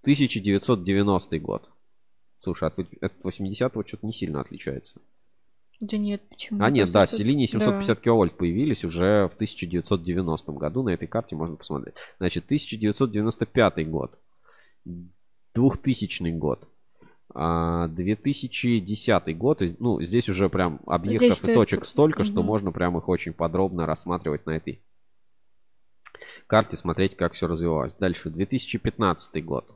Э, 0.06 0.12
1990 0.12 1.38
год. 1.40 1.70
Слушай, 2.40 2.68
от, 2.68 2.78
от 2.78 3.12
80-го 3.24 3.84
что-то 3.86 4.06
не 4.06 4.12
сильно 4.12 4.40
отличается. 4.40 5.00
Да 5.80 5.98
нет, 5.98 6.26
почему? 6.30 6.62
А 6.64 6.70
нет, 6.70 6.90
да, 6.90 7.06
что- 7.06 7.16
с 7.16 7.18
линии 7.18 7.46
да. 7.46 7.52
750 7.52 8.00
киловольт 8.00 8.36
появились 8.36 8.84
уже 8.84 9.28
в 9.28 9.34
1990 9.34 10.52
году. 10.52 10.82
На 10.82 10.90
этой 10.90 11.06
карте 11.08 11.36
можно 11.36 11.56
посмотреть. 11.56 11.94
Значит, 12.18 12.46
1995 12.46 13.88
год. 13.90 14.18
2000 15.54 16.30
год. 16.32 16.68
а, 17.34 17.88
2010 17.88 19.36
год. 19.36 19.60
И, 19.60 19.76
Ну, 19.78 20.00
здесь 20.00 20.28
уже 20.30 20.48
прям 20.48 20.80
объектов 20.86 21.36
Здесь 21.38 21.50
и 21.50 21.54
точек 21.54 21.84
столько, 21.84 22.24
что 22.24 22.38
Мгм. 22.38 22.46
можно 22.46 22.72
прям 22.72 22.96
их 22.96 23.08
очень 23.08 23.34
подробно 23.34 23.84
рассматривать 23.84 24.46
на 24.46 24.52
этой 24.52 24.80
карте, 26.46 26.76
смотреть, 26.78 27.16
как 27.16 27.34
все 27.34 27.46
развивалось. 27.46 27.92
Дальше, 27.94 28.30
2015 28.30 29.42
год. 29.42 29.75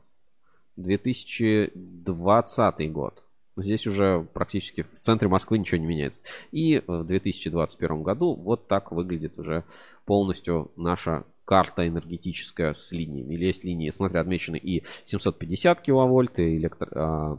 2020 0.75 2.91
год. 2.91 3.23
Здесь 3.57 3.85
уже 3.85 4.25
практически 4.33 4.83
в 4.83 4.99
центре 4.99 5.27
Москвы 5.27 5.57
ничего 5.57 5.79
не 5.79 5.85
меняется. 5.85 6.21
И 6.51 6.81
в 6.87 7.03
2021 7.03 8.03
году 8.03 8.35
вот 8.35 8.67
так 8.67 8.91
выглядит 8.91 9.37
уже 9.37 9.63
полностью 10.05 10.71
наша 10.75 11.25
карта 11.45 11.87
энергетическая 11.87 12.73
с 12.73 12.91
линиями. 12.91 13.33
Или 13.33 13.45
есть 13.45 13.63
линии, 13.63 13.89
смотри, 13.89 14.19
отмечены 14.19 14.57
и 14.57 14.83
750 15.05 15.81
киловольт, 15.81 16.39
и, 16.39 16.57
электро, 16.57 16.89
а, 16.93 17.37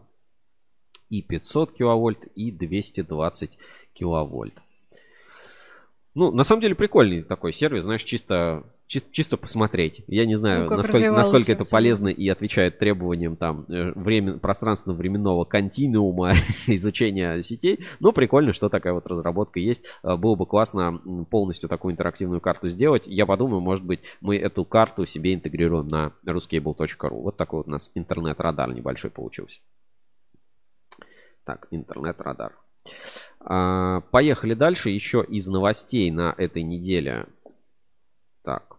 и 1.08 1.22
500 1.22 1.72
киловольт, 1.72 2.26
и 2.34 2.50
220 2.50 3.58
киловольт. 3.94 4.60
Ну, 6.14 6.30
на 6.30 6.44
самом 6.44 6.60
деле 6.60 6.74
прикольный 6.74 7.22
такой 7.22 7.54
сервис, 7.54 7.84
знаешь, 7.84 8.04
чисто, 8.04 8.64
чис- 8.86 9.06
чисто, 9.12 9.38
посмотреть. 9.38 10.04
Я 10.06 10.26
не 10.26 10.34
знаю, 10.34 10.64
Ну, 10.64 10.76
насколько, 10.76 10.98
насколько 11.16 11.52
это 11.52 11.64
полезно 11.70 12.08
и 12.08 12.28
отвечает 12.28 12.78
требованиям 12.78 13.36
там 13.36 13.64
э, 13.70 13.92
времен, 13.94 14.38
пространственно-временного 14.38 15.46
континуума 15.46 16.32
изучения 16.66 17.40
сетей. 17.42 17.80
Но 17.98 18.12
прикольно, 18.12 18.52
что 18.52 18.68
такая 18.68 18.92
вот 18.92 19.06
разработка 19.06 19.58
есть. 19.58 19.84
Э, 20.02 20.16
Было 20.16 20.34
бы 20.34 20.44
классно 20.44 21.00
полностью 21.30 21.70
такую 21.70 21.92
интерактивную 21.92 22.42
карту 22.42 22.68
сделать. 22.68 23.04
Я 23.06 23.24
подумаю, 23.24 23.60
может 23.62 23.84
быть, 23.86 24.00
мы 24.20 24.36
эту 24.36 24.66
карту 24.66 25.06
себе 25.06 25.32
интегрируем 25.32 25.88
на 25.88 26.12
ruscable.ru. 26.26 27.22
Вот 27.22 27.38
такой 27.38 27.60
вот 27.60 27.68
у 27.68 27.70
нас 27.70 27.90
интернет-радар 27.94 28.70
небольшой 28.74 29.10
получился. 29.10 29.60
Так, 31.44 31.66
интернет-радар. 31.70 32.52
А, 33.40 34.00
Поехали 34.10 34.54
дальше. 34.54 34.90
Еще 34.90 35.24
из 35.26 35.46
новостей 35.46 36.10
на 36.10 36.34
этой 36.36 36.62
неделе. 36.62 37.26
Так. 38.42 38.76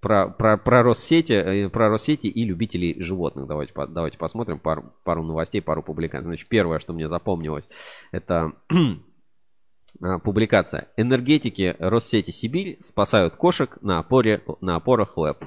Про, 0.00 0.28
про, 0.28 0.56
про, 0.56 0.82
Россети, 0.84 1.32
э, 1.32 1.68
про 1.68 1.88
Россети 1.88 2.28
и 2.28 2.44
любителей 2.44 3.00
животных. 3.02 3.48
Давайте, 3.48 3.72
давайте 3.88 4.16
посмотрим 4.16 4.60
пару, 4.60 4.92
пару 5.02 5.24
новостей, 5.24 5.60
пару 5.60 5.82
публикаций. 5.82 6.24
Значит, 6.24 6.48
первое, 6.48 6.78
что 6.78 6.92
мне 6.92 7.08
запомнилось, 7.08 7.68
это 8.12 8.52
а, 10.00 10.18
публикация. 10.20 10.88
Энергетики 10.96 11.74
Россети 11.80 12.30
Сибирь 12.30 12.78
спасают 12.80 13.34
кошек 13.34 13.76
на, 13.80 13.98
опоре, 13.98 14.44
на 14.60 14.76
опорах 14.76 15.16
ЛЭП. 15.16 15.46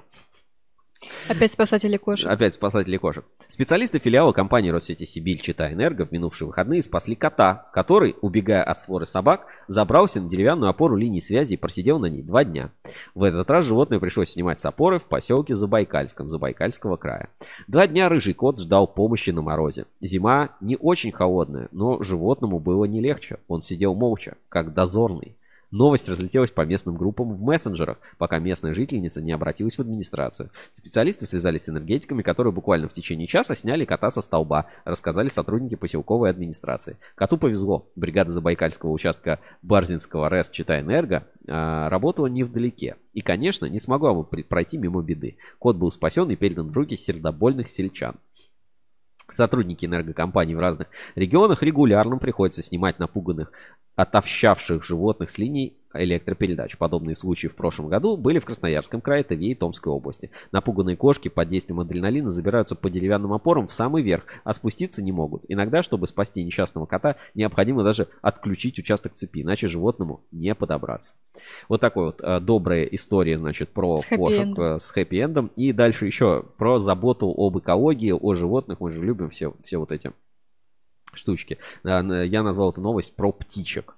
Опять 1.28 1.52
спасатели 1.52 1.98
кошек. 1.98 2.30
Опять 2.30 2.54
спасатели 2.54 2.98
кошек. 2.98 3.26
Специалисты 3.48 4.00
филиала 4.00 4.32
компании 4.34 4.70
Россети 4.70 5.06
Сибирь 5.06 5.42
Чита 5.42 5.72
Энерго 5.72 6.06
в 6.06 6.12
минувшие 6.12 6.48
выходные 6.48 6.84
спасли 6.84 7.16
кота, 7.16 7.70
который, 7.74 8.16
убегая 8.22 8.64
от 8.64 8.80
своры 8.80 9.06
собак, 9.06 9.48
забрался 9.68 10.22
на 10.22 10.30
деревянную 10.30 10.70
опору 10.70 10.96
линии 10.96 11.20
связи 11.20 11.54
и 11.54 11.58
просидел 11.58 12.00
на 12.00 12.08
ней 12.08 12.22
два 12.22 12.44
дня. 12.44 12.72
В 13.16 13.24
этот 13.24 13.50
раз 13.50 13.66
животное 13.66 14.00
пришлось 14.00 14.32
снимать 14.32 14.62
с 14.62 14.66
опоры 14.66 15.00
в 15.00 15.06
поселке 15.06 15.56
Забайкальском, 15.56 16.30
Забайкальского 16.30 16.98
края. 16.98 17.30
Два 17.68 17.88
дня 17.88 18.10
рыжий 18.10 18.34
кот 18.34 18.60
ждал 18.60 18.88
помощи 18.88 19.32
на 19.32 19.42
морозе. 19.42 19.86
Зима 20.02 20.50
не 20.62 20.78
очень 20.78 21.12
холодная, 21.12 21.70
но 21.72 22.02
животному 22.02 22.60
было 22.60 22.86
не 22.86 23.02
легче. 23.02 23.38
Он 23.48 23.62
сидел 23.62 23.96
молча, 23.96 24.36
как 24.50 24.74
дозорный. 24.74 25.36
Новость 25.72 26.10
разлетелась 26.10 26.52
по 26.52 26.66
местным 26.66 26.98
группам 26.98 27.34
в 27.34 27.42
мессенджерах, 27.42 27.98
пока 28.18 28.40
местная 28.40 28.74
жительница 28.74 29.22
не 29.22 29.32
обратилась 29.32 29.78
в 29.78 29.82
администрацию. 29.82 30.52
Специалисты 30.74 31.26
связались 31.26 31.64
с 31.64 31.70
энергетиками, 31.70 32.22
которые 32.22 32.52
буквально 32.52 32.90
в 32.90 32.94
течение 32.94 33.26
часа 33.26 33.56
сняли 33.56 33.86
кота 33.86 34.12
со 34.12 34.22
столба, 34.22 34.68
рассказали 34.84 35.30
сотрудники 35.30 35.76
поселковой 35.76 36.30
администрации. 36.30 36.98
Коту 37.16 37.38
повезло. 37.38 37.88
Бригада 37.96 38.32
Забайкальского 38.32 38.92
участка 38.92 39.40
Барзинского 39.62 40.30
РЭС 40.30 40.52
Чита-Энерго 40.52 41.28
а, 41.48 41.90
работала 41.90 42.28
невдалеке. 42.28 42.98
И, 43.14 43.22
конечно, 43.22 43.66
не 43.66 43.80
смогла 43.80 44.14
бы 44.14 44.24
пройти 44.24 44.78
мимо 44.78 45.02
беды. 45.02 45.38
Кот 45.58 45.78
был 45.78 45.92
спасен 45.92 46.30
и 46.32 46.36
передан 46.36 46.70
в 46.70 46.76
руки 46.76 46.98
сердобольных 46.98 47.70
сельчан. 47.70 48.16
Сотрудники 49.34 49.86
энергокомпаний 49.86 50.56
в 50.56 50.60
разных 50.60 50.88
регионах 51.16 51.64
регулярно 51.64 52.18
приходится 52.18 52.62
снимать 52.62 53.00
напуганных, 53.00 53.52
отовщавших 53.96 54.84
животных 54.84 55.32
с 55.32 55.38
линий 55.38 55.78
электропередач. 55.94 56.78
Подобные 56.78 57.16
случаи 57.16 57.48
в 57.48 57.56
прошлом 57.56 57.88
году 57.88 58.18
были 58.18 58.40
в 58.40 58.46
Красноярском 58.46 59.02
крае, 59.02 59.24
Тве 59.24 59.52
и 59.52 59.56
Томской 59.56 59.92
области. 59.92 60.32
Напуганные 60.52 60.96
кошки 60.98 61.28
под 61.28 61.50
действием 61.50 61.80
адреналина 61.80 62.30
забираются 62.30 62.76
по 62.76 62.90
деревянным 62.90 63.34
опорам 63.34 63.68
в 63.68 63.74
самый 63.74 64.04
верх, 64.04 64.26
а 64.44 64.54
спуститься 64.54 65.04
не 65.04 65.12
могут. 65.12 65.44
Иногда, 65.48 65.84
чтобы 65.84 66.08
спасти 66.08 66.44
несчастного 66.44 66.86
кота, 66.86 67.16
необходимо 67.36 67.84
даже 67.84 68.08
отключить 68.22 68.80
участок 68.80 69.14
цепи, 69.14 69.42
иначе 69.42 69.68
животному 69.68 70.24
не 70.32 70.56
подобраться. 70.56 71.16
Вот 71.70 71.82
такой 71.82 72.06
вот 72.06 72.22
э, 72.22 72.40
добрая 72.40 72.84
история, 72.86 73.38
значит, 73.38 73.70
про 73.70 74.02
С 74.02 74.06
кошек 74.18 74.58
э, 74.60 74.80
с 74.80 74.92
хэппи-эндом. 74.96 75.52
И 75.56 75.74
дальше 75.74 76.06
еще 76.06 76.44
про 76.58 76.80
заботу 76.80 77.34
об 77.36 77.58
экологии, 77.60 78.12
о 78.12 78.34
животных. 78.34 78.80
Мы 78.80 78.92
же 78.92 79.02
любим 79.04 79.30
все, 79.30 79.54
все 79.64 79.78
вот 79.78 79.92
эти 79.92 80.12
штучки. 81.14 81.58
Н- 81.84 82.24
Я 82.24 82.44
назвал 82.44 82.72
эту 82.72 82.82
новость 82.82 83.16
про 83.16 83.32
птичек. 83.32 83.96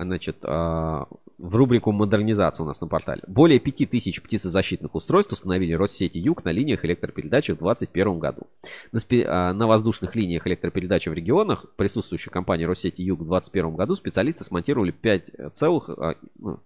Значит, 0.00 0.36
а, 0.44 1.06
в 1.38 1.56
рубрику 1.56 1.90
«Модернизация» 1.90 2.64
у 2.64 2.66
нас 2.66 2.80
на 2.80 2.86
портале. 2.86 3.22
Более 3.26 3.58
5000 3.58 4.22
птицезащитных 4.22 4.94
устройств 4.94 5.32
установили 5.32 5.72
Россети 5.72 6.18
Юг 6.18 6.44
на 6.44 6.50
линиях 6.50 6.84
электропередачи 6.84 7.52
в 7.52 7.58
2021 7.58 8.18
году. 8.18 8.46
На, 8.92 8.98
спе- 8.98 9.24
а, 9.26 9.52
на 9.52 9.66
воздушных 9.66 10.14
линиях 10.14 10.46
электропередачи 10.46 11.08
в 11.08 11.14
регионах, 11.14 11.66
присутствующих 11.76 12.32
компании 12.32 12.64
Россети 12.64 13.02
Юг 13.02 13.20
в 13.20 13.24
2021 13.24 13.74
году, 13.74 13.96
специалисты 13.96 14.44
смонтировали 14.44 14.92
5 14.92 15.30
целых, 15.54 15.88
а, 15.90 16.14
ну, 16.38 16.60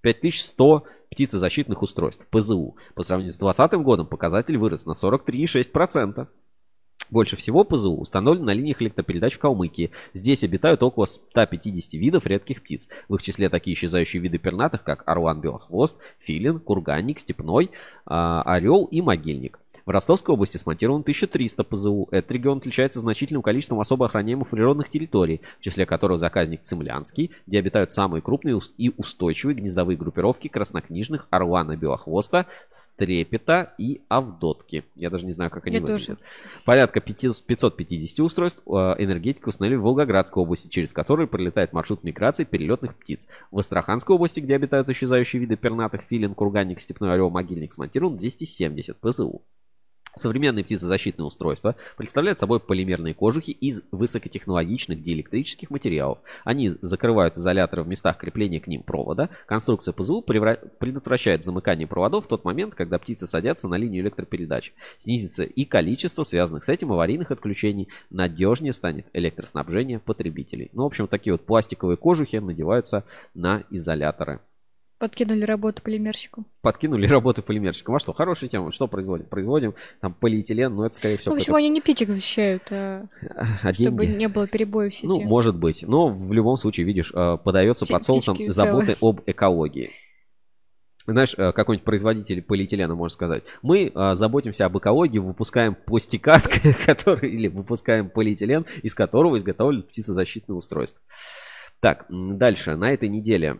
5100 0.00 0.84
птицезащитных 1.10 1.82
устройств 1.82 2.26
ПЗУ. 2.30 2.76
По 2.94 3.04
сравнению 3.04 3.34
с 3.34 3.38
2020 3.38 3.82
годом 3.84 4.06
показатель 4.08 4.58
вырос 4.58 4.86
на 4.86 4.94
43,6%. 4.94 6.26
Больше 7.12 7.36
всего 7.36 7.62
ПЗУ 7.62 7.94
установлено 7.94 8.46
на 8.46 8.54
линиях 8.54 8.80
электропередач 8.80 9.34
в 9.34 9.38
Калмыкии. 9.38 9.90
Здесь 10.14 10.44
обитают 10.44 10.82
около 10.82 11.04
150 11.04 11.92
видов 11.92 12.26
редких 12.26 12.62
птиц. 12.62 12.88
В 13.10 13.16
их 13.16 13.22
числе 13.22 13.50
такие 13.50 13.74
исчезающие 13.74 14.22
виды 14.22 14.38
пернатых, 14.38 14.82
как 14.82 15.06
орлан 15.06 15.42
белохвост, 15.42 15.98
филин, 16.20 16.58
курганник, 16.58 17.18
степной, 17.18 17.70
а, 18.06 18.40
орел 18.42 18.86
и 18.86 19.02
могильник. 19.02 19.58
В 19.84 19.90
Ростовской 19.90 20.34
области 20.34 20.56
смонтировано 20.56 21.02
1300 21.02 21.64
ПЗУ. 21.64 22.08
Этот 22.10 22.30
регион 22.32 22.58
отличается 22.58 23.00
значительным 23.00 23.42
количеством 23.42 23.80
особо 23.80 24.06
охраняемых 24.06 24.48
природных 24.48 24.88
территорий, 24.88 25.40
в 25.58 25.62
числе 25.62 25.86
которых 25.86 26.20
заказник 26.20 26.62
Цемлянский, 26.62 27.30
где 27.46 27.58
обитают 27.58 27.92
самые 27.92 28.22
крупные 28.22 28.60
и 28.78 28.92
устойчивые 28.96 29.56
гнездовые 29.56 29.96
группировки 29.96 30.48
краснокнижных 30.48 31.26
орлана 31.30 31.76
белохвоста, 31.76 32.46
стрепета 32.68 33.74
и 33.78 34.02
авдотки. 34.08 34.84
Я 34.94 35.10
даже 35.10 35.26
не 35.26 35.32
знаю, 35.32 35.50
как 35.50 35.66
они 35.66 35.76
Я 35.76 35.82
выглядят. 35.82 36.06
тоже. 36.06 36.18
Порядка 36.64 37.00
500 37.00 37.42
550 37.44 38.20
устройств 38.20 38.62
э, 38.66 38.70
энергетики 38.98 39.48
установили 39.48 39.76
в 39.76 39.82
Волгоградской 39.82 40.42
области, 40.42 40.68
через 40.68 40.92
которые 40.92 41.26
пролетает 41.26 41.72
маршрут 41.72 42.04
миграции 42.04 42.44
перелетных 42.44 42.96
птиц. 42.96 43.26
В 43.50 43.58
Астраханской 43.58 44.14
области, 44.14 44.40
где 44.40 44.54
обитают 44.54 44.88
исчезающие 44.88 45.40
виды 45.40 45.56
пернатых, 45.56 46.02
филин, 46.02 46.34
курганник, 46.34 46.80
степной 46.80 47.12
орел, 47.12 47.30
могильник, 47.30 47.72
смонтирован 47.72 48.16
270 48.16 48.96
ПЗУ. 48.98 49.42
Современные 50.14 50.64
птицезащитные 50.64 51.24
устройства 51.24 51.74
представляют 51.96 52.38
собой 52.38 52.60
полимерные 52.60 53.14
кожухи 53.14 53.50
из 53.50 53.82
высокотехнологичных 53.92 55.02
диэлектрических 55.02 55.70
материалов. 55.70 56.18
Они 56.44 56.68
закрывают 56.68 57.36
изоляторы 57.36 57.82
в 57.82 57.88
местах 57.88 58.18
крепления 58.18 58.60
к 58.60 58.66
ним 58.66 58.82
провода. 58.82 59.30
Конструкция 59.46 59.92
ПЗУ 59.92 60.20
предотвращает 60.20 61.44
замыкание 61.44 61.86
проводов 61.86 62.26
в 62.26 62.28
тот 62.28 62.44
момент, 62.44 62.74
когда 62.74 62.98
птицы 62.98 63.26
садятся 63.26 63.68
на 63.68 63.76
линию 63.76 64.02
электропередач. 64.04 64.74
Снизится 64.98 65.44
и 65.44 65.64
количество 65.64 66.24
связанных 66.24 66.64
с 66.64 66.68
этим 66.68 66.92
аварийных 66.92 67.30
отключений. 67.30 67.88
Надежнее 68.10 68.74
станет 68.74 69.06
электроснабжение 69.14 69.98
потребителей. 69.98 70.68
Ну, 70.74 70.82
в 70.82 70.86
общем, 70.86 71.08
такие 71.08 71.32
вот 71.32 71.46
пластиковые 71.46 71.96
кожухи 71.96 72.36
надеваются 72.36 73.04
на 73.34 73.64
изоляторы. 73.70 74.40
Подкинули 75.02 75.42
работу 75.42 75.82
полимерщику. 75.82 76.44
Подкинули 76.60 77.08
работы 77.08 77.42
полимерщикам. 77.42 77.96
А 77.96 77.98
что, 77.98 78.12
хорошая 78.12 78.48
тема. 78.48 78.70
Что 78.70 78.86
производим? 78.86 79.26
Производим 79.26 79.74
там 80.00 80.14
полиэтилен, 80.14 80.72
но 80.72 80.86
это, 80.86 80.94
скорее 80.94 81.16
всего, 81.16 81.34
Ну, 81.34 81.40
почему 81.40 81.56
они 81.56 81.70
не 81.70 81.80
птичек 81.80 82.10
защищают, 82.10 82.62
а 82.70 83.06
а 83.64 83.74
чтобы 83.74 84.06
деньги? 84.06 84.18
не 84.18 84.28
было 84.28 84.46
перебоев 84.46 84.92
в 84.92 84.94
сети? 84.94 85.06
Ну, 85.08 85.20
может 85.22 85.56
быть. 85.56 85.82
Но 85.82 86.06
в 86.06 86.32
любом 86.32 86.56
случае, 86.56 86.86
видишь, 86.86 87.10
э, 87.12 87.36
подается 87.42 87.84
Птички 87.84 87.92
под 87.94 88.04
соусом 88.04 88.38
заботы 88.52 88.96
об 89.00 89.22
экологии. 89.26 89.90
Знаешь, 91.04 91.34
э, 91.36 91.50
какой-нибудь 91.50 91.84
производитель 91.84 92.40
полиэтилена 92.40 92.94
может 92.94 93.14
сказать, 93.14 93.42
мы 93.60 93.90
э, 93.92 94.14
заботимся 94.14 94.66
об 94.66 94.78
экологии, 94.78 95.18
выпускаем 95.18 95.74
пластикат, 95.74 96.46
который, 96.86 97.28
или 97.28 97.48
выпускаем 97.48 98.08
полиэтилен, 98.08 98.66
из 98.84 98.94
которого 98.94 99.36
изготавливают 99.36 99.88
птицезащитные 99.88 100.54
устройства. 100.54 101.00
Так, 101.80 102.06
дальше. 102.08 102.76
На 102.76 102.92
этой 102.92 103.08
неделе 103.08 103.58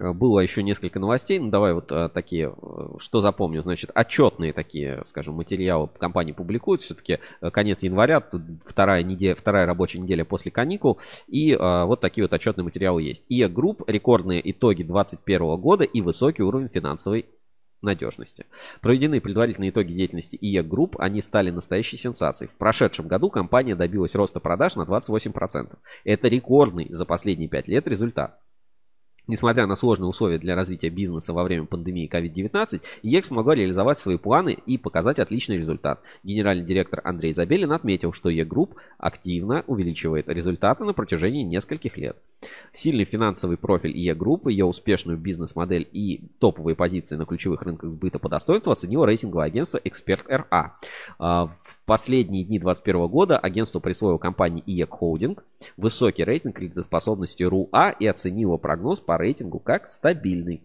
было 0.00 0.40
еще 0.40 0.62
несколько 0.62 0.98
новостей. 0.98 1.38
Ну, 1.38 1.50
давай 1.50 1.74
вот 1.74 1.92
э, 1.92 2.08
такие, 2.08 2.54
э, 2.56 2.86
что 2.98 3.20
запомню. 3.20 3.62
Значит, 3.62 3.90
отчетные 3.94 4.52
такие, 4.52 5.02
скажем, 5.06 5.34
материалы 5.34 5.88
компании 5.98 6.32
публикуют. 6.32 6.82
Все-таки 6.82 7.18
э, 7.40 7.50
конец 7.50 7.82
января, 7.82 8.22
вторая, 8.64 9.02
неделя, 9.02 9.34
вторая 9.34 9.66
рабочая 9.66 9.98
неделя 9.98 10.24
после 10.24 10.50
каникул. 10.50 10.98
И 11.28 11.52
э, 11.52 11.84
вот 11.84 12.00
такие 12.00 12.24
вот 12.24 12.32
отчетные 12.32 12.64
материалы 12.64 13.02
есть. 13.02 13.24
IEK 13.28 13.48
Group, 13.48 13.82
рекордные 13.86 14.40
итоги 14.50 14.82
2021 14.82 15.56
года 15.60 15.84
и 15.84 16.00
высокий 16.00 16.42
уровень 16.42 16.68
финансовой 16.68 17.26
надежности. 17.82 18.46
Проведены 18.80 19.20
предварительные 19.20 19.70
итоги 19.70 19.92
деятельности 19.92 20.36
IEK 20.40 20.62
Group, 20.62 20.96
они 20.98 21.20
стали 21.20 21.50
настоящей 21.50 21.98
сенсацией. 21.98 22.50
В 22.50 22.56
прошедшем 22.56 23.06
году 23.06 23.30
компания 23.30 23.74
добилась 23.74 24.14
роста 24.14 24.40
продаж 24.40 24.76
на 24.76 24.82
28%. 24.82 25.76
Это 26.04 26.28
рекордный 26.28 26.86
за 26.90 27.04
последние 27.04 27.48
5 27.48 27.68
лет 27.68 27.86
результат. 27.86 28.38
Несмотря 29.26 29.66
на 29.66 29.76
сложные 29.76 30.08
условия 30.08 30.38
для 30.38 30.54
развития 30.54 30.90
бизнеса 30.90 31.32
во 31.32 31.44
время 31.44 31.66
пандемии 31.66 32.10
COVID-19, 32.10 32.80
IEK 33.02 33.24
смогла 33.24 33.54
реализовать 33.54 33.98
свои 33.98 34.16
планы 34.16 34.56
и 34.66 34.78
показать 34.78 35.18
отличный 35.18 35.58
результат. 35.58 36.00
Генеральный 36.22 36.64
директор 36.64 37.00
Андрей 37.04 37.32
Забелин 37.32 37.72
отметил, 37.72 38.12
что 38.12 38.28
IEK 38.28 38.45
Group 38.45 38.74
активно 38.98 39.64
увеличивает 39.66 40.28
результаты 40.28 40.84
на 40.84 40.92
протяжении 40.92 41.42
нескольких 41.42 41.96
лет. 41.96 42.16
Сильный 42.72 43.04
финансовый 43.04 43.56
профиль 43.56 43.96
IEK 43.96 44.13
Group, 44.13 44.48
ее 44.48 44.64
успешную 44.64 45.18
бизнес-модель 45.18 45.88
и 45.92 46.22
топовые 46.38 46.74
позиции 46.74 47.16
на 47.16 47.26
ключевых 47.26 47.62
рынках 47.62 47.92
сбыта 47.92 48.18
по 48.18 48.28
достоинству 48.28 48.72
оценило 48.72 49.04
рейтинговое 49.04 49.46
агентство 49.46 49.80
Эксперт 49.84 50.24
РА. 50.28 50.76
А, 51.18 51.46
В 51.46 51.79
последние 51.90 52.44
дни 52.44 52.60
2021 52.60 53.08
года 53.08 53.36
агентство 53.36 53.80
присвоило 53.80 54.16
компании 54.16 54.62
IEK 54.64 54.90
Холдинг 54.90 55.44
высокий 55.76 56.22
рейтинг 56.22 56.54
кредитоспособности 56.54 57.42
ruA 57.42 57.90
и 57.98 58.06
оценило 58.06 58.58
прогноз 58.58 59.00
по 59.00 59.18
рейтингу 59.18 59.58
как 59.58 59.88
стабильный. 59.88 60.62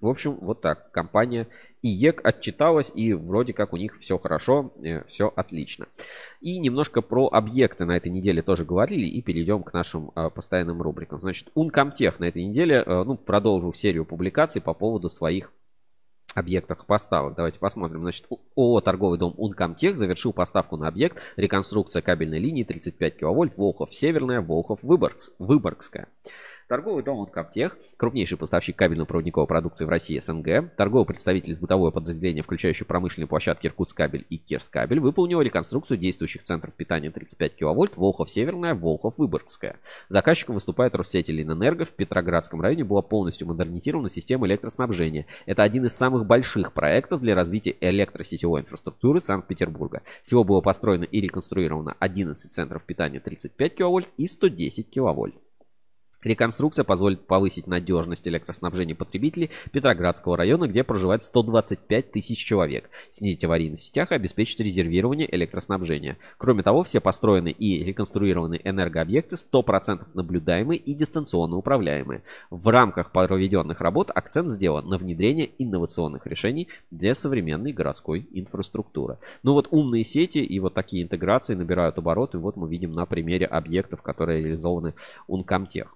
В 0.00 0.06
общем, 0.06 0.38
вот 0.40 0.60
так. 0.60 0.92
Компания 0.92 1.48
IEK 1.82 2.24
отчиталась, 2.24 2.92
и 2.94 3.14
вроде 3.14 3.52
как 3.52 3.72
у 3.72 3.76
них 3.76 3.98
все 3.98 4.16
хорошо, 4.16 4.72
все 5.08 5.32
отлично. 5.34 5.88
И 6.40 6.60
немножко 6.60 7.02
про 7.02 7.26
объекты 7.26 7.84
на 7.84 7.96
этой 7.96 8.12
неделе 8.12 8.42
тоже 8.42 8.64
говорили, 8.64 9.06
и 9.06 9.20
перейдем 9.22 9.64
к 9.64 9.72
нашим 9.72 10.12
а, 10.14 10.30
постоянным 10.30 10.82
рубрикам. 10.82 11.18
Значит, 11.18 11.48
Uncomtech 11.56 12.14
на 12.20 12.26
этой 12.26 12.44
неделе 12.44 12.80
а, 12.86 13.02
ну, 13.02 13.16
продолжил 13.16 13.74
серию 13.74 14.04
публикаций 14.04 14.62
по 14.62 14.72
поводу 14.72 15.10
своих 15.10 15.52
объектах 16.36 16.86
поставок. 16.86 17.34
Давайте 17.34 17.58
посмотрим. 17.58 18.02
Значит, 18.02 18.26
ООО 18.56 18.80
«Торговый 18.80 19.18
дом 19.18 19.34
Uncomtech» 19.38 19.94
завершил 19.94 20.32
поставку 20.32 20.76
на 20.76 20.88
объект 20.88 21.20
реконструкция 21.36 22.02
кабельной 22.02 22.38
линии 22.38 22.62
35 22.62 23.16
кВт 23.16 23.56
Волхов-Северная, 23.56 24.40
Волхов-Выборгская. 24.40 26.08
Торговый 26.68 27.04
дом 27.04 27.22
Uncomtech, 27.22 27.74
крупнейший 27.96 28.36
поставщик 28.36 28.76
кабельно-проводниковой 28.76 29.46
продукции 29.46 29.84
в 29.84 29.88
России 29.88 30.18
СНГ, 30.18 30.74
торговый 30.76 31.06
представитель 31.06 31.52
из 31.52 31.60
бытовое 31.60 31.92
подразделение, 31.92 32.42
включающее 32.42 32.84
промышленные 32.84 33.28
площадки 33.28 33.68
Иркутскабель 33.68 34.26
и 34.30 34.36
Кирскабель, 34.36 34.98
выполнил 34.98 35.40
реконструкцию 35.40 35.96
действующих 35.96 36.42
центров 36.42 36.74
питания 36.74 37.12
35 37.12 37.54
кВт 37.54 37.96
Волхов-Северная, 37.96 38.74
Волхов-Выборгская. 38.74 39.76
Заказчиком 40.08 40.56
выступает 40.56 40.96
Россеть 40.96 41.28
Ленэнерго. 41.28 41.84
В 41.84 41.92
Петроградском 41.92 42.60
районе 42.60 42.82
была 42.82 43.02
полностью 43.02 43.46
модернизирована 43.46 44.10
система 44.10 44.48
электроснабжения. 44.48 45.26
Это 45.46 45.62
один 45.62 45.84
из 45.84 45.94
самых 45.94 46.26
больших 46.26 46.72
проектов 46.72 47.20
для 47.20 47.36
развития 47.36 47.76
электросетевой 47.80 48.62
инфраструктуры 48.62 49.20
Санкт-Петербурга. 49.20 50.02
Всего 50.20 50.42
было 50.42 50.60
построено 50.60 51.04
и 51.04 51.20
реконструировано 51.20 51.94
11 52.00 52.50
центров 52.50 52.82
питания 52.82 53.20
35 53.20 53.76
кВт 53.76 54.08
и 54.16 54.26
110 54.26 54.90
кВт. 54.90 55.45
Реконструкция 56.22 56.84
позволит 56.84 57.26
повысить 57.26 57.66
надежность 57.66 58.26
электроснабжения 58.26 58.94
потребителей 58.94 59.50
Петроградского 59.70 60.36
района, 60.36 60.66
где 60.66 60.82
проживает 60.82 61.22
125 61.22 62.10
тысяч 62.10 62.38
человек, 62.44 62.90
снизить 63.10 63.44
аварийность 63.44 63.82
в 63.82 63.86
сетях 63.86 64.10
и 64.10 64.16
обеспечить 64.16 64.60
резервирование 64.60 65.32
электроснабжения. 65.34 66.18
Кроме 66.38 66.62
того, 66.62 66.82
все 66.82 67.00
построенные 67.00 67.52
и 67.52 67.84
реконструированные 67.84 68.60
энергообъекты 68.68 69.36
100% 69.36 70.06
наблюдаемые 70.14 70.78
и 70.78 70.94
дистанционно 70.94 71.56
управляемые. 71.56 72.22
В 72.50 72.68
рамках 72.68 73.12
проведенных 73.12 73.80
работ 73.80 74.10
акцент 74.12 74.50
сделан 74.50 74.88
на 74.88 74.98
внедрение 74.98 75.50
инновационных 75.58 76.26
решений 76.26 76.68
для 76.90 77.14
современной 77.14 77.72
городской 77.72 78.26
инфраструктуры. 78.32 79.18
Ну 79.42 79.52
вот 79.52 79.68
умные 79.70 80.02
сети 80.02 80.38
и 80.38 80.58
вот 80.58 80.74
такие 80.74 81.02
интеграции 81.02 81.54
набирают 81.54 81.98
обороты. 81.98 82.38
Вот 82.38 82.56
мы 82.56 82.68
видим 82.68 82.92
на 82.92 83.06
примере 83.06 83.46
объектов, 83.46 84.02
которые 84.02 84.42
реализованы 84.42 84.94
Uncomtech. 85.28 85.86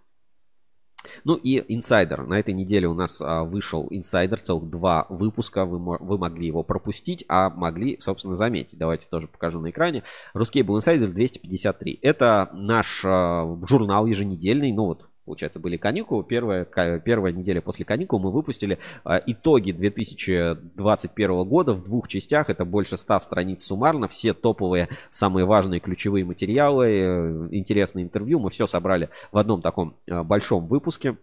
Ну 1.24 1.34
и 1.34 1.64
инсайдер. 1.74 2.26
На 2.26 2.38
этой 2.38 2.54
неделе 2.54 2.86
у 2.86 2.94
нас 2.94 3.20
а, 3.22 3.44
вышел 3.44 3.86
инсайдер, 3.90 4.40
целых 4.40 4.68
два 4.68 5.06
выпуска. 5.08 5.64
Вы, 5.64 5.78
вы 5.78 6.18
могли 6.18 6.46
его 6.46 6.62
пропустить, 6.62 7.24
а 7.28 7.50
могли, 7.50 7.98
собственно, 8.00 8.34
заметить. 8.34 8.78
Давайте 8.78 9.08
тоже 9.08 9.28
покажу 9.28 9.60
на 9.60 9.70
экране. 9.70 10.02
Русский 10.34 10.62
был 10.62 10.76
инсайдер 10.76 11.10
253. 11.10 11.98
Это 12.02 12.50
наш 12.52 13.02
а, 13.04 13.58
журнал 13.66 14.06
еженедельный. 14.06 14.72
Ну 14.72 14.86
вот 14.86 15.09
получается, 15.30 15.60
были 15.60 15.76
каникулы. 15.76 16.24
Первая, 16.24 16.64
первая 16.64 17.32
неделя 17.32 17.60
после 17.60 17.84
каникул 17.84 18.18
мы 18.18 18.32
выпустили 18.32 18.80
а, 19.04 19.22
итоги 19.24 19.70
2021 19.70 21.44
года 21.44 21.72
в 21.72 21.84
двух 21.84 22.08
частях. 22.08 22.50
Это 22.50 22.64
больше 22.64 22.96
100 22.96 23.20
страниц 23.20 23.62
суммарно. 23.62 24.08
Все 24.08 24.34
топовые, 24.34 24.88
самые 25.12 25.46
важные 25.46 25.78
ключевые 25.78 26.24
материалы, 26.24 26.86
э, 26.86 27.48
интересные 27.52 28.04
интервью. 28.04 28.40
Мы 28.40 28.50
все 28.50 28.66
собрали 28.66 29.08
в 29.30 29.38
одном 29.38 29.62
таком 29.62 29.94
а, 30.10 30.24
большом 30.24 30.66
выпуске 30.66 31.16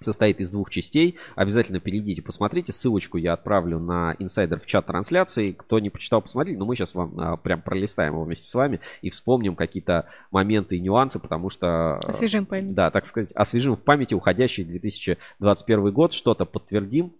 состоит 0.00 0.40
из 0.40 0.50
двух 0.50 0.70
частей. 0.70 1.16
Обязательно 1.34 1.80
перейдите, 1.80 2.22
посмотрите. 2.22 2.72
Ссылочку 2.72 3.18
я 3.18 3.32
отправлю 3.32 3.78
на 3.78 4.14
инсайдер 4.18 4.60
в 4.60 4.66
чат 4.66 4.86
трансляции. 4.86 5.52
Кто 5.52 5.78
не 5.78 5.90
почитал, 5.90 6.22
посмотрите. 6.22 6.58
Но 6.58 6.66
мы 6.66 6.76
сейчас 6.76 6.94
вам 6.94 7.18
а, 7.18 7.36
прям 7.36 7.62
пролистаем 7.62 8.14
его 8.14 8.24
вместе 8.24 8.48
с 8.48 8.54
вами 8.54 8.80
и 9.02 9.10
вспомним 9.10 9.56
какие-то 9.56 10.06
моменты 10.30 10.76
и 10.76 10.80
нюансы, 10.80 11.18
потому 11.18 11.50
что... 11.50 11.98
Освежим 11.98 12.46
память. 12.46 12.74
Да, 12.74 12.90
так 12.90 13.06
сказать, 13.06 13.32
освежим 13.32 13.76
в 13.76 13.84
памяти 13.84 14.14
уходящий 14.14 14.64
2021 14.64 15.92
год, 15.92 16.12
что-то 16.12 16.44
подтвердим, 16.44 17.12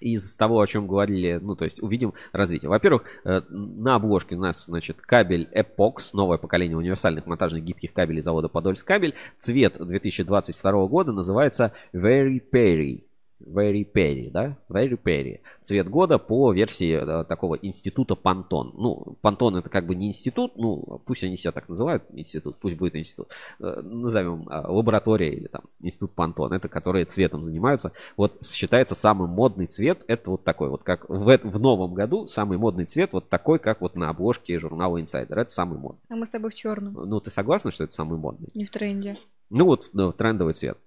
из 0.00 0.36
того, 0.36 0.60
о 0.60 0.66
чем 0.66 0.86
говорили, 0.86 1.38
ну, 1.40 1.56
то 1.56 1.64
есть 1.64 1.82
увидим 1.82 2.14
развитие. 2.32 2.68
Во-первых, 2.68 3.04
э, 3.24 3.40
на 3.48 3.94
обложке 3.96 4.36
у 4.36 4.40
нас, 4.40 4.66
значит, 4.66 5.00
кабель 5.00 5.48
Epox, 5.54 6.10
новое 6.12 6.38
поколение 6.38 6.76
универсальных 6.76 7.26
монтажных 7.26 7.64
гибких 7.64 7.92
кабелей 7.92 8.22
завода 8.22 8.48
Подольск 8.48 8.86
кабель. 8.86 9.14
Цвет 9.38 9.76
2022 9.78 10.86
года 10.86 11.12
называется 11.12 11.72
Very 11.92 12.42
Perry. 12.52 13.05
Very 13.40 13.84
Perry, 13.90 14.30
да? 14.30 14.56
Very 14.68 14.98
Perry. 15.02 15.40
Цвет 15.62 15.88
года 15.88 16.18
по 16.18 16.52
версии 16.52 16.98
да, 17.04 17.24
такого 17.24 17.56
института 17.56 18.14
Пантон. 18.14 18.72
Ну, 18.76 19.16
Пантон 19.20 19.56
это 19.56 19.68
как 19.68 19.86
бы 19.86 19.94
не 19.94 20.08
институт, 20.08 20.52
ну, 20.56 21.00
пусть 21.04 21.24
они 21.24 21.36
себя 21.36 21.52
так 21.52 21.68
называют, 21.68 22.04
институт, 22.12 22.56
пусть 22.58 22.76
будет 22.76 22.96
институт. 22.96 23.28
Э, 23.60 23.80
назовем 23.82 24.48
э, 24.48 24.66
лаборатория 24.66 25.32
или 25.32 25.48
там 25.48 25.62
институт 25.80 26.12
Пантон. 26.14 26.52
Это 26.52 26.68
которые 26.68 27.04
цветом 27.04 27.44
занимаются. 27.44 27.92
Вот 28.16 28.44
считается 28.44 28.94
самый 28.94 29.28
модный 29.28 29.66
цвет, 29.66 30.04
это 30.08 30.30
вот 30.30 30.44
такой 30.44 30.68
вот, 30.68 30.82
как 30.82 31.08
в, 31.08 31.38
в 31.42 31.60
новом 31.60 31.94
году 31.94 32.28
самый 32.28 32.58
модный 32.58 32.86
цвет 32.86 33.12
вот 33.12 33.28
такой, 33.28 33.58
как 33.58 33.80
вот 33.80 33.96
на 33.96 34.10
обложке 34.10 34.58
журнала 34.58 34.98
Insider. 34.98 35.34
Это 35.34 35.50
самый 35.50 35.78
модный. 35.78 36.00
А 36.08 36.16
мы 36.16 36.26
с 36.26 36.30
тобой 36.30 36.50
в 36.50 36.54
черном. 36.54 36.94
Ну, 36.94 37.20
ты 37.20 37.30
согласна, 37.30 37.70
что 37.70 37.84
это 37.84 37.92
самый 37.92 38.18
модный? 38.18 38.48
Не 38.54 38.64
в 38.64 38.70
тренде. 38.70 39.16
Ну 39.50 39.64
вот, 39.66 39.90
ну, 39.92 40.12
трендовый 40.12 40.54
цвет. 40.54 40.78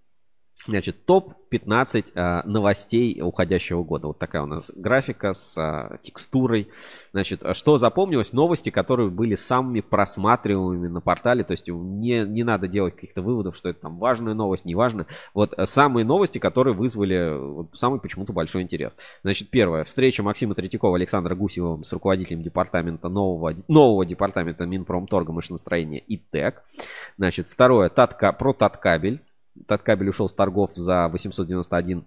Значит, 0.66 1.06
топ-15 1.06 2.12
э, 2.14 2.42
новостей 2.46 3.22
уходящего 3.22 3.84
года. 3.84 4.08
Вот 4.08 4.20
такая 4.20 4.44
у 4.44 4.46
нас 4.46 4.70
графика 4.76 5.34
с 5.34 5.58
э, 5.58 5.98
текстурой. 6.02 6.68
Значит, 7.14 7.44
что 7.54 7.78
запомнилось? 7.78 8.34
Новости, 8.34 8.70
которые 8.70 9.10
были 9.10 9.36
самыми 9.36 9.80
просматриваемыми 9.80 10.90
на 10.90 11.00
портале. 11.00 11.46
То 11.46 11.52
есть 11.52 11.68
не, 11.68 12.26
не 12.26 12.44
надо 12.44 12.68
делать 12.68 12.96
каких-то 12.96 13.22
выводов, 13.22 13.56
что 13.56 13.70
это 13.70 13.82
там 13.82 14.00
важная 14.00 14.34
новость, 14.34 14.66
не. 14.66 14.76
Вот 15.34 15.54
э, 15.58 15.66
самые 15.66 16.06
новости, 16.06 16.40
которые 16.40 16.74
вызвали 16.74 17.38
вот, 17.38 17.70
самый 17.74 18.02
почему-то 18.02 18.34
большой 18.34 18.64
интерес. 18.64 18.94
Значит, 19.24 19.50
первое. 19.50 19.86
Встреча 19.86 20.24
Максима 20.24 20.56
Третьякова, 20.56 20.98
Александра 20.98 21.36
Гусева 21.36 21.82
с 21.84 21.94
руководителем 21.94 22.42
департамента 22.42 23.08
нового, 23.08 23.56
нового 23.70 24.06
департамента 24.06 24.66
Минпромторга 24.66 25.32
машиностроения 25.32 26.00
и 26.00 26.18
ТЭК. 26.18 26.64
Значит, 27.18 27.48
второе. 27.48 27.88
Татка, 27.90 28.34
про 28.34 28.54
Таткабель 28.54 29.22
Таткабель 29.68 30.10
ушел 30.10 30.30
с 30.30 30.34
торгов 30.34 30.72
за 30.76 31.08
891 31.10 32.06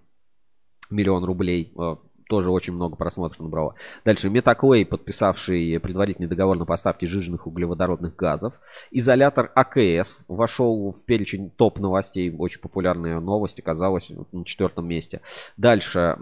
миллион 0.89 1.23
рублей. 1.23 1.73
Э, 1.77 1.95
тоже 2.27 2.51
очень 2.51 2.73
много 2.73 2.95
просмотров 2.95 3.39
набрало. 3.39 3.75
Дальше 4.05 4.29
Metaclay, 4.29 4.85
подписавший 4.85 5.79
предварительный 5.79 6.27
договор 6.27 6.57
на 6.57 6.65
поставки 6.65 7.05
жиженных 7.05 7.47
углеводородных 7.47 8.15
газов. 8.15 8.53
Изолятор 8.91 9.51
АКС 9.55 10.23
вошел 10.27 10.91
в 10.91 11.03
перечень 11.05 11.49
топ 11.49 11.79
новостей. 11.79 12.33
Очень 12.37 12.61
популярная 12.61 13.19
новость 13.19 13.59
оказалась 13.59 14.09
на 14.31 14.45
четвертом 14.45 14.87
месте. 14.87 15.21
Дальше, 15.57 16.17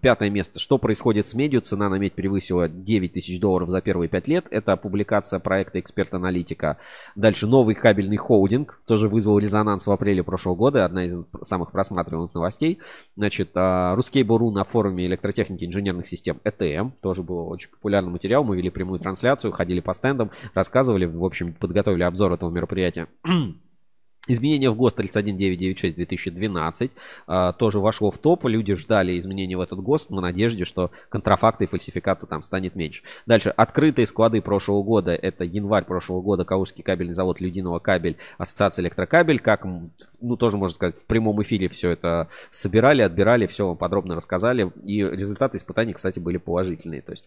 пятое 0.00 0.30
место. 0.30 0.58
Что 0.58 0.78
происходит 0.78 1.28
с 1.28 1.34
медью? 1.34 1.60
Цена 1.60 1.88
на 1.88 1.96
медь 1.96 2.14
превысила 2.14 2.68
9 2.68 3.12
тысяч 3.12 3.40
долларов 3.40 3.70
за 3.70 3.80
первые 3.80 4.08
5 4.08 4.28
лет. 4.28 4.46
Это 4.50 4.76
публикация 4.76 5.38
проекта 5.38 5.80
эксперт-аналитика. 5.80 6.78
Дальше, 7.14 7.46
новый 7.46 7.74
кабельный 7.74 8.16
холдинг. 8.16 8.80
Тоже 8.86 9.08
вызвал 9.08 9.38
резонанс 9.38 9.86
в 9.86 9.92
апреле 9.92 10.22
прошлого 10.22 10.56
года. 10.56 10.84
Одна 10.84 11.04
из 11.04 11.18
самых 11.42 11.72
просматриваемых 11.72 12.34
новостей. 12.34 12.78
Значит, 13.16 13.50
а, 13.54 13.96
Ruskable.ru 13.96 14.50
на 14.50 14.64
форуме 14.64 15.06
электротехники 15.06 15.53
техники 15.54 15.64
инженерных 15.64 16.06
систем 16.06 16.40
ЭТМ. 16.44 16.90
Тоже 17.00 17.22
был 17.22 17.48
очень 17.48 17.70
популярный 17.70 18.10
материал. 18.10 18.44
Мы 18.44 18.56
вели 18.56 18.70
прямую 18.70 19.00
трансляцию, 19.00 19.52
ходили 19.52 19.80
по 19.80 19.94
стендам, 19.94 20.30
рассказывали, 20.54 21.06
в 21.06 21.24
общем, 21.24 21.54
подготовили 21.54 22.02
обзор 22.02 22.32
этого 22.32 22.50
мероприятия. 22.50 23.06
Изменение 24.26 24.70
в 24.70 24.76
ГОСТ 24.76 24.96
31996 24.96 25.96
2012 25.96 26.90
а, 27.26 27.52
тоже 27.52 27.78
вошло 27.78 28.10
в 28.10 28.18
топ. 28.18 28.44
Люди 28.46 28.74
ждали 28.74 29.18
изменений 29.18 29.54
в 29.54 29.60
этот 29.60 29.80
ГОСТ 29.80 30.10
на 30.10 30.22
надежде, 30.22 30.64
что 30.64 30.90
контрафакты 31.10 31.64
и 31.64 31.66
фальсификаты 31.66 32.26
там 32.26 32.42
станет 32.42 32.74
меньше. 32.74 33.02
Дальше. 33.26 33.50
Открытые 33.50 34.06
склады 34.06 34.40
прошлого 34.40 34.82
года. 34.82 35.14
Это 35.14 35.44
январь 35.44 35.84
прошлого 35.84 36.22
года. 36.22 36.44
Калужский 36.44 36.82
кабельный 36.82 37.14
завод 37.14 37.40
Людиного 37.40 37.80
кабель. 37.80 38.16
Ассоциация 38.38 38.82
электрокабель. 38.82 39.40
Как, 39.40 39.64
ну 39.64 40.36
тоже 40.36 40.56
можно 40.56 40.74
сказать, 40.74 40.96
в 40.96 41.04
прямом 41.04 41.42
эфире 41.42 41.68
все 41.68 41.90
это 41.90 42.28
собирали, 42.50 43.02
отбирали, 43.02 43.46
все 43.46 43.74
подробно 43.74 44.14
рассказали. 44.14 44.72
И 44.84 45.02
результаты 45.02 45.58
испытаний, 45.58 45.92
кстати, 45.92 46.18
были 46.18 46.38
положительные. 46.38 47.02
То 47.02 47.12
есть 47.12 47.26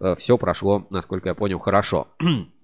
э, 0.00 0.14
все 0.16 0.38
прошло, 0.38 0.86
насколько 0.88 1.28
я 1.28 1.34
понял, 1.34 1.58
хорошо. 1.58 2.08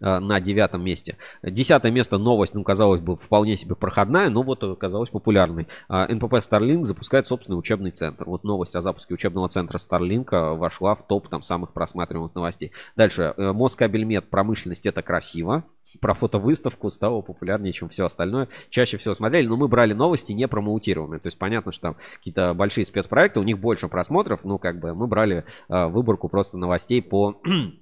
Э, 0.00 0.18
на 0.18 0.40
девятом 0.40 0.84
месте. 0.84 1.16
Десятое 1.42 1.92
место 1.92 2.18
новость, 2.18 2.54
ну, 2.54 2.62
казалось 2.62 3.00
бы, 3.00 3.16
вполне 3.16 3.56
себе 3.56 3.74
проходная, 3.74 4.30
но 4.30 4.42
вот 4.42 4.62
оказалась 4.64 5.10
популярной. 5.10 5.68
Э, 5.88 6.12
НПП 6.12 6.34
Starlink 6.34 6.84
запускает 6.84 7.26
собственный 7.26 7.58
учебный 7.58 7.90
центр. 7.90 8.24
Вот 8.26 8.44
новость 8.44 8.76
о 8.76 8.82
запуске 8.82 9.14
учебного 9.14 9.48
центра 9.48 9.78
Starlink 9.78 10.28
э, 10.32 10.54
вошла 10.56 10.94
в 10.94 11.06
топ 11.06 11.28
там 11.28 11.42
самых 11.42 11.72
просматриваемых 11.72 12.34
новостей. 12.34 12.72
Дальше. 12.96 13.34
Москабельмет. 13.36 14.28
Промышленность 14.28 14.86
это 14.86 15.02
красиво. 15.02 15.64
Про 16.00 16.14
фотовыставку 16.14 16.88
стало 16.88 17.20
популярнее, 17.20 17.72
чем 17.72 17.88
все 17.88 18.06
остальное. 18.06 18.48
Чаще 18.70 18.96
всего 18.96 19.14
смотрели, 19.14 19.46
но 19.46 19.56
мы 19.56 19.68
брали 19.68 19.92
новости 19.92 20.32
не 20.32 20.48
промоутированные. 20.48 21.20
То 21.20 21.26
есть 21.26 21.38
понятно, 21.38 21.72
что 21.72 21.82
там 21.82 21.96
какие-то 22.16 22.54
большие 22.54 22.86
спецпроекты, 22.86 23.40
у 23.40 23.42
них 23.42 23.58
больше 23.58 23.88
просмотров, 23.88 24.44
ну 24.44 24.58
как 24.58 24.80
бы 24.80 24.94
мы 24.94 25.06
брали 25.06 25.44
выборку 25.68 26.28
просто 26.28 26.56
новостей 26.56 27.02
по 27.02 27.40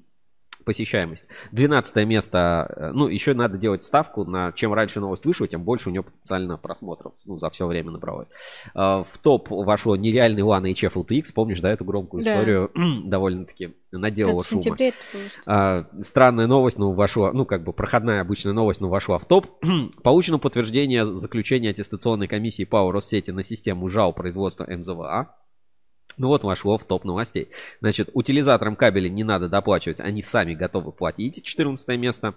посещаемость. 0.71 1.25
12 1.51 2.07
место, 2.07 2.73
э, 2.77 2.91
ну, 2.93 3.09
еще 3.09 3.35
надо 3.35 3.59
делать 3.59 3.83
ставку 3.83 4.25
на 4.25 4.53
чем 4.53 4.73
раньше 4.73 5.01
новость 5.01 5.27
вышла, 5.27 5.49
тем 5.49 5.65
больше 5.65 5.89
у 5.89 5.93
нее 5.93 6.05
потенциально 6.05 6.57
просмотров, 6.57 7.13
ну, 7.25 7.41
за 7.41 7.51
все 7.51 7.67
время 7.67 7.91
набралось. 7.91 8.29
Э, 8.77 9.03
в 9.03 9.19
топ 9.21 9.49
вошло 9.51 9.97
нереальный 9.97 10.43
One 10.43 10.73
HF 10.73 10.93
LTX, 10.93 11.33
помнишь, 11.35 11.61
да, 11.61 11.73
эту 11.73 11.85
громкую 11.85 12.23
да. 12.23 12.31
историю, 12.31 12.71
довольно-таки 13.05 13.75
наделала 13.91 14.45
шума. 14.45 14.63
А, 15.47 15.87
странная 16.01 16.47
новость, 16.47 16.79
ну, 16.79 16.93
вошла, 16.93 17.33
ну, 17.33 17.45
как 17.45 17.65
бы 17.65 17.73
проходная 17.73 18.21
обычная 18.21 18.53
новость, 18.53 18.81
но 18.81 18.89
вошла 18.89 19.19
в 19.19 19.25
топ. 19.25 19.49
Получено 20.05 20.39
подтверждение 20.39 21.05
заключения 21.05 21.71
аттестационной 21.71 22.29
комиссии 22.29 22.63
ПАО 22.63 22.93
Россети 22.93 23.33
на 23.33 23.43
систему 23.43 23.89
ЖАУ 23.89 24.13
производства 24.13 24.67
МЗВА. 24.69 25.35
Ну 26.21 26.29
вот 26.29 26.45
вошло 26.45 26.77
в 26.77 26.85
топ 26.85 27.05
новостей. 27.05 27.49
Значит, 27.81 28.11
утилизаторам 28.13 28.77
кабеля 28.77 29.09
не 29.09 29.25
надо 29.25 29.49
доплачивать, 29.49 30.01
они 30.01 30.23
сами 30.23 30.53
готовы 30.55 30.93
платить. 30.93 31.43
14 31.43 31.97
место. 31.97 32.35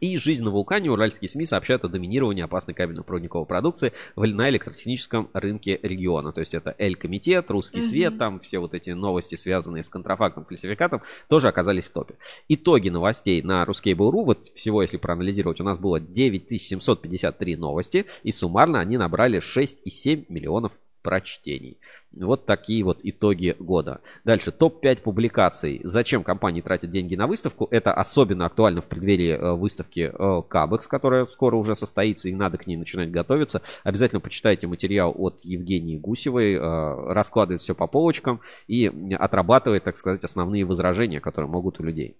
И 0.00 0.18
жизнь 0.18 0.42
на 0.42 0.50
вулкане. 0.50 0.90
Уральские 0.90 1.28
СМИ 1.28 1.46
сообщают 1.46 1.84
о 1.84 1.88
доминировании 1.88 2.42
опасной 2.42 2.74
кабельно-проводниковой 2.74 3.46
продукции 3.46 3.92
в- 4.16 4.26
на 4.26 4.50
электротехническом 4.50 5.30
рынке 5.32 5.78
региона. 5.84 6.32
То 6.32 6.40
есть 6.40 6.52
это 6.52 6.74
Эль-комитет, 6.78 7.48
Русский 7.48 7.78
Мгм. 7.78 7.86
свет, 7.86 8.18
там 8.18 8.40
все 8.40 8.58
вот 8.58 8.74
эти 8.74 8.90
новости, 8.90 9.36
связанные 9.36 9.84
с 9.84 9.88
контрафактом, 9.88 10.44
фальсификатом, 10.44 11.00
тоже 11.28 11.46
оказались 11.46 11.86
в 11.86 11.92
топе. 11.92 12.16
Итоги 12.48 12.88
новостей 12.88 13.40
на 13.40 13.62
Ruskable.ru, 13.64 14.24
вот 14.24 14.46
всего, 14.56 14.82
если 14.82 14.96
проанализировать, 14.96 15.60
у 15.60 15.64
нас 15.64 15.78
было 15.78 16.00
9753 16.00 17.56
новости, 17.56 18.04
и 18.24 18.32
суммарно 18.32 18.80
они 18.80 18.96
набрали 18.98 19.38
6,7 19.38 20.26
миллионов 20.28 20.72
прочтений. 21.06 21.78
Вот 22.12 22.46
такие 22.46 22.82
вот 22.82 22.98
итоги 23.04 23.54
года. 23.60 24.00
Дальше, 24.24 24.50
топ-5 24.50 25.02
публикаций. 25.02 25.80
Зачем 25.84 26.24
компании 26.24 26.62
тратят 26.62 26.90
деньги 26.90 27.14
на 27.14 27.28
выставку? 27.28 27.68
Это 27.70 27.94
особенно 27.94 28.46
актуально 28.46 28.80
в 28.80 28.86
преддверии 28.86 29.34
э, 29.34 29.52
выставки 29.52 30.10
э, 30.12 30.42
Кабекс, 30.48 30.88
которая 30.88 31.26
скоро 31.26 31.54
уже 31.54 31.76
состоится, 31.76 32.28
и 32.28 32.34
надо 32.34 32.58
к 32.58 32.66
ней 32.66 32.76
начинать 32.76 33.12
готовиться. 33.12 33.62
Обязательно 33.84 34.20
почитайте 34.20 34.66
материал 34.66 35.14
от 35.16 35.38
Евгении 35.44 35.96
Гусевой, 35.96 36.54
э, 36.54 36.58
раскладывает 36.58 37.62
все 37.62 37.76
по 37.76 37.86
полочкам 37.86 38.40
и 38.66 38.90
отрабатывает, 39.16 39.84
так 39.84 39.96
сказать, 39.96 40.24
основные 40.24 40.64
возражения, 40.64 41.20
которые 41.20 41.48
могут 41.48 41.78
у 41.78 41.84
людей. 41.84 42.16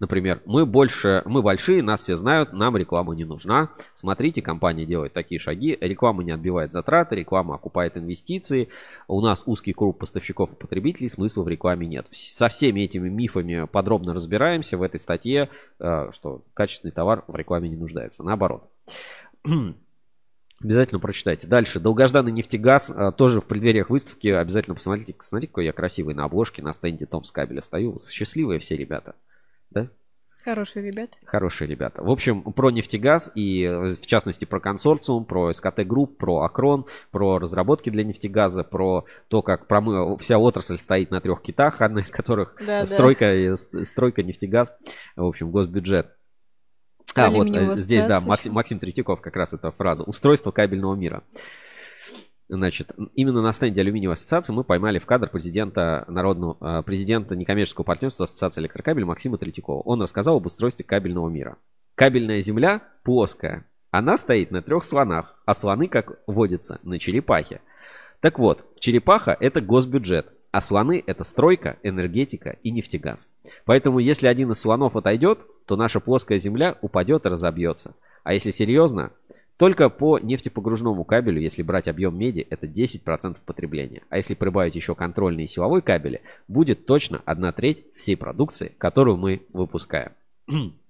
Например, 0.00 0.40
мы 0.46 0.66
больше, 0.66 1.22
мы 1.24 1.42
большие, 1.42 1.82
нас 1.82 2.02
все 2.02 2.16
знают, 2.16 2.52
нам 2.52 2.76
реклама 2.76 3.14
не 3.14 3.24
нужна. 3.24 3.70
Смотрите, 3.94 4.42
компания 4.42 4.84
делает 4.84 5.12
такие 5.12 5.38
шаги. 5.38 5.76
Реклама 5.80 6.24
не 6.24 6.32
отбивает 6.32 6.72
затраты, 6.72 7.16
реклама 7.16 7.54
окупает 7.54 7.96
инвестиции. 7.96 8.68
У 9.06 9.20
нас 9.20 9.42
узкий 9.46 9.72
круг 9.72 9.98
поставщиков 9.98 10.52
и 10.52 10.56
потребителей, 10.56 11.08
смысла 11.08 11.42
в 11.42 11.48
рекламе 11.48 11.86
нет. 11.86 12.06
Со 12.10 12.48
всеми 12.48 12.80
этими 12.80 13.08
мифами 13.08 13.66
подробно 13.66 14.14
разбираемся 14.14 14.76
в 14.78 14.82
этой 14.82 15.00
статье, 15.00 15.48
э, 15.78 16.10
что 16.12 16.42
качественный 16.54 16.92
товар 16.92 17.24
в 17.28 17.34
рекламе 17.36 17.68
не 17.68 17.76
нуждается. 17.76 18.22
Наоборот. 18.22 18.70
Обязательно 20.62 20.98
прочитайте. 20.98 21.46
Дальше. 21.46 21.78
Долгожданный 21.78 22.32
нефтегаз. 22.32 22.90
а, 22.94 23.12
Тоже 23.12 23.40
в 23.40 23.46
преддвериях 23.46 23.90
выставки. 23.90 24.28
Обязательно 24.28 24.74
посмотрите. 24.74 25.14
Смотрите, 25.20 25.50
какой 25.52 25.66
я 25.66 25.72
красивый 25.72 26.14
на 26.14 26.24
обложке 26.24 26.62
на 26.62 26.72
стенде 26.72 27.06
Томсккабеля 27.06 27.60
стою. 27.60 27.98
Счастливые 28.00 28.58
все 28.58 28.76
ребята. 28.76 29.14
Да? 29.70 29.88
Хорошие 30.44 30.86
ребята. 30.86 31.16
Хорошие 31.26 31.68
ребята. 31.68 32.02
В 32.02 32.10
общем, 32.10 32.42
про 32.42 32.70
нефтегаз 32.70 33.30
и 33.34 33.66
в 33.66 34.06
частности 34.06 34.44
про 34.46 34.60
консорциум, 34.60 35.26
про 35.26 35.52
СКТ 35.52 35.80
Групп, 35.86 36.16
про 36.16 36.40
Акрон, 36.42 36.86
про 37.10 37.38
разработки 37.38 37.90
для 37.90 38.02
нефтегаза, 38.04 38.64
про 38.64 39.04
то, 39.28 39.42
как 39.42 39.66
промы- 39.66 40.16
вся 40.18 40.38
отрасль 40.38 40.76
стоит 40.78 41.10
на 41.10 41.20
трех 41.20 41.42
китах, 41.42 41.80
одна 41.82 42.00
из 42.00 42.10
которых 42.10 42.54
Да, 42.60 42.80
да. 42.80 42.86
стройка, 42.86 43.26
с- 43.26 43.84
стройка, 43.84 44.22
нефтегаз, 44.22 44.74
в 45.16 45.24
общем, 45.24 45.50
госбюджет. 45.50 46.14
А, 47.14 47.30
вот 47.30 47.48
э, 47.48 47.76
здесь, 47.76 48.04
да. 48.04 48.20
Максим, 48.20 48.52
Максим 48.52 48.78
Третьяков 48.78 49.20
как 49.20 49.34
раз 49.34 49.52
эта 49.52 49.70
фраза. 49.72 50.04
Устройство 50.04 50.50
кабельного 50.52 50.94
мира. 50.94 51.24
Значит, 52.48 52.92
именно 53.14 53.42
на 53.42 53.52
стенде 53.52 53.82
алюминиевой 53.82 54.14
ассоциации 54.14 54.54
мы 54.54 54.64
поймали 54.64 54.98
в 54.98 55.04
кадр 55.04 55.28
президента 55.28 56.04
народного, 56.08 56.56
э, 56.60 56.82
президента 56.82 57.36
некоммерческого 57.36 57.84
партнерства 57.84 58.24
Ассоциации 58.24 58.62
электрокабель 58.62 59.04
Максима 59.04 59.36
Третьякова. 59.36 59.82
Он 59.82 60.00
рассказал 60.00 60.38
об 60.38 60.46
устройстве 60.46 60.84
кабельного 60.84 61.28
мира. 61.28 61.58
Кабельная 61.94 62.40
земля 62.40 62.82
плоская. 63.02 63.66
Она 63.90 64.16
стоит 64.16 64.50
на 64.50 64.62
трех 64.62 64.84
слонах, 64.84 65.36
а 65.44 65.54
слоны, 65.54 65.88
как 65.88 66.20
водится, 66.26 66.78
на 66.82 66.98
черепахе. 66.98 67.60
Так 68.20 68.38
вот, 68.38 68.64
черепаха– 68.80 69.36
это 69.40 69.60
госбюджет, 69.60 70.32
а 70.50 70.60
слоны– 70.62 71.02
это 71.06 71.24
стройка, 71.24 71.78
энергетика 71.82 72.56
и 72.62 72.70
нефтегаз. 72.70 73.28
Поэтому, 73.64 73.98
если 73.98 74.26
один 74.26 74.52
из 74.52 74.60
слонов 74.60 74.96
отойдет, 74.96 75.46
то 75.66 75.76
наша 75.76 76.00
плоская 76.00 76.38
земля 76.38 76.78
упадет 76.80 77.26
и 77.26 77.28
разобьется. 77.28 77.94
А 78.24 78.32
если 78.32 78.50
серьезно, 78.50 79.12
только 79.58 79.90
по 79.90 80.18
нефтепогружному 80.20 81.04
кабелю, 81.04 81.40
если 81.40 81.62
брать 81.62 81.88
объем 81.88 82.16
меди, 82.16 82.46
это 82.48 82.66
10% 82.66 83.38
потребления. 83.44 84.02
А 84.08 84.16
если 84.16 84.34
прибавить 84.34 84.76
еще 84.76 84.94
контрольный 84.94 85.44
и 85.44 85.48
силовой 85.48 85.82
кабели, 85.82 86.22
будет 86.46 86.86
точно 86.86 87.20
1 87.24 87.52
треть 87.52 87.84
всей 87.96 88.16
продукции, 88.16 88.72
которую 88.78 89.16
мы 89.16 89.42
выпускаем. 89.52 90.12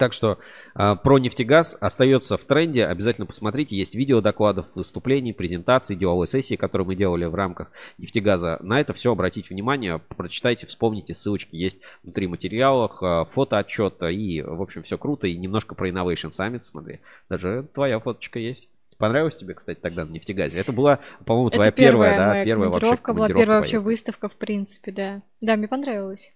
Так 0.00 0.14
что 0.14 0.38
э, 0.74 0.96
про 0.96 1.18
нефтегаз 1.18 1.76
остается 1.78 2.38
в 2.38 2.44
тренде. 2.44 2.86
Обязательно 2.86 3.26
посмотрите. 3.26 3.76
Есть 3.76 3.94
видео 3.94 4.22
докладов, 4.22 4.68
выступлений, 4.74 5.34
презентаций, 5.34 5.94
деловой 5.94 6.26
сессии, 6.26 6.54
которые 6.54 6.86
мы 6.86 6.96
делали 6.96 7.26
в 7.26 7.34
рамках 7.34 7.70
нефтегаза. 7.98 8.56
На 8.62 8.80
это 8.80 8.94
все 8.94 9.12
обратите 9.12 9.48
внимание, 9.50 9.98
прочитайте, 10.16 10.66
вспомните. 10.66 11.14
Ссылочки 11.14 11.54
есть 11.54 11.80
внутри 12.02 12.28
материалов, 12.28 13.02
э, 13.02 13.26
фотоотчет. 13.30 14.02
И, 14.04 14.40
в 14.40 14.62
общем, 14.62 14.84
все 14.84 14.96
круто. 14.96 15.26
И 15.26 15.36
немножко 15.36 15.74
про 15.74 15.90
Innovation 15.90 16.30
Summit, 16.30 16.62
смотри. 16.64 17.00
Даже 17.28 17.66
твоя 17.74 18.00
фоточка 18.00 18.38
есть. 18.38 18.70
Понравилось 18.96 19.36
тебе, 19.36 19.52
кстати, 19.52 19.80
тогда 19.80 20.06
на 20.06 20.12
нефтегазе? 20.12 20.58
Это 20.58 20.72
была, 20.72 21.00
по-моему, 21.26 21.50
твоя 21.50 21.68
Это 21.68 21.76
первая, 21.76 22.16
да, 22.16 22.42
первая 22.42 22.70
вообще 22.70 22.96
была, 23.12 23.28
первая 23.28 23.60
вообще 23.60 23.76
выставка, 23.76 24.30
в 24.30 24.36
принципе, 24.36 24.92
да. 24.92 25.22
Да, 25.42 25.56
мне 25.56 25.68
понравилось. 25.68 26.32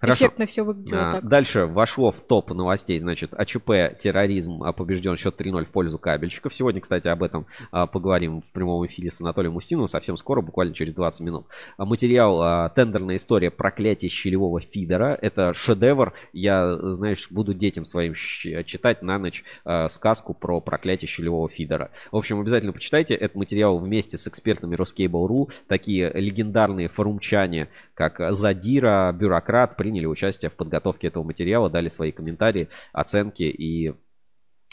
Хорошо. 0.00 0.26
Эффектно 0.26 0.46
все 0.46 0.62
выглядело 0.62 1.08
А, 1.08 1.12
так. 1.12 1.28
Дальше 1.28 1.66
вошло 1.66 2.12
в 2.12 2.20
топ 2.20 2.50
новостей, 2.50 2.98
значит, 2.98 3.32
АЧП 3.34 3.98
терроризм 3.98 4.62
а, 4.62 4.72
побежден 4.72 5.16
счет 5.16 5.40
3-0 5.40 5.64
в 5.64 5.70
пользу 5.70 5.98
кабельщиков. 5.98 6.54
Сегодня, 6.54 6.80
кстати, 6.80 7.08
об 7.08 7.22
этом 7.22 7.46
а, 7.70 7.86
поговорим 7.86 8.42
в 8.42 8.52
прямом 8.52 8.84
эфире 8.86 9.10
с 9.10 9.20
Анатолием 9.20 9.56
Устиновым 9.56 9.88
совсем 9.88 10.16
скоро, 10.16 10.42
буквально 10.42 10.74
через 10.74 10.94
20 10.94 11.20
минут. 11.22 11.46
А, 11.76 11.84
Материал 11.84 12.40
а, 12.42 12.68
«Тендерная 12.70 13.16
история 13.16 13.50
проклятия 13.50 14.08
щелевого 14.08 14.60
фидера». 14.60 15.18
Это 15.20 15.54
шедевр. 15.54 16.12
Я, 16.32 16.74
знаешь, 16.92 17.28
буду 17.30 17.54
детям 17.54 17.84
своим 17.84 18.14
читать 18.14 19.02
на 19.02 19.18
ночь 19.18 19.44
а, 19.64 19.88
сказку 19.88 20.34
про 20.34 20.60
проклятие 20.60 21.08
щелевого 21.08 21.48
фидера. 21.48 21.90
В 22.12 22.16
общем, 22.16 22.40
обязательно 22.40 22.72
почитайте 22.72 23.14
этот 23.14 23.36
материал 23.36 23.78
вместе 23.78 24.18
с 24.18 24.28
экспертами 24.28 24.76
Ruscable.ru. 24.76 25.50
Такие 25.68 26.10
легендарные 26.12 26.88
форумчане, 26.88 27.68
как 27.94 28.20
Задира, 28.32 29.12
Бюрократ, 29.46 29.76
приняли 29.76 30.06
участие 30.06 30.50
в 30.50 30.54
подготовке 30.54 31.06
этого 31.08 31.22
материала, 31.24 31.70
дали 31.70 31.88
свои 31.88 32.10
комментарии, 32.12 32.68
оценки 32.92 33.44
и 33.44 33.94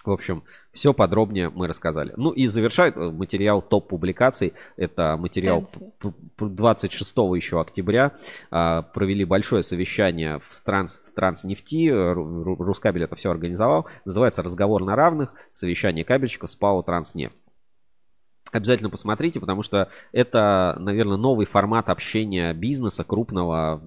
в 0.05 0.11
общем, 0.11 0.43
все 0.73 0.93
подробнее 0.93 1.49
мы 1.49 1.65
рассказали. 1.65 2.13
Ну 2.17 2.31
и 2.31 2.47
завершает 2.47 2.97
э, 2.97 3.09
материал 3.09 3.61
топ 3.61 3.87
публикаций. 3.87 4.51
Это 4.75 5.15
материал 5.17 5.61
Фэнси. 5.61 5.91
п- 5.99 6.11
п- 6.35 6.45
26 6.49 7.11
еще 7.37 7.61
октября. 7.61 8.11
А, 8.51 8.81
Провели 8.81 9.23
большое 9.23 9.63
совещание 9.63 10.39
в, 10.39 10.61
транс, 10.65 10.97
в 11.05 11.13
Транснефти. 11.13 11.87
Ру- 11.89 12.43
Ру- 12.43 12.57
Рускабель 12.61 13.03
это 13.03 13.15
все 13.15 13.31
организовал. 13.31 13.87
Называется 14.03 14.43
«Разговор 14.43 14.83
на 14.83 14.97
равных. 14.97 15.31
Совещание 15.51 16.03
кабельщиков 16.03 16.49
с 16.49 16.55
ПАО 16.57 16.81
«Транснефть». 16.81 17.37
Обязательно 18.53 18.91
посмотрите, 18.91 19.39
потому 19.39 19.63
что 19.63 19.89
это, 20.11 20.75
наверное, 20.79 21.17
новый 21.17 21.47
формат 21.47 21.89
общения 21.89 22.53
бизнеса 22.53 23.03
крупного 23.03 23.81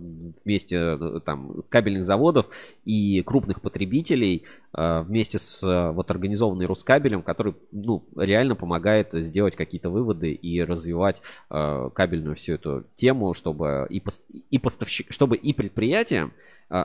вместе 0.44 0.98
э, 1.00 1.20
там 1.24 1.62
кабельных 1.68 2.02
заводов 2.02 2.48
и 2.84 3.22
крупных 3.22 3.62
потребителей 3.62 4.42
э, 4.76 5.02
вместе 5.02 5.38
с 5.38 5.62
э, 5.62 5.92
вот 5.92 6.10
организованной 6.10 6.66
Рускабелем, 6.66 7.22
который 7.22 7.54
ну, 7.70 8.04
реально 8.16 8.56
помогает 8.56 9.12
сделать 9.12 9.54
какие-то 9.54 9.88
выводы 9.88 10.32
и 10.32 10.60
развивать 10.62 11.22
кабельную 11.48 12.34
всю 12.34 12.54
эту 12.54 12.86
тему, 12.96 13.34
чтобы 13.34 13.86
и, 13.88 14.02
и 14.50 14.58
поставщик, 14.58 15.12
чтобы 15.12 15.36
и 15.36 15.52
предприятиям, 15.52 16.32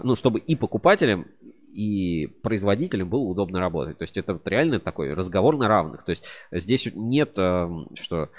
ну, 0.03 0.15
чтобы 0.15 0.37
и 0.37 0.55
покупателям 0.55 1.25
и 1.73 2.27
производителям 2.41 3.09
было 3.09 3.21
удобно 3.21 3.59
работать. 3.59 3.97
То 3.97 4.03
есть 4.03 4.17
это 4.17 4.33
вот 4.33 4.47
реально 4.47 4.79
такой 4.79 5.13
разговор 5.13 5.57
на 5.57 5.67
равных. 5.67 6.03
То 6.03 6.11
есть 6.11 6.23
здесь 6.51 6.89
нет, 6.93 7.33
э, 7.37 7.69
что 7.95 8.29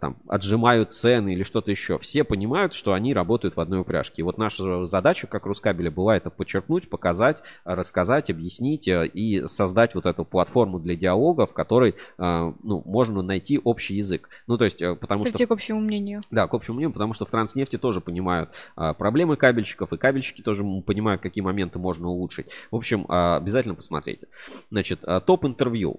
там 0.00 0.16
отжимают 0.28 0.94
цены 0.94 1.34
или 1.34 1.42
что-то 1.42 1.70
еще. 1.70 1.98
Все 1.98 2.24
понимают, 2.24 2.74
что 2.74 2.92
они 2.92 3.14
работают 3.14 3.56
в 3.56 3.60
одной 3.60 3.80
упряжке. 3.80 4.22
И 4.22 4.22
вот 4.22 4.38
наша 4.38 4.86
задача, 4.86 5.26
как 5.26 5.46
Рускабеля, 5.46 5.90
была 5.90 6.16
это 6.16 6.30
подчеркнуть, 6.30 6.88
показать, 6.88 7.42
рассказать, 7.64 8.30
объяснить 8.30 8.88
э, 8.88 9.06
и 9.06 9.46
создать 9.46 9.94
вот 9.94 10.06
эту 10.06 10.24
платформу 10.24 10.78
для 10.78 10.96
диалога, 10.96 11.46
в 11.46 11.54
которой 11.54 11.94
э, 12.18 12.52
ну, 12.62 12.82
можно 12.84 13.22
найти 13.22 13.60
общий 13.62 13.96
язык. 13.96 14.28
Ну, 14.46 14.58
то 14.58 14.64
есть, 14.64 14.80
э, 14.82 14.94
потому 14.94 15.24
что... 15.24 15.32
Прийти 15.32 15.46
к 15.46 15.50
общему 15.50 15.80
мнению. 15.80 16.22
Да, 16.30 16.46
к 16.46 16.54
общему 16.54 16.76
мнению, 16.76 16.92
потому 16.92 17.14
что 17.14 17.26
в 17.26 17.30
Транснефти 17.30 17.78
тоже 17.78 18.00
понимают 18.00 18.50
проблемы 18.74 19.36
кабельщиков, 19.36 19.92
и 19.92 19.96
кабельщики 19.96 20.42
тоже 20.42 20.64
понимают, 20.86 21.22
какие 21.22 21.42
моменты 21.42 21.78
можно 21.78 22.08
улучшить. 22.08 22.46
В 22.70 22.76
общем, 22.76 23.06
обязательно 23.08 23.74
посмотрите. 23.74 24.26
Значит, 24.70 25.00
топ-интервью. 25.26 25.96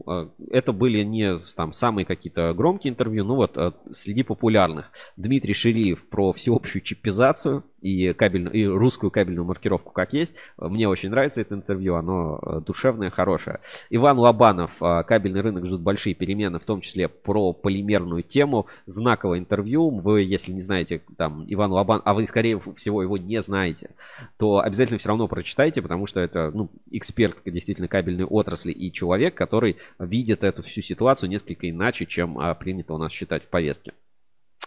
Это 0.49 0.73
были 0.73 1.03
не 1.03 1.39
там 1.55 1.73
самые 1.73 2.05
какие-то 2.05 2.53
громкие 2.53 2.91
интервью, 2.91 3.25
ну 3.25 3.35
вот 3.35 3.57
среди 3.91 4.23
популярных. 4.23 4.91
Дмитрий 5.17 5.53
Шириев 5.53 6.07
про 6.07 6.33
всеобщую 6.33 6.81
чипизацию 6.81 7.63
и, 7.85 8.13
кабельную, 8.13 8.53
и 8.53 8.65
русскую 8.65 9.11
кабельную 9.11 9.45
маркировку 9.45 9.91
как 9.91 10.13
есть. 10.13 10.35
Мне 10.57 10.89
очень 10.89 11.11
нравится 11.11 11.41
это 11.41 11.53
интервью, 11.53 11.95
оно 11.95 12.39
э, 12.41 12.61
душевное, 12.65 13.11
хорошее. 13.11 13.59
Иван 13.91 14.17
Лобанов, 14.17 14.81
э, 14.81 15.03
кабельный 15.03 15.41
рынок 15.41 15.67
ждут 15.67 15.81
большие 15.81 16.15
перемены, 16.15 16.59
в 16.59 16.65
том 16.65 16.81
числе 16.81 17.07
про 17.07 17.53
полимерную 17.53 18.23
тему. 18.23 18.65
Знаковое 18.87 19.37
интервью. 19.37 19.91
Вы, 19.91 20.23
если 20.23 20.51
не 20.51 20.61
знаете, 20.61 21.03
там, 21.15 21.45
Иван 21.47 21.71
Лобан, 21.71 22.01
а 22.03 22.15
вы, 22.15 22.25
скорее 22.25 22.59
всего, 22.75 23.03
его 23.03 23.17
не 23.17 23.39
знаете, 23.43 23.91
то 24.37 24.59
обязательно 24.59 24.97
все 24.97 25.09
равно 25.09 25.27
прочитайте, 25.27 25.83
потому 25.83 26.07
что 26.07 26.19
это, 26.19 26.49
ну, 26.53 26.71
эксперт 26.89 27.37
действительно 27.45 27.87
кабельной 27.87 28.25
отрасли 28.25 28.71
и 28.71 28.91
человек, 28.91 29.35
который 29.35 29.77
видит 29.99 30.43
эту 30.43 30.63
всю 30.63 30.81
ситуацию 30.81 31.29
несколько 31.29 31.69
иначе, 31.69 32.07
чем 32.07 32.39
а, 32.39 32.55
принято 32.55 32.95
у 32.95 32.97
нас 32.97 33.11
считать 33.11 33.43
в 33.43 33.47
повестке 33.55 33.93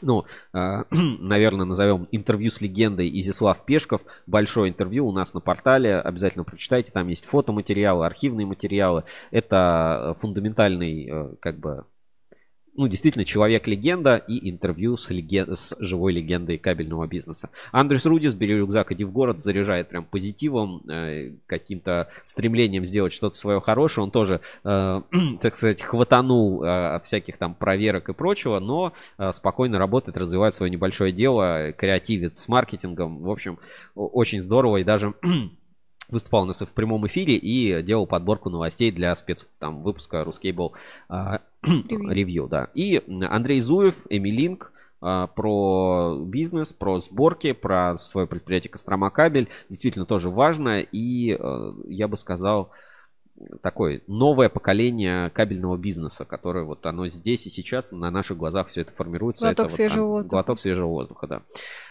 ну, 0.02 0.24
э, 0.52 0.84
наверное, 0.90 1.66
назовем 1.66 2.08
интервью 2.12 2.50
с 2.50 2.60
легендой 2.60 3.08
Изислав 3.20 3.64
Пешков. 3.64 4.02
Большое 4.26 4.70
интервью 4.70 5.06
у 5.06 5.12
нас 5.12 5.34
на 5.34 5.40
портале. 5.40 5.98
Обязательно 5.98 6.44
прочитайте. 6.44 6.92
Там 6.92 7.08
есть 7.08 7.24
фотоматериалы, 7.24 8.06
архивные 8.06 8.46
материалы. 8.46 9.04
Это 9.30 10.16
фундаментальный, 10.20 11.08
э, 11.10 11.34
как 11.40 11.58
бы, 11.58 11.84
ну, 12.78 12.86
действительно, 12.86 13.24
человек-легенда 13.24 14.16
и 14.16 14.48
интервью 14.48 14.96
с, 14.96 15.10
леген... 15.10 15.56
с 15.56 15.74
живой 15.80 16.12
легендой 16.12 16.58
кабельного 16.58 17.08
бизнеса. 17.08 17.50
Андрюс 17.72 18.06
Рудис, 18.06 18.34
бери 18.34 18.56
рюкзак, 18.56 18.92
иди 18.92 19.02
в 19.02 19.10
город, 19.10 19.40
заряжает 19.40 19.88
прям 19.88 20.04
позитивом, 20.04 20.82
э, 20.88 21.32
каким-то 21.46 22.08
стремлением 22.22 22.86
сделать 22.86 23.12
что-то 23.12 23.36
свое 23.36 23.60
хорошее. 23.60 24.04
Он 24.04 24.12
тоже, 24.12 24.40
э, 24.62 25.02
так 25.42 25.56
сказать, 25.56 25.82
хватанул 25.82 26.62
э, 26.62 26.94
от 26.94 27.04
всяких 27.04 27.36
там 27.36 27.56
проверок 27.56 28.10
и 28.10 28.12
прочего, 28.12 28.60
но 28.60 28.92
э, 29.18 29.32
спокойно 29.32 29.80
работает, 29.80 30.16
развивает 30.16 30.54
свое 30.54 30.70
небольшое 30.70 31.10
дело, 31.10 31.72
креативит 31.72 32.38
с 32.38 32.46
маркетингом. 32.46 33.22
В 33.22 33.30
общем, 33.30 33.58
очень 33.96 34.40
здорово 34.40 34.76
и 34.76 34.84
даже 34.84 35.14
выступал 36.08 36.42
у 36.42 36.46
нас 36.46 36.60
в 36.60 36.68
прямом 36.68 37.06
эфире 37.06 37.36
и 37.36 37.82
делал 37.82 38.06
подборку 38.06 38.50
новостей 38.50 38.90
для 38.90 39.14
спец 39.16 39.46
там 39.58 39.82
выпуска 39.82 40.22
Ruscable 40.22 40.72
а, 41.08 41.40
ревью, 41.62 42.46
да. 42.48 42.68
И 42.74 43.02
Андрей 43.28 43.60
Зуев, 43.60 43.96
Эмилинк, 44.08 44.72
а, 45.00 45.28
про 45.28 46.18
бизнес, 46.24 46.72
про 46.72 47.00
сборки, 47.00 47.52
про 47.52 47.96
свое 47.98 48.26
предприятие 48.26 48.70
Кострома 48.70 49.10
Кабель. 49.10 49.48
Действительно 49.68 50.06
тоже 50.06 50.30
важно. 50.30 50.80
И 50.80 51.36
а, 51.38 51.74
я 51.86 52.08
бы 52.08 52.16
сказал, 52.16 52.70
такое 53.62 54.02
новое 54.06 54.48
поколение 54.48 55.30
кабельного 55.30 55.76
бизнеса, 55.76 56.24
которое 56.24 56.64
вот 56.64 56.84
оно 56.86 57.08
здесь 57.08 57.46
и 57.46 57.50
сейчас 57.50 57.92
на 57.92 58.10
наших 58.10 58.36
глазах 58.36 58.68
все 58.68 58.82
это 58.82 58.92
формируется. 58.92 59.44
Глоток 59.46 59.66
это 59.66 59.74
свежего 59.74 60.06
вот, 60.06 60.12
воздуха. 60.12 60.30
Глоток 60.30 60.60
свежего 60.60 60.88
воздуха, 60.88 61.26
да. 61.26 61.42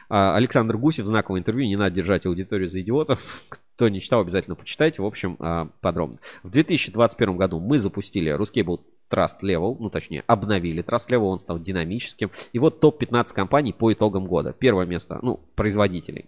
А, 0.10 0.36
Александр 0.36 0.78
Гусев, 0.78 1.06
знаковое 1.06 1.42
интервью. 1.42 1.68
Не 1.68 1.76
надо 1.76 1.96
держать 1.96 2.26
аудиторию 2.26 2.68
за 2.68 2.82
идиотов. 2.82 3.46
Кто 3.76 3.90
не 3.90 4.02
читал, 4.02 4.22
обязательно 4.22 4.56
почитайте. 4.56 5.02
В 5.02 5.06
общем, 5.06 5.38
а, 5.40 5.70
подробно. 5.82 6.20
В 6.44 6.50
2021 6.50 7.38
году 7.38 7.60
мы 7.60 7.78
запустили 7.78 8.36
RusCable 8.36 8.82
Trust 9.10 9.42
Level, 9.42 9.78
ну 9.80 9.90
точнее 9.90 10.24
обновили 10.28 10.84
Trust 10.84 11.10
Level, 11.10 11.28
он 11.28 11.40
стал 11.40 11.60
динамическим. 11.60 12.32
И 12.52 12.60
вот 12.60 12.80
топ-15 12.80 13.34
компаний 13.34 13.74
по 13.74 13.92
итогам 13.94 14.26
года. 14.26 14.54
Первое 14.54 14.86
место, 14.86 15.20
ну, 15.22 15.40
производителей. 15.56 16.26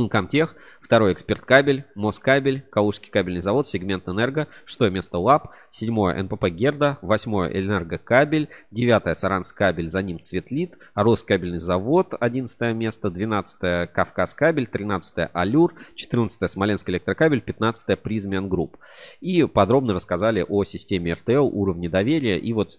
Uncomtech, 0.00 0.56
второй 0.80 1.12
эксперт 1.12 1.42
кабель, 1.42 1.84
Москабель, 1.94 2.62
Калужский 2.70 3.10
кабельный 3.10 3.42
завод, 3.42 3.68
Сегментэнерго, 3.68 4.48
шестое 4.64 4.90
место 4.90 5.18
ЛАБ, 5.18 5.50
седьмое 5.70 6.22
НПП 6.22 6.46
Герда, 6.46 6.98
восьмое 7.02 7.50
Энергокабель, 7.50 8.48
девятое 8.70 9.14
Саранск 9.14 9.56
кабель, 9.56 9.90
за 9.90 10.02
ним 10.02 10.20
Цветлит, 10.20 10.78
Роскабельный 10.94 11.60
завод, 11.60 12.14
одиннадцатое 12.18 12.72
место, 12.72 13.10
двенадцатое 13.10 13.86
Кавказ 13.86 14.34
кабель, 14.34 14.66
тринадцатое 14.66 15.30
Алюр, 15.32 15.74
четырнадцатое 15.94 16.48
Смоленск 16.48 16.88
электрокабель, 16.88 17.40
пятнадцатое 17.40 17.96
Prysmian 17.96 18.48
Group. 18.48 18.78
И 19.20 19.44
подробно 19.44 19.94
рассказали 19.94 20.44
о 20.48 20.64
системе 20.64 21.14
РТЛ, 21.14 21.46
уровне 21.46 21.88
доверия 21.88 22.38
и 22.38 22.52
вот 22.52 22.78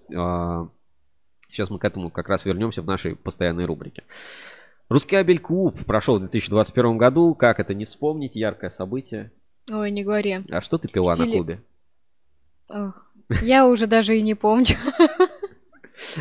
сейчас 1.51 1.69
мы 1.69 1.79
к 1.79 1.85
этому 1.85 2.09
как 2.09 2.29
раз 2.29 2.45
вернемся 2.45 2.81
в 2.81 2.85
нашей 2.85 3.15
постоянной 3.15 3.65
рубрике. 3.65 4.03
Рускабель 4.91 5.39
клуб 5.39 5.83
прошел 5.85 6.17
в 6.17 6.19
2021 6.19 6.97
году. 6.97 7.33
Как 7.33 7.61
это 7.61 7.73
не 7.73 7.85
вспомнить? 7.85 8.35
Яркое 8.35 8.69
событие. 8.69 9.31
Ой, 9.71 9.89
не 9.89 10.03
говори. 10.03 10.43
А 10.51 10.59
что 10.59 10.77
ты 10.77 10.89
пила 10.89 11.15
Стиле- 11.15 11.25
на 11.27 11.31
клубе? 11.31 11.61
Ох, 12.67 13.05
Я 13.41 13.67
уже 13.67 13.87
даже 13.87 14.17
и 14.17 14.21
не 14.21 14.33
помню. 14.35 14.75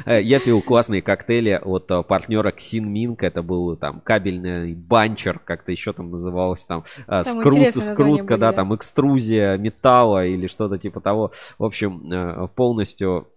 Э, 0.05 0.21
Я 0.23 0.39
пил 0.41 0.63
классные 0.63 1.03
коктейли 1.03 1.59
от 1.61 1.91
э, 1.91 2.03
партнера 2.05 2.53
Ксинминк. 2.53 3.23
Это 3.25 3.43
был 3.43 3.77
там 3.77 4.01
кабельный 4.01 4.75
банчер, 4.75 5.39
как-то 5.41 5.73
еще 5.73 5.93
там 5.93 6.11
называлось. 6.11 6.65
Там, 6.65 6.85
э, 7.09 7.23
Там 7.23 7.25
скрут, 7.25 7.75
скрутка, 7.75 8.37
да, 8.39 8.53
там 8.53 8.73
экструзия 8.75 9.57
металла 9.57 10.27
или 10.27 10.47
что-то 10.47 10.79
типа 10.79 11.01
того. 11.01 11.33
В 11.59 11.65
общем, 11.65 12.49
полностью 12.55 13.29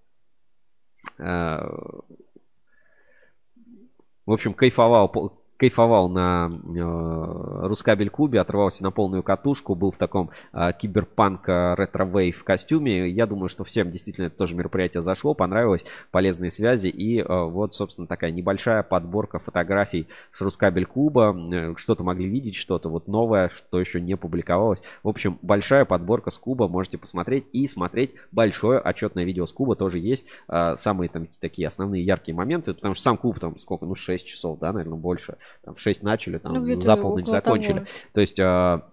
в 4.25 4.31
общем, 4.31 4.53
кайфовал, 4.53 5.11
кайфовал 5.57 6.09
на 6.09 6.51
э, 6.51 7.67
RusCable 7.67 8.09
клубе, 8.09 8.39
отрывался 8.39 8.83
на 8.83 8.91
полную 8.91 9.23
катушку, 9.23 9.75
был 9.75 9.91
в 9.91 9.97
таком 9.97 10.31
э, 10.51 10.71
киберпанк 10.79 11.47
э, 11.47 11.75
retrowave 11.75 12.43
костюме. 12.43 13.09
Я 13.09 13.25
думаю, 13.27 13.49
что 13.49 13.63
всем 13.63 13.91
действительно 13.91 14.25
это 14.25 14.37
тоже 14.37 14.55
мероприятие 14.55 15.01
зашло, 15.01 15.33
понравилось, 15.33 15.85
полезные 16.11 16.51
связи. 16.51 16.87
И 16.87 17.21
э, 17.21 17.25
вот, 17.27 17.75
собственно, 17.75 18.07
такая 18.07 18.31
небольшая 18.31 18.83
подборка 18.83 19.39
фотографий 19.39 20.07
с 20.31 20.41
RusCable 20.41 20.85
клуба. 20.85 21.35
Э, 21.53 21.73
Что-то 21.77 22.03
могли 22.03 22.27
видеть, 22.27 22.55
что-то 22.55 22.89
вот 22.89 23.07
новое, 23.07 23.49
что 23.49 23.79
еще 23.79 24.01
не 24.01 24.15
публиковалось. 24.17 24.81
В 25.03 25.07
общем, 25.07 25.39
большая 25.41 25.85
подборка 25.85 26.31
с 26.31 26.37
клуба, 26.37 26.67
можете 26.67 26.97
посмотреть 26.97 27.47
и 27.53 27.67
смотреть 27.67 28.15
большое 28.31 28.79
отчетное 28.79 29.23
видео 29.23 29.45
с 29.45 29.53
клуба 29.53 29.75
тоже 29.75 29.99
есть. 29.99 30.25
Э, 30.47 30.75
Самые 30.77 31.09
там 31.09 31.27
такие 31.39 31.67
основные 31.67 32.03
яркие 32.03 32.35
моменты, 32.35 32.73
потому 32.73 32.95
что 32.95 33.03
сам 33.03 33.17
клуб 33.17 33.39
там 33.39 33.57
сколько, 33.57 33.85
ну 33.85 33.95
6 33.95 34.25
часов, 34.25 34.59
да, 34.59 34.73
наверное, 34.73 34.97
больше. 34.97 35.37
Там 35.63 35.75
в 35.75 35.79
6 35.79 36.03
начали, 36.03 36.37
там 36.37 36.53
Ну, 36.53 36.81
за 36.81 36.97
полночь 36.97 37.27
закончили. 37.27 37.79
того. 37.79 37.87
То 38.13 38.21
есть 38.21 38.39
а, 38.39 38.89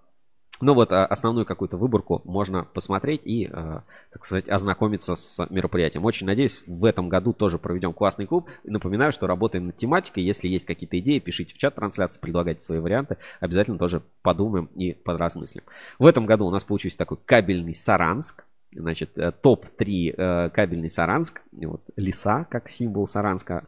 ну 0.60 0.74
вот 0.74 0.92
а, 0.92 1.06
основную 1.06 1.46
какую-то 1.46 1.78
выборку 1.78 2.20
можно 2.24 2.64
посмотреть 2.64 3.22
и, 3.24 3.48
а, 3.50 3.82
так 4.12 4.24
сказать, 4.24 4.48
ознакомиться 4.48 5.14
с 5.14 5.46
мероприятием. 5.48 6.04
Очень 6.04 6.26
надеюсь, 6.26 6.64
в 6.66 6.84
этом 6.84 7.08
году 7.08 7.32
тоже 7.32 7.58
проведем 7.58 7.94
классный 7.94 8.26
клуб. 8.26 8.48
Напоминаю, 8.64 9.12
что 9.12 9.26
работаем 9.26 9.66
над 9.66 9.76
тематикой. 9.76 10.22
Если 10.22 10.48
есть 10.48 10.66
какие-то 10.66 10.98
идеи, 10.98 11.18
пишите 11.18 11.54
в 11.54 11.58
чат 11.58 11.76
трансляции, 11.76 12.20
предлагайте 12.20 12.60
свои 12.60 12.78
варианты. 12.78 13.16
Обязательно 13.40 13.78
тоже 13.78 14.02
подумаем 14.22 14.66
и 14.74 14.92
подразмыслим. 14.92 15.62
В 15.98 16.04
этом 16.04 16.26
году 16.26 16.46
у 16.46 16.50
нас 16.50 16.62
получился 16.62 16.98
такой 16.98 17.16
кабельный 17.24 17.74
Саранск. 17.74 18.44
Значит, 18.72 19.16
э, 19.16 19.32
топ-3 19.32 20.14
э, 20.16 20.50
кабельный 20.50 20.90
Саранск. 20.90 21.40
Вот, 21.52 21.82
леса, 21.96 22.46
как 22.50 22.68
символ 22.68 23.08
Саранска. 23.08 23.66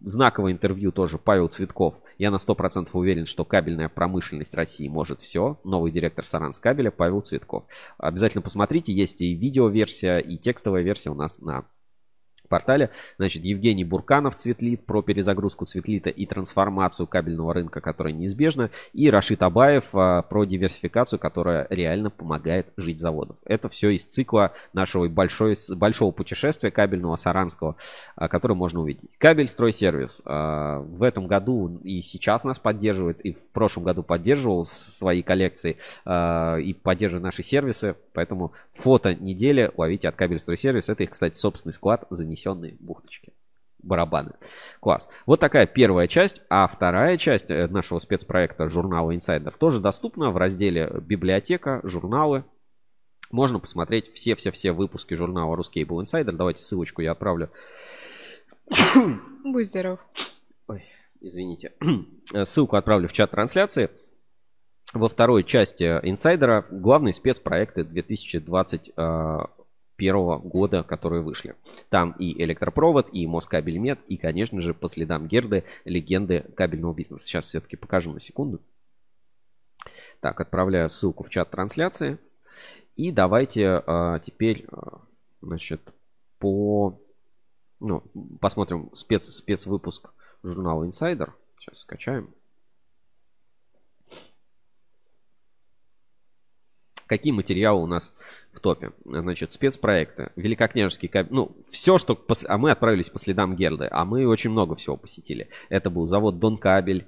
Знаковое 0.00 0.52
интервью 0.52 0.92
тоже 0.92 1.18
Павел 1.18 1.48
Цветков. 1.48 2.02
Я 2.18 2.30
на 2.30 2.36
100% 2.36 2.88
уверен, 2.92 3.26
что 3.26 3.44
кабельная 3.44 3.88
промышленность 3.88 4.54
России 4.54 4.88
может 4.88 5.20
все. 5.20 5.58
Новый 5.64 5.90
директор 5.90 6.24
Саранс 6.24 6.58
кабеля 6.58 6.90
Павел 6.90 7.20
Цветков. 7.20 7.64
Обязательно 7.98 8.42
посмотрите, 8.42 8.92
есть 8.92 9.20
и 9.20 9.34
видеоверсия, 9.34 10.18
и 10.18 10.36
текстовая 10.36 10.82
версия 10.82 11.10
у 11.10 11.14
нас 11.14 11.40
на 11.40 11.64
портале. 12.48 12.90
Значит, 13.16 13.44
Евгений 13.44 13.84
Бурканов 13.84 14.36
Цветлит 14.36 14.84
про 14.84 15.02
перезагрузку 15.02 15.64
Цветлита 15.66 16.10
и 16.10 16.26
трансформацию 16.26 17.06
кабельного 17.06 17.54
рынка, 17.54 17.80
которая 17.80 18.12
неизбежна. 18.12 18.70
И 18.92 19.10
Рашид 19.10 19.42
Абаев 19.42 19.90
а, 19.92 20.22
про 20.22 20.44
диверсификацию, 20.44 21.18
которая 21.18 21.66
реально 21.70 22.10
помогает 22.10 22.68
жить 22.76 23.00
заводов. 23.00 23.36
Это 23.44 23.68
все 23.68 23.90
из 23.90 24.06
цикла 24.06 24.52
нашего 24.72 25.08
большой, 25.08 25.56
большого 25.70 26.10
путешествия 26.12 26.70
кабельного 26.70 27.16
саранского, 27.16 27.76
а, 28.16 28.28
который 28.28 28.56
можно 28.56 28.80
увидеть. 28.80 29.10
Кабель 29.18 29.48
стройсервис 29.48 30.22
а, 30.24 30.80
в 30.80 31.02
этом 31.02 31.26
году 31.26 31.80
и 31.84 32.02
сейчас 32.02 32.44
нас 32.44 32.58
поддерживает, 32.58 33.20
и 33.20 33.32
в 33.32 33.48
прошлом 33.50 33.84
году 33.84 34.02
поддерживал 34.02 34.66
свои 34.66 35.22
коллекции 35.22 35.76
а, 36.04 36.56
и 36.56 36.72
поддерживает 36.72 37.24
наши 37.24 37.42
сервисы. 37.42 37.96
Поэтому 38.12 38.52
фото 38.72 39.14
недели 39.14 39.70
ловите 39.76 40.08
от 40.08 40.16
кабель 40.16 40.40
стройсервис. 40.40 40.88
Это 40.88 41.02
их, 41.02 41.10
кстати, 41.10 41.36
собственный 41.36 41.72
склад, 41.72 42.06
занесенные 42.38 42.76
бухточки 42.80 43.32
барабаны. 43.80 44.32
Класс. 44.80 45.08
Вот 45.26 45.40
такая 45.40 45.66
первая 45.66 46.08
часть. 46.08 46.42
А 46.50 46.66
вторая 46.66 47.16
часть 47.16 47.50
э, 47.50 47.68
нашего 47.68 48.00
спецпроекта 48.00 48.68
журнала 48.68 49.12
Insider 49.12 49.54
тоже 49.56 49.80
доступна 49.80 50.30
в 50.30 50.36
разделе 50.36 50.90
«Библиотека», 51.00 51.80
«Журналы». 51.84 52.44
Можно 53.30 53.60
посмотреть 53.60 54.12
все-все-все 54.14 54.72
выпуски 54.72 55.14
журнала 55.14 55.54
Ruscable 55.56 56.02
Insider. 56.02 56.32
Давайте 56.32 56.64
ссылочку 56.64 57.02
я 57.02 57.12
отправлю. 57.12 57.50
Будь 59.44 59.68
здоров. 59.68 60.00
Ой, 60.66 60.84
извините. 61.20 61.72
Э, 62.34 62.44
Ссылку 62.44 62.76
отправлю 62.76 63.08
в 63.08 63.12
чат 63.12 63.30
трансляции. 63.30 63.90
Во 64.92 65.08
второй 65.08 65.44
части 65.44 65.84
инсайдера 66.02 66.66
главные 66.70 67.14
спецпроекты 67.14 67.84
2020, 67.84 68.92
э, 68.96 69.38
первого 69.98 70.38
года, 70.38 70.82
которые 70.84 71.22
вышли. 71.22 71.56
Там 71.90 72.12
и 72.12 72.42
электропровод, 72.42 73.08
и 73.12 73.26
Москабель 73.26 73.78
Мед, 73.78 73.98
и, 74.06 74.16
конечно 74.16 74.62
же, 74.62 74.72
по 74.72 74.88
следам 74.88 75.26
Герды, 75.26 75.64
легенды 75.84 76.46
кабельного 76.56 76.94
бизнеса. 76.94 77.26
Сейчас 77.26 77.48
все-таки 77.48 77.76
покажу 77.76 78.12
на 78.12 78.20
секунду. 78.20 78.60
Так, 80.20 80.40
отправляю 80.40 80.88
ссылку 80.88 81.24
в 81.24 81.30
чат 81.30 81.50
трансляции. 81.50 82.18
И 82.94 83.10
давайте 83.10 83.82
а, 83.86 84.18
теперь, 84.20 84.66
а, 84.70 85.02
значит, 85.42 85.82
по... 86.38 87.00
Ну, 87.80 88.02
посмотрим 88.40 88.90
спец, 88.94 89.24
спецвыпуск 89.24 90.10
журнала 90.42 90.84
Insider. 90.84 91.32
Сейчас 91.58 91.80
скачаем. 91.80 92.34
Какие 97.08 97.32
материалы 97.32 97.82
у 97.82 97.86
нас 97.86 98.12
в 98.52 98.60
топе? 98.60 98.92
Значит, 99.04 99.52
спецпроекты, 99.52 100.30
Великокняжеский 100.36 101.08
кабель. 101.08 101.32
Ну, 101.32 101.56
все, 101.70 101.96
что... 101.96 102.14
Пос... 102.14 102.44
А 102.46 102.58
мы 102.58 102.70
отправились 102.70 103.08
по 103.08 103.18
следам 103.18 103.56
Герды. 103.56 103.88
А 103.90 104.04
мы 104.04 104.26
очень 104.26 104.50
много 104.50 104.76
всего 104.76 104.98
посетили. 104.98 105.48
Это 105.70 105.88
был 105.88 106.04
завод 106.04 106.38
Дон 106.38 106.58
Кабель. 106.58 107.06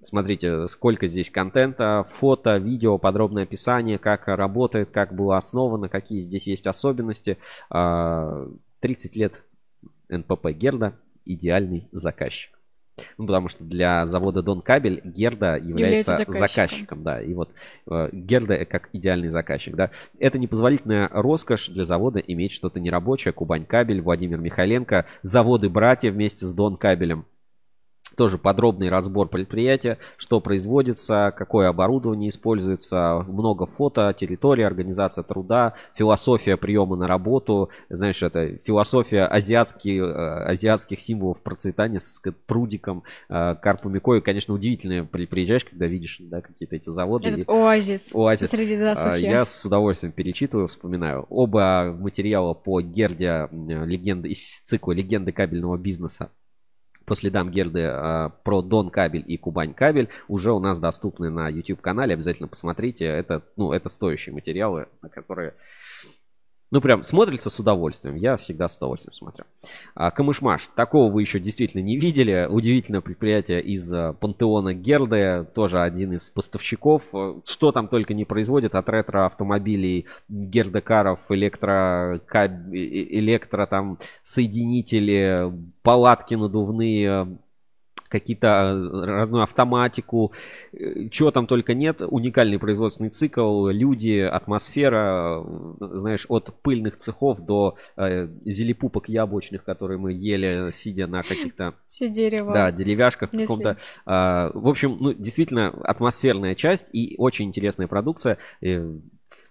Смотрите, 0.00 0.66
сколько 0.68 1.06
здесь 1.06 1.30
контента, 1.30 2.06
фото, 2.10 2.56
видео, 2.56 2.96
подробное 2.96 3.42
описание, 3.42 3.98
как 3.98 4.26
работает, 4.26 4.90
как 4.90 5.14
было 5.14 5.36
основано, 5.36 5.90
какие 5.90 6.20
здесь 6.20 6.46
есть 6.46 6.66
особенности. 6.66 7.36
30 7.68 7.70
а, 7.70 9.18
лет 9.18 9.42
НПП 10.08 10.48
Герда 10.52 10.94
идеальный 11.26 11.88
заказчик. 11.92 12.51
Ну, 13.18 13.26
потому 13.26 13.48
что 13.48 13.64
для 13.64 14.06
завода 14.06 14.42
Дон 14.42 14.60
Кабель 14.60 15.00
Герда 15.04 15.56
является, 15.56 16.12
является 16.12 16.12
заказчиком. 16.12 16.34
заказчиком, 16.34 17.02
да. 17.02 17.22
И 17.22 17.34
вот 17.34 17.50
э, 17.90 18.08
Герда 18.12 18.64
как 18.64 18.88
идеальный 18.92 19.28
заказчик, 19.28 19.74
да. 19.74 19.90
Это 20.18 20.38
непозволительная 20.38 21.08
роскошь 21.08 21.68
для 21.68 21.84
завода 21.84 22.18
иметь 22.18 22.52
что-то 22.52 22.80
нерабочее. 22.80 23.32
Кубань 23.32 23.64
Кабель, 23.64 24.00
Владимир 24.00 24.38
Михайленко, 24.38 25.06
заводы 25.22 25.68
братья 25.68 26.10
вместе 26.10 26.44
с 26.44 26.52
Дон 26.52 26.76
Кабелем. 26.76 27.26
Тоже 28.16 28.38
подробный 28.38 28.88
разбор 28.88 29.28
предприятия, 29.28 29.98
что 30.16 30.40
производится, 30.40 31.32
какое 31.36 31.68
оборудование 31.68 32.28
используется, 32.28 33.24
много 33.28 33.66
фото, 33.66 34.14
территория, 34.16 34.66
организация 34.66 35.24
труда, 35.24 35.74
философия 35.94 36.56
приема 36.56 36.96
на 36.96 37.06
работу, 37.06 37.70
знаешь, 37.88 38.22
это 38.22 38.58
философия 38.64 39.24
азиатских, 39.24 40.02
э, 40.02 40.44
азиатских 40.44 41.00
символов 41.00 41.42
процветания 41.42 42.00
с 42.00 42.20
прудиком, 42.46 43.04
э, 43.28 43.54
карпами 43.60 43.98
кою. 43.98 44.22
Конечно, 44.22 44.54
удивительно 44.54 45.04
приезжаешь, 45.04 45.64
когда 45.64 45.86
видишь 45.86 46.18
да, 46.20 46.40
какие-то 46.40 46.76
эти 46.76 46.90
заводы. 46.90 47.28
Этот 47.28 47.48
оазис, 47.48 48.10
оазис. 48.12 48.50
среди 48.50 48.76
засухи. 48.76 49.22
Я 49.22 49.44
с 49.44 49.64
удовольствием 49.64 50.12
перечитываю, 50.12 50.68
вспоминаю. 50.68 51.26
Оба 51.28 51.96
материала 51.98 52.54
по 52.54 52.80
Герде, 52.80 53.48
легенды, 53.52 54.28
из 54.28 54.60
цикла 54.62 54.92
«Легенды 54.92 55.32
кабельного 55.32 55.76
бизнеса» 55.76 56.30
по 57.04 57.14
следам 57.14 57.50
Герды 57.50 57.80
э, 57.80 58.30
про 58.42 58.62
Дон 58.62 58.90
кабель 58.90 59.24
и 59.26 59.36
Кубань 59.36 59.74
кабель 59.74 60.08
уже 60.28 60.52
у 60.52 60.58
нас 60.58 60.80
доступны 60.80 61.30
на 61.30 61.48
YouTube 61.48 61.80
канале. 61.80 62.14
Обязательно 62.14 62.48
посмотрите. 62.48 63.06
Это, 63.06 63.42
ну, 63.56 63.72
это 63.72 63.88
стоящие 63.88 64.34
материалы, 64.34 64.86
на 65.02 65.08
которые 65.08 65.54
ну, 66.72 66.80
прям 66.80 67.04
смотрится 67.04 67.50
с 67.50 67.60
удовольствием. 67.60 68.16
Я 68.16 68.38
всегда 68.38 68.66
с 68.66 68.78
удовольствием 68.78 69.14
смотрю. 69.14 69.44
А, 69.94 70.10
Камышмаш. 70.10 70.70
Такого 70.74 71.12
вы 71.12 71.20
еще 71.20 71.38
действительно 71.38 71.82
не 71.82 71.98
видели. 71.98 72.46
Удивительное 72.48 73.02
предприятие 73.02 73.60
из 73.60 73.92
а, 73.92 74.14
пантеона 74.14 74.72
Герды. 74.72 75.46
Тоже 75.54 75.82
один 75.82 76.14
из 76.14 76.30
поставщиков. 76.30 77.02
Что 77.44 77.72
там 77.72 77.88
только 77.88 78.14
не 78.14 78.24
производит. 78.24 78.74
От 78.74 78.88
ретро-автомобилей, 78.88 80.06
гердекаров, 80.30 81.20
электро, 81.28 82.22
электро 82.72 83.66
там 83.66 83.98
соединители, 84.22 85.52
палатки 85.82 86.36
надувные, 86.36 87.36
какие-то 88.12 88.46
э, 88.46 89.04
разную 89.06 89.42
автоматику, 89.42 90.32
э, 90.72 91.08
чего 91.08 91.30
там 91.30 91.46
только 91.46 91.74
нет, 91.74 92.02
уникальный 92.06 92.58
производственный 92.58 93.10
цикл, 93.10 93.68
люди, 93.68 94.18
атмосфера, 94.18 95.42
э, 95.42 95.88
знаешь, 95.96 96.26
от 96.28 96.54
пыльных 96.62 96.96
цехов 96.96 97.40
до 97.40 97.76
э, 97.96 98.28
зелепупок 98.44 99.08
яблочных, 99.08 99.64
которые 99.64 99.98
мы 99.98 100.12
ели, 100.12 100.70
сидя 100.72 101.06
на 101.06 101.22
каких-то... 101.22 101.74
Все 101.86 102.08
дерево. 102.08 102.52
Да, 102.52 102.70
деревяшках 102.70 103.30
каком-то. 103.30 103.78
Э, 104.06 104.50
в 104.54 104.68
общем, 104.68 104.98
ну, 105.00 105.14
действительно, 105.14 105.68
атмосферная 105.82 106.54
часть 106.54 106.88
и 106.92 107.14
очень 107.18 107.46
интересная 107.46 107.88
продукция 107.88 108.38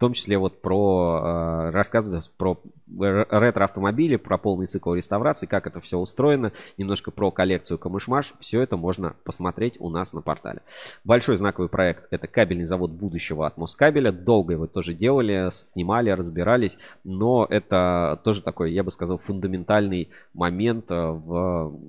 том 0.01 0.13
числе 0.13 0.39
вот 0.39 0.63
про 0.63 1.21
э, 1.23 1.69
рассказы 1.69 2.23
про 2.35 2.59
ретро-автомобили, 2.89 4.15
про 4.15 4.39
полный 4.39 4.65
цикл 4.65 4.95
реставрации, 4.95 5.45
как 5.45 5.67
это 5.67 5.79
все 5.79 5.99
устроено, 5.99 6.53
немножко 6.79 7.11
про 7.11 7.29
коллекцию 7.29 7.77
Камышмаш. 7.77 8.33
Все 8.39 8.61
это 8.61 8.77
можно 8.77 9.15
посмотреть 9.23 9.75
у 9.79 9.89
нас 9.91 10.13
на 10.13 10.21
портале. 10.21 10.63
Большой 11.03 11.37
знаковый 11.37 11.69
проект 11.69 12.07
это 12.09 12.25
кабельный 12.25 12.65
завод 12.65 12.89
будущего 12.89 13.45
от 13.45 13.57
Москабеля. 13.57 14.11
Долго 14.11 14.53
его 14.53 14.65
тоже 14.65 14.95
делали, 14.95 15.49
снимали, 15.51 16.09
разбирались, 16.09 16.79
но 17.03 17.45
это 17.47 18.19
тоже 18.23 18.41
такой, 18.41 18.73
я 18.73 18.83
бы 18.83 18.89
сказал, 18.89 19.19
фундаментальный 19.19 20.09
момент 20.33 20.89
э, 20.89 20.95
в 20.95 21.79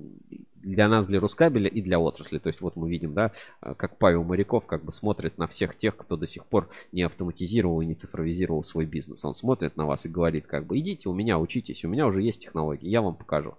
для 0.63 0.87
нас, 0.87 1.07
для 1.07 1.19
Рускабеля 1.19 1.67
и 1.67 1.81
для 1.81 1.99
отрасли. 1.99 2.39
То 2.39 2.47
есть 2.47 2.61
вот 2.61 2.75
мы 2.75 2.89
видим, 2.89 3.13
да, 3.13 3.31
э, 3.61 3.73
как 3.75 3.97
Павел 3.97 4.23
Моряков 4.23 4.65
как 4.65 4.83
бы 4.83 4.91
смотрит 4.91 5.37
на 5.37 5.47
всех 5.47 5.75
тех, 5.75 5.95
кто 5.95 6.17
до 6.17 6.27
сих 6.27 6.45
пор 6.45 6.69
не 6.91 7.03
автоматизировал 7.03 7.81
и 7.81 7.85
не 7.85 7.95
цифровизировал 7.95 8.63
свой 8.63 8.85
бизнес. 8.85 9.23
Он 9.25 9.33
смотрит 9.33 9.77
на 9.77 9.85
вас 9.85 10.05
и 10.05 10.09
говорит, 10.09 10.47
как 10.47 10.65
бы, 10.65 10.79
идите 10.79 11.09
у 11.09 11.13
меня, 11.13 11.37
учитесь, 11.37 11.83
у 11.85 11.87
меня 11.87 12.07
уже 12.07 12.21
есть 12.21 12.41
технологии, 12.41 12.87
я 12.87 13.01
вам 13.01 13.15
покажу. 13.15 13.55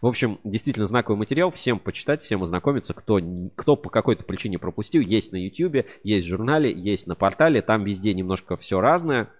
В 0.00 0.06
общем, 0.06 0.38
действительно 0.44 0.86
знаковый 0.86 1.18
материал, 1.18 1.50
всем 1.50 1.78
почитать, 1.78 2.22
всем 2.22 2.42
ознакомиться, 2.42 2.94
кто, 2.94 3.20
кто 3.54 3.76
по 3.76 3.90
какой-то 3.90 4.24
причине 4.24 4.58
пропустил, 4.58 5.02
есть 5.02 5.32
на 5.32 5.36
YouTube, 5.36 5.86
есть 6.02 6.26
в 6.26 6.30
журнале, 6.30 6.72
есть 6.72 7.06
на 7.06 7.14
портале, 7.14 7.62
там 7.62 7.84
везде 7.84 8.14
немножко 8.14 8.56
все 8.56 8.80
разное 8.80 9.30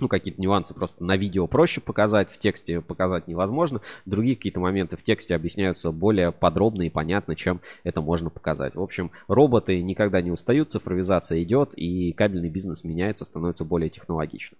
ну, 0.00 0.08
какие-то 0.08 0.40
нюансы 0.40 0.74
просто 0.74 1.02
на 1.04 1.16
видео 1.16 1.46
проще 1.46 1.80
показать, 1.80 2.30
в 2.30 2.38
тексте 2.38 2.80
показать 2.80 3.28
невозможно. 3.28 3.80
Другие 4.06 4.36
какие-то 4.36 4.60
моменты 4.60 4.96
в 4.96 5.02
тексте 5.02 5.34
объясняются 5.34 5.92
более 5.92 6.32
подробно 6.32 6.82
и 6.82 6.90
понятно, 6.90 7.36
чем 7.36 7.60
это 7.84 8.00
можно 8.00 8.30
показать. 8.30 8.74
В 8.74 8.82
общем, 8.82 9.10
роботы 9.28 9.80
никогда 9.82 10.20
не 10.20 10.30
устают, 10.30 10.70
цифровизация 10.72 11.42
идет, 11.42 11.72
и 11.74 12.12
кабельный 12.12 12.50
бизнес 12.50 12.84
меняется, 12.84 13.24
становится 13.24 13.64
более 13.64 13.90
технологичным. 13.90 14.58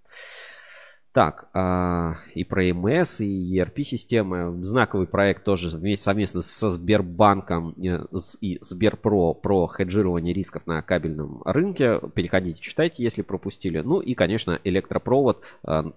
Так, 1.12 1.48
а, 1.54 2.18
и 2.34 2.44
про 2.44 2.72
МС, 2.72 3.20
и 3.20 3.58
ERP-системы. 3.58 4.62
Знаковый 4.64 5.08
проект 5.08 5.42
тоже 5.42 5.76
вместе 5.76 6.04
совместно 6.04 6.40
со 6.40 6.70
Сбербанком 6.70 7.74
э, 7.82 8.04
и 8.40 8.58
Сберпро 8.60 9.34
про 9.34 9.66
хеджирование 9.66 10.32
рисков 10.32 10.68
на 10.68 10.82
кабельном 10.82 11.42
рынке. 11.44 12.00
Переходите, 12.14 12.60
читайте, 12.60 13.02
если 13.02 13.22
пропустили. 13.22 13.80
Ну 13.80 13.98
и, 13.98 14.14
конечно, 14.14 14.60
электропровод. 14.62 15.42
А, 15.64 15.92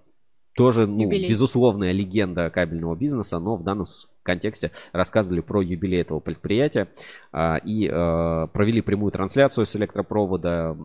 тоже, 0.56 0.86
ну, 0.86 1.08
безусловная 1.08 1.92
легенда 1.92 2.50
кабельного 2.50 2.96
бизнеса, 2.96 3.38
но 3.38 3.56
в 3.56 3.62
данном 3.62 3.86
контексте 4.24 4.72
рассказывали 4.92 5.40
про 5.40 5.62
юбилей 5.62 6.00
этого 6.00 6.18
предприятия 6.18 6.88
а, 7.32 7.56
и 7.56 7.86
э, 7.86 8.48
провели 8.52 8.80
прямую 8.80 9.12
трансляцию 9.12 9.66
с 9.66 9.76
электропровода 9.76 10.76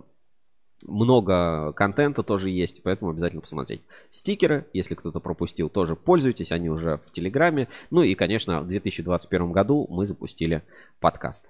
много 0.85 1.73
контента 1.73 2.23
тоже 2.23 2.49
есть, 2.49 2.81
поэтому 2.83 3.11
обязательно 3.11 3.41
посмотреть. 3.41 3.81
Стикеры, 4.11 4.65
если 4.73 4.95
кто-то 4.95 5.19
пропустил, 5.19 5.69
тоже 5.69 5.95
пользуйтесь, 5.95 6.51
они 6.51 6.69
уже 6.69 6.99
в 7.05 7.11
Телеграме. 7.11 7.67
Ну 7.91 8.01
и, 8.01 8.15
конечно, 8.15 8.61
в 8.61 8.67
2021 8.67 9.51
году 9.51 9.87
мы 9.89 10.05
запустили 10.05 10.63
подкаст. 10.99 11.45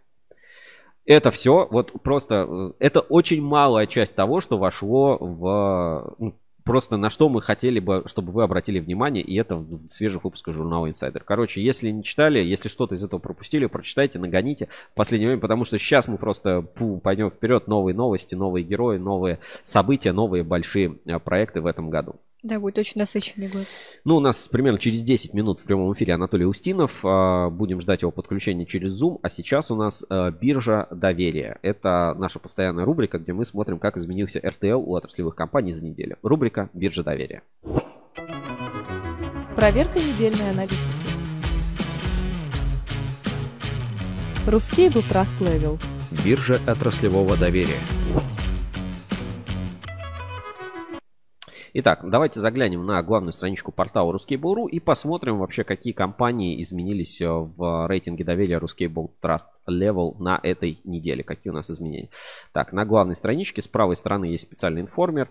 Это 1.06 1.32
все, 1.32 1.68
вот 1.72 1.92
просто, 2.04 2.46
э, 2.48 2.72
это 2.80 3.00
очень 3.00 3.42
малая 3.42 3.88
часть 3.88 4.14
того, 4.14 4.42
что 4.42 4.58
вошло 4.58 5.18
в, 5.18 6.16
ну, 6.20 6.36
просто 6.70 6.98
на 6.98 7.10
что 7.10 7.30
мы 7.30 7.42
хотели 7.42 7.80
бы, 7.80 8.04
чтобы 8.06 8.32
вы 8.32 8.44
обратили 8.44 8.80
внимание, 8.80 9.24
и 9.24 9.36
это 9.36 9.56
в 9.56 9.90
свежих 9.90 10.24
выпусках 10.24 10.54
журнала 10.54 10.86
Insider. 10.86 11.20
Короче, 11.26 11.64
если 11.64 11.90
не 11.90 12.04
читали, 12.04 12.40
если 12.40 12.70
что-то 12.70 12.94
из 12.94 13.04
этого 13.04 13.20
пропустили, 13.20 13.66
прочитайте, 13.66 14.20
нагоните 14.20 14.68
в 14.92 14.94
последнее 14.94 15.30
время, 15.30 15.42
потому 15.42 15.66
что 15.66 15.80
сейчас 15.80 16.08
мы 16.08 16.20
просто 16.20 16.68
фу, 16.76 17.00
пойдем 17.04 17.32
вперед, 17.32 17.66
новые 17.66 17.96
новости, 17.96 18.36
новые 18.36 18.64
герои, 18.64 19.00
новые 19.00 19.40
события, 19.64 20.12
новые 20.12 20.44
большие 20.44 21.00
э, 21.08 21.18
проекты 21.18 21.60
в 21.60 21.66
этом 21.66 21.90
году. 21.90 22.18
Да, 22.42 22.58
будет 22.58 22.78
очень 22.78 22.94
насыщенный 22.96 23.50
год. 23.50 23.66
Ну, 24.06 24.16
у 24.16 24.20
нас 24.22 24.48
примерно 24.48 24.80
через 24.80 25.04
10 25.04 25.34
минут 25.34 25.60
в 25.60 25.64
прямом 25.64 25.92
эфире 25.94 26.14
Анатолий 26.14 26.46
Устинов. 26.46 27.02
А, 27.04 27.50
будем 27.50 27.82
ждать 27.82 28.02
его 28.02 28.12
подключения 28.12 28.66
через 28.66 29.02
Zoom. 29.02 29.20
А 29.22 29.30
сейчас 29.30 29.72
у 29.72 29.76
нас 29.76 30.06
а, 30.10 30.32
биржа 30.32 30.88
доверия. 30.90 31.60
Это 31.62 32.16
наша 32.18 32.40
постоянная 32.40 32.86
рубрика, 32.86 33.20
где 33.20 33.34
мы 33.34 33.44
смотрим, 33.44 33.78
как 33.78 33.98
изменился 33.98 34.40
РТЛ 34.40 34.80
у 34.80 34.96
отраслевых 34.96 35.36
компаний 35.36 35.74
за 35.74 35.86
неделю. 35.86 36.18
Рубрика 36.22 36.70
«Биржа 36.74 37.04
доверия». 37.04 37.44
Проверка 39.56 40.00
недельной 40.00 40.52
аналитики. 40.52 40.78
Русский 44.48 44.88
Trust 44.88 45.38
Level. 45.42 45.78
Биржа 46.24 46.60
отраслевого 46.66 47.36
доверия. 47.36 47.99
Итак, 51.72 52.00
давайте 52.04 52.40
заглянем 52.40 52.84
на 52.84 53.02
главную 53.04 53.32
страничку 53.32 53.72
портала 53.72 54.12
Ruskable.ru 54.12 54.68
и 54.70 54.80
посмотрим 54.80 55.38
вообще, 55.38 55.64
какие 55.64 55.94
компании 55.94 56.60
изменились 56.64 57.22
э, 57.22 57.30
в 57.30 57.88
рейтинге 57.88 58.24
доверия 58.24 58.58
Ruskable 58.58 59.12
Trust 59.22 59.50
Level 59.68 60.16
на 60.18 60.40
этой 60.42 60.80
неделе. 60.84 61.24
Какие 61.24 61.52
у 61.52 61.54
нас 61.54 61.70
изменения. 61.70 62.10
Так, 62.54 62.74
на 62.74 62.86
главной 62.86 63.14
страничке 63.14 63.62
с 63.62 63.68
правой 63.68 63.96
стороны 63.96 64.26
есть 64.26 64.46
специальный 64.46 64.82
информер. 64.82 65.30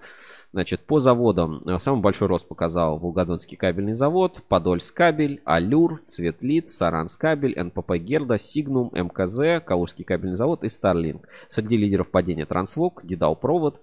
Значит, 0.53 0.81
по 0.81 1.01
заводам 1.01 1.61
э, 1.67 1.79
самый 1.81 2.01
большой 2.01 2.29
рост 2.29 2.47
показал 2.47 2.99
Волгодонский 2.99 3.57
кабельный 3.57 3.95
завод, 3.95 4.43
Подольск 4.49 4.95
кабель, 4.95 5.43
Алюр, 5.45 6.03
Цветлит, 6.07 6.71
Саранс 6.71 7.17
кабель, 7.17 7.61
НПП 7.61 7.97
Герда, 7.97 8.39
Сигнум, 8.39 8.93
МКЗ, 8.95 9.65
Калужский 9.65 10.05
кабельный 10.05 10.37
завод 10.37 10.63
и 10.63 10.69
Старлинг. 10.69 11.29
Среди 11.51 11.77
лидеров 11.77 12.11
падения 12.13 12.47
Трансвок, 12.47 13.01
Дедал 13.05 13.35
Провод, 13.35 13.81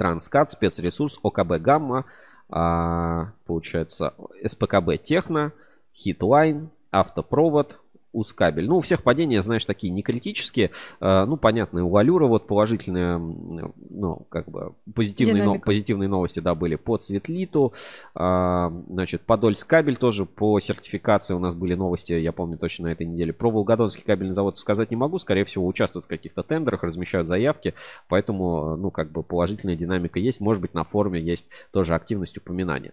Транскат, 0.00 0.50
спецресурс, 0.50 1.18
ОКБ 1.22 1.60
Гамма, 1.60 2.06
а, 2.48 3.32
получается 3.44 4.14
СПКБ 4.42 4.96
Техно, 5.02 5.52
Хитлайн, 5.94 6.70
Автопровод, 6.90 7.78
Ускабель. 8.12 8.66
Ну, 8.66 8.78
у 8.78 8.80
всех 8.80 9.02
падения, 9.02 9.42
знаешь, 9.42 9.64
такие 9.64 9.92
не 9.92 10.02
критические. 10.02 10.70
Э, 11.00 11.24
ну, 11.24 11.36
понятно, 11.36 11.84
у 11.84 11.90
Алюра 11.90 12.26
вот 12.26 12.46
положительные, 12.46 13.18
ну, 13.18 14.26
как 14.28 14.48
бы 14.48 14.74
позитивные, 14.94 15.44
но, 15.44 15.58
позитивные 15.58 16.08
новости, 16.08 16.40
да, 16.40 16.54
были 16.54 16.76
по 16.76 16.96
Цветлиту. 16.96 17.72
А, 18.14 18.72
значит, 18.88 19.22
Подольск 19.22 19.66
кабель 19.66 19.96
тоже 19.96 20.26
по 20.26 20.58
сертификации 20.60 21.34
у 21.34 21.38
нас 21.38 21.54
были 21.54 21.74
новости, 21.74 22.12
я 22.12 22.32
помню 22.32 22.58
точно 22.58 22.88
на 22.88 22.92
этой 22.92 23.06
неделе. 23.06 23.32
Про 23.32 23.50
Волгодонский 23.50 24.02
кабельный 24.04 24.34
завод 24.34 24.58
сказать 24.58 24.90
не 24.90 24.96
могу. 24.96 25.18
Скорее 25.18 25.44
всего, 25.44 25.66
участвуют 25.66 26.06
в 26.06 26.08
каких-то 26.08 26.42
тендерах, 26.42 26.82
размещают 26.82 27.28
заявки. 27.28 27.74
Поэтому, 28.08 28.76
ну, 28.76 28.90
как 28.90 29.10
бы 29.12 29.22
положительная 29.22 29.76
динамика 29.76 30.18
есть. 30.18 30.40
Может 30.40 30.62
быть, 30.62 30.74
на 30.74 30.84
форуме 30.84 31.20
есть 31.20 31.46
тоже 31.72 31.94
активность 31.94 32.36
упоминания. 32.36 32.92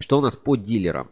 Что 0.00 0.18
у 0.18 0.20
нас 0.20 0.36
по 0.36 0.56
дилерам? 0.56 1.10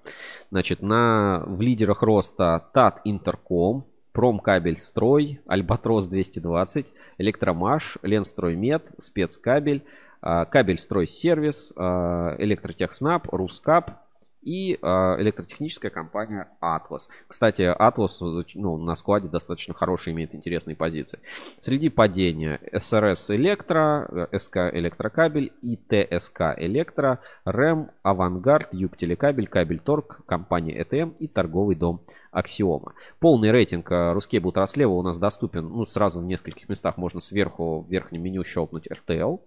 Значит, 0.51 0.81
на, 0.81 1.43
в 1.47 1.61
лидерах 1.61 2.03
роста 2.03 2.69
ТАТ 2.73 3.01
Интерком, 3.05 3.85
Промкабель 4.13 4.79
Строй, 4.79 5.41
Альбатрос 5.47 6.07
220, 6.07 6.93
Электромаш, 7.19 7.99
Ленстроймет, 8.03 8.87
Спецкабель, 8.99 9.85
а, 10.23 10.45
Кабель 10.45 10.79
Строй 10.79 11.07
Сервис, 11.07 11.73
а, 11.77 12.37
Электротехснаб, 12.39 13.29
Рускап, 13.33 14.06
и 14.47 14.79
э, 14.81 14.87
электротехническая 15.19 15.91
компания 15.91 16.49
Atlas. 16.63 17.09
Кстати, 17.27 17.63
Atlas 17.63 18.45
ну, 18.55 18.79
на 18.79 18.95
складе 18.95 19.29
достаточно 19.29 19.75
хорошие, 19.75 20.15
имеет 20.15 20.35
интересные 20.35 20.77
позиции. 20.77 21.19
Среди 21.61 21.89
падения 21.89 22.61
SRS 22.73 23.35
Электро, 23.35 24.29
СК 24.39 24.59
Электрокабель 24.73 25.53
и 25.63 25.77
ТСК 25.77 26.55
Электро, 26.57 27.19
РЭМ, 27.45 27.91
Авангард, 28.05 28.73
Юг 28.73 28.97
Телекабель, 28.97 29.49
Кабель 29.49 29.81
Торг, 29.81 30.25
компания 30.27 30.81
ЭТМ 30.81 31.11
и 31.19 31.27
торговый 31.27 31.75
дом 31.75 32.03
Аксиома. 32.31 32.95
Полный 33.19 33.51
рейтинг 33.51 33.89
RusCable 33.91 34.53
Trust 34.53 34.73
Level 34.73 34.93
у 34.93 35.03
нас 35.03 35.19
доступен 35.19 35.69
ну, 35.69 35.85
сразу 35.87 36.21
в 36.21 36.25
нескольких 36.25 36.69
местах. 36.69 36.99
Можно 36.99 37.21
сверху 37.21 37.81
в 37.81 37.91
верхнем 37.91 38.23
меню 38.23 38.45
щелкнуть 38.45 38.87
RTL 38.87 39.41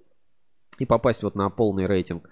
и 0.79 0.85
попасть 0.85 1.23
вот 1.23 1.35
на 1.35 1.49
полный 1.49 1.85
рейтинг. 1.85 2.29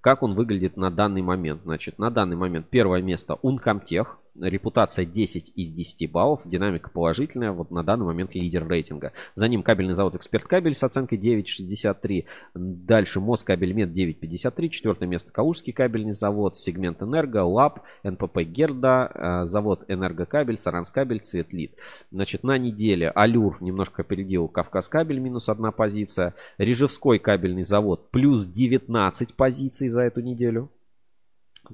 Как 0.00 0.22
он 0.22 0.34
выглядит 0.34 0.76
на 0.76 0.90
данный 0.90 1.22
момент? 1.22 1.62
Значит, 1.64 1.98
на 1.98 2.10
данный 2.10 2.36
момент 2.36 2.66
первое 2.68 3.00
место 3.00 3.38
Uncomtech 3.42 4.06
Репутация 4.40 5.04
10 5.04 5.52
из 5.54 5.72
10 5.72 6.10
баллов. 6.10 6.40
Динамика 6.44 6.90
положительная. 6.90 7.52
Вот 7.52 7.70
на 7.70 7.84
данный 7.84 8.06
момент 8.06 8.34
лидер 8.34 8.66
рейтинга. 8.68 9.12
За 9.34 9.46
ним 9.46 9.62
кабельный 9.62 9.94
завод 9.94 10.16
Эксперт 10.16 10.44
Кабель 10.44 10.74
с 10.74 10.82
оценкой 10.82 11.18
9,63. 11.18 12.24
Дальше 12.54 13.20
Москабельмет 13.20 13.90
9,53. 13.90 14.68
Четвертое 14.70 15.06
место 15.06 15.32
Калужский 15.32 15.72
кабельный 15.72 16.14
завод. 16.14 16.56
Сегмент 16.56 17.00
Энерго, 17.02 17.44
ЛАБ, 17.44 17.82
НПП 18.02 18.40
Герда, 18.40 19.10
э, 19.14 19.46
завод 19.46 19.84
Энергокабель, 19.86 20.58
Саранскабель, 20.58 21.20
Цветлит. 21.20 21.76
Значит, 22.10 22.42
на 22.42 22.58
неделе 22.58 23.10
Алюр 23.10 23.58
немножко 23.60 24.02
опередил 24.02 24.48
Кавказ 24.48 24.88
кабель, 24.88 25.20
минус 25.20 25.48
одна 25.48 25.70
позиция. 25.70 26.34
Рижевской 26.58 27.20
кабельный 27.20 27.64
завод 27.64 28.10
плюс 28.10 28.46
19 28.46 29.34
позиций 29.34 29.90
за 29.90 30.02
эту 30.02 30.22
неделю. 30.22 30.70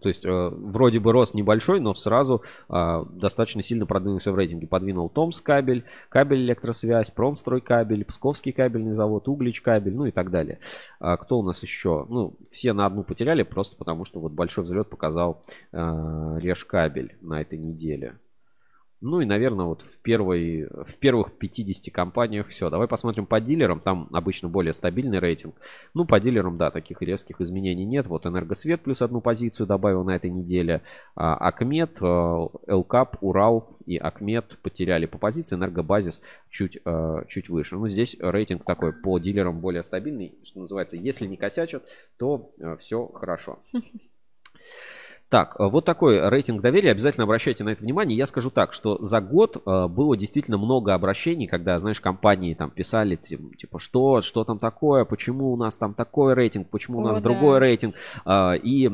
То 0.01 0.09
есть 0.09 0.25
э, 0.25 0.49
вроде 0.51 1.01
бы 1.01 1.13
рост 1.13 1.35
небольшой, 1.35 1.81
но 1.81 1.95
сразу 1.95 2.43
э, 2.69 3.05
достаточно 3.11 3.63
сильно 3.63 3.87
продвинулся 3.87 4.33
в 4.33 4.37
рейтинге. 4.37 4.67
Подвинул 4.67 5.09
Томс 5.09 5.41
кабель, 5.41 5.85
кабель 6.09 6.43
электросвязь, 6.43 7.11
Промстрой 7.11 7.61
кабель, 7.61 8.05
Псковский 8.05 8.53
кабельный 8.53 8.93
завод, 8.93 9.29
Углич 9.29 9.61
кабель, 9.61 9.95
ну 9.95 10.07
и 10.07 10.11
так 10.11 10.31
далее. 10.31 10.59
А 11.01 11.17
кто 11.17 11.39
у 11.39 11.43
нас 11.43 11.63
еще? 11.63 12.07
Ну, 12.09 12.37
все 12.51 12.73
на 12.73 12.87
одну 12.87 13.03
потеряли, 13.03 13.43
просто 13.43 13.77
потому 13.77 14.05
что 14.05 14.21
вот 14.21 14.33
большой 14.33 14.65
взлет 14.65 14.89
показал 14.89 15.45
э, 15.73 16.39
Реж 16.41 16.65
кабель 16.65 17.17
на 17.21 17.41
этой 17.41 17.59
неделе. 17.59 18.19
Ну 19.03 19.23
и, 19.23 19.25
наверное, 19.25 19.65
вот 19.65 19.81
в, 19.81 19.99
первой, 19.99 20.67
в 20.67 20.99
первых 20.99 21.33
50 21.39 21.93
компаниях 21.93 22.49
все. 22.49 22.69
Давай 22.69 22.87
посмотрим 22.87 23.25
по 23.25 23.41
дилерам. 23.41 23.81
Там 23.81 24.09
обычно 24.13 24.51
более 24.51 24.75
стабильный 24.75 25.19
рейтинг. 25.19 25.55
Ну, 25.95 26.05
по 26.05 26.21
дилерам, 26.21 26.59
да, 26.59 26.71
таких 26.71 27.01
резких 27.01 27.41
изменений 27.41 27.87
нет. 27.87 28.07
Вот 28.07 28.27
Энергосвет 28.27 28.83
плюс 28.83 29.01
одну 29.01 29.23
позицию 29.23 29.67
добавил 29.67 30.05
на 30.05 30.17
этой 30.17 30.31
неделе. 30.31 30.83
А, 31.15 31.35
Акмед, 31.35 31.97
э, 32.03 32.05
Элкап, 32.67 33.17
Урал 33.23 33.79
и 33.87 33.97
Акмед 33.97 34.59
потеряли 34.63 35.07
по 35.07 35.17
позиции. 35.17 35.57
Энергобазис 35.57 36.21
чуть, 36.51 36.79
э, 36.85 37.23
чуть 37.27 37.49
выше. 37.49 37.77
Ну, 37.77 37.89
здесь 37.89 38.17
рейтинг 38.21 38.65
такой 38.65 38.93
по 38.93 39.19
дилерам 39.19 39.61
более 39.61 39.83
стабильный. 39.83 40.35
Что 40.45 40.61
называется, 40.61 40.99
если 40.99 41.27
не 41.27 41.39
косячат, 41.39 41.85
то 42.19 42.53
э, 42.59 42.77
все 42.79 43.07
хорошо. 43.07 43.61
Так, 45.31 45.55
э, 45.61 45.69
вот 45.69 45.85
такой 45.85 46.29
рейтинг 46.29 46.61
доверия. 46.61 46.91
Обязательно 46.91 47.23
обращайте 47.23 47.63
на 47.63 47.71
это 47.71 47.83
внимание. 47.83 48.19
Я 48.19 48.27
скажу 48.27 48.51
так, 48.51 48.73
что 48.73 48.99
за 49.03 49.21
год 49.21 49.63
э, 49.65 49.87
было 49.87 50.17
действительно 50.17 50.59
много 50.59 50.93
обращений, 50.93 51.47
когда, 51.47 51.79
знаешь, 51.79 52.01
компании 52.01 52.55
там 52.55 52.71
писали, 52.71 53.15
типа, 53.15 53.79
что, 53.79 54.23
что 54.23 54.43
там 54.43 54.59
такое, 54.59 55.05
почему 55.05 55.53
у 55.53 55.57
нас 55.57 55.77
там 55.77 55.95
такой 55.95 56.35
рейтинг, 56.35 56.69
почему 56.69 56.99
у 56.99 57.03
нас 57.03 57.21
О, 57.21 57.23
другой 57.23 57.61
да. 57.61 57.61
рейтинг. 57.61 57.95
Э, 58.27 58.57
и 58.57 58.91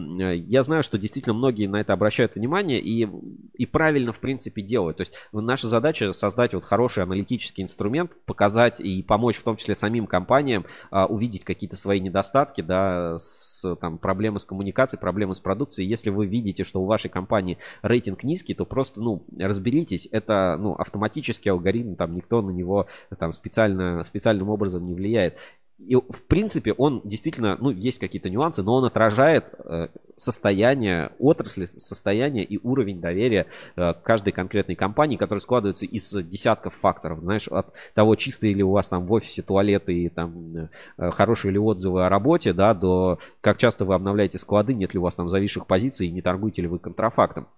я 0.46 0.62
знаю, 0.62 0.82
что 0.82 0.98
действительно 0.98 1.34
многие 1.34 1.68
на 1.68 1.80
это 1.80 1.94
обращают 1.94 2.34
внимание 2.34 2.80
и, 2.80 3.08
и 3.54 3.64
правильно, 3.64 4.12
в 4.12 4.20
принципе, 4.20 4.60
делают. 4.60 4.98
То 4.98 5.02
есть 5.02 5.14
наша 5.32 5.68
задача 5.68 6.12
создать 6.12 6.52
вот 6.52 6.64
хороший 6.64 7.02
аналитический 7.02 7.64
инструмент, 7.64 8.12
показать 8.26 8.78
и 8.78 9.02
помочь 9.02 9.36
в 9.36 9.42
том 9.42 9.56
числе 9.56 9.74
самим 9.74 10.06
компаниям 10.06 10.66
увидеть 10.90 11.44
какие-то 11.44 11.76
свои 11.76 11.98
недостатки, 12.00 12.60
да, 12.60 13.18
с, 13.18 13.74
там, 13.76 13.96
проблемы 13.96 14.38
с 14.38 14.44
коммуникацией, 14.44 15.00
проблемы 15.00 15.34
с 15.34 15.40
продукцией. 15.40 15.88
Если 15.88 16.10
вы 16.10 16.25
видите, 16.26 16.64
что 16.64 16.80
у 16.80 16.86
вашей 16.86 17.08
компании 17.08 17.58
рейтинг 17.82 18.24
низкий, 18.24 18.54
то 18.54 18.64
просто, 18.64 19.00
ну, 19.00 19.22
разберитесь, 19.38 20.08
это, 20.10 20.56
ну, 20.58 20.74
автоматический 20.74 21.50
алгоритм, 21.50 21.94
там 21.94 22.14
никто 22.14 22.42
на 22.42 22.50
него 22.50 22.86
там 23.18 23.32
специально, 23.32 24.04
специальным 24.04 24.48
образом 24.48 24.86
не 24.86 24.94
влияет. 24.94 25.38
И, 25.78 25.94
в 25.94 26.22
принципе, 26.26 26.72
он 26.72 27.02
действительно, 27.04 27.58
ну, 27.60 27.70
есть 27.70 27.98
какие-то 27.98 28.30
нюансы, 28.30 28.62
но 28.62 28.74
он 28.74 28.86
отражает 28.86 29.52
э, 29.58 29.88
состояние 30.16 31.12
отрасли, 31.18 31.66
состояние 31.66 32.44
и 32.44 32.58
уровень 32.62 33.00
доверия 33.00 33.46
э, 33.76 33.92
каждой 34.02 34.32
конкретной 34.32 34.74
компании, 34.74 35.16
который 35.16 35.40
складывается 35.40 35.84
из 35.84 36.10
десятков 36.24 36.74
факторов. 36.74 37.20
Знаешь, 37.20 37.48
от 37.48 37.74
того, 37.92 38.14
чистые 38.16 38.54
ли 38.54 38.62
у 38.62 38.70
вас 38.70 38.88
там 38.88 39.06
в 39.06 39.12
офисе 39.12 39.42
туалеты 39.42 39.92
и 39.92 40.08
там 40.08 40.70
э, 40.96 41.10
хорошие 41.10 41.52
ли 41.52 41.58
отзывы 41.58 42.06
о 42.06 42.08
работе, 42.08 42.54
да, 42.54 42.72
до 42.72 43.18
как 43.42 43.58
часто 43.58 43.84
вы 43.84 43.94
обновляете 43.94 44.38
склады, 44.38 44.72
нет 44.72 44.94
ли 44.94 44.98
у 44.98 45.02
вас 45.02 45.14
там 45.14 45.28
зависших 45.28 45.66
позиций 45.66 46.08
не 46.08 46.22
торгуете 46.22 46.62
ли 46.62 46.68
вы 46.68 46.78
контрафактом. 46.78 47.48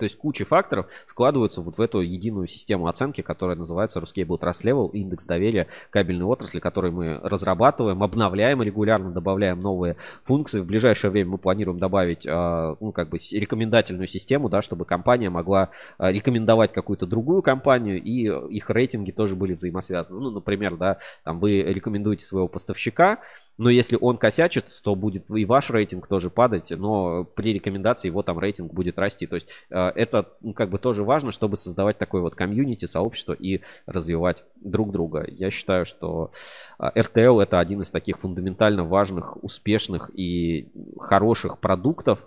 То 0.00 0.04
есть 0.04 0.16
куча 0.16 0.46
факторов 0.46 0.86
складываются 1.06 1.60
вот 1.60 1.76
в 1.76 1.80
эту 1.80 2.00
единую 2.00 2.46
систему 2.46 2.86
оценки, 2.86 3.20
которая 3.20 3.54
называется 3.54 4.00
Ruscable 4.00 4.40
Trust 4.40 4.64
Level, 4.64 4.90
индекс 4.92 5.26
доверия 5.26 5.66
кабельной 5.90 6.24
отрасли, 6.24 6.58
который 6.58 6.90
мы 6.90 7.20
разрабатываем, 7.22 8.02
обновляем 8.02 8.62
регулярно, 8.62 9.10
добавляем 9.10 9.60
новые 9.60 9.96
функции. 10.24 10.60
В 10.60 10.66
ближайшее 10.66 11.10
время 11.10 11.32
мы 11.32 11.38
планируем 11.38 11.78
добавить, 11.78 12.26
а, 12.26 12.76
ну, 12.80 12.92
как 12.92 13.10
бы 13.10 13.18
рекомендательную 13.30 14.08
систему, 14.08 14.48
да, 14.48 14.62
чтобы 14.62 14.86
компания 14.86 15.28
могла 15.28 15.68
а, 15.98 16.10
рекомендовать 16.10 16.72
какую-то 16.72 17.04
другую 17.04 17.42
компанию, 17.42 18.02
и 18.02 18.22
их 18.56 18.70
рейтинги 18.70 19.10
тоже 19.10 19.36
были 19.36 19.52
взаимосвязаны. 19.52 20.18
Ну, 20.18 20.30
например, 20.30 20.78
да, 20.78 20.96
там 21.24 21.40
вы 21.40 21.60
рекомендуете 21.60 22.24
своего 22.24 22.48
поставщика, 22.48 23.18
но 23.60 23.68
если 23.68 23.98
он 24.00 24.16
косячит, 24.16 24.64
то 24.82 24.94
будет 24.94 25.28
и 25.28 25.44
ваш 25.44 25.68
рейтинг 25.68 26.06
тоже 26.06 26.30
падать, 26.30 26.70
но 26.70 27.24
при 27.24 27.52
рекомендации 27.52 28.08
его 28.08 28.22
там 28.22 28.38
рейтинг 28.38 28.72
будет 28.72 28.98
расти. 28.98 29.26
То 29.26 29.34
есть 29.34 29.48
э, 29.68 29.89
это 29.94 30.28
ну, 30.40 30.52
как 30.52 30.70
бы 30.70 30.78
тоже 30.78 31.04
важно, 31.04 31.32
чтобы 31.32 31.56
создавать 31.56 31.98
такое 31.98 32.22
вот 32.22 32.34
комьюнити, 32.34 32.84
сообщество 32.84 33.32
и 33.32 33.62
развивать 33.86 34.44
друг 34.56 34.92
друга. 34.92 35.24
Я 35.28 35.50
считаю, 35.50 35.86
что 35.86 36.32
RTL 36.80 37.40
э, 37.40 37.42
это 37.42 37.60
один 37.60 37.82
из 37.82 37.90
таких 37.90 38.18
фундаментально 38.18 38.84
важных, 38.84 39.42
успешных 39.42 40.10
и 40.14 40.68
хороших 40.98 41.58
продуктов, 41.58 42.26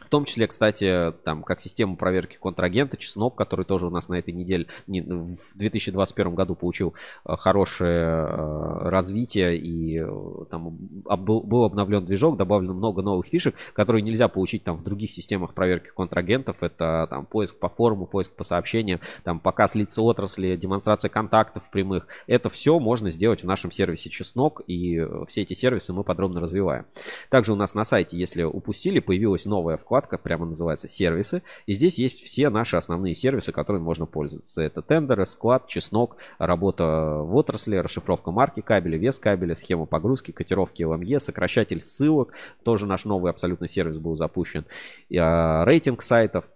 в 0.00 0.08
том 0.10 0.24
числе, 0.24 0.48
кстати, 0.48 1.12
там, 1.24 1.44
как 1.44 1.60
система 1.60 1.94
проверки 1.96 2.36
контрагента, 2.36 2.96
Чеснок, 2.96 3.36
который 3.36 3.64
тоже 3.64 3.86
у 3.86 3.90
нас 3.90 4.08
на 4.08 4.16
этой 4.16 4.34
неделе, 4.34 4.66
не, 4.88 5.00
в 5.00 5.38
2021 5.54 6.34
году 6.34 6.56
получил 6.56 6.94
э, 7.24 7.36
хорошее 7.36 8.26
э, 8.28 8.88
развитие 8.88 9.56
и 9.56 10.00
э, 10.00 10.44
там 10.50 10.76
был 10.76 11.64
обновлен 11.64 12.04
движок, 12.04 12.36
добавлено 12.36 12.74
много 12.74 13.02
новых 13.02 13.26
фишек, 13.26 13.54
которые 13.72 14.02
нельзя 14.02 14.26
получить 14.26 14.64
там 14.64 14.76
в 14.76 14.82
других 14.82 15.12
системах 15.12 15.54
проверки 15.54 15.90
контрагентов. 15.94 16.62
Это 16.62 17.06
там 17.08 17.24
поиск 17.24 17.58
по 17.58 17.68
форуму, 17.68 18.06
поиск 18.06 18.32
по 18.32 18.42
сообщениям, 18.42 19.00
там 19.22 19.38
показ 19.38 19.76
лиц 19.76 19.96
отрасли, 19.96 20.56
демонстрация 20.56 21.08
контактов 21.08 21.70
прямых. 21.70 22.08
Это 22.26 22.50
все 22.50 22.80
можно 22.80 23.12
сделать 23.12 23.42
в 23.42 23.46
нашем 23.46 23.70
сервисе 23.70 24.10
Чеснок, 24.10 24.62
и 24.66 25.06
все 25.28 25.42
эти 25.42 25.54
сервисы 25.54 25.92
мы 25.92 26.02
подробно 26.02 26.40
развиваем. 26.40 26.86
Также 27.30 27.52
у 27.52 27.56
нас 27.56 27.74
на 27.74 27.84
сайте, 27.84 28.18
если 28.18 28.42
упустили, 28.42 28.98
появилась 28.98 29.44
новая 29.44 29.76
вкладка, 29.84 30.18
прямо 30.18 30.46
называется 30.46 30.88
сервисы. 30.88 31.42
И 31.66 31.74
здесь 31.74 31.98
есть 31.98 32.22
все 32.22 32.48
наши 32.48 32.76
основные 32.76 33.14
сервисы, 33.14 33.52
которыми 33.52 33.82
можно 33.82 34.06
пользоваться. 34.06 34.62
Это 34.62 34.82
тендеры, 34.82 35.26
склад, 35.26 35.68
чеснок, 35.68 36.16
работа 36.38 37.18
в 37.22 37.36
отрасли, 37.36 37.76
расшифровка 37.76 38.30
марки 38.30 38.60
кабеля, 38.60 38.98
вес 38.98 39.18
кабеля, 39.18 39.54
схема 39.54 39.86
погрузки, 39.86 40.32
котировки 40.32 40.82
LME, 40.82 41.20
сокращатель 41.20 41.80
ссылок. 41.80 42.32
Тоже 42.64 42.86
наш 42.86 43.04
новый 43.04 43.30
абсолютно 43.30 43.68
сервис 43.68 43.98
был 43.98 44.16
запущен. 44.16 44.64
И, 45.10 45.18
а, 45.18 45.64
рейтинг 45.64 46.02
сайтов. 46.02 46.46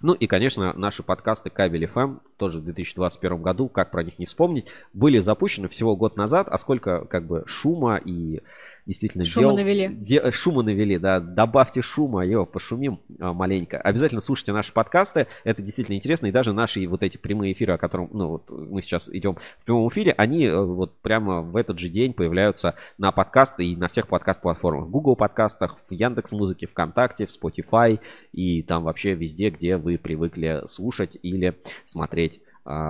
Ну 0.00 0.12
и, 0.12 0.26
конечно, 0.28 0.72
наши 0.74 1.02
подкасты 1.02 1.50
Кабель 1.50 1.84
FM, 1.84 2.20
тоже 2.36 2.60
в 2.60 2.64
2021 2.64 3.42
году, 3.42 3.68
как 3.68 3.90
про 3.90 4.04
них 4.04 4.18
не 4.20 4.26
вспомнить, 4.26 4.66
были 4.92 5.18
запущены 5.18 5.66
всего 5.68 5.96
год 5.96 6.16
назад, 6.16 6.46
а 6.48 6.56
сколько 6.58 7.04
как 7.06 7.26
бы 7.26 7.42
шума 7.46 7.96
и 7.96 8.40
действительно 8.88 9.26
Шума 9.26 9.48
дел... 9.48 9.56
навели. 9.56 9.88
де- 9.94 10.32
шума 10.32 10.62
навели, 10.62 10.98
да, 10.98 11.20
добавьте 11.20 11.82
шума, 11.82 12.24
его 12.26 12.46
пошумим 12.46 13.00
а, 13.20 13.34
маленько. 13.34 13.78
Обязательно 13.78 14.22
слушайте 14.22 14.52
наши 14.52 14.72
подкасты, 14.72 15.26
это 15.44 15.62
действительно 15.62 15.94
интересно, 15.94 16.26
и 16.26 16.32
даже 16.32 16.54
наши 16.54 16.88
вот 16.88 17.02
эти 17.02 17.18
прямые 17.18 17.52
эфиры, 17.52 17.74
о 17.74 17.78
которых, 17.78 18.10
ну, 18.12 18.28
вот 18.28 18.50
мы 18.50 18.80
сейчас 18.80 19.10
идем 19.10 19.36
в 19.60 19.64
прямом 19.66 19.88
эфире, 19.90 20.14
они 20.16 20.46
э, 20.46 20.58
вот 20.58 20.96
прямо 21.02 21.42
в 21.42 21.54
этот 21.56 21.78
же 21.78 21.90
день 21.90 22.14
появляются 22.14 22.76
на 22.96 23.12
подкасты 23.12 23.66
и 23.66 23.76
на 23.76 23.88
всех 23.88 24.08
подкаст-платформах. 24.08 24.86
В 24.86 24.90
Google 24.90 25.16
подкастах, 25.16 25.78
в 25.86 25.92
Яндекс 25.92 26.32
Музыке, 26.32 26.66
ВКонтакте, 26.66 27.26
в 27.26 27.30
Spotify 27.30 28.00
и 28.32 28.62
там 28.62 28.84
вообще 28.84 29.14
везде, 29.14 29.50
где 29.50 29.76
вы 29.76 29.98
привыкли 29.98 30.62
слушать 30.64 31.18
или 31.22 31.58
смотреть 31.84 32.40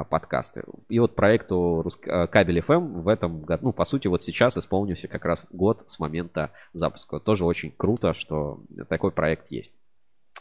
подкасты. 0.04 0.64
И 0.88 0.98
вот 0.98 1.14
проекту 1.14 1.86
а, 2.08 2.26
Кабель 2.26 2.58
FM 2.58 3.00
в 3.00 3.06
этом 3.08 3.42
году, 3.42 3.66
ну, 3.66 3.72
по 3.72 3.84
сути, 3.84 4.08
вот 4.08 4.24
сейчас 4.24 4.58
исполнился 4.58 5.06
как 5.06 5.24
раз 5.24 5.46
год 5.50 5.84
с 5.86 6.00
момента 6.00 6.50
запуска. 6.72 7.20
Тоже 7.20 7.44
очень 7.44 7.70
круто, 7.70 8.12
что 8.12 8.60
такой 8.88 9.12
проект 9.12 9.52
есть. 9.52 9.72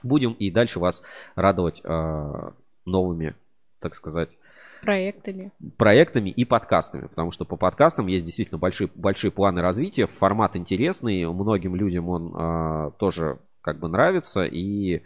Будем 0.01 0.33
и 0.33 0.49
дальше 0.49 0.79
вас 0.79 1.03
радовать 1.35 1.81
а, 1.83 2.53
новыми, 2.85 3.35
так 3.79 3.93
сказать, 3.93 4.37
Проектами. 4.81 5.51
проектами 5.77 6.29
и 6.29 6.45
подкастами, 6.45 7.07
потому 7.07 7.31
что 7.31 7.45
по 7.45 7.57
подкастам 7.57 8.07
есть 8.07 8.25
действительно 8.25 8.57
большие, 8.59 8.89
большие 8.95 9.31
планы 9.31 9.61
развития, 9.61 10.07
формат 10.07 10.55
интересный, 10.55 11.27
многим 11.31 11.75
людям 11.75 12.09
он 12.09 12.33
а, 12.35 12.91
тоже 12.91 13.39
как 13.61 13.79
бы 13.79 13.87
нравится, 13.87 14.45
и 14.45 15.03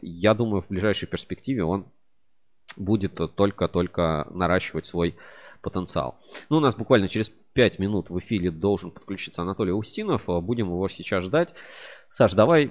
я 0.00 0.34
думаю, 0.34 0.62
в 0.62 0.68
ближайшей 0.68 1.08
перспективе 1.08 1.64
он 1.64 1.86
будет 2.76 3.20
только-только 3.34 4.26
наращивать 4.30 4.86
свой 4.86 5.16
потенциал. 5.62 6.18
Ну, 6.50 6.58
у 6.58 6.60
нас 6.60 6.76
буквально 6.76 7.08
через 7.08 7.30
5 7.54 7.78
минут 7.78 8.10
в 8.10 8.18
эфире 8.18 8.50
должен 8.50 8.90
подключиться 8.90 9.42
Анатолий 9.42 9.72
Устинов. 9.72 10.26
Будем 10.26 10.66
его 10.66 10.88
сейчас 10.88 11.24
ждать. 11.24 11.54
Саш, 12.10 12.34
давай 12.34 12.70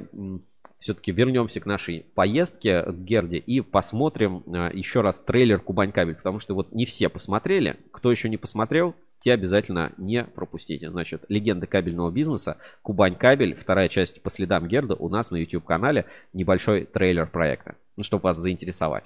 все-таки 0.83 1.13
вернемся 1.13 1.61
к 1.61 1.65
нашей 1.65 2.05
поездке 2.13 2.83
к 2.83 2.93
Герде 2.93 3.37
и 3.37 3.61
посмотрим 3.61 4.43
а, 4.47 4.69
еще 4.73 4.99
раз 4.99 5.17
трейлер 5.17 5.61
Кубань 5.61 5.93
Кабель, 5.93 6.15
потому 6.15 6.39
что 6.39 6.53
вот 6.55 6.73
не 6.73 6.85
все 6.85 7.07
посмотрели. 7.07 7.77
Кто 7.91 8.11
еще 8.11 8.27
не 8.27 8.35
посмотрел, 8.35 8.93
те 9.21 9.31
обязательно 9.31 9.93
не 9.97 10.25
пропустите. 10.25 10.91
Значит, 10.91 11.23
легенда 11.29 11.67
кабельного 11.67 12.11
бизнеса, 12.11 12.57
Кубань 12.81 13.15
Кабель, 13.15 13.55
вторая 13.55 13.87
часть 13.87 14.21
по 14.21 14.29
следам 14.29 14.67
Герда 14.67 14.95
у 14.95 15.07
нас 15.07 15.31
на 15.31 15.37
YouTube-канале. 15.37 16.05
Небольшой 16.33 16.83
трейлер 16.83 17.27
проекта, 17.27 17.75
ну, 17.95 18.03
чтобы 18.03 18.23
вас 18.23 18.37
заинтересовать. 18.37 19.05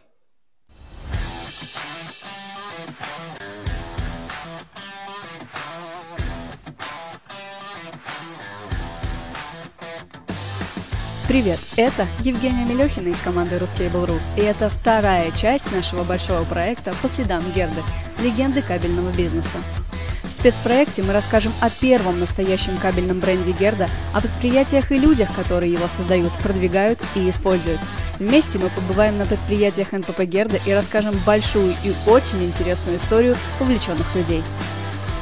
Привет, 11.38 11.60
это 11.76 12.08
Евгения 12.22 12.66
Мелехина 12.66 13.10
из 13.10 13.20
команды 13.20 13.58
Ruscable.ru, 13.58 14.20
и 14.38 14.42
это 14.42 14.72
вторая 14.72 15.30
часть 15.30 15.72
нашего 15.72 16.04
большого 16.04 16.44
проекта 16.46 16.96
по 17.00 17.08
следам 17.08 17.44
Герды, 17.54 17.84
легенды 18.20 18.64
кабельного 18.64 19.12
бизнеса. 19.12 19.60
В 20.24 20.32
спецпроекте 20.32 21.04
мы 21.04 21.14
расскажем 21.14 21.54
о 21.62 21.70
первом 21.70 22.20
настоящем 22.20 22.76
кабельном 22.78 23.20
бренде 23.20 23.52
Герда, 23.52 23.88
о 24.16 24.22
предприятиях 24.22 24.92
и 24.92 24.98
людях, 24.98 25.30
которые 25.36 25.72
его 25.72 25.88
создают, 25.88 26.34
продвигают 26.42 27.00
и 27.14 27.30
используют. 27.30 27.82
Вместе 28.18 28.58
мы 28.58 28.70
побываем 28.70 29.20
на 29.20 29.28
предприятиях 29.28 29.92
НПП 29.92 30.22
Герда 30.22 30.58
и 30.66 30.72
расскажем 30.72 31.20
большую 31.24 31.76
и 31.84 31.94
очень 32.08 32.46
интересную 32.46 32.98
историю 32.98 33.38
увлеченных 33.60 34.16
людей. 34.16 34.42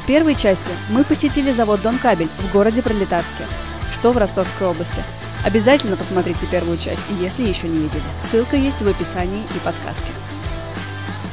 В 0.02 0.06
первой 0.06 0.34
части 0.34 0.70
мы 0.88 1.04
посетили 1.04 1.52
завод 1.52 1.82
Дон 1.82 1.98
Кабель 1.98 2.30
в 2.38 2.50
городе 2.50 2.80
Пролетарске, 2.80 3.44
что 3.92 4.12
в 4.12 4.16
Ростовской 4.16 4.68
области. 4.68 5.04
Обязательно 5.46 5.96
посмотрите 5.96 6.44
первую 6.50 6.76
часть, 6.76 7.02
если 7.20 7.44
еще 7.44 7.68
не 7.68 7.78
видели. 7.78 8.02
Ссылка 8.20 8.56
есть 8.56 8.82
в 8.82 8.88
описании 8.88 9.44
и 9.54 9.58
подсказке. 9.60 10.10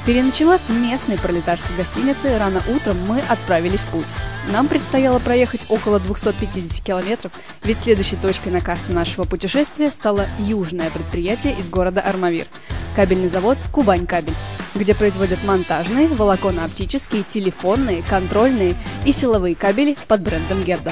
Переночевав 0.05 0.61
в 0.67 0.71
местной 0.71 1.17
пролетарской 1.17 1.75
гостинице, 1.75 2.37
рано 2.37 2.61
утром 2.67 2.95
мы 3.07 3.21
отправились 3.21 3.79
в 3.79 3.87
путь. 3.87 4.05
Нам 4.51 4.67
предстояло 4.67 5.17
проехать 5.17 5.65
около 5.67 5.99
250 5.99 6.85
километров, 6.85 7.31
ведь 7.63 7.79
следующей 7.79 8.17
точкой 8.17 8.49
на 8.49 8.61
карте 8.61 8.91
нашего 8.93 9.23
путешествия 9.23 9.89
стало 9.89 10.27
южное 10.37 10.91
предприятие 10.91 11.57
из 11.57 11.67
города 11.67 11.99
Армавир– 11.99 12.45
кабельный 12.95 13.29
завод 13.29 13.57
«Кубань 13.71 14.05
Кабель», 14.05 14.35
где 14.75 14.93
производят 14.93 15.43
монтажные, 15.43 16.07
волоконно-оптические, 16.07 17.23
телефонные, 17.23 18.03
контрольные 18.03 18.75
и 19.05 19.11
силовые 19.11 19.55
кабели 19.55 19.97
под 20.07 20.21
брендом 20.21 20.63
Герда. 20.63 20.91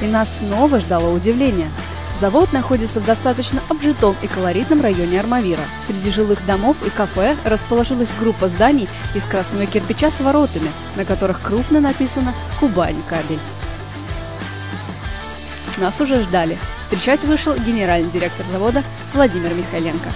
И 0.00 0.06
нас 0.06 0.38
снова 0.38 0.80
ждало 0.80 1.12
удивление. 1.12 1.70
Завод 2.20 2.52
находится 2.52 3.00
в 3.00 3.04
достаточно 3.04 3.62
обжитом 3.68 4.16
и 4.22 4.26
колоритном 4.26 4.80
районе 4.80 5.20
Армавира. 5.20 5.62
Среди 5.86 6.10
жилых 6.10 6.44
домов 6.46 6.76
и 6.84 6.90
кафе 6.90 7.36
расположилась 7.44 8.10
группа 8.18 8.48
зданий 8.48 8.88
из 9.14 9.24
красного 9.24 9.66
кирпича 9.66 10.10
с 10.10 10.20
воротами, 10.20 10.70
на 10.96 11.04
которых 11.04 11.40
крупно 11.40 11.80
написано 11.80 12.34
«Кубань 12.58 13.02
кабель». 13.08 13.38
Нас 15.76 16.00
уже 16.00 16.22
ждали. 16.24 16.58
Встречать 16.82 17.22
вышел 17.22 17.54
генеральный 17.54 18.10
директор 18.10 18.44
завода 18.50 18.82
Владимир 19.14 19.54
Михайленко. 19.54 20.10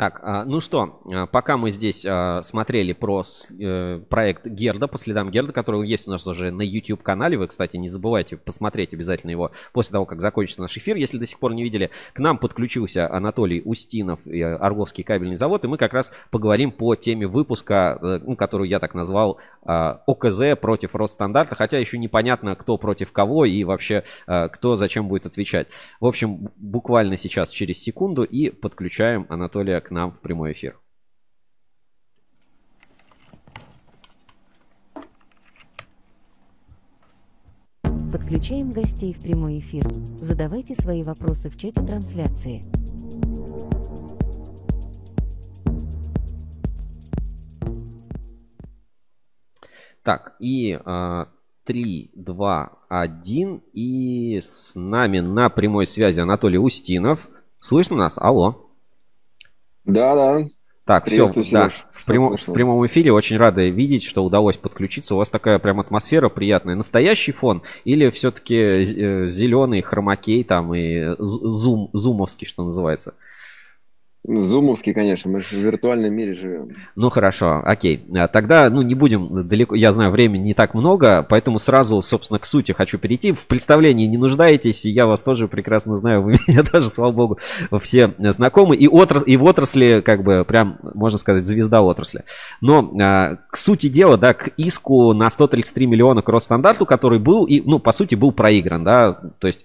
Так, 0.00 0.20
а, 0.22 0.46
ну 0.46 0.62
что, 0.62 1.02
а, 1.12 1.26
пока 1.26 1.58
мы 1.58 1.70
здесь 1.70 2.06
а, 2.08 2.42
смотрели 2.42 2.94
про 2.94 3.22
э, 3.50 4.00
проект 4.08 4.46
Герда, 4.46 4.88
по 4.88 4.96
следам 4.96 5.30
Герда, 5.30 5.52
который 5.52 5.86
есть 5.86 6.08
у 6.08 6.10
нас 6.10 6.26
уже 6.26 6.50
на 6.50 6.62
YouTube-канале, 6.62 7.36
вы, 7.36 7.48
кстати, 7.48 7.76
не 7.76 7.90
забывайте 7.90 8.38
посмотреть 8.38 8.94
обязательно 8.94 9.30
его 9.30 9.52
после 9.74 9.92
того, 9.92 10.06
как 10.06 10.22
закончится 10.22 10.62
наш 10.62 10.74
эфир, 10.78 10.96
если 10.96 11.18
до 11.18 11.26
сих 11.26 11.38
пор 11.38 11.52
не 11.52 11.62
видели. 11.62 11.90
К 12.14 12.20
нам 12.20 12.38
подключился 12.38 13.12
Анатолий 13.12 13.60
Устинов, 13.62 14.26
и 14.26 14.40
Орловский 14.40 15.04
кабельный 15.04 15.36
завод, 15.36 15.66
и 15.66 15.68
мы 15.68 15.76
как 15.76 15.92
раз 15.92 16.12
поговорим 16.30 16.72
по 16.72 16.96
теме 16.96 17.26
выпуска, 17.26 17.98
э, 18.00 18.20
ну, 18.24 18.36
которую 18.36 18.70
я 18.70 18.78
так 18.78 18.94
назвал 18.94 19.38
ОКЗ 19.62 20.56
против 20.58 20.94
Росстандарта, 20.94 21.56
хотя 21.56 21.76
еще 21.76 21.98
непонятно, 21.98 22.56
кто 22.56 22.78
против 22.78 23.12
кого 23.12 23.44
и 23.44 23.62
вообще 23.64 24.04
кто 24.26 24.76
зачем 24.76 25.06
будет 25.08 25.26
отвечать. 25.26 25.66
В 26.00 26.06
общем, 26.06 26.48
буквально 26.56 27.18
сейчас 27.18 27.50
через 27.50 27.82
секунду 27.82 28.22
и 28.22 28.48
подключаем 28.48 29.26
Анатолия 29.28 29.82
к 29.82 29.89
нам 29.90 30.12
в 30.12 30.20
прямой 30.20 30.52
эфир. 30.52 30.78
Подключаем 38.12 38.72
гостей 38.72 39.14
в 39.14 39.22
прямой 39.22 39.58
эфир. 39.58 39.88
Задавайте 40.16 40.74
свои 40.74 41.02
вопросы 41.02 41.48
в 41.48 41.56
чате 41.56 41.80
трансляции. 41.80 42.62
Так, 50.02 50.34
и 50.40 50.78
а, 50.84 51.28
3, 51.64 52.10
2, 52.14 52.78
1. 52.88 53.62
И 53.72 54.40
с 54.42 54.72
нами 54.74 55.20
на 55.20 55.50
прямой 55.50 55.86
связи 55.86 56.20
Анатолий 56.20 56.58
Устинов. 56.58 57.28
Слышно 57.60 57.96
нас? 57.96 58.18
Алло. 58.18 58.69
Да, 59.92 60.14
да. 60.14 60.48
Так, 60.90 61.06
все, 61.06 61.28
да, 61.52 61.68
в, 61.68 62.04
Слышно. 62.04 62.36
в 62.36 62.52
прямом 62.52 62.84
эфире 62.86 63.12
очень 63.12 63.36
рады 63.36 63.70
видеть, 63.70 64.02
что 64.02 64.24
удалось 64.24 64.56
подключиться. 64.56 65.14
У 65.14 65.18
вас 65.18 65.30
такая 65.30 65.60
прям 65.60 65.78
атмосфера 65.78 66.28
приятная. 66.28 66.74
Настоящий 66.74 67.30
фон 67.30 67.62
или 67.84 68.10
все-таки 68.10 68.84
зеленый 68.84 69.82
хромакей 69.82 70.42
там 70.42 70.74
и 70.74 71.14
зум, 71.18 71.90
зумовский, 71.92 72.48
что 72.48 72.64
называется? 72.64 73.14
Ну, 74.22 74.46
Зумовский, 74.46 74.92
конечно, 74.92 75.30
мы 75.30 75.40
же 75.40 75.48
в 75.48 75.52
виртуальном 75.60 76.12
мире 76.12 76.34
живем. 76.34 76.76
Ну 76.94 77.08
хорошо, 77.08 77.62
окей. 77.64 78.04
А, 78.14 78.28
Тогда, 78.28 78.68
ну, 78.68 78.82
не 78.82 78.94
будем 78.94 79.48
далеко, 79.48 79.74
я 79.74 79.92
знаю, 79.92 80.10
времени 80.10 80.42
не 80.42 80.54
так 80.54 80.74
много, 80.74 81.26
поэтому 81.26 81.58
сразу, 81.58 82.02
собственно, 82.02 82.38
к 82.38 82.44
сути 82.44 82.72
хочу 82.72 82.98
перейти. 82.98 83.32
В 83.32 83.46
представлении 83.46 84.06
не 84.06 84.18
нуждаетесь, 84.18 84.84
я 84.84 85.06
вас 85.06 85.22
тоже 85.22 85.48
прекрасно 85.48 85.96
знаю, 85.96 86.22
вы 86.22 86.32
меня 86.46 86.62
тоже, 86.62 86.88
слава 86.90 87.12
богу, 87.12 87.38
все 87.80 88.12
знакомы. 88.18 88.76
И, 88.76 88.86
отра- 88.86 89.24
и 89.24 89.38
в 89.38 89.44
отрасли, 89.44 90.02
как 90.04 90.22
бы, 90.22 90.44
прям, 90.44 90.78
можно 90.94 91.18
сказать, 91.18 91.44
звезда 91.44 91.80
отрасли. 91.80 92.24
Но 92.60 92.92
а, 93.00 93.36
к 93.50 93.56
сути 93.56 93.88
дела, 93.88 94.18
да, 94.18 94.34
к 94.34 94.48
иску 94.58 95.14
на 95.14 95.30
133 95.30 95.86
миллиона 95.86 96.20
к 96.20 96.28
Росстандарту, 96.28 96.84
который 96.84 97.18
был, 97.18 97.46
и, 97.46 97.62
ну, 97.62 97.78
по 97.78 97.92
сути, 97.92 98.16
был 98.16 98.32
проигран, 98.32 98.84
да, 98.84 99.14
то 99.38 99.46
есть 99.46 99.64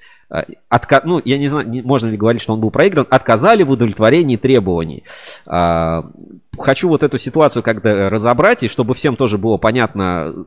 отка- 0.69 1.01
ну, 1.03 1.21
я 1.23 1.37
не 1.37 1.47
знаю, 1.47 1.67
можно 1.85 2.09
ли 2.09 2.17
говорить, 2.17 2.41
что 2.41 2.53
он 2.53 2.61
был 2.61 2.71
проигран, 2.71 3.07
отказали 3.09 3.63
в 3.63 3.71
удовлетворении 3.71 4.37
требований. 4.37 5.03
А, 5.45 6.09
Хочу 6.57 6.87
вот 6.87 7.03
эту 7.03 7.17
ситуацию 7.17 7.63
как-то 7.63 8.09
разобрать, 8.09 8.63
и 8.63 8.69
чтобы 8.69 8.93
всем 8.93 9.15
тоже 9.15 9.37
было 9.37 9.57
понятно, 9.57 10.45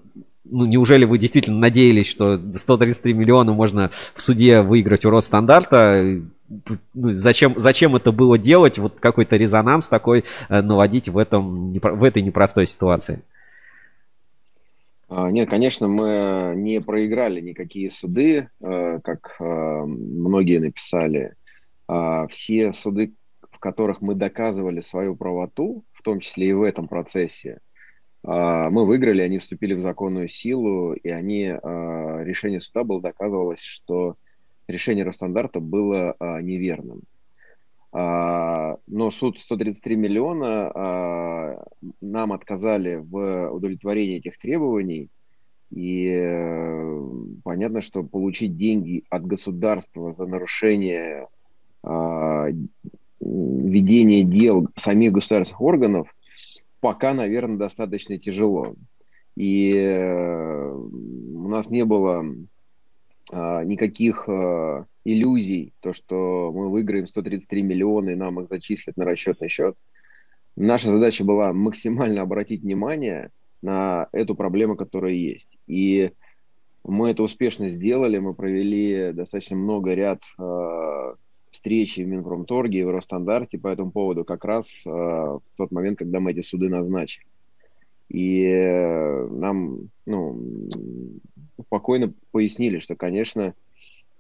ну, 0.51 0.65
неужели 0.65 1.05
вы 1.05 1.19
действительно 1.19 1.59
надеялись, 1.59 2.09
что 2.09 2.41
133 2.53 3.13
миллиона 3.13 3.53
можно 3.53 3.91
в 4.15 4.23
суде 4.23 4.63
выиграть 4.63 5.05
у 5.05 5.11
Росстандарта? 5.11 6.21
Ну, 6.95 7.17
зачем, 7.17 7.55
зачем 7.57 7.97
это 7.97 8.11
было 8.11 8.39
делать? 8.39 8.79
Вот 8.79 9.01
какой-то 9.01 9.37
резонанс 9.37 9.89
такой 9.89 10.25
э, 10.49 10.63
наводить 10.63 11.09
в, 11.09 11.19
этом, 11.19 11.73
в 11.75 12.05
этой 12.05 12.23
непростой 12.23 12.67
ситуации. 12.67 13.21
А, 15.09 15.31
Нет, 15.31 15.49
конечно, 15.49 15.89
мы 15.89 16.53
не 16.57 16.81
проиграли 16.81 17.41
никакие 17.41 17.91
суды, 17.91 18.51
э, 18.61 19.01
как 19.01 19.37
э, 19.41 19.45
многие 19.45 20.59
написали. 20.59 21.35
А, 21.87 22.27
Все 22.29 22.73
суды, 22.75 23.15
в 23.51 23.59
которых 23.59 24.03
мы 24.03 24.15
доказывали 24.15 24.81
свою 24.81 25.17
правоту, 25.17 25.85
в 25.93 26.03
том 26.03 26.21
числе 26.21 26.51
и 26.51 26.53
в 26.53 26.63
этом 26.63 26.89
процессе, 26.89 27.61
а, 28.23 28.69
мы 28.69 28.85
выиграли, 28.85 29.23
они 29.23 29.39
вступили 29.39 29.73
в 29.73 29.81
законную 29.81 30.29
силу, 30.29 30.93
и 30.93 31.09
они, 31.09 31.47
решение 31.47 32.61
суда 32.61 32.85
было 32.85 33.01
доказывалось, 33.01 33.61
что 33.61 34.17
решение 34.67 35.05
Росстандарта 35.05 35.61
было 35.61 36.17
неверным. 36.21 37.03
А, 37.93 38.77
Но 38.87 39.11
суд 39.11 39.41
133 39.41 39.97
миллиона 39.97 40.71
а, 40.75 41.65
нам 42.01 42.33
отказали 42.33 42.97
в 42.97 43.51
удовлетворении 43.51 44.19
этих 44.19 44.39
требований, 44.39 45.09
и 45.71 46.09
э, 46.11 47.03
понятно, 47.45 47.83
что 47.83 48.03
получить 48.03 48.57
деньги 48.57 49.05
от 49.11 49.27
государства 49.27 50.15
за 50.17 50.25
нарушение 50.27 51.29
а, 51.83 52.49
ведения 53.21 54.23
дел 54.25 54.69
самих 54.77 55.13
государственных 55.13 55.61
органов 55.61 56.15
пока, 56.81 57.13
наверное, 57.13 57.59
достаточно 57.59 58.19
тяжело. 58.19 58.75
И 59.37 59.73
э, 59.73 60.73
у 60.73 61.49
нас 61.49 61.71
не 61.71 61.85
было 61.85 62.25
никаких 63.33 64.29
а, 64.29 64.87
иллюзий, 65.05 65.73
то, 65.81 65.93
что 65.93 66.53
мы 66.55 66.71
выиграем 66.71 67.07
133 67.07 67.63
миллиона 67.63 68.11
и 68.11 68.15
нам 68.15 68.41
их 68.41 68.49
зачислят 68.49 68.97
на 68.97 69.05
расчетный 69.05 69.49
счет. 69.49 69.77
Наша 70.57 70.91
задача 70.91 71.25
была 71.25 71.53
максимально 71.53 72.23
обратить 72.23 72.63
внимание 72.63 73.31
на 73.63 74.09
эту 74.13 74.35
проблему, 74.35 74.77
которая 74.77 75.13
есть. 75.13 75.49
И 75.67 76.13
мы 76.85 77.11
это 77.11 77.23
успешно 77.23 77.69
сделали, 77.69 78.19
мы 78.19 78.35
провели 78.35 79.13
достаточно 79.13 79.57
много 79.57 79.95
ряд 79.95 80.23
э, 80.39 81.15
встреч 81.51 81.97
в 81.97 82.07
Минпромторге, 82.07 82.81
и 82.81 82.85
в 82.85 82.91
Росстандарте 82.91 83.59
по 83.59 83.69
этому 83.69 83.91
поводу 83.91 84.25
как 84.25 84.45
раз 84.45 84.67
э, 84.85 84.89
в 84.89 85.43
тот 85.57 85.71
момент, 85.71 85.99
когда 85.99 86.21
мы 86.21 86.33
эти 86.33 86.43
суды 86.43 86.69
назначили. 86.69 87.27
И 88.09 88.43
э, 88.45 89.27
нам 89.31 89.91
ну, 90.07 90.41
спокойно 91.63 92.13
пояснили, 92.31 92.79
что, 92.79 92.95
конечно, 92.97 93.55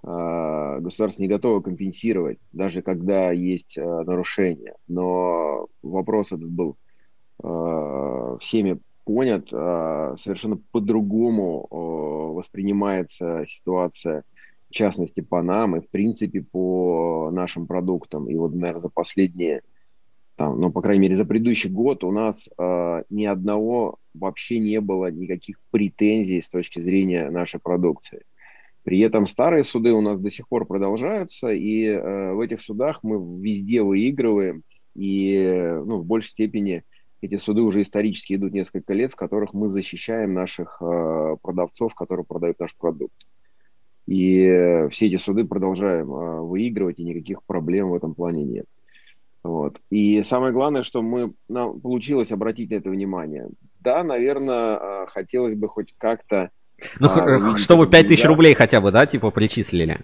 э, 0.02 0.78
государство 0.80 1.22
не 1.22 1.28
готово 1.28 1.60
компенсировать, 1.60 2.38
даже 2.52 2.82
когда 2.82 3.30
есть 3.32 3.76
э, 3.76 3.82
нарушения. 3.82 4.74
Но 4.86 5.66
вопрос 5.82 6.32
этот 6.32 6.48
был 6.50 6.76
э, 7.42 8.36
всеми 8.40 8.78
понят, 9.04 9.48
совершенно 9.48 10.60
по-другому 10.70 12.34
воспринимается 12.34 13.46
ситуация, 13.48 14.22
в 14.68 14.74
частности, 14.74 15.22
по 15.22 15.40
нам 15.40 15.76
и, 15.76 15.80
в 15.80 15.88
принципе, 15.88 16.42
по 16.42 17.30
нашим 17.32 17.66
продуктам. 17.66 18.28
И 18.28 18.36
вот, 18.36 18.54
наверное, 18.54 18.80
за 18.80 18.90
последние, 18.90 19.62
там, 20.36 20.60
ну, 20.60 20.70
по 20.70 20.82
крайней 20.82 21.04
мере, 21.04 21.16
за 21.16 21.24
предыдущий 21.24 21.70
год 21.70 22.04
у 22.04 22.10
нас 22.10 22.50
ни 23.08 23.24
одного 23.24 23.96
вообще 24.18 24.58
не 24.58 24.80
было 24.80 25.10
никаких 25.10 25.60
претензий 25.70 26.42
с 26.42 26.48
точки 26.48 26.80
зрения 26.80 27.30
нашей 27.30 27.60
продукции. 27.60 28.22
При 28.84 29.00
этом 29.00 29.26
старые 29.26 29.64
суды 29.64 29.92
у 29.92 30.00
нас 30.00 30.18
до 30.20 30.30
сих 30.30 30.48
пор 30.48 30.66
продолжаются, 30.66 31.48
и 31.48 31.84
э, 31.84 32.32
в 32.32 32.40
этих 32.40 32.60
судах 32.60 33.00
мы 33.02 33.42
везде 33.42 33.82
выигрываем, 33.82 34.62
и 34.94 35.36
ну, 35.84 35.98
в 35.98 36.06
большей 36.06 36.30
степени 36.30 36.84
эти 37.20 37.36
суды 37.36 37.62
уже 37.62 37.82
исторически 37.82 38.34
идут 38.34 38.52
несколько 38.52 38.94
лет, 38.94 39.12
в 39.12 39.16
которых 39.16 39.52
мы 39.52 39.68
защищаем 39.68 40.34
наших 40.34 40.80
э, 40.80 41.36
продавцов, 41.42 41.94
которые 41.94 42.24
продают 42.24 42.60
наш 42.60 42.76
продукт. 42.76 43.16
И 44.06 44.42
э, 44.42 44.88
все 44.88 45.06
эти 45.06 45.16
суды 45.16 45.44
продолжаем 45.44 46.12
э, 46.12 46.40
выигрывать, 46.40 46.98
и 46.98 47.04
никаких 47.04 47.42
проблем 47.42 47.90
в 47.90 47.94
этом 47.94 48.14
плане 48.14 48.44
нет. 48.44 48.66
Вот. 49.42 49.80
И 49.90 50.22
самое 50.22 50.52
главное, 50.52 50.82
что 50.82 51.02
мы, 51.02 51.32
нам 51.48 51.80
получилось 51.80 52.32
обратить 52.32 52.70
на 52.70 52.76
это 52.76 52.90
внимание. 52.90 53.48
Да, 53.88 54.04
наверное, 54.04 54.76
э, 54.76 55.06
хотелось 55.06 55.54
бы 55.54 55.66
хоть 55.66 55.94
как-то... 55.96 56.50
Ну, 57.00 57.08
а, 57.08 57.56
чтобы 57.56 57.84
эту 57.84 57.92
5000 57.92 58.10
реализацию. 58.10 58.28
рублей 58.28 58.54
хотя 58.54 58.82
бы, 58.82 58.92
да, 58.92 59.06
типа 59.06 59.30
причислили. 59.30 60.00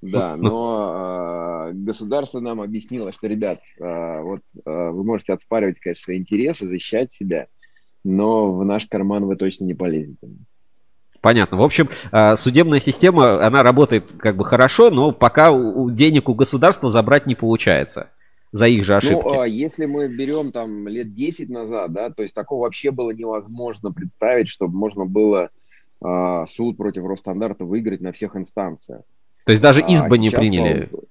Да, 0.00 0.36
Ну. 0.36 0.42
но 0.44 1.70
э, 1.70 1.72
государство 1.74 2.38
нам 2.38 2.60
объяснило, 2.60 3.10
что, 3.12 3.26
ребят, 3.26 3.58
э, 3.80 4.20
вот 4.22 4.42
э, 4.64 4.90
вы 4.90 5.02
можете 5.02 5.32
отспаривать, 5.32 5.80
конечно, 5.80 6.04
свои 6.04 6.18
интересы, 6.18 6.68
защищать 6.68 7.12
себя, 7.12 7.48
но 8.04 8.52
в 8.52 8.64
наш 8.64 8.86
карман 8.86 9.24
вы 9.24 9.34
точно 9.34 9.64
не 9.64 9.74
полезете. 9.74 10.28
Понятно. 11.20 11.56
В 11.56 11.62
общем, 11.62 11.88
э, 12.12 12.36
судебная 12.36 12.78
система, 12.78 13.44
она 13.44 13.64
работает 13.64 14.12
как 14.20 14.36
бы 14.36 14.44
хорошо, 14.44 14.90
но 14.90 15.10
пока 15.10 15.50
денег 15.90 16.28
у 16.28 16.34
государства 16.34 16.88
забрать 16.88 17.26
не 17.26 17.34
получается 17.34 18.10
за 18.52 18.68
их 18.68 18.84
же 18.84 18.96
ошибки. 18.96 19.24
Ну, 19.24 19.40
а 19.40 19.48
если 19.48 19.86
мы 19.86 20.08
берем 20.08 20.52
там 20.52 20.86
лет 20.86 21.14
10 21.14 21.48
назад, 21.48 21.92
да, 21.92 22.10
то 22.10 22.22
есть 22.22 22.34
такого 22.34 22.62
вообще 22.62 22.90
было 22.90 23.10
невозможно 23.10 23.90
представить, 23.92 24.48
чтобы 24.48 24.76
можно 24.76 25.06
было 25.06 25.50
а, 26.02 26.46
суд 26.46 26.76
против 26.76 27.04
Росстандарта 27.04 27.64
выиграть 27.64 28.02
на 28.02 28.12
всех 28.12 28.36
инстанциях. 28.36 29.02
То 29.46 29.52
есть 29.52 29.62
даже 29.62 29.80
А 29.80 29.90
избы 29.90 30.18
не 30.18 30.28
сейчас, 30.28 30.40
приняли. 30.40 30.88
богу, 30.90 31.04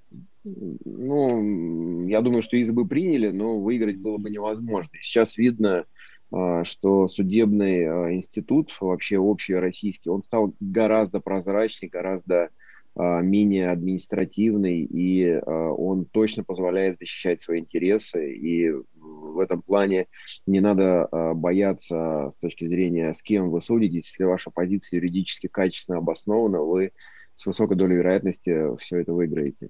Ну, 0.86 2.08
я 2.08 2.22
думаю, 2.22 2.44
что 2.44 2.58
избы 2.58 2.88
приняли, 2.88 3.32
но 3.32 3.60
выиграть 3.60 3.98
было 3.98 4.18
бы 4.18 4.30
невозможно. 4.30 4.92
Сейчас 5.02 5.36
видно, 5.36 5.86
а, 6.32 6.64
что 6.64 7.08
судебный 7.08 7.86
а, 7.88 8.14
институт, 8.14 8.78
вообще 8.80 9.18
общий 9.18 9.56
российский, 9.56 10.12
он 10.12 10.22
стал 10.22 10.54
гораздо 10.60 11.20
прозрачнее, 11.20 11.90
гораздо 11.90 12.44
а, 12.44 12.50
менее 12.96 13.72
административный, 13.72 14.84
и 14.84 15.26
а, 15.26 15.72
он 15.72 16.06
точно 16.06 16.44
позволяет 16.44 16.98
защищать 17.00 17.42
свои 17.42 17.60
интересы. 17.60 18.34
И 18.34 18.70
в 18.96 19.40
этом 19.40 19.62
плане 19.62 20.08
не 20.46 20.60
надо 20.60 21.06
а, 21.06 21.34
бояться 21.34 22.30
с 22.32 22.38
точки 22.38 22.68
зрения, 22.68 23.14
с 23.14 23.22
кем 23.22 23.50
вы 23.50 23.62
судитесь. 23.62 24.08
Если 24.08 24.24
ваша 24.24 24.52
позиция 24.52 24.98
юридически 24.98 25.48
качественно 25.48 26.00
обоснована, 26.00 26.62
вы 26.62 26.92
с 27.34 27.46
высокой 27.46 27.78
долей 27.78 27.96
вероятности 27.96 28.76
все 28.80 28.98
это 28.98 29.14
выиграете. 29.14 29.70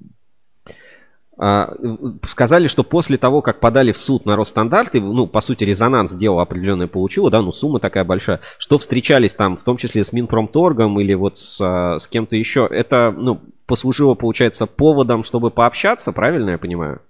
А, 1.44 1.76
Сказали, 2.24 2.68
что 2.68 2.84
после 2.84 3.18
того, 3.18 3.42
как 3.42 3.60
подали 3.60 3.92
в 3.92 3.98
суд 3.98 4.28
на 4.28 4.36
Росстандарт, 4.36 4.94
и, 4.94 5.00
ну, 5.00 5.26
по 5.26 5.42
сути, 5.42 5.64
резонанс 5.64 6.14
дело 6.14 6.44
определенное 6.44 6.86
получило, 6.86 7.32
да, 7.32 7.42
ну, 7.42 7.52
сумма 7.52 7.80
такая 7.80 8.04
большая, 8.04 8.42
что 8.60 8.78
встречались 8.78 9.34
там, 9.34 9.58
в 9.58 9.64
том 9.64 9.78
числе 9.78 10.04
с 10.04 10.14
Минпромторгом 10.14 11.00
или 11.00 11.16
вот 11.16 11.40
с, 11.40 11.60
а, 11.60 11.98
с 11.98 12.08
кем-то 12.08 12.36
еще, 12.36 12.68
это, 12.70 13.12
ну, 13.18 13.42
послужило, 13.66 14.14
получается, 14.14 14.68
поводом, 14.68 15.24
чтобы 15.24 15.50
пообщаться, 15.50 16.12
правильно 16.12 16.52
я 16.52 16.58
понимаю? 16.60 17.02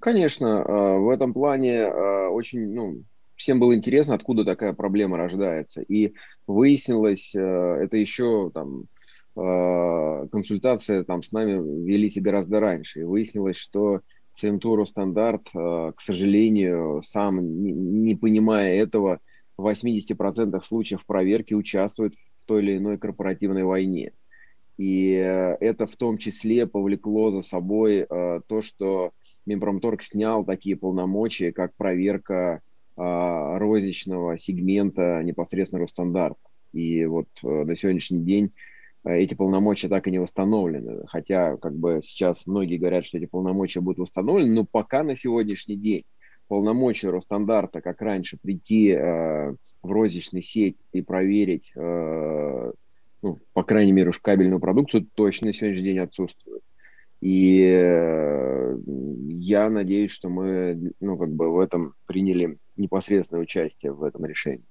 Конечно, 0.00 0.46
э, 0.46 0.98
в 0.98 1.08
этом 1.08 1.32
плане 1.32 1.86
очень, 1.86 2.74
ну, 2.74 3.04
всем 3.36 3.58
было 3.58 3.74
интересно, 3.74 4.16
откуда 4.16 4.44
такая 4.44 4.74
проблема 4.74 5.16
рождается. 5.16 5.80
И 5.80 6.12
выяснилось, 6.46 7.34
это 7.34 7.96
еще 7.96 8.50
там 8.52 8.84
э, 9.36 10.28
консультация 10.30 11.04
там 11.04 11.22
с 11.22 11.32
нами 11.32 11.86
велись 11.86 12.20
гораздо 12.20 12.60
раньше. 12.60 13.00
И 13.00 13.04
выяснилось, 13.04 13.56
что 13.56 14.00
ЦМТУ 14.32 14.76
Росстандарт, 14.76 15.48
к 15.52 15.96
сожалению, 15.98 17.02
сам 17.02 17.40
не 17.42 18.14
понимая 18.14 18.76
этого, 18.76 19.18
в 19.56 19.68
80% 19.68 20.64
случаев 20.64 21.04
проверки 21.04 21.52
участвует 21.52 22.14
в 22.36 22.46
той 22.46 22.62
или 22.62 22.78
иной 22.78 22.96
корпоративной 22.96 23.64
войне. 23.64 24.12
И 24.78 25.10
это 25.10 25.86
в 25.86 25.96
том 25.96 26.16
числе 26.16 26.68
повлекло 26.68 27.32
за 27.32 27.42
собой 27.42 28.06
то, 28.06 28.62
что 28.62 29.10
Минпромторг 29.46 30.00
снял 30.00 30.44
такие 30.44 30.76
полномочия, 30.76 31.52
как 31.52 31.74
проверка 31.74 32.62
а, 33.02 33.58
розничного 33.58 34.38
сегмента 34.38 35.22
непосредственно 35.24 35.82
Росстандарт. 35.82 36.36
И 36.72 37.04
вот 37.06 37.28
э, 37.42 37.48
на 37.48 37.74
сегодняшний 37.76 38.20
день 38.20 38.46
э, 38.46 38.50
эти 39.04 39.34
полномочия 39.34 39.88
так 39.88 40.06
и 40.06 40.10
не 40.10 40.18
восстановлены. 40.18 41.06
Хотя, 41.06 41.56
как 41.56 41.74
бы 41.74 42.00
сейчас 42.02 42.46
многие 42.46 42.76
говорят, 42.76 43.06
что 43.06 43.18
эти 43.18 43.26
полномочия 43.26 43.80
будут 43.80 43.98
восстановлены, 43.98 44.52
но 44.52 44.64
пока 44.64 45.02
на 45.02 45.16
сегодняшний 45.16 45.76
день 45.76 46.04
полномочия 46.48 47.10
Росстандарта, 47.10 47.80
как 47.80 48.02
раньше, 48.02 48.36
прийти 48.40 48.88
э, 48.90 49.54
в 49.82 49.90
розничный 49.90 50.42
сеть 50.42 50.76
и 50.92 51.00
проверить, 51.00 51.72
э, 51.76 52.72
ну, 53.22 53.38
по 53.52 53.62
крайней 53.62 53.92
мере, 53.92 54.10
уж 54.10 54.18
кабельную 54.18 54.60
продукцию, 54.60 55.06
точно 55.14 55.48
на 55.48 55.54
сегодняшний 55.54 55.84
день 55.84 55.98
отсутствует. 56.00 56.62
И 57.20 57.62
э, 57.62 58.76
я 59.28 59.70
надеюсь, 59.70 60.10
что 60.10 60.28
мы, 60.28 60.92
ну, 61.00 61.16
как 61.18 61.30
бы 61.32 61.52
в 61.52 61.58
этом 61.60 61.94
приняли 62.06 62.58
непосредственное 62.76 63.42
участие 63.42 63.92
в 63.92 64.02
этом 64.02 64.24
решении. 64.24 64.64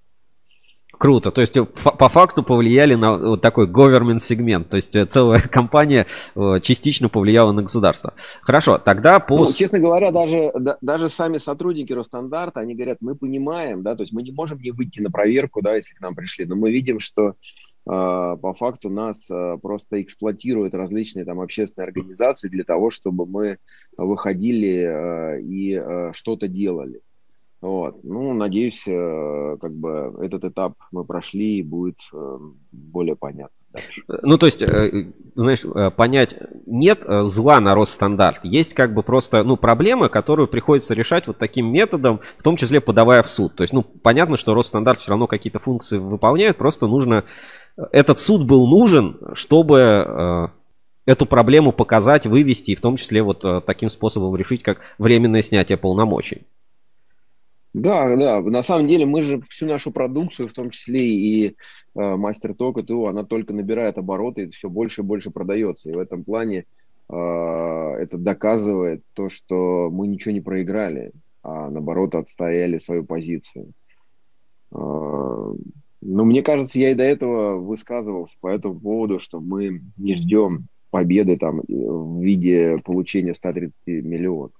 Круто. 0.99 1.31
То 1.31 1.39
есть 1.41 1.55
э, 1.55 1.65
по 1.65 2.09
факту 2.09 2.43
повлияли 2.43 2.93
на 2.93 3.17
вот 3.17 3.41
такой 3.41 3.67
government 3.67 4.19
сегмент. 4.19 4.67
То 4.67 4.75
есть 4.75 4.95
э, 4.95 5.05
целая 5.05 5.39
компания 5.51 6.05
частично 6.61 7.09
повлияла 7.09 7.53
на 7.53 7.63
государство. 7.63 8.13
Хорошо, 8.41 8.77
тогда 8.77 9.19
по... 9.19 9.37
Ну, 9.37 9.51
честно 9.51 9.79
говоря, 9.79 10.11
даже, 10.11 10.51
да, 10.59 10.77
даже 10.81 11.09
сами 11.09 11.37
сотрудники 11.37 11.93
Росстандарта, 11.93 12.59
они 12.59 12.75
говорят, 12.75 12.97
мы 12.99 13.15
понимаем, 13.15 13.81
да, 13.81 13.95
то 13.95 14.03
есть 14.03 14.13
мы 14.13 14.21
не 14.23 14.31
можем 14.31 14.59
не 14.59 14.71
выйти 14.71 14.99
на 14.99 15.09
проверку, 15.09 15.61
да, 15.61 15.75
если 15.75 15.95
к 15.95 16.01
нам 16.01 16.15
пришли, 16.15 16.45
но 16.45 16.55
мы 16.57 16.69
видим, 16.69 16.99
что 16.99 17.35
а, 17.87 18.35
по 18.35 18.53
факту 18.53 18.89
нас 18.89 19.25
а, 19.31 19.57
просто 19.57 20.01
эксплуатируют 20.01 20.73
различные 20.75 21.25
там 21.25 21.41
общественные 21.41 21.87
организации 21.87 22.47
для 22.47 22.63
того, 22.63 22.91
чтобы 22.91 23.25
мы 23.25 23.57
выходили 23.97 24.83
а, 24.83 25.37
и 25.37 26.13
что-то 26.13 26.47
делали. 26.47 27.01
Вот. 27.61 28.03
Ну, 28.03 28.33
надеюсь, 28.33 28.83
как 28.83 29.73
бы 29.73 30.15
этот 30.21 30.45
этап 30.45 30.73
мы 30.91 31.03
прошли 31.03 31.59
и 31.59 31.63
будет 31.63 31.99
более 32.71 33.15
понятно. 33.15 33.55
Дальше. 33.71 34.01
Ну, 34.23 34.37
то 34.39 34.47
есть, 34.47 34.63
э, 34.63 35.11
знаешь, 35.35 35.63
э, 35.63 35.91
понять, 35.91 36.35
нет 36.65 37.01
э, 37.05 37.23
зла 37.25 37.59
на 37.59 37.75
Росстандарт, 37.75 38.39
есть 38.43 38.73
как 38.73 38.95
бы 38.95 39.03
просто, 39.03 39.43
ну, 39.43 39.57
проблемы, 39.57 40.09
которые 40.09 40.47
приходится 40.47 40.95
решать 40.95 41.27
вот 41.27 41.37
таким 41.37 41.71
методом, 41.71 42.19
в 42.39 42.43
том 42.43 42.57
числе 42.57 42.81
подавая 42.81 43.21
в 43.21 43.29
суд. 43.29 43.53
То 43.53 43.61
есть, 43.61 43.71
ну, 43.71 43.83
понятно, 43.83 44.37
что 44.37 44.55
Росстандарт 44.55 44.99
все 44.99 45.11
равно 45.11 45.27
какие-то 45.27 45.59
функции 45.59 45.99
выполняет, 45.99 46.57
просто 46.57 46.87
нужно 46.87 47.25
этот 47.91 48.19
суд 48.19 48.45
был 48.45 48.67
нужен, 48.67 49.17
чтобы 49.33 49.77
э, 49.79 50.47
эту 51.05 51.25
проблему 51.25 51.71
показать, 51.71 52.25
вывести 52.25 52.71
и 52.71 52.75
в 52.75 52.81
том 52.81 52.97
числе 52.97 53.21
вот 53.21 53.43
э, 53.45 53.61
таким 53.65 53.89
способом 53.89 54.35
решить, 54.35 54.63
как 54.63 54.79
временное 54.97 55.41
снятие 55.41 55.77
полномочий. 55.77 56.41
Да, 57.73 58.15
да, 58.15 58.41
на 58.41 58.63
самом 58.63 58.87
деле 58.87 59.05
мы 59.05 59.21
же 59.21 59.41
всю 59.41 59.67
нашу 59.67 59.91
продукцию, 59.91 60.47
в 60.47 60.53
том 60.53 60.71
числе 60.71 61.05
и 61.05 61.47
э, 61.47 61.53
мастер 61.93 62.55
ток 62.55 62.79
и 62.79 62.83
ТУ, 62.83 63.05
она 63.05 63.23
только 63.23 63.53
набирает 63.53 63.99
обороты 63.99 64.43
и 64.45 64.49
все 64.49 64.69
больше 64.69 65.01
и 65.01 65.03
больше 65.03 65.29
продается. 65.29 65.89
И 65.89 65.93
в 65.93 65.99
этом 65.99 66.23
плане 66.23 66.65
э, 67.09 67.13
это 67.13 68.17
доказывает 68.17 69.03
то, 69.13 69.29
что 69.29 69.89
мы 69.91 70.07
ничего 70.07 70.33
не 70.33 70.41
проиграли, 70.41 71.11
а 71.43 71.69
наоборот 71.69 72.15
отстояли 72.15 72.79
свою 72.79 73.05
позицию. 73.05 73.71
Э, 74.71 74.75
ну, 74.75 76.25
мне 76.25 76.41
кажется, 76.41 76.79
я 76.79 76.91
и 76.91 76.95
до 76.95 77.03
этого 77.03 77.57
высказывался 77.57 78.35
по 78.41 78.47
этому 78.47 78.79
поводу, 78.79 79.19
что 79.19 79.39
мы 79.39 79.81
не 79.95 80.15
ждем 80.15 80.69
победы 80.89 81.37
там 81.37 81.61
в 81.67 82.19
виде 82.19 82.79
получения 82.83 83.35
130 83.35 83.75
миллионов. 83.85 84.58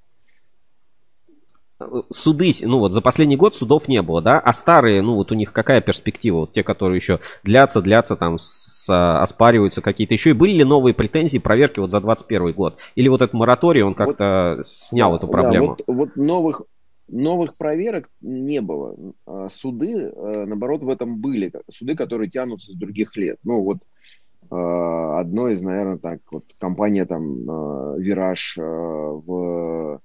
Суды, 2.10 2.52
ну 2.64 2.80
вот 2.80 2.92
за 2.92 3.02
последний 3.02 3.38
год 3.38 3.56
судов 3.56 3.88
не 3.88 4.02
было, 4.02 4.22
да? 4.22 4.40
А 4.40 4.52
старые, 4.52 5.02
ну 5.02 5.16
вот 5.16 5.32
у 5.32 5.36
них 5.36 5.54
какая 5.54 5.80
перспектива? 5.80 6.40
Вот 6.40 6.52
те, 6.52 6.62
которые 6.62 6.98
еще 6.98 7.20
длятся, 7.44 7.82
длятся, 7.82 8.18
там 8.18 8.38
с, 8.38 8.90
оспариваются 8.90 9.82
какие-то. 9.82 10.14
Еще 10.14 10.32
и 10.32 10.34
были 10.34 10.52
ли 10.52 10.64
новые 10.66 10.94
претензии, 10.94 11.38
проверки 11.38 11.80
вот 11.80 11.92
за 11.92 12.02
21 12.02 12.52
год? 12.52 12.78
Или 12.96 13.08
вот 13.08 13.22
этот 13.22 13.34
мораторий, 13.34 13.82
он 13.82 13.94
как-то 13.94 14.56
вот, 14.58 14.68
снял 14.68 15.16
эту 15.16 15.28
проблему? 15.28 15.78
Да, 15.78 15.84
вот, 15.88 15.98
вот 15.98 16.16
новых, 16.18 16.64
Новых 17.12 17.58
проверок 17.58 18.10
не 18.22 18.62
было. 18.62 18.96
А 19.26 19.50
суды, 19.50 19.94
э, 19.94 20.46
наоборот, 20.46 20.84
в 20.84 20.90
этом 20.90 21.20
были. 21.20 21.52
Суды, 21.70 21.96
которые 21.96 22.30
тянутся 22.30 22.72
с 22.72 22.76
других 22.76 23.18
лет. 23.18 23.40
Ну, 23.44 23.62
вот 23.62 23.78
э, 24.52 24.56
одно 24.56 25.48
из, 25.50 25.62
наверное, 25.62 25.98
так, 25.98 26.20
вот 26.32 26.44
компания 26.60 27.06
там 27.06 27.50
э, 27.50 27.96
Вираж 28.00 28.58
в, 28.58 30.02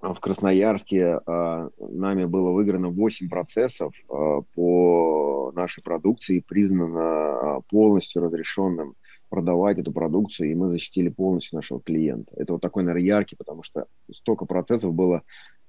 в 0.00 0.20
Красноярске 0.20 1.20
нами 1.26 2.24
было 2.24 2.50
выиграно 2.50 2.88
8 2.88 3.28
процессов 3.28 3.92
по 4.08 5.52
нашей 5.54 5.82
продукции, 5.82 6.44
признано 6.46 7.60
полностью 7.70 8.22
разрешенным 8.22 8.94
продавать 9.28 9.78
эту 9.78 9.92
продукцию, 9.92 10.50
и 10.50 10.54
мы 10.54 10.70
защитили 10.70 11.08
полностью 11.08 11.56
нашего 11.56 11.80
клиента. 11.80 12.32
Это 12.36 12.54
вот 12.54 12.62
такой, 12.62 12.84
наверное, 12.84 13.06
яркий, 13.06 13.36
потому 13.36 13.62
что 13.62 13.86
столько 14.12 14.46
процессов 14.46 14.94
было 14.94 15.22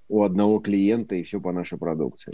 у 0.09 0.23
одного 0.23 0.59
клиента, 0.59 1.15
и 1.15 1.23
все 1.23 1.39
по 1.39 1.51
нашей 1.51 1.77
продукции. 1.77 2.33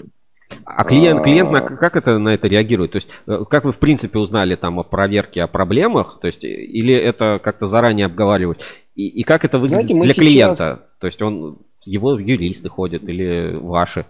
А 0.66 0.84
клиент, 0.84 1.24
клиент 1.24 1.50
на, 1.52 1.62
как 1.62 1.96
это, 1.96 2.20
на 2.20 2.30
это 2.30 2.48
реагирует? 2.48 2.92
То 2.92 2.98
есть, 2.98 3.08
э, 3.26 3.44
как 3.50 3.66
вы, 3.66 3.72
в 3.72 3.80
принципе, 3.80 4.20
узнали 4.20 4.56
там 4.56 4.80
о 4.80 4.84
проверке, 4.84 5.42
о 5.42 5.48
проблемах? 5.48 6.20
То 6.20 6.28
есть, 6.28 6.44
или 6.44 6.94
это 6.94 7.40
как-то 7.44 7.66
заранее 7.66 8.06
обговаривать? 8.06 8.60
И, 8.94 9.08
и 9.08 9.24
как 9.24 9.46
это 9.46 9.58
выглядит 9.58 9.86
Знаете, 9.86 10.04
для 10.04 10.14
сейчас... 10.14 10.18
клиента? 10.18 10.90
То 11.00 11.08
есть, 11.08 11.22
он, 11.22 11.66
его 11.86 12.20
юристы 12.20 12.70
ходят 12.70 13.04
или 13.04 13.56
ваши? 13.56 14.06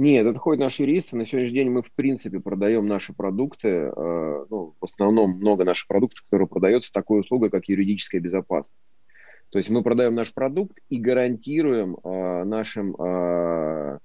Нет, 0.00 0.26
это 0.26 0.38
ходят 0.38 0.60
наши 0.60 0.84
юристы. 0.84 1.14
На 1.14 1.26
сегодняшний 1.26 1.58
день 1.58 1.70
мы, 1.70 1.82
в 1.82 1.92
принципе, 1.92 2.40
продаем 2.40 2.88
наши 2.88 3.12
продукты. 3.12 3.68
Э, 3.68 4.46
ну, 4.48 4.74
в 4.80 4.84
основном 4.84 5.32
много 5.32 5.64
наших 5.64 5.88
продуктов, 5.88 6.22
которые 6.24 6.48
продаются 6.48 6.88
с 6.88 6.92
такой 6.92 7.20
услугой, 7.20 7.50
как 7.50 7.68
юридическая 7.68 8.18
безопасность. 8.18 8.80
То 9.50 9.58
есть 9.58 9.68
мы 9.68 9.82
продаем 9.82 10.14
наш 10.14 10.32
продукт 10.32 10.78
и 10.88 10.98
гарантируем 10.98 11.98
э, 12.02 12.44
нашим 12.44 12.96
э, 12.98 13.98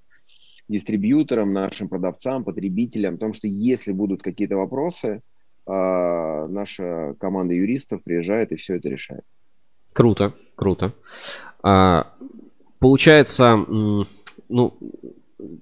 дистрибьюторам, 0.68 1.54
нашим 1.54 1.88
продавцам, 1.88 2.44
потребителям, 2.44 3.18
том, 3.18 3.32
что 3.32 3.48
если 3.48 3.94
будут 3.94 4.22
какие-то 4.22 4.58
вопросы, 4.58 5.22
наша 5.68 7.16
команда 7.20 7.56
юристов 7.56 8.04
приезжает 8.04 8.52
и 8.52 8.56
все 8.56 8.76
это 8.76 8.88
решает. 8.88 9.24
Круто, 9.96 10.34
круто. 10.58 10.92
А, 11.64 12.08
получается, 12.80 13.56
ну, 13.56 14.74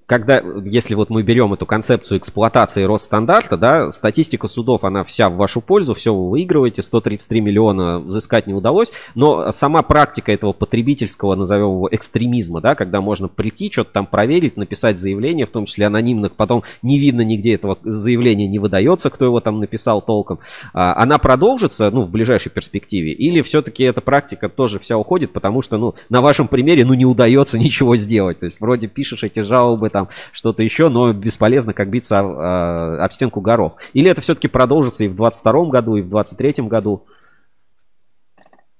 когда, 0.06 0.40
если 0.64 0.94
вот 0.94 1.10
мы 1.10 1.22
берем 1.22 1.52
эту 1.52 1.66
концепцию 1.66 2.18
эксплуатации 2.18 2.84
Росстандарта, 2.84 3.56
да, 3.56 3.90
статистика 3.90 4.46
судов, 4.46 4.84
она 4.84 5.02
вся 5.02 5.28
в 5.28 5.36
вашу 5.36 5.60
пользу, 5.60 5.94
все 5.94 6.14
вы 6.14 6.30
выигрываете, 6.30 6.82
133 6.82 7.40
миллиона 7.40 7.98
взыскать 7.98 8.46
не 8.46 8.54
удалось, 8.54 8.92
но 9.14 9.50
сама 9.50 9.82
практика 9.82 10.30
этого 10.30 10.52
потребительского, 10.52 11.34
назовем 11.34 11.70
его, 11.70 11.88
экстремизма, 11.90 12.60
да, 12.60 12.74
когда 12.74 13.00
можно 13.00 13.28
прийти, 13.28 13.70
что-то 13.70 13.90
там 13.92 14.06
проверить, 14.06 14.56
написать 14.56 14.98
заявление, 14.98 15.46
в 15.46 15.50
том 15.50 15.66
числе 15.66 15.86
анонимных, 15.86 16.34
потом 16.34 16.62
не 16.82 16.98
видно 16.98 17.22
нигде 17.22 17.54
этого 17.54 17.78
заявления, 17.82 18.46
не 18.46 18.60
выдается, 18.60 19.10
кто 19.10 19.24
его 19.24 19.40
там 19.40 19.58
написал 19.58 20.02
толком, 20.02 20.38
а, 20.72 20.94
она 21.02 21.18
продолжится, 21.18 21.90
ну, 21.90 22.02
в 22.02 22.10
ближайшей 22.10 22.52
перспективе, 22.52 23.12
или 23.12 23.42
все-таки 23.42 23.82
эта 23.82 24.00
практика 24.00 24.48
тоже 24.48 24.78
вся 24.78 24.96
уходит, 24.96 25.32
потому 25.32 25.62
что, 25.62 25.78
ну, 25.78 25.94
на 26.10 26.20
вашем 26.20 26.46
примере, 26.46 26.84
ну, 26.84 26.94
не 26.94 27.06
удается 27.06 27.58
ничего 27.58 27.96
сделать, 27.96 28.38
то 28.38 28.46
есть 28.46 28.60
вроде 28.60 28.86
пишешь 28.86 29.24
эти 29.24 29.40
жалобы, 29.40 29.64
бы 29.76 29.90
там 29.90 30.08
что-то 30.32 30.62
еще, 30.62 30.88
но 30.88 31.12
бесполезно, 31.12 31.72
как 31.72 31.88
биться 31.88 32.20
об, 32.20 33.00
об 33.00 33.12
стенку 33.12 33.40
горох. 33.40 33.76
Или 33.92 34.10
это 34.10 34.20
все-таки 34.20 34.48
продолжится 34.48 35.04
и 35.04 35.08
в 35.08 35.14
22 35.14 35.66
году, 35.66 35.96
и 35.96 36.02
в 36.02 36.08
23 36.08 36.64
году? 36.64 37.04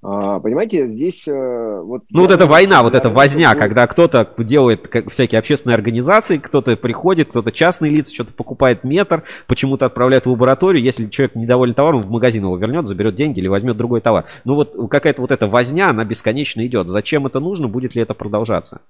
А, 0.06 0.38
понимаете, 0.38 0.86
здесь 0.86 1.26
э, 1.26 1.80
вот... 1.82 2.02
Ну 2.10 2.22
вот 2.22 2.30
эта 2.30 2.44
война, 2.46 2.82
вот 2.82 2.94
эта 2.94 3.08
возня, 3.08 3.54
когда 3.54 3.86
кто-то 3.86 4.28
делает 4.36 4.86
всякие 5.08 5.38
общественные 5.38 5.76
организации, 5.76 6.36
кто-то 6.36 6.76
приходит, 6.76 7.30
кто-то 7.30 7.50
частные 7.50 7.90
лица, 7.90 8.12
что-то 8.12 8.34
покупает 8.34 8.84
метр, 8.84 9.22
почему-то 9.46 9.86
отправляет 9.86 10.26
в 10.26 10.30
лабораторию, 10.30 10.84
если 10.84 11.08
человек 11.08 11.34
недоволен 11.34 11.72
товаром, 11.72 12.02
в 12.02 12.10
магазин 12.10 12.42
его 12.42 12.54
вернет, 12.58 12.86
заберет 12.86 13.14
деньги 13.14 13.38
или 13.38 13.48
возьмет 13.48 13.78
другой 13.78 14.02
товар. 14.02 14.26
Ну 14.44 14.56
вот 14.56 14.76
какая-то 14.90 15.22
вот 15.22 15.32
эта 15.32 15.46
возня, 15.46 15.88
она 15.88 16.04
бесконечно 16.04 16.66
идет. 16.66 16.90
Зачем 16.90 17.26
это 17.26 17.40
нужно, 17.40 17.68
будет 17.68 17.94
ли 17.94 18.02
это 18.02 18.12
продолжаться? 18.12 18.82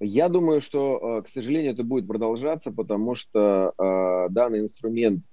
Я 0.00 0.28
думаю, 0.28 0.60
что, 0.60 1.22
к 1.24 1.28
сожалению, 1.28 1.72
это 1.72 1.84
будет 1.84 2.06
продолжаться, 2.06 2.72
потому 2.72 3.14
что 3.14 3.72
данный 4.30 4.60
инструмент 4.60 5.24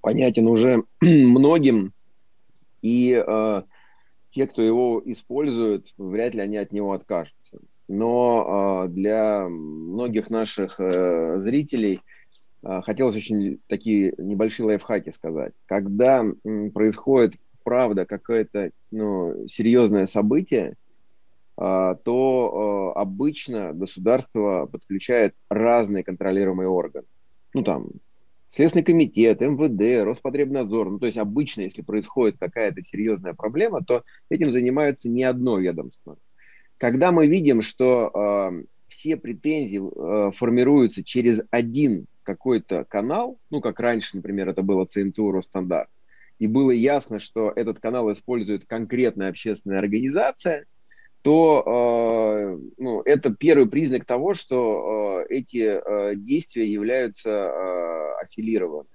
понятен 0.00 0.48
уже 0.48 0.82
многим, 1.00 1.92
и 2.82 3.22
те, 4.30 4.46
кто 4.46 4.60
его 4.60 5.00
использует, 5.04 5.94
вряд 5.96 6.34
ли 6.34 6.40
они 6.40 6.56
от 6.56 6.72
него 6.72 6.92
откажутся. 6.92 7.58
Но 7.88 8.86
для 8.88 9.48
многих 9.48 10.30
наших 10.30 10.78
зрителей– 10.78 12.00
а, 12.66 12.82
хотелось 12.82 13.14
очень 13.14 13.60
такие 13.68 14.12
небольшие 14.18 14.66
лайфхаки 14.66 15.10
сказать. 15.10 15.52
Когда 15.66 16.24
происходит, 16.74 17.36
правда, 17.62 18.06
какое-то 18.06 18.70
ну, 18.90 19.46
серьезное 19.46 20.06
событие, 20.06 20.74
то 21.56 22.92
а, 22.94 23.00
обычно 23.00 23.72
государство 23.72 24.66
подключает 24.66 25.34
разные 25.48 26.04
контролируемые 26.04 26.68
органы. 26.68 27.06
Ну, 27.54 27.62
там, 27.62 27.88
Следственный 28.48 28.84
комитет, 28.84 29.40
МВД, 29.40 30.04
Роспотребнадзор. 30.04 30.90
Ну, 30.90 30.98
то 30.98 31.06
есть 31.06 31.18
обычно, 31.18 31.62
если 31.62 31.82
происходит 31.82 32.38
какая-то 32.38 32.80
серьезная 32.80 33.34
проблема, 33.34 33.82
то 33.84 34.02
этим 34.30 34.50
занимается 34.50 35.08
не 35.08 35.24
одно 35.24 35.58
ведомство. 35.58 36.16
Когда 36.78 37.10
мы 37.10 37.26
видим, 37.26 37.60
что 37.60 38.10
э, 38.14 38.64
все 38.88 39.16
претензии 39.16 39.80
э, 39.80 40.32
формируются 40.32 41.02
через 41.02 41.42
один 41.50 42.06
какой-то 42.22 42.84
канал, 42.84 43.38
ну, 43.50 43.60
как 43.60 43.80
раньше, 43.80 44.16
например, 44.16 44.48
это 44.48 44.62
было 44.62 44.84
ЦНТУ 44.84 45.32
Росстандарт, 45.32 45.88
и 46.38 46.46
было 46.46 46.70
ясно, 46.70 47.18
что 47.18 47.52
этот 47.54 47.80
канал 47.80 48.12
использует 48.12 48.66
конкретная 48.66 49.30
общественная 49.30 49.78
организация, 49.78 50.66
то 51.26 51.64
э, 51.66 52.58
ну, 52.78 53.02
это 53.02 53.34
первый 53.34 53.68
признак 53.68 54.04
того, 54.04 54.32
что 54.34 55.24
э, 55.28 55.34
эти 55.34 55.58
э, 55.58 56.14
действия 56.14 56.72
являются 56.72 57.30
э, 57.30 58.12
аффилированными. 58.22 58.86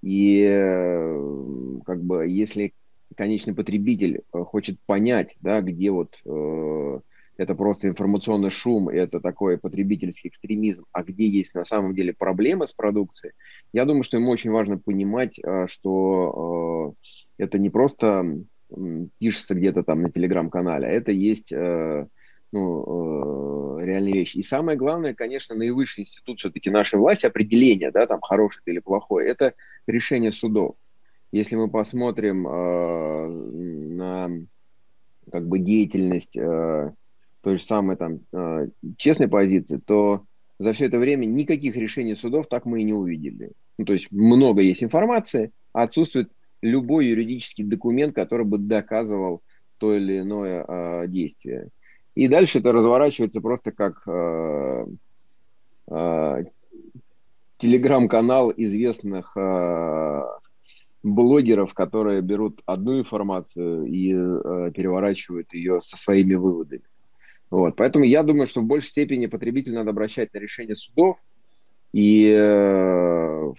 И 0.00 0.44
э, 0.48 1.80
как 1.84 2.04
бы 2.04 2.28
если 2.28 2.72
конечный 3.16 3.52
потребитель 3.52 4.22
э, 4.32 4.44
хочет 4.44 4.78
понять, 4.86 5.34
да, 5.40 5.60
где 5.60 5.90
вот 5.90 6.20
э, 6.24 7.00
это 7.36 7.56
просто 7.56 7.88
информационный 7.88 8.50
шум, 8.50 8.88
это 8.88 9.18
такой 9.18 9.58
потребительский 9.58 10.28
экстремизм, 10.28 10.84
а 10.92 11.02
где 11.02 11.26
есть 11.26 11.56
на 11.56 11.64
самом 11.64 11.96
деле 11.96 12.14
проблемы 12.14 12.68
с 12.68 12.72
продукцией, 12.72 13.34
я 13.72 13.84
думаю, 13.86 14.04
что 14.04 14.18
ему 14.18 14.30
очень 14.30 14.52
важно 14.52 14.78
понимать, 14.78 15.40
а, 15.42 15.66
что 15.66 16.94
э, 17.38 17.42
это 17.42 17.58
не 17.58 17.70
просто 17.70 18.36
пишется 19.18 19.54
где-то 19.54 19.82
там 19.82 20.02
на 20.02 20.10
телеграм-канале, 20.10 20.86
а 20.86 20.90
это 20.90 21.12
есть 21.12 21.52
э, 21.52 22.06
ну, 22.52 23.78
э, 23.78 23.84
реальная 23.84 24.12
вещь. 24.12 24.34
И 24.36 24.42
самое 24.42 24.76
главное, 24.78 25.14
конечно, 25.14 25.54
наивысший 25.54 26.02
институт 26.02 26.38
все-таки 26.38 26.70
нашей 26.70 26.98
власти, 26.98 27.26
определение, 27.26 27.90
да, 27.90 28.06
там, 28.06 28.20
хороший 28.20 28.62
или 28.66 28.78
плохой, 28.78 29.26
это 29.26 29.54
решение 29.86 30.32
судов. 30.32 30.76
Если 31.32 31.54
мы 31.56 31.70
посмотрим 31.70 32.42
на 33.96 34.30
как 35.30 35.46
бы 35.46 35.60
деятельность 35.60 36.36
той 37.42 37.56
же 37.56 37.62
самой 37.62 37.96
там 37.96 38.20
э, 38.32 38.68
честной 38.96 39.28
позиции, 39.28 39.78
то 39.78 40.24
за 40.58 40.72
все 40.72 40.86
это 40.86 40.98
время 40.98 41.24
никаких 41.24 41.76
решений 41.76 42.14
судов 42.14 42.48
так 42.48 42.66
мы 42.66 42.80
и 42.80 42.84
не 42.84 42.92
увидели. 42.92 43.52
Ну, 43.78 43.84
то 43.84 43.92
есть 43.92 44.10
много 44.10 44.60
есть 44.60 44.82
информации, 44.82 45.52
а 45.72 45.84
отсутствует 45.84 46.30
любой 46.62 47.06
юридический 47.06 47.64
документ, 47.64 48.14
который 48.14 48.46
бы 48.46 48.58
доказывал 48.58 49.42
то 49.78 49.94
или 49.94 50.20
иное 50.20 50.64
э, 50.66 51.08
действие. 51.08 51.68
И 52.14 52.28
дальше 52.28 52.58
это 52.58 52.72
разворачивается 52.72 53.40
просто 53.40 53.72
как 53.72 54.06
э, 54.06 54.86
э, 55.90 56.44
телеграм-канал 57.56 58.52
известных 58.56 59.36
э, 59.36 60.22
блогеров, 61.02 61.72
которые 61.74 62.20
берут 62.20 62.60
одну 62.66 62.98
информацию 62.98 63.84
и 63.86 64.12
э, 64.12 64.70
переворачивают 64.74 65.52
ее 65.54 65.80
со 65.80 65.96
своими 65.96 66.34
выводами. 66.34 66.82
Вот. 67.50 67.76
Поэтому 67.76 68.04
я 68.04 68.22
думаю, 68.22 68.46
что 68.46 68.60
в 68.60 68.64
большей 68.64 68.88
степени 68.88 69.26
потребитель 69.26 69.74
надо 69.74 69.90
обращать 69.90 70.32
на 70.34 70.38
решение 70.38 70.76
судов 70.76 71.16
и 71.92 72.32
э, 72.32 73.52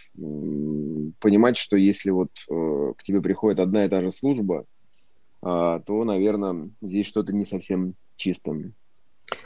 понимать, 1.19 1.57
что 1.57 1.75
если 1.75 2.11
вот 2.11 2.29
э, 2.49 2.93
к 2.97 3.03
тебе 3.03 3.21
приходит 3.21 3.59
одна 3.59 3.85
и 3.85 3.89
та 3.89 4.01
же 4.01 4.11
служба, 4.11 4.65
э, 5.43 5.79
то, 5.85 6.03
наверное, 6.03 6.69
здесь 6.81 7.07
что-то 7.07 7.33
не 7.33 7.45
совсем 7.45 7.95
чистым. 8.15 8.73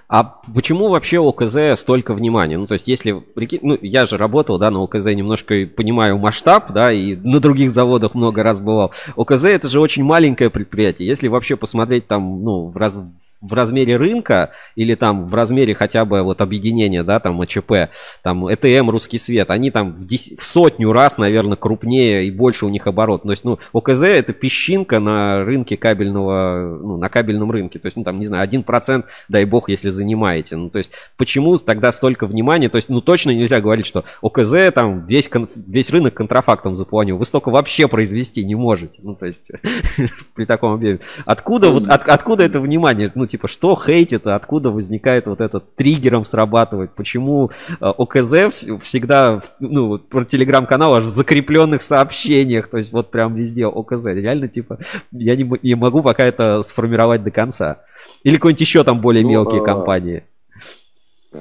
А 0.07 0.23
почему 0.23 0.89
вообще 0.89 1.19
ОКЗ 1.19 1.79
столько 1.79 2.13
внимания? 2.13 2.57
Ну, 2.57 2.67
то 2.67 2.73
есть, 2.73 2.87
если 2.87 3.23
ну, 3.61 3.77
я 3.81 4.05
же 4.05 4.17
работал, 4.17 4.57
да, 4.57 4.71
на 4.71 4.83
ОКЗ 4.83 5.05
немножко 5.07 5.67
понимаю 5.67 6.17
масштаб, 6.17 6.71
да, 6.71 6.91
и 6.91 7.15
на 7.15 7.39
других 7.39 7.71
заводах 7.71 8.13
много 8.13 8.43
раз 8.43 8.59
бывал. 8.59 8.93
ОКЗ 9.15 9.45
это 9.45 9.69
же 9.69 9.79
очень 9.79 10.03
маленькое 10.03 10.49
предприятие. 10.49 11.07
Если 11.07 11.27
вообще 11.27 11.55
посмотреть 11.55 12.07
там, 12.07 12.43
ну, 12.43 12.67
в 12.67 12.77
раз, 12.77 12.99
в 13.41 13.53
размере 13.53 13.97
рынка 13.97 14.51
или 14.75 14.95
там 14.95 15.27
в 15.27 15.33
размере 15.33 15.75
хотя 15.75 16.05
бы 16.05 16.23
вот 16.23 16.41
объединения, 16.41 17.03
да, 17.03 17.19
там 17.19 17.41
АЧП, 17.41 17.89
там 18.23 18.51
ЭТМ, 18.51 18.89
Русский 18.89 19.17
Свет, 19.17 19.49
они 19.51 19.71
там 19.71 19.93
в, 19.93 20.05
10, 20.05 20.39
в 20.39 20.45
сотню 20.45 20.91
раз, 20.91 21.17
наверное, 21.17 21.57
крупнее 21.57 22.25
и 22.25 22.31
больше 22.31 22.65
у 22.65 22.69
них 22.69 22.87
оборот. 22.87 23.23
То 23.23 23.31
есть, 23.31 23.43
ну, 23.43 23.59
ОКЗ 23.73 24.01
это 24.03 24.33
песчинка 24.33 24.99
на 24.99 25.43
рынке 25.43 25.77
кабельного, 25.77 26.79
ну, 26.81 26.97
на 26.97 27.09
кабельном 27.09 27.51
рынке. 27.51 27.79
То 27.79 27.87
есть, 27.87 27.97
ну, 27.97 28.03
там, 28.03 28.19
не 28.19 28.25
знаю, 28.25 28.47
1%, 28.47 29.05
дай 29.29 29.45
бог, 29.45 29.69
если 29.69 29.89
занимаете. 29.89 30.55
Ну, 30.55 30.69
то 30.69 30.77
есть, 30.77 30.91
почему 31.17 31.57
тогда 31.57 31.91
столько 31.91 32.27
внимания? 32.27 32.69
То 32.69 32.77
есть, 32.77 32.89
ну, 32.89 33.01
точно 33.01 33.31
нельзя 33.31 33.61
говорить, 33.61 33.85
что 33.85 34.05
ОКЗ 34.21 34.73
там 34.73 35.05
весь, 35.05 35.29
весь 35.55 35.89
рынок 35.91 36.13
контрафактом 36.13 36.75
заполнил. 36.75 37.17
Вы 37.17 37.25
столько 37.25 37.49
вообще 37.49 37.87
произвести 37.87 38.43
не 38.43 38.55
можете. 38.55 38.99
Ну, 39.03 39.15
то 39.15 39.25
есть, 39.25 39.47
при 40.35 40.45
таком 40.45 40.73
объеме. 40.73 40.99
Откуда, 41.25 41.69
вот, 41.69 41.87
от, 41.87 42.07
откуда 42.07 42.43
это 42.43 42.59
внимание? 42.59 43.11
Ну, 43.15 43.27
типа, 43.35 43.49
что 43.49 43.75
хейтит, 43.75 44.27
откуда 44.27 44.71
возникает 44.71 45.27
вот 45.27 45.41
этот 45.41 45.75
триггером 45.75 46.23
срабатывает, 46.23 46.91
почему 46.95 47.51
э, 47.81 47.85
ОКЗ 47.85 48.65
всегда, 48.79 49.41
ну, 49.59 49.97
про 49.97 50.23
телеграм-канал 50.23 50.95
аж 50.95 51.03
в 51.03 51.09
закрепленных 51.09 51.81
сообщениях, 51.81 52.69
то 52.69 52.77
есть 52.77 52.93
вот 52.93 53.11
прям 53.11 53.35
везде 53.35 53.65
ОКЗ, 53.65 54.05
реально, 54.05 54.47
типа, 54.47 54.79
я 55.11 55.35
не, 55.35 55.51
не 55.61 55.75
могу 55.75 56.01
пока 56.01 56.25
это 56.25 56.63
сформировать 56.63 57.23
до 57.23 57.31
конца. 57.31 57.81
Или 58.23 58.35
какой-нибудь 58.35 58.61
еще 58.61 58.85
там 58.85 59.01
более 59.01 59.23
ну, 59.23 59.31
мелкие 59.31 59.61
а... 59.61 59.65
компании. 59.65 60.23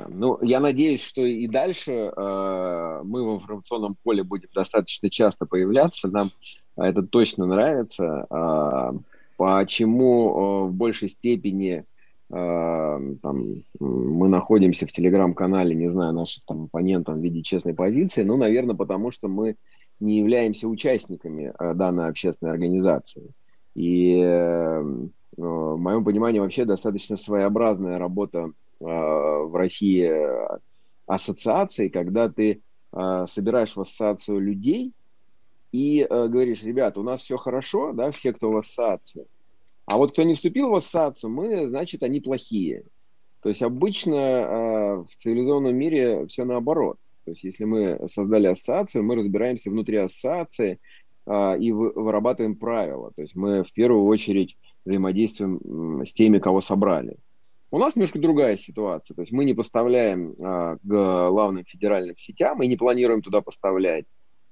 Ну, 0.09 0.39
я 0.43 0.59
надеюсь, 0.59 1.05
что 1.05 1.21
и 1.21 1.47
дальше 1.47 1.93
э, 1.93 3.01
мы 3.05 3.23
в 3.23 3.41
информационном 3.41 3.97
поле 4.03 4.25
будем 4.25 4.49
достаточно 4.53 5.09
часто 5.09 5.47
появляться. 5.47 6.09
Нам 6.09 6.31
это 6.77 7.05
точно 7.05 7.47
нравится. 7.47 8.27
Э, 8.29 8.91
почему 9.37 10.29
э, 10.29 10.69
в 10.69 10.75
большей 10.75 11.11
степени 11.11 11.85
э, 12.31 13.15
там, 13.23 13.65
мы 13.81 14.29
находимся 14.29 14.87
в 14.87 14.93
телеграм-канале, 14.93 15.75
не 15.75 15.91
знаю, 15.91 16.13
наших 16.13 16.45
там 16.45 16.65
оппонентов 16.65 17.17
в 17.17 17.21
виде 17.21 17.43
честной 17.43 17.75
позиции, 17.75 18.23
ну, 18.23 18.37
наверное, 18.37 18.77
потому 18.77 19.11
что 19.11 19.29
мы 19.29 19.57
не 20.01 20.19
являемся 20.19 20.69
участниками 20.69 21.53
э, 21.59 21.75
данной 21.75 22.09
общественной 22.09 22.53
организации. 22.53 23.31
И 23.75 24.23
в 25.37 25.77
моем 25.77 26.05
понимании 26.05 26.39
вообще 26.39 26.65
достаточно 26.65 27.17
своеобразная 27.17 27.99
работа 27.99 28.53
в 28.79 29.59
России 29.59 30.09
ассоциации, 31.09 31.89
когда 31.89 32.29
ты 32.29 32.61
собираешь 32.93 33.75
в 33.75 33.81
ассоциацию 33.81 34.39
людей, 34.39 34.93
и 35.75 36.07
э, 36.09 36.29
говоришь, 36.29 36.63
ребята, 36.63 37.01
у 37.01 37.03
нас 37.03 37.23
все 37.23 37.37
хорошо, 37.37 37.93
да, 37.93 38.13
все, 38.13 38.33
кто 38.33 38.53
в 38.53 38.57
ассоциации. 38.57 39.27
А 39.87 39.99
вот 39.99 40.13
кто 40.13 40.23
не 40.23 40.35
вступил 40.35 40.69
в 40.69 40.77
ассоциацию, 40.77 41.31
мы, 41.31 41.67
значит, 41.67 42.05
они 42.05 42.21
плохие. 42.21 42.85
То 43.43 43.49
есть 43.49 43.61
обычно 43.61 44.15
э, 44.15 44.95
в 44.99 45.09
цивилизованном 45.19 45.75
мире 45.75 46.27
все 46.29 46.45
наоборот. 46.45 46.99
То 47.25 47.33
есть 47.33 47.43
если 47.43 47.65
мы 47.65 47.99
создали 48.09 48.47
ассоциацию, 48.47 49.03
мы 49.03 49.17
разбираемся 49.17 49.69
внутри 49.69 49.97
ассоциации 49.97 50.79
э, 51.27 51.59
и 51.59 51.73
вы, 51.73 51.91
вырабатываем 51.91 52.55
правила. 52.55 53.11
То 53.17 53.23
есть 53.23 53.35
мы 53.35 53.65
в 53.65 53.73
первую 53.73 54.05
очередь 54.05 54.57
взаимодействуем 54.85 56.07
с 56.07 56.13
теми, 56.13 56.39
кого 56.39 56.61
собрали. 56.61 57.17
У 57.73 57.79
нас 57.79 57.97
немножко 57.97 58.21
другая 58.21 58.57
ситуация. 58.59 59.17
То 59.17 59.23
есть 59.23 59.33
мы 59.33 59.45
не 59.45 59.55
поставляем 59.55 60.35
э, 60.35 60.77
к 60.81 61.31
главным 61.31 61.65
федеральным 61.65 62.17
сетям 62.17 62.63
и 62.63 62.69
не 62.69 62.77
планируем 62.77 63.23
туда 63.23 63.41
поставлять 63.41 64.05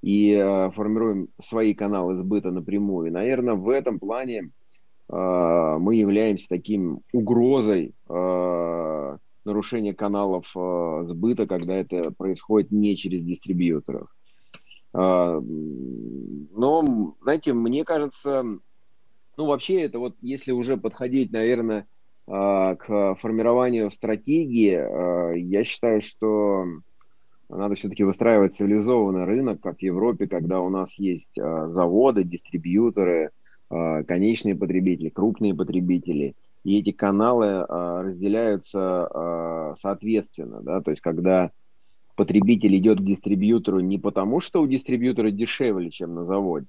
и 0.03 0.33
э, 0.33 0.69
формируем 0.71 1.29
свои 1.39 1.73
каналы 1.73 2.17
сбыта 2.17 2.51
напрямую. 2.51 3.07
И, 3.07 3.11
наверное, 3.11 3.53
в 3.53 3.69
этом 3.69 3.99
плане 3.99 4.49
э, 5.09 5.77
мы 5.79 5.95
являемся 5.95 6.49
таким 6.49 6.99
угрозой 7.13 7.93
э, 8.09 9.17
нарушения 9.45 9.93
каналов 9.93 10.51
э, 10.55 11.03
сбыта, 11.05 11.47
когда 11.47 11.73
это 11.75 12.11
происходит 12.11 12.71
не 12.71 12.97
через 12.97 13.23
дистрибьюторов. 13.23 14.09
Э, 14.93 15.39
но, 15.41 17.15
знаете, 17.21 17.53
мне 17.53 17.85
кажется, 17.85 18.43
ну, 19.37 19.45
вообще 19.45 19.83
это 19.83 19.99
вот, 19.99 20.17
если 20.21 20.51
уже 20.51 20.75
подходить, 20.75 21.31
наверное, 21.31 21.87
к 22.25 23.17
формированию 23.19 23.91
стратегии, 23.91 25.41
я 25.41 25.63
считаю, 25.65 25.99
что 25.99 26.65
надо 27.49 27.75
все-таки 27.75 28.03
выстраивать 28.03 28.55
цивилизованный 28.55 29.25
рынок, 29.25 29.61
как 29.61 29.77
в 29.77 29.81
Европе, 29.81 30.27
когда 30.27 30.61
у 30.61 30.69
нас 30.69 30.97
есть 30.97 31.35
заводы, 31.35 32.23
дистрибьюторы, 32.23 33.31
конечные 33.69 34.55
потребители, 34.55 35.09
крупные 35.09 35.53
потребители, 35.53 36.35
и 36.63 36.79
эти 36.79 36.91
каналы 36.91 37.65
разделяются 37.67 39.75
соответственно, 39.81 40.61
да, 40.61 40.81
то 40.81 40.91
есть 40.91 41.01
когда 41.01 41.51
потребитель 42.15 42.77
идет 42.77 42.99
к 42.99 43.03
дистрибьютору 43.03 43.79
не 43.79 43.97
потому, 43.97 44.39
что 44.39 44.61
у 44.61 44.67
дистрибьютора 44.67 45.31
дешевле, 45.31 45.89
чем 45.89 46.13
на 46.13 46.25
заводе, 46.25 46.67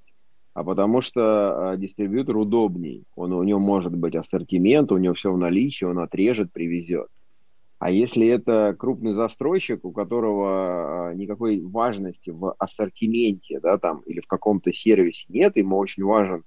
а 0.54 0.64
потому 0.64 1.00
что 1.00 1.74
дистрибьютор 1.76 2.36
удобней. 2.36 3.04
Он, 3.16 3.32
у 3.32 3.42
него 3.42 3.58
может 3.58 3.94
быть 3.94 4.14
ассортимент, 4.14 4.92
у 4.92 4.98
него 4.98 5.14
все 5.14 5.32
в 5.32 5.36
наличии, 5.36 5.84
он 5.84 5.98
отрежет, 5.98 6.52
привезет. 6.52 7.08
А 7.84 7.90
если 7.90 8.26
это 8.26 8.74
крупный 8.78 9.12
застройщик, 9.12 9.84
у 9.84 9.92
которого 9.92 11.10
э, 11.10 11.16
никакой 11.16 11.60
важности 11.60 12.30
в 12.30 12.54
ассортименте 12.58 13.60
да, 13.60 13.76
там, 13.76 14.00
или 14.06 14.20
в 14.20 14.26
каком-то 14.26 14.72
сервисе 14.72 15.26
нет, 15.28 15.58
ему 15.58 15.76
очень 15.76 16.02
важен 16.02 16.44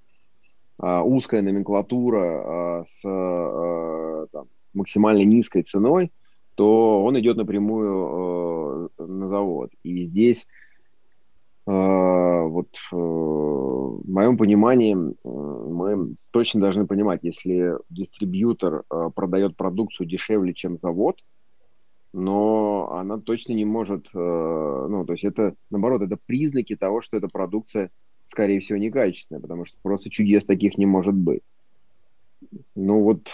э, 0.82 1.00
узкая 1.02 1.44
номенклатура 1.44 2.82
э, 2.82 2.84
с 2.90 3.08
э, 3.08 4.28
там, 4.32 4.48
максимально 4.74 5.26
низкой 5.26 5.62
ценой, 5.62 6.12
то 6.56 7.04
он 7.04 7.20
идет 7.20 7.38
напрямую 7.38 8.90
э, 8.98 9.04
на 9.06 9.28
завод. 9.28 9.70
И 9.84 10.06
здесь 10.06 10.48
вот 11.68 12.70
э, 12.94 12.96
в 12.96 14.10
моем 14.10 14.38
понимании 14.38 14.96
мы 14.96 16.16
точно 16.32 16.62
должны 16.62 16.88
понимать, 16.88 17.20
если 17.24 17.74
дистрибьютор 17.90 18.84
э, 18.90 19.10
продает 19.14 19.58
продукцию 19.58 20.08
дешевле, 20.08 20.54
чем 20.54 20.78
завод, 20.78 21.18
но 22.14 22.94
она 22.94 23.18
точно 23.18 23.52
не 23.52 23.66
может, 23.66 24.08
э, 24.14 24.18
ну, 24.90 25.06
то 25.06 25.12
есть 25.12 25.26
это, 25.26 25.56
наоборот, 25.70 26.02
это 26.04 26.18
признаки 26.26 26.78
того, 26.78 27.02
что 27.02 27.18
эта 27.18 27.28
продукция, 27.28 27.92
скорее 28.30 28.62
всего, 28.62 28.78
некачественная, 28.78 29.42
потому 29.42 29.66
что 29.66 29.78
просто 29.82 30.10
чудес 30.10 30.46
таких 30.46 30.78
не 30.78 30.86
может 30.86 31.16
быть. 31.16 31.42
Ну 32.76 33.02
вот, 33.02 33.34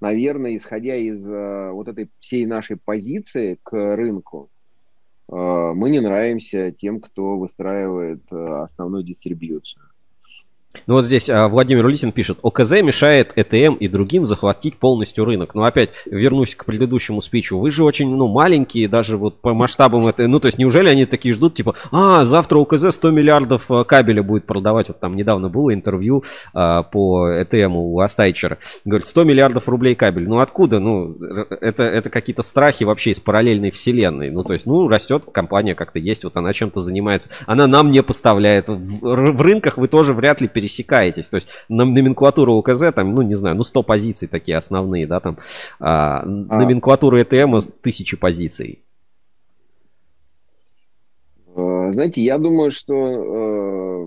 наверное, 0.00 0.56
исходя 0.56 0.96
из 0.96 1.24
вот 1.24 1.86
этой 1.86 2.10
всей 2.18 2.44
нашей 2.44 2.76
позиции 2.76 3.56
к 3.62 3.96
рынку, 3.96 4.50
мы 5.30 5.90
не 5.90 6.00
нравимся 6.00 6.72
тем, 6.72 7.00
кто 7.00 7.38
выстраивает 7.38 8.22
основную 8.32 9.04
дистрибьюцию. 9.04 9.89
Ну 10.86 10.94
вот 10.94 11.04
здесь 11.04 11.28
а, 11.28 11.48
Владимир 11.48 11.84
Улитин 11.84 12.12
пишет, 12.12 12.38
ОКЗ 12.42 12.82
мешает 12.82 13.32
ЭТМ 13.34 13.74
и 13.74 13.88
другим 13.88 14.24
захватить 14.24 14.76
полностью 14.76 15.24
рынок. 15.24 15.54
Но 15.54 15.64
опять 15.64 15.90
вернусь 16.06 16.54
к 16.54 16.64
предыдущему 16.64 17.22
спичу. 17.22 17.58
Вы 17.58 17.72
же 17.72 17.82
очень 17.82 18.14
ну, 18.14 18.28
маленькие, 18.28 18.88
даже 18.88 19.16
вот 19.16 19.40
по 19.40 19.52
масштабам 19.52 20.06
это. 20.06 20.28
Ну 20.28 20.38
то 20.38 20.46
есть 20.46 20.58
неужели 20.58 20.88
они 20.88 21.06
такие 21.06 21.34
ждут, 21.34 21.56
типа, 21.56 21.74
а, 21.90 22.24
завтра 22.24 22.58
ОКЗ 22.58 22.92
100 22.92 23.10
миллиардов 23.10 23.68
а, 23.68 23.82
кабеля 23.82 24.22
будет 24.22 24.46
продавать. 24.46 24.88
Вот 24.88 25.00
там 25.00 25.16
недавно 25.16 25.48
было 25.48 25.74
интервью 25.74 26.22
а, 26.54 26.84
по 26.84 27.28
ЭТМ 27.28 27.74
у 27.74 27.98
Астайчера. 27.98 28.58
Говорит, 28.84 29.08
100 29.08 29.24
миллиардов 29.24 29.68
рублей 29.68 29.96
кабель. 29.96 30.28
Ну 30.28 30.38
откуда? 30.38 30.78
Ну 30.78 31.16
это, 31.60 31.82
это 31.82 32.10
какие-то 32.10 32.44
страхи 32.44 32.84
вообще 32.84 33.10
из 33.10 33.18
параллельной 33.18 33.72
вселенной. 33.72 34.30
Ну 34.30 34.44
то 34.44 34.52
есть, 34.52 34.66
ну 34.66 34.86
растет 34.86 35.24
компания 35.32 35.74
как-то 35.74 35.98
есть, 35.98 36.22
вот 36.22 36.36
она 36.36 36.52
чем-то 36.52 36.78
занимается. 36.78 37.28
Она 37.46 37.66
нам 37.66 37.90
не 37.90 38.04
поставляет. 38.04 38.68
В, 38.68 39.00
в 39.00 39.42
рынках 39.42 39.76
вы 39.76 39.88
тоже 39.88 40.12
вряд 40.12 40.40
ли 40.40 40.46
пересекаетесь. 40.60 41.28
То 41.28 41.36
есть 41.36 41.48
номенклатура 41.68 42.50
УКЗ, 42.52 42.92
там, 42.94 43.14
ну, 43.14 43.22
не 43.22 43.34
знаю, 43.34 43.56
ну, 43.56 43.64
100 43.64 43.82
позиций 43.82 44.28
такие 44.28 44.56
основные, 44.56 45.06
да, 45.06 45.20
там. 45.20 45.38
А, 45.78 46.20
а. 46.20 46.26
Номенклатура 46.26 47.22
ЭТМ 47.22 47.58
тысячи 47.82 48.16
позиций. 48.16 48.80
Э, 51.56 51.90
знаете, 51.92 52.22
я 52.22 52.38
думаю, 52.38 52.72
что 52.72 54.06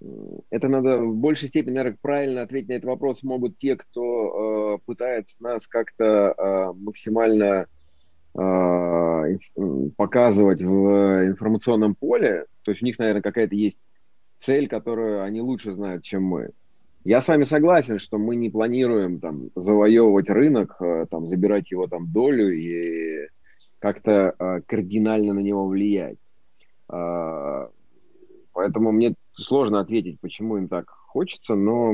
э, 0.00 0.06
это 0.50 0.68
надо 0.68 0.98
в 0.98 1.16
большей 1.16 1.48
степени, 1.48 1.74
наверное, 1.74 1.98
правильно 2.02 2.42
ответить 2.42 2.68
на 2.68 2.74
этот 2.74 2.86
вопрос 2.86 3.22
могут 3.22 3.58
те, 3.58 3.76
кто 3.76 4.74
э, 4.74 4.78
пытается 4.84 5.36
нас 5.40 5.66
как-то 5.68 6.34
э, 6.36 6.72
максимально 6.76 7.66
э, 8.34 9.38
показывать 9.96 10.62
в 10.62 11.26
информационном 11.26 11.94
поле. 11.94 12.46
То 12.64 12.72
есть 12.72 12.82
у 12.82 12.84
них, 12.84 12.98
наверное, 12.98 13.22
какая-то 13.22 13.54
есть 13.54 13.78
цель, 14.46 14.68
которую 14.68 15.22
они 15.22 15.40
лучше 15.40 15.74
знают, 15.74 16.04
чем 16.04 16.22
мы. 16.22 16.50
Я 17.04 17.20
с 17.20 17.28
вами 17.28 17.42
согласен, 17.42 17.98
что 17.98 18.16
мы 18.16 18.36
не 18.36 18.48
планируем 18.48 19.18
там 19.20 19.50
завоевывать 19.56 20.28
рынок, 20.28 20.76
э, 20.80 21.06
там 21.10 21.26
забирать 21.26 21.70
его 21.70 21.86
там 21.88 22.10
долю 22.12 22.50
и 22.52 23.28
как-то 23.80 24.34
э, 24.38 24.60
кардинально 24.66 25.34
на 25.34 25.40
него 25.40 25.66
влиять. 25.66 26.18
Э, 26.92 27.68
поэтому 28.52 28.92
мне 28.92 29.14
сложно 29.34 29.80
ответить, 29.80 30.20
почему 30.20 30.58
им 30.58 30.68
так 30.68 30.88
хочется, 30.88 31.54
но 31.54 31.92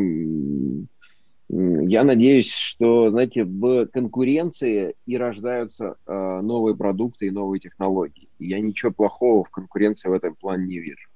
я 1.48 2.04
надеюсь, 2.04 2.50
что, 2.50 3.10
знаете, 3.10 3.44
в 3.44 3.86
конкуренции 3.86 4.94
и 5.04 5.18
рождаются 5.18 5.96
э, 6.06 6.40
новые 6.42 6.74
продукты 6.74 7.26
и 7.26 7.30
новые 7.30 7.60
технологии. 7.60 8.28
Я 8.38 8.60
ничего 8.60 8.92
плохого 8.92 9.44
в 9.44 9.50
конкуренции 9.50 10.08
в 10.08 10.14
этом 10.14 10.34
плане 10.34 10.66
не 10.66 10.78
вижу. 10.78 11.11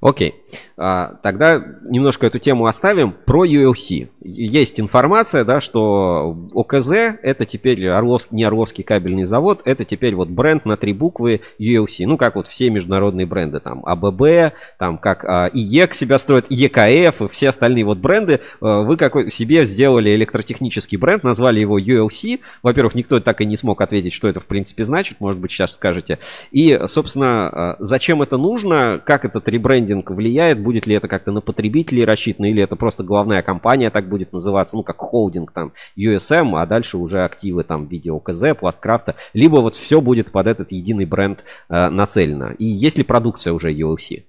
Окей, 0.00 0.34
а, 0.76 1.14
тогда 1.22 1.62
немножко 1.82 2.26
эту 2.26 2.40
тему 2.40 2.66
оставим. 2.66 3.12
Про 3.12 3.46
UFC. 3.46 4.08
Есть 4.20 4.80
информация, 4.80 5.44
да, 5.44 5.60
что 5.60 6.48
ОКЗ 6.54 6.90
это 7.22 7.46
теперь 7.46 7.86
Орловский, 7.86 8.36
не 8.36 8.42
Орловский 8.42 8.82
кабельный 8.82 9.24
завод, 9.24 9.62
это 9.64 9.84
теперь 9.84 10.16
вот 10.16 10.28
бренд 10.28 10.64
на 10.64 10.76
три 10.76 10.92
буквы 10.92 11.42
UFC. 11.60 12.04
Ну, 12.04 12.16
как 12.16 12.34
вот 12.34 12.48
все 12.48 12.70
международные 12.70 13.26
бренды, 13.26 13.60
там 13.60 13.84
ABB, 13.86 14.54
там 14.78 14.98
как 14.98 15.24
а, 15.24 15.48
IEK 15.52 15.94
себя 15.94 16.18
строит, 16.18 16.46
EKF 16.48 17.22
и 17.22 17.28
все 17.28 17.50
остальные 17.50 17.84
вот 17.84 17.98
бренды. 17.98 18.40
А, 18.60 18.82
вы 18.82 18.96
какой 18.96 19.30
себе 19.30 19.64
сделали 19.64 20.14
электротехнический 20.16 20.98
бренд, 20.98 21.22
назвали 21.22 21.60
его 21.60 21.78
UFC. 21.78 22.40
Во-первых, 22.64 22.96
никто 22.96 23.20
так 23.20 23.40
и 23.40 23.46
не 23.46 23.56
смог 23.56 23.80
ответить, 23.80 24.12
что 24.12 24.26
это 24.26 24.40
в 24.40 24.46
принципе 24.46 24.82
значит, 24.82 25.20
может 25.20 25.40
быть, 25.40 25.52
сейчас 25.52 25.74
скажете. 25.74 26.18
И, 26.50 26.80
собственно, 26.88 27.48
а, 27.48 27.76
зачем 27.78 28.20
это 28.22 28.36
нужно, 28.36 29.00
как 29.04 29.24
этот 29.24 29.48
ребрендинг 29.52 30.10
влияет, 30.10 30.60
будет 30.60 30.86
ли 30.86 30.96
это 30.96 31.06
как-то 31.06 31.30
на 31.30 31.40
потребителей 31.40 32.04
рассчитано, 32.04 32.46
или 32.46 32.62
это 32.62 32.74
просто 32.74 33.04
главная 33.04 33.42
компания 33.42 33.90
так 33.90 34.08
будет 34.08 34.32
называться, 34.32 34.76
ну, 34.76 34.82
как 34.82 34.96
холдинг 34.98 35.52
там 35.52 35.72
USM, 35.96 36.60
а 36.60 36.66
дальше 36.66 36.98
уже 36.98 37.22
активы 37.24 37.62
там 37.62 37.86
в 37.86 37.90
виде 37.90 38.10
ОКЗ, 38.10 38.56
Пласткрафта, 38.58 39.14
либо 39.32 39.56
вот 39.56 39.76
все 39.76 40.00
будет 40.00 40.32
под 40.32 40.46
этот 40.48 40.72
единый 40.72 41.04
бренд 41.04 41.44
э, 41.68 41.88
нацелено. 41.88 42.52
И 42.58 42.64
есть 42.64 42.98
ли 42.98 43.04
продукция 43.04 43.52
уже 43.52 43.72
UFC? 43.72 44.24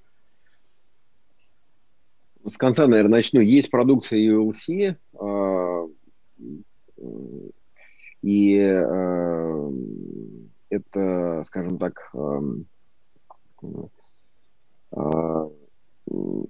С 2.45 2.57
конца, 2.57 2.87
наверное, 2.87 3.17
начну. 3.17 3.39
Есть 3.39 3.71
продукция 3.71 4.19
UFC, 4.19 4.95
э, 5.19 5.87
и 8.21 8.57
э, 8.57 9.71
это, 10.69 11.43
скажем 11.45 11.77
так, 11.77 12.09
э, 12.13 12.39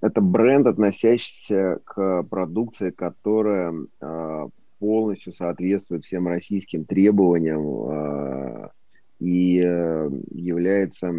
это 0.02 0.22
бренд, 0.22 0.68
относящийся 0.68 1.80
к 1.86 2.24
продукции, 2.24 2.90
которая 2.90 3.74
а, 4.02 4.48
полностью 4.80 5.34
соответствует 5.34 6.04
всем 6.04 6.28
российским 6.28 6.86
требованиям 6.86 7.62
а, 7.66 8.72
и 9.20 9.62
э, 9.64 10.10
является 10.32 11.14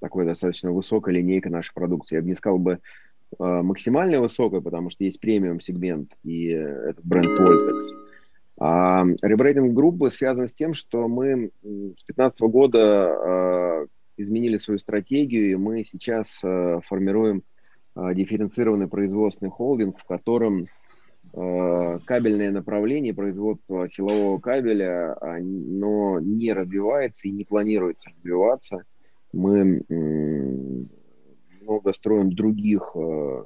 такой 0.00 0.24
достаточно 0.24 0.72
высокой 0.72 1.14
линейкой 1.14 1.52
нашей 1.52 1.72
продукции. 1.72 2.16
Я 2.16 2.22
бы 2.22 2.28
не 2.28 2.34
сказал 2.34 2.58
бы 2.58 2.80
максимально 3.38 4.20
высокой, 4.20 4.62
потому 4.62 4.90
что 4.90 5.04
есть 5.04 5.20
премиум 5.20 5.60
сегмент, 5.60 6.12
и 6.24 6.46
это 6.46 7.00
бренд 7.04 7.28
Voltex. 7.38 7.82
А 8.58 9.04
ребрейдинг 9.22 9.74
группы 9.74 10.10
связан 10.10 10.48
с 10.48 10.54
тем, 10.54 10.74
что 10.74 11.06
мы 11.06 11.50
с 11.62 12.04
2015 12.06 12.40
года 12.40 13.86
изменили 14.16 14.56
свою 14.56 14.78
стратегию, 14.78 15.50
и 15.50 15.56
мы 15.56 15.84
сейчас 15.84 16.40
э, 16.42 16.80
формируем 16.86 17.42
э, 17.94 18.14
дифференцированный 18.14 18.88
производственный 18.88 19.50
холдинг, 19.50 19.98
в 19.98 20.04
котором 20.04 20.66
э, 21.32 21.98
кабельное 22.04 22.50
направление 22.50 23.14
производства 23.14 23.88
силового 23.88 24.38
кабеля, 24.38 25.16
оно 25.20 26.20
не 26.20 26.52
развивается 26.52 27.28
и 27.28 27.32
не 27.32 27.44
планируется 27.44 28.10
развиваться. 28.10 28.84
Мы 29.32 29.82
много 31.60 31.92
строим 31.92 32.32
других 32.32 32.92
э, 32.94 33.44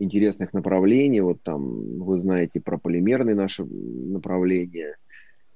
интересных 0.00 0.52
направлений. 0.52 1.20
Вот 1.20 1.42
там 1.42 1.98
вы 1.98 2.20
знаете 2.20 2.60
про 2.60 2.78
полимерные 2.78 3.34
наши 3.34 3.64
направления– 3.64 4.96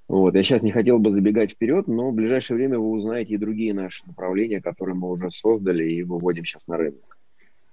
вот. 0.08 0.34
Я 0.34 0.42
сейчас 0.42 0.62
не 0.62 0.72
хотел 0.72 0.98
бы 0.98 1.10
забегать 1.10 1.52
вперед, 1.52 1.88
но 1.88 2.10
в 2.10 2.14
ближайшее 2.14 2.56
время 2.56 2.78
вы 2.78 2.90
узнаете 2.90 3.34
и 3.34 3.38
другие 3.38 3.74
наши 3.74 4.06
направления, 4.06 4.60
которые 4.60 4.94
мы 4.94 5.10
уже 5.10 5.30
создали 5.30 5.84
и 5.84 6.02
выводим 6.02 6.44
сейчас 6.44 6.62
на 6.66 6.76
рынок. 6.76 7.18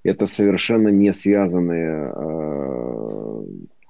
Это 0.04 0.28
совершенно 0.28 0.88
не 0.90 1.14
связанные 1.14 2.14
э, 2.16 3.44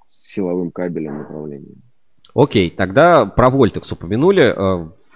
силовым 0.10 0.72
кабелем 0.72 1.20
направления. 1.20 1.76
Окей, 2.34 2.70
тогда 2.70 3.26
про 3.26 3.50
Voltex 3.50 3.92
упомянули. 3.92 4.56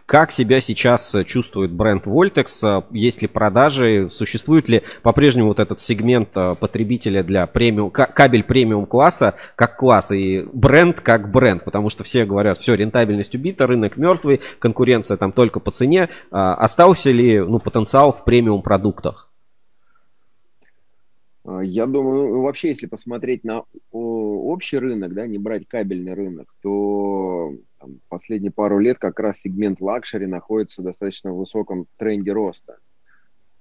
Э, 0.03 0.13
как 0.13 0.31
себя 0.31 0.61
сейчас 0.61 1.15
чувствует 1.25 1.71
бренд 1.71 2.05
Voltex? 2.05 2.85
Есть 2.91 3.21
ли 3.21 3.27
продажи? 3.27 4.07
Существует 4.09 4.69
ли 4.69 4.83
по-прежнему 5.01 5.49
вот 5.49 5.59
этот 5.59 5.79
сегмент 5.79 6.29
э, 6.35 6.55
потребителя 6.59 7.23
для 7.23 7.47
премиум, 7.47 7.89
кабель 7.89 8.43
премиум 8.43 8.85
класса 8.85 9.35
как 9.55 9.77
класс 9.77 10.11
и 10.11 10.45
бренд 10.53 10.99
как 11.01 11.31
бренд? 11.31 11.63
Потому 11.63 11.89
что 11.89 12.03
все 12.03 12.25
говорят, 12.25 12.57
все, 12.57 12.75
рентабельность 12.75 13.35
убита, 13.35 13.67
рынок 13.67 13.97
мертвый, 13.97 14.41
конкуренция 14.59 15.17
там 15.17 15.31
только 15.31 15.59
по 15.59 15.71
цене. 15.71 16.09
Остался 16.31 17.11
ли 17.11 17.39
ну, 17.39 17.59
потенциал 17.59 18.11
в 18.11 18.23
премиум 18.23 18.61
продуктах? 18.61 19.29
Я 21.45 21.87
думаю, 21.87 22.29
ну, 22.29 22.41
вообще, 22.41 22.69
если 22.69 22.87
посмотреть 22.87 23.43
на 23.43 23.63
общий 23.91 24.77
рынок, 24.77 25.13
да, 25.13 25.27
не 25.27 25.37
брать 25.37 25.67
кабельный 25.67 26.13
рынок, 26.13 26.47
то 26.61 27.53
там, 27.83 27.99
последние 28.07 28.51
пару 28.51 28.79
лет 28.79 28.97
как 28.97 29.19
раз 29.19 29.39
сегмент 29.39 29.81
luxury 29.81 30.25
находится 30.25 30.81
в 30.81 30.85
достаточно 30.85 31.33
высоком 31.33 31.85
тренде 31.97 32.31
роста. 32.31 32.77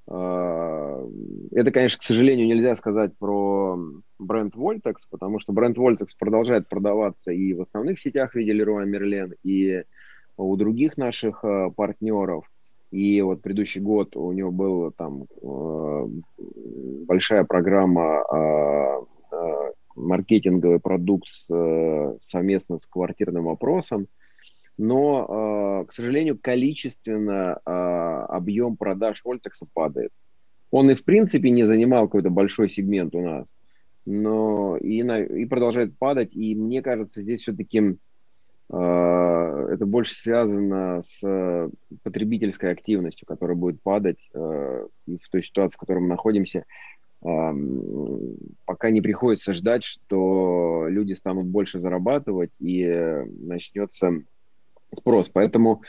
А, 0.06 1.04
это, 1.50 1.72
конечно, 1.72 1.98
к 1.98 2.04
сожалению, 2.04 2.46
нельзя 2.46 2.76
сказать 2.76 3.16
про 3.18 3.76
бренд 4.20 4.54
Voltex, 4.54 4.94
потому 5.10 5.40
что 5.40 5.52
бренд 5.52 5.76
Voltex 5.76 6.08
продолжает 6.16 6.68
продаваться 6.68 7.32
и 7.32 7.52
в 7.52 7.62
основных 7.62 7.98
сетях 7.98 8.32
в 8.32 8.34
виде 8.36 8.52
Leroy 8.52 8.86
Merlin, 8.86 9.34
и 9.42 9.82
у 10.36 10.56
других 10.56 10.96
наших 10.96 11.44
а, 11.44 11.70
партнеров. 11.70 12.48
И 12.92 13.20
вот 13.22 13.42
предыдущий 13.42 13.80
год 13.80 14.16
у 14.16 14.32
него 14.32 14.50
был 14.50 14.92
там 14.92 15.24
э, 15.24 16.06
большая 17.06 17.44
программа 17.44 18.22
маркетинговый 19.94 20.80
продукт 20.80 21.28
с, 21.28 21.46
э, 21.50 22.16
совместно 22.20 22.78
с 22.78 22.86
квартирным 22.86 23.48
опросом. 23.48 24.06
Но, 24.78 25.82
э, 25.82 25.86
к 25.86 25.92
сожалению, 25.92 26.38
количественно 26.40 27.60
э, 27.64 27.70
объем 27.70 28.76
продаж 28.76 29.22
Вольтекса 29.24 29.66
падает. 29.72 30.10
Он 30.70 30.90
и 30.90 30.94
в 30.94 31.04
принципе 31.04 31.50
не 31.50 31.64
занимал 31.64 32.06
какой-то 32.06 32.30
большой 32.30 32.70
сегмент 32.70 33.14
у 33.14 33.20
нас, 33.20 33.46
но 34.06 34.78
и, 34.78 35.02
на, 35.02 35.20
и 35.20 35.44
продолжает 35.44 35.98
падать. 35.98 36.34
И 36.34 36.54
мне 36.54 36.82
кажется, 36.82 37.22
здесь 37.22 37.42
все-таки 37.42 37.96
это 38.70 39.84
больше 39.84 40.14
связано 40.14 41.02
с 41.02 41.70
потребительской 42.02 42.72
активностью, 42.72 43.26
которая 43.26 43.54
будет 43.54 43.82
падать 43.82 44.16
и 44.32 45.18
в 45.18 45.28
той 45.30 45.44
ситуации, 45.44 45.76
в 45.76 45.80
которой 45.80 45.98
мы 45.98 46.08
находимся. 46.08 46.64
Пока 47.22 48.90
не 48.90 49.00
приходится 49.00 49.54
ждать, 49.54 49.84
что 49.84 50.86
люди 50.88 51.12
станут 51.12 51.46
больше 51.46 51.78
зарабатывать 51.80 52.50
и 52.58 52.84
начнется 53.40 54.22
спрос. 54.94 55.28
Поэтому, 55.28 55.82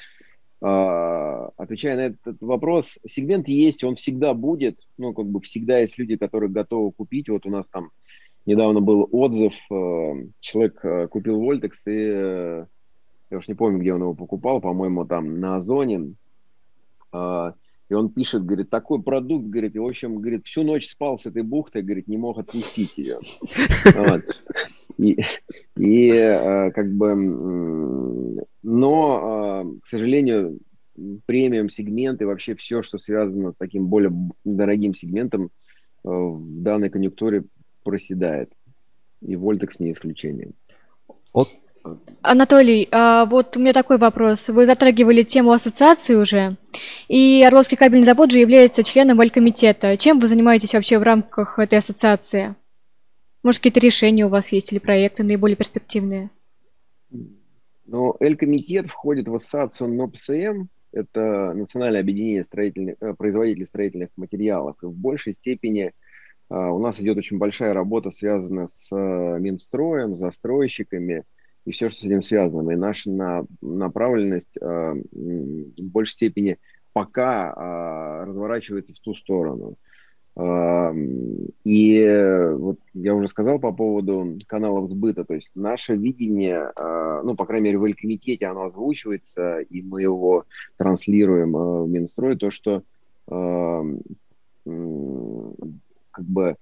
отвечая 0.59 1.95
на 1.95 2.01
этот 2.01 2.39
вопрос, 2.41 2.99
сегмент 3.07 3.47
есть, 3.47 3.83
он 3.83 3.95
всегда 3.95 4.33
будет. 4.33 4.79
Ну, 4.97 5.13
как 5.13 5.25
бы 5.25 5.41
всегда 5.41 5.79
есть 5.79 5.97
люди, 5.97 6.15
которые 6.17 6.49
готовы 6.49 6.91
купить. 6.91 7.29
Вот 7.29 7.45
у 7.45 7.49
нас 7.49 7.65
там 7.71 7.89
недавно 8.45 8.79
был 8.79 9.09
отзыв, 9.11 9.53
человек 10.39 11.09
купил 11.09 11.39
Вольтекс 11.39 11.87
и 11.87 12.65
я 13.31 13.37
уж 13.37 13.47
не 13.47 13.55
помню, 13.55 13.79
где 13.79 13.93
он 13.93 14.01
его 14.01 14.13
покупал, 14.13 14.61
по-моему, 14.61 15.05
там 15.05 15.39
на 15.39 15.55
Озоне. 15.55 16.13
И 17.89 17.93
он 17.93 18.09
пишет, 18.09 18.45
говорит, 18.45 18.69
такой 18.69 19.01
продукт, 19.01 19.45
говорит, 19.45 19.75
и, 19.75 19.79
в 19.79 19.85
общем, 19.85 20.15
говорит, 20.15 20.45
всю 20.45 20.63
ночь 20.63 20.87
спал 20.87 21.19
с 21.19 21.25
этой 21.25 21.43
бухтой, 21.43 21.81
говорит, 21.81 22.07
не 22.07 22.17
мог 22.17 22.37
отпустить 22.37 22.97
ее. 22.97 23.19
Вот. 23.95 24.23
И, 24.97 25.17
и 25.77 26.11
а, 26.11 26.71
как 26.71 26.93
бы, 26.93 27.15
но, 28.61 29.19
а, 29.21 29.65
к 29.81 29.87
сожалению, 29.87 30.59
премиум 31.25 31.69
сегмент 31.69 32.21
и 32.21 32.25
вообще 32.25 32.55
все, 32.55 32.83
что 32.83 32.99
связано 32.99 33.51
с 33.51 33.55
таким 33.57 33.87
более 33.87 34.11
дорогим 34.45 34.93
сегментом, 34.93 35.49
в 36.03 36.61
данной 36.61 36.89
конъюнктуре 36.89 37.45
проседает. 37.83 38.51
И 39.21 39.35
Вольтекс 39.35 39.79
не 39.79 39.93
исключение. 39.93 40.51
Анатолий, 42.21 42.87
а 42.91 43.25
вот 43.25 43.57
у 43.57 43.59
меня 43.59 43.73
такой 43.73 43.97
вопрос. 43.97 44.47
Вы 44.47 44.65
затрагивали 44.65 45.23
тему 45.23 45.51
ассоциации 45.51 46.15
уже, 46.15 46.55
и 47.09 47.43
Орловский 47.43 47.75
кабельный 47.75 48.05
завод 48.05 48.31
же 48.31 48.39
является 48.39 48.83
членом 48.83 49.17
Валькомитета. 49.17 49.97
Чем 49.97 50.19
вы 50.19 50.27
занимаетесь 50.27 50.73
вообще 50.73 50.99
в 50.99 51.03
рамках 51.03 51.59
этой 51.59 51.79
ассоциации? 51.79 52.55
Может, 53.43 53.59
какие-то 53.59 53.81
решения 53.81 54.25
у 54.25 54.29
вас 54.29 54.53
есть 54.53 54.71
или 54.71 54.79
проекты 54.79 55.23
наиболее 55.23 55.57
перспективные? 55.57 56.29
Ну, 57.85 58.15
Эль-комитет 58.21 58.87
входит 58.87 59.27
в 59.27 59.35
ассоциацию 59.35 59.93
НОПСМ, 59.93 60.67
это 60.93 61.53
Национальное 61.53 61.99
объединение 61.99 62.45
строительных, 62.45 62.95
э, 63.01 63.13
производителей 63.15 63.65
строительных 63.65 64.09
материалов. 64.15 64.77
И 64.81 64.85
в 64.85 64.93
большей 64.93 65.33
степени 65.33 65.91
э, 66.49 66.55
у 66.55 66.79
нас 66.79 67.01
идет 67.01 67.17
очень 67.17 67.37
большая 67.37 67.73
работа, 67.73 68.11
связанная 68.11 68.67
с 68.67 68.87
э, 68.95 69.39
Минстроем, 69.39 70.15
застройщиками, 70.15 71.23
и 71.65 71.71
все, 71.71 71.89
что 71.89 72.01
с 72.01 72.03
этим 72.05 72.21
связано. 72.21 72.71
И 72.71 72.75
наша 72.75 73.11
на, 73.11 73.45
направленность 73.61 74.57
э, 74.59 74.93
в 75.11 75.83
большей 75.83 76.13
степени 76.13 76.57
пока 76.91 77.51
э, 77.51 78.25
разворачивается 78.25 78.93
в 78.93 78.99
ту 78.99 79.13
сторону. 79.15 79.77
Э, 80.35 80.93
и 81.63 82.51
вот 82.57 82.79
я 82.93 83.15
уже 83.15 83.27
сказал 83.27 83.59
по 83.59 83.71
поводу 83.71 84.37
каналов 84.47 84.89
сбыта, 84.89 85.23
то 85.23 85.33
есть 85.33 85.51
наше 85.55 85.95
видение, 85.95 86.71
э, 86.75 87.21
ну, 87.23 87.35
по 87.35 87.45
крайней 87.45 87.65
мере, 87.65 87.77
в 87.79 87.85
Элькомитете 87.85 88.47
оно 88.47 88.65
озвучивается, 88.65 89.59
и 89.59 89.81
мы 89.81 90.01
его 90.01 90.45
транслируем 90.77 91.55
э, 91.55 91.83
в 91.83 91.89
Минстрой, 91.89 92.37
то, 92.37 92.51
что 92.51 92.83
э, 93.27 93.83
как 94.65 96.25
бы 96.25 96.55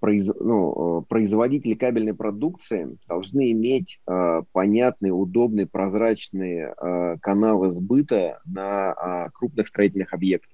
произ, 0.00 0.26
ну, 0.40 1.04
производители 1.08 1.74
кабельной 1.74 2.14
продукции 2.14 2.96
должны 3.06 3.52
иметь 3.52 4.00
э, 4.06 4.42
понятные, 4.52 5.12
удобные, 5.12 5.66
прозрачные 5.66 6.74
каналы 7.20 7.72
сбыта 7.72 8.40
на 8.44 9.30
крупных 9.34 9.68
строительных 9.68 10.12
объектах. 10.12 10.50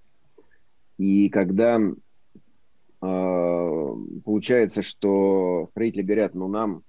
И 0.98 1.28
когда 1.28 1.80
получается, 3.00 4.82
что 4.82 5.66
строители 5.70 6.02
говорят, 6.02 6.34
ну 6.34 6.48
нам 6.48 6.82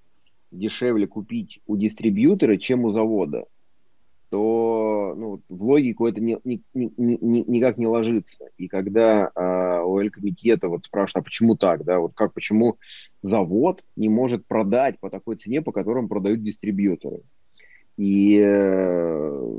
дешевле 0.52 1.08
купить 1.08 1.60
у 1.68 1.76
дистрибьютора, 1.76 2.58
чем 2.58 2.86
у 2.86 2.92
завода, 2.92 3.46
то 4.36 5.16
ну, 5.16 5.42
в 5.48 5.64
логику 5.64 6.08
это 6.08 6.20
ни, 6.20 6.38
ни, 6.44 6.62
ни, 6.74 6.92
ни, 6.98 7.44
никак 7.48 7.78
не 7.78 7.88
ложится. 7.88 8.50
И 8.58 8.68
когда 8.68 9.32
э, 9.34 9.82
у 9.86 9.98
Эль-комитета 9.98 10.68
вот 10.68 10.84
спрашивают, 10.84 11.24
а 11.24 11.24
почему 11.24 11.56
так, 11.56 11.86
да, 11.86 12.02
вот 12.02 12.16
как, 12.16 12.34
почему 12.34 12.78
завод 13.22 13.82
не 13.96 14.10
может 14.10 14.46
продать 14.46 15.00
по 15.00 15.10
такой 15.10 15.38
цене, 15.38 15.62
по 15.62 15.72
которым 15.72 16.10
продают 16.10 16.44
дистрибьюторы. 16.44 17.22
И 17.96 18.38
э, 18.44 19.58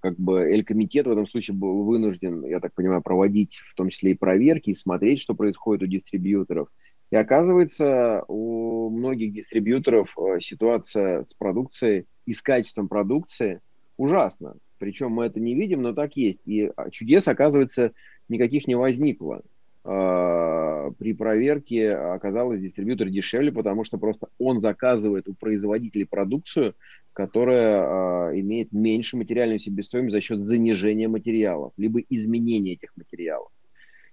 как 0.00 0.18
бы 0.18 0.40
Эль-комитет 0.42 1.06
в 1.06 1.10
этом 1.10 1.26
случае 1.26 1.56
был 1.56 1.84
вынужден, 1.84 2.44
я 2.44 2.60
так 2.60 2.74
понимаю, 2.74 3.00
проводить 3.00 3.54
в 3.72 3.74
том 3.74 3.88
числе 3.88 4.10
и 4.10 4.18
проверки, 4.18 4.68
и 4.68 4.74
смотреть, 4.74 5.20
что 5.20 5.34
происходит 5.34 5.82
у 5.82 5.86
дистрибьюторов. 5.86 6.68
И 7.10 7.16
оказывается, 7.16 8.24
у 8.28 8.90
многих 8.90 9.32
дистрибьюторов 9.32 10.14
э, 10.18 10.40
ситуация 10.40 11.22
с 11.22 11.32
продукцией 11.32 12.06
и 12.26 12.34
с 12.34 12.42
качеством 12.42 12.88
продукции 12.88 13.60
ужасно. 13.96 14.56
Причем 14.78 15.12
мы 15.12 15.26
это 15.26 15.40
не 15.40 15.54
видим, 15.54 15.82
но 15.82 15.92
так 15.92 16.16
есть. 16.16 16.40
И 16.46 16.70
а, 16.76 16.90
чудес, 16.90 17.26
оказывается, 17.26 17.92
никаких 18.28 18.68
не 18.68 18.74
возникло. 18.74 19.42
А, 19.84 20.90
при 20.98 21.14
проверке 21.14 21.94
оказалось 21.94 22.60
дистрибьютор 22.60 23.08
дешевле, 23.08 23.52
потому 23.52 23.84
что 23.84 23.98
просто 23.98 24.28
он 24.38 24.60
заказывает 24.60 25.28
у 25.28 25.34
производителей 25.34 26.04
продукцию, 26.04 26.74
которая 27.14 28.28
а, 28.28 28.38
имеет 28.38 28.72
меньше 28.72 29.16
материальную 29.16 29.58
себестоимость 29.58 30.12
за 30.12 30.20
счет 30.20 30.40
занижения 30.40 31.08
материалов, 31.08 31.72
либо 31.76 32.00
изменения 32.00 32.74
этих 32.74 32.96
материалов. 32.96 33.48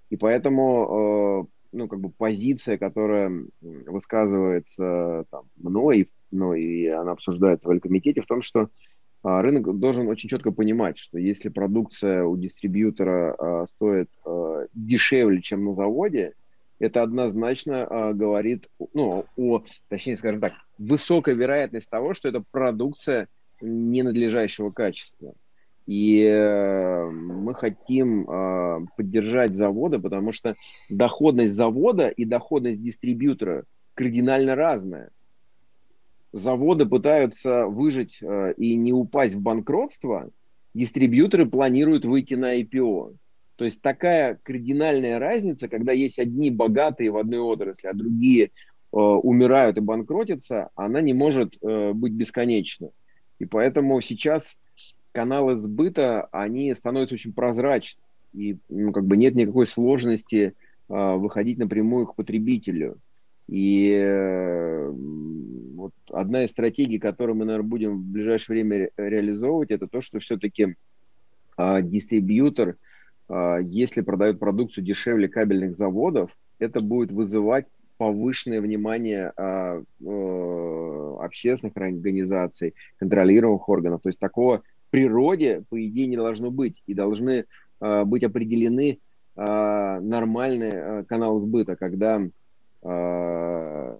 И 0.09 0.17
поэтому 0.17 1.49
ну, 1.75 1.87
как 1.87 1.99
бы 1.99 2.09
позиция, 2.09 2.77
которая 2.77 3.31
высказывается 3.61 5.25
там, 5.29 5.43
мной, 5.57 6.09
ну, 6.31 6.53
и 6.53 6.87
она 6.87 7.11
обсуждается 7.11 7.67
в 7.67 7.71
Алькомитете, 7.71 8.21
в 8.21 8.27
том, 8.27 8.41
что 8.41 8.69
а, 9.23 9.41
рынок 9.41 9.77
должен 9.79 10.07
очень 10.07 10.29
четко 10.29 10.51
понимать, 10.51 10.97
что 10.97 11.17
если 11.17 11.49
продукция 11.49 12.23
у 12.23 12.37
дистрибьютора 12.37 13.35
а, 13.37 13.67
стоит 13.67 14.09
а, 14.25 14.65
дешевле, 14.73 15.41
чем 15.41 15.65
на 15.65 15.73
заводе, 15.73 16.33
это 16.79 17.03
однозначно 17.03 17.85
а, 17.85 18.13
говорит, 18.13 18.69
ну, 18.93 19.25
о, 19.35 19.63
точнее, 19.89 20.17
скажем 20.17 20.41
так, 20.41 20.53
высокая 20.77 21.35
вероятность 21.35 21.89
того, 21.89 22.13
что 22.13 22.29
это 22.29 22.43
продукция 22.51 23.27
ненадлежащего 23.61 24.71
качества. 24.71 25.33
И 25.85 26.23
э, 26.23 27.09
мы 27.09 27.53
хотим 27.53 28.27
э, 28.27 28.85
поддержать 28.97 29.55
заводы, 29.55 29.99
потому 29.99 30.31
что 30.31 30.55
доходность 30.89 31.53
завода 31.53 32.07
и 32.07 32.25
доходность 32.25 32.81
дистрибьютора 32.81 33.65
кардинально 33.93 34.55
разная. 34.55 35.11
заводы 36.33 36.87
пытаются 36.87 37.67
выжить 37.67 38.17
э, 38.21 38.53
и 38.57 38.75
не 38.75 38.93
упасть 38.93 39.35
в 39.35 39.41
банкротство, 39.41 40.31
дистрибьюторы 40.73 41.45
планируют 41.45 42.03
выйти 42.03 42.33
на 42.33 42.59
IPO. 42.59 43.15
То 43.55 43.65
есть 43.65 43.79
такая 43.81 44.39
кардинальная 44.41 45.19
разница, 45.19 45.67
когда 45.69 45.91
есть 45.91 46.17
одни 46.17 46.49
богатые 46.49 47.11
в 47.11 47.17
одной 47.17 47.39
отрасли, 47.39 47.87
а 47.87 47.93
другие 47.93 48.45
э, 48.45 48.49
умирают 48.91 49.77
и 49.77 49.81
банкротятся, 49.81 50.69
она 50.75 50.99
не 50.99 51.13
может 51.13 51.59
быть 51.61 52.13
бесконечной. 52.13 52.89
И 53.37 53.45
поэтому 53.45 54.01
сейчас 54.01 54.55
каналы 55.15 55.55
сбыта, 55.55 56.27
они 56.31 56.75
становятся 56.75 57.15
очень 57.15 57.33
прозрачны. 57.33 58.01
И 58.33 58.57
ну, 58.67 58.91
как 58.91 59.05
бы 59.05 59.15
нет 59.15 59.33
никакой 59.33 59.65
сложности 59.65 60.53
э, 60.89 61.15
выходить 61.15 61.57
напрямую 61.57 62.05
к 62.05 62.15
потребителю. 62.15 62.97
И 63.47 63.91
э, 63.91 64.89
вот 64.89 65.93
одна 66.11 66.43
из 66.43 66.49
стратегий, 66.49 66.99
которую 66.99 67.37
мы, 67.37 67.45
наверное, 67.45 67.69
будем 67.69 67.97
в 67.97 68.05
ближайшее 68.05 68.55
время 68.55 68.77
ре- 68.77 68.91
реализовывать, 68.97 69.71
это 69.71 69.87
то, 69.87 70.01
что 70.01 70.19
все-таки 70.19 70.75
э, 71.57 71.81
дистрибьютор, 71.81 72.75
э, 73.29 73.59
если 73.63 74.01
продает 74.01 74.37
продукцию 74.37 74.83
дешевле 74.83 75.29
кабельных 75.29 75.75
заводов, 75.75 76.29
это 76.59 76.83
будет 76.83 77.11
вызывать 77.11 77.67
повышенное 77.97 78.59
внимание 78.59 79.31
э, 79.37 79.83
э, 80.01 81.15
общественных 81.21 81.77
организаций, 81.77 82.73
контролируемых 82.97 83.69
органов. 83.69 84.01
То 84.01 84.09
есть 84.09 84.19
такого 84.19 84.63
природе, 84.95 85.63
по 85.69 85.85
идее, 85.85 86.07
не 86.07 86.15
должно 86.15 86.51
быть. 86.51 86.81
И 86.87 86.93
должны 86.93 87.43
э, 87.81 88.03
быть 88.05 88.23
определены 88.23 88.99
э, 89.35 89.99
нормальные 89.99 90.71
э, 90.71 91.03
каналы 91.03 91.41
сбыта, 91.41 91.75
когда 91.75 92.21
э, 92.81 93.97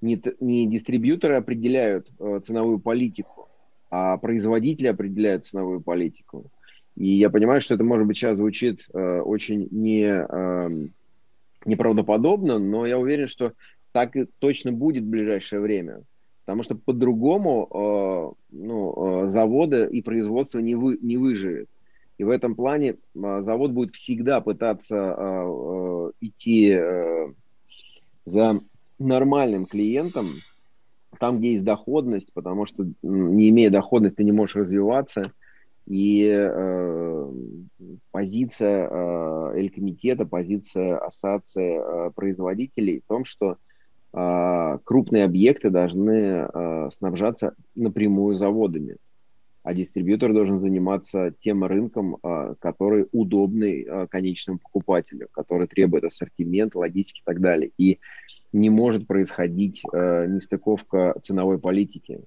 не, 0.00 0.22
не 0.38 0.66
дистрибьюторы 0.68 1.34
определяют 1.34 2.08
э, 2.20 2.40
ценовую 2.44 2.78
политику, 2.78 3.48
а 3.90 4.18
производители 4.18 4.86
определяют 4.86 5.46
ценовую 5.46 5.80
политику. 5.80 6.46
И 6.94 7.08
я 7.08 7.28
понимаю, 7.28 7.60
что 7.60 7.74
это, 7.74 7.82
может 7.82 8.06
быть, 8.06 8.16
сейчас 8.16 8.36
звучит 8.36 8.86
э, 8.94 9.20
очень 9.20 9.66
не, 9.72 10.04
э, 10.04 10.86
неправдоподобно, 11.64 12.60
но 12.60 12.86
я 12.86 13.00
уверен, 13.00 13.26
что 13.26 13.52
так 13.90 14.14
и 14.14 14.26
точно 14.38 14.70
будет 14.70 15.02
в 15.02 15.10
ближайшее 15.10 15.60
время. 15.60 16.02
Потому 16.50 16.64
что 16.64 16.74
по-другому 16.74 17.68
э, 17.70 18.56
ну, 18.56 19.22
э, 19.24 19.28
заводы 19.28 19.88
и 19.88 20.02
производство 20.02 20.58
не, 20.58 20.74
вы, 20.74 20.98
не 21.00 21.16
выживет. 21.16 21.68
И 22.18 22.24
в 22.24 22.28
этом 22.28 22.56
плане 22.56 22.96
э, 23.14 23.42
завод 23.42 23.70
будет 23.70 23.94
всегда 23.94 24.40
пытаться 24.40 24.96
э, 24.96 25.14
э, 25.16 26.10
идти 26.22 26.70
э, 26.70 27.32
за 28.24 28.54
нормальным 28.98 29.66
клиентом, 29.66 30.38
там, 31.20 31.38
где 31.38 31.52
есть 31.52 31.62
доходность, 31.62 32.32
потому 32.32 32.66
что 32.66 32.84
не 33.00 33.50
имея 33.50 33.70
доходности, 33.70 34.16
ты 34.16 34.24
не 34.24 34.32
можешь 34.32 34.56
развиваться. 34.56 35.22
И 35.86 36.24
э, 36.28 37.32
позиция 38.10 38.88
э, 38.90 39.52
Эль-комитета, 39.54 40.24
позиция 40.24 40.98
ассоциации 40.98 41.78
э, 41.78 42.10
производителей 42.10 43.02
в 43.02 43.06
том, 43.06 43.24
что 43.24 43.52
э, 43.52 43.56
крупные 44.12 45.24
объекты 45.24 45.70
должны 45.70 46.10
э, 46.12 46.90
снабжаться 46.96 47.54
напрямую 47.76 48.36
заводами, 48.36 48.96
а 49.62 49.72
дистрибьютор 49.72 50.32
должен 50.32 50.58
заниматься 50.58 51.32
тем 51.44 51.64
рынком, 51.64 52.16
э, 52.16 52.54
который 52.58 53.06
удобный 53.12 53.86
конечному 54.08 54.58
покупателю, 54.58 55.28
который 55.30 55.68
требует 55.68 56.04
ассортимент, 56.04 56.74
логистики 56.74 57.20
и 57.20 57.24
так 57.24 57.40
далее. 57.40 57.70
И 57.78 58.00
не 58.52 58.68
может 58.68 59.06
происходить 59.06 59.84
нестыковка 59.92 61.14
ценовой 61.22 61.60
политики. 61.60 62.20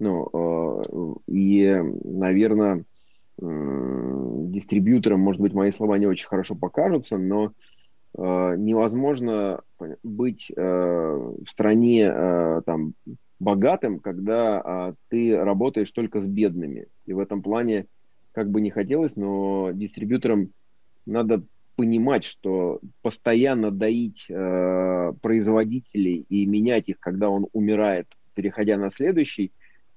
Ну, 0.00 1.22
и, 1.28 1.80
наверное, 2.02 2.84
дистрибьюторам, 3.38 5.20
может 5.20 5.40
быть, 5.40 5.52
мои 5.52 5.70
слова 5.70 5.96
не 5.96 6.06
очень 6.06 6.26
хорошо 6.26 6.56
покажутся, 6.56 7.18
но 7.18 7.52
невозможно 8.16 9.62
быть 10.02 10.52
э, 10.54 10.62
в 10.62 11.50
стране 11.50 12.12
э, 12.12 12.62
там, 12.64 12.94
богатым, 13.40 14.00
когда 14.00 14.62
э, 14.64 14.94
ты 15.08 15.36
работаешь 15.36 15.90
только 15.90 16.20
с 16.20 16.26
бедными. 16.26 16.86
И 17.06 17.12
в 17.12 17.18
этом 17.18 17.42
плане, 17.42 17.86
как 18.32 18.50
бы 18.50 18.60
не 18.60 18.70
хотелось, 18.70 19.16
но 19.16 19.70
дистрибьюторам 19.72 20.50
надо 21.06 21.42
понимать, 21.76 22.24
что 22.24 22.80
постоянно 23.02 23.70
доить 23.70 24.26
э, 24.28 25.12
производителей 25.20 26.24
и 26.28 26.46
менять 26.46 26.88
их, 26.88 27.00
когда 27.00 27.30
он 27.30 27.46
умирает, 27.52 28.06
переходя 28.34 28.76
на 28.76 28.90
следующий, 28.90 29.52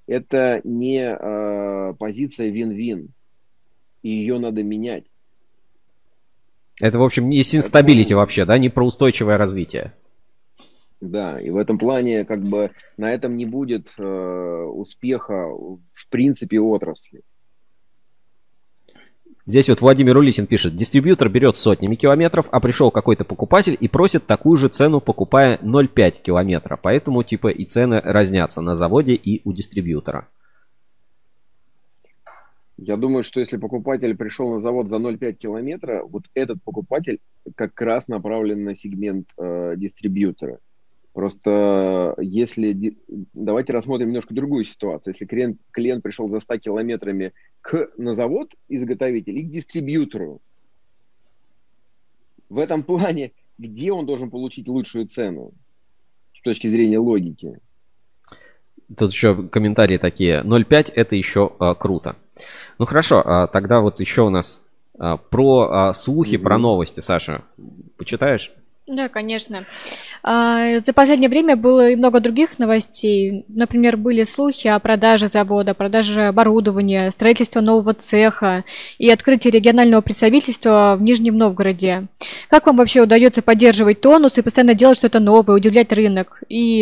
это 0.08 0.62
не 0.64 1.00
э, 1.00 1.94
позиция 2.00 2.50
вин-вин. 2.50 3.10
И 4.04 4.10
ее 4.10 4.40
надо 4.40 4.64
менять. 4.64 5.06
Это, 6.80 7.00
в 7.00 7.04
общем, 7.04 7.30
не 7.30 7.44
стабилити 7.44 8.14
вообще, 8.14 8.46
да, 8.46 8.58
не 8.58 8.70
про 8.70 8.86
устойчивое 8.86 9.38
развитие. 9.38 9.94
Да, 11.00 11.40
и 11.40 11.50
в 11.50 11.58
этом 11.58 11.78
плане 11.78 12.26
как 12.26 12.42
бы 12.42 12.72
на 12.98 13.12
этом 13.14 13.36
не 13.36 13.46
будет 13.46 13.88
э, 13.98 14.04
успеха 14.04 15.48
в 15.48 16.08
принципе 16.10 16.60
отрасли. 16.60 17.22
Здесь 19.46 19.70
вот 19.70 19.80
Владимир 19.80 20.18
Улисин 20.18 20.46
пишет, 20.46 20.76
дистрибьютор 20.76 21.30
берет 21.30 21.56
сотнями 21.56 21.96
километров, 21.96 22.48
а 22.52 22.60
пришел 22.60 22.92
какой-то 22.92 23.24
покупатель 23.24 23.78
и 23.80 23.88
просит 23.88 24.26
такую 24.26 24.58
же 24.58 24.68
цену, 24.68 25.00
покупая 25.00 25.58
0,5 25.62 26.22
километра. 26.22 26.78
Поэтому 26.82 27.24
типа 27.24 27.48
и 27.48 27.64
цены 27.64 28.02
разнятся 28.04 28.60
на 28.62 28.76
заводе 28.76 29.14
и 29.14 29.42
у 29.46 29.54
дистрибьютора. 29.54 30.28
Я 32.78 32.96
думаю, 32.96 33.24
что 33.24 33.40
если 33.40 33.58
покупатель 33.58 34.16
пришел 34.16 34.54
на 34.54 34.62
завод 34.62 34.88
за 34.88 34.98
0,5 34.98 35.34
километра, 35.34 36.04
вот 36.04 36.24
этот 36.36 36.62
покупатель 36.64 37.20
как 37.56 37.80
раз 37.82 38.08
направлен 38.08 38.64
на 38.64 38.76
сегмент 38.76 39.30
э, 39.38 39.74
дистрибьютора. 39.78 40.60
Просто 41.14 42.14
если... 42.22 42.96
Давайте 43.34 43.74
рассмотрим 43.74 44.10
немножко 44.10 44.36
другую 44.36 44.66
ситуацию. 44.66 45.14
Если 45.14 45.26
клиент, 45.26 45.58
клиент 45.72 46.04
пришел 46.04 46.30
за 46.30 46.40
100 46.40 46.58
километрами 46.60 47.34
к, 47.62 47.90
на 47.98 48.14
завод 48.14 48.54
изготовитель 48.70 49.40
и 49.40 49.44
к 49.44 49.50
дистрибьютору, 49.50 50.40
в 52.50 52.60
этом 52.60 52.84
плане, 52.84 53.32
где 53.58 53.92
он 53.92 54.06
должен 54.06 54.30
получить 54.30 54.68
лучшую 54.68 55.08
цену 55.08 55.52
с 56.36 56.42
точки 56.42 56.70
зрения 56.70 57.00
логики? 57.00 57.60
Тут 58.96 59.12
еще 59.12 59.48
комментарии 59.48 59.98
такие. 59.98 60.44
0,5 60.44 60.92
это 60.94 61.16
еще 61.16 61.52
а, 61.60 61.74
круто. 61.74 62.16
Ну 62.80 62.86
хорошо, 62.86 63.22
а, 63.26 63.48
тогда 63.48 63.80
вот 63.80 64.00
еще 64.00 64.22
у 64.22 64.30
нас 64.30 64.62
а, 65.00 65.18
про 65.18 65.70
а, 65.72 65.94
слухи, 65.94 66.36
mm-hmm. 66.36 66.44
про 66.44 66.58
новости, 66.58 67.00
Саша. 67.00 67.42
Почитаешь? 67.98 68.52
Да, 68.88 69.10
конечно. 69.10 69.66
За 70.24 70.94
последнее 70.96 71.30
время 71.30 71.58
было 71.58 71.90
и 71.90 71.98
много 71.98 72.22
других 72.22 72.58
новостей. 72.58 73.44
Например, 73.50 73.98
были 73.98 74.24
слухи 74.24 74.68
о 74.68 74.80
продаже 74.80 75.28
завода, 75.28 75.74
продаже 75.74 76.28
оборудования, 76.28 77.12
строительстве 77.12 77.60
нового 77.60 77.94
цеха 77.94 78.64
и 78.98 79.10
открытии 79.10 79.50
регионального 79.50 80.00
представительства 80.00 80.96
в 80.98 81.02
Нижнем 81.02 81.38
Новгороде. 81.38 82.08
Как 82.50 82.66
вам 82.66 82.78
вообще 82.78 83.02
удается 83.02 83.42
поддерживать 83.42 84.00
тонус 84.00 84.38
и 84.38 84.42
постоянно 84.42 84.74
делать 84.74 84.98
что-то 84.98 85.20
новое, 85.20 85.58
удивлять 85.58 85.92
рынок 85.92 86.42
и 86.48 86.80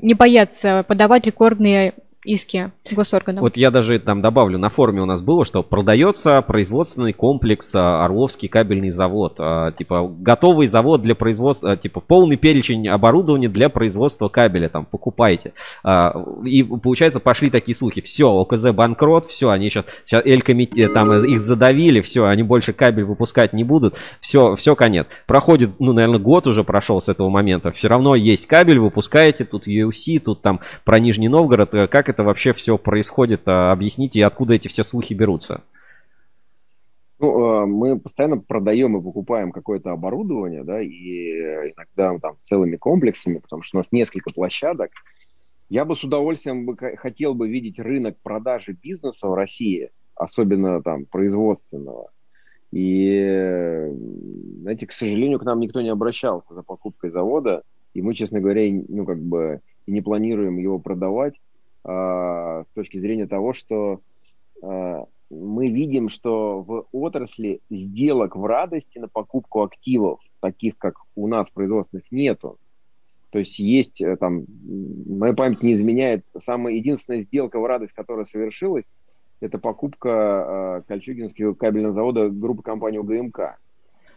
не 0.00 0.14
бояться 0.14 0.86
подавать 0.88 1.26
рекордные 1.26 1.92
иски 2.26 2.72
госорганов. 2.90 3.40
Вот 3.40 3.56
я 3.56 3.70
даже 3.70 3.98
там 3.98 4.20
добавлю, 4.20 4.58
на 4.58 4.68
форуме 4.68 5.00
у 5.02 5.06
нас 5.06 5.22
было, 5.22 5.44
что 5.44 5.62
продается 5.62 6.42
производственный 6.42 7.12
комплекс 7.12 7.72
а, 7.74 8.04
Орловский 8.04 8.48
кабельный 8.48 8.90
завод. 8.90 9.36
А, 9.38 9.72
типа 9.72 10.12
готовый 10.18 10.66
завод 10.66 11.02
для 11.02 11.14
производства, 11.14 11.76
типа 11.76 12.00
полный 12.00 12.36
перечень 12.36 12.88
оборудования 12.88 13.48
для 13.48 13.68
производства 13.68 14.28
кабеля, 14.28 14.68
там 14.68 14.84
покупайте. 14.84 15.52
А, 15.84 16.14
и 16.44 16.62
получается 16.62 17.20
пошли 17.20 17.48
такие 17.50 17.74
слухи, 17.74 18.00
все, 18.00 18.30
ОКЗ 18.30 18.72
банкрот, 18.72 19.26
все, 19.26 19.50
они 19.50 19.70
сейчас, 19.70 19.86
сейчас 20.04 20.24
Эль-комитет, 20.26 20.92
там 20.92 21.12
их 21.12 21.40
задавили, 21.40 22.00
все, 22.00 22.26
они 22.26 22.42
больше 22.42 22.72
кабель 22.72 23.04
выпускать 23.04 23.52
не 23.52 23.64
будут, 23.64 23.94
все, 24.20 24.56
все, 24.56 24.74
конец. 24.74 25.06
Проходит, 25.26 25.70
ну, 25.78 25.92
наверное, 25.92 26.18
год 26.18 26.46
уже 26.46 26.64
прошел 26.64 27.00
с 27.00 27.08
этого 27.08 27.28
момента, 27.30 27.70
все 27.70 27.88
равно 27.88 28.14
есть 28.16 28.46
кабель, 28.46 28.78
выпускаете, 28.78 29.44
тут 29.44 29.68
UFC, 29.68 30.18
тут 30.18 30.42
там 30.42 30.60
про 30.84 30.98
Нижний 30.98 31.28
Новгород, 31.28 31.70
как 31.70 32.08
это 32.08 32.15
вообще 32.24 32.52
все 32.52 32.78
происходит? 32.78 33.42
Объясните, 33.46 34.24
откуда 34.24 34.54
эти 34.54 34.68
все 34.68 34.82
слухи 34.82 35.14
берутся? 35.14 35.62
Ну, 37.18 37.66
мы 37.66 37.98
постоянно 37.98 38.38
продаем 38.38 38.96
и 38.96 39.02
покупаем 39.02 39.50
какое-то 39.50 39.90
оборудование, 39.90 40.64
да, 40.64 40.82
и 40.82 41.70
иногда 41.72 42.18
там 42.18 42.36
целыми 42.44 42.76
комплексами, 42.76 43.38
потому 43.38 43.62
что 43.62 43.78
у 43.78 43.80
нас 43.80 43.90
несколько 43.90 44.30
площадок. 44.32 44.90
Я 45.70 45.84
бы 45.84 45.96
с 45.96 46.04
удовольствием 46.04 46.66
бы 46.66 46.76
хотел 46.76 47.34
бы 47.34 47.48
видеть 47.48 47.78
рынок 47.78 48.16
продажи 48.22 48.76
бизнеса 48.80 49.28
в 49.28 49.34
России, 49.34 49.90
особенно 50.14 50.82
там 50.82 51.06
производственного. 51.06 52.10
И, 52.70 53.88
знаете, 54.60 54.86
к 54.86 54.92
сожалению, 54.92 55.38
к 55.38 55.44
нам 55.44 55.60
никто 55.60 55.80
не 55.80 55.88
обращался 55.88 56.52
за 56.52 56.62
покупкой 56.62 57.10
завода, 57.10 57.62
и 57.94 58.02
мы, 58.02 58.14
честно 58.14 58.40
говоря, 58.40 58.62
ну, 58.88 59.06
как 59.06 59.20
бы 59.20 59.60
не 59.86 60.02
планируем 60.02 60.58
его 60.58 60.78
продавать 60.78 61.34
э, 61.34 61.38
с 61.86 62.66
точки 62.74 62.98
зрения 62.98 63.26
того, 63.26 63.52
что 63.52 64.00
э, 64.62 65.04
мы 65.30 65.68
видим, 65.68 66.08
что 66.08 66.62
в 66.62 66.86
отрасли 66.92 67.60
сделок 67.70 68.36
в 68.36 68.44
радости 68.44 68.98
на 68.98 69.08
покупку 69.08 69.62
активов, 69.62 70.20
таких 70.40 70.78
как 70.78 70.96
у 71.14 71.26
нас 71.26 71.50
производственных, 71.50 72.10
нету. 72.10 72.58
То 73.30 73.40
есть 73.40 73.58
есть 73.58 74.00
э, 74.00 74.16
там, 74.16 74.44
моя 75.06 75.34
память 75.34 75.62
не 75.62 75.74
изменяет, 75.74 76.24
самая 76.38 76.74
единственная 76.74 77.22
сделка 77.22 77.60
в 77.60 77.66
радость, 77.66 77.92
которая 77.92 78.24
совершилась, 78.24 78.84
это 79.40 79.58
покупка 79.58 80.08
э, 80.08 80.82
Кольчугинского 80.88 81.54
кабельного 81.54 81.94
завода 81.94 82.30
группы 82.30 82.62
компании 82.62 82.98
УГМК. 82.98 83.58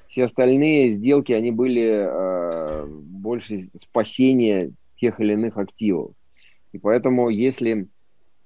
Все 0.08 0.24
остальные 0.24 0.94
сделки, 0.94 1.34
они 1.34 1.52
были 1.52 2.08
э, 2.08 2.86
больше 2.88 3.70
спасения 3.76 4.72
тех 4.98 5.20
или 5.20 5.34
иных 5.34 5.58
активов. 5.58 6.12
И 6.72 6.78
поэтому, 6.78 7.30
если 7.30 7.88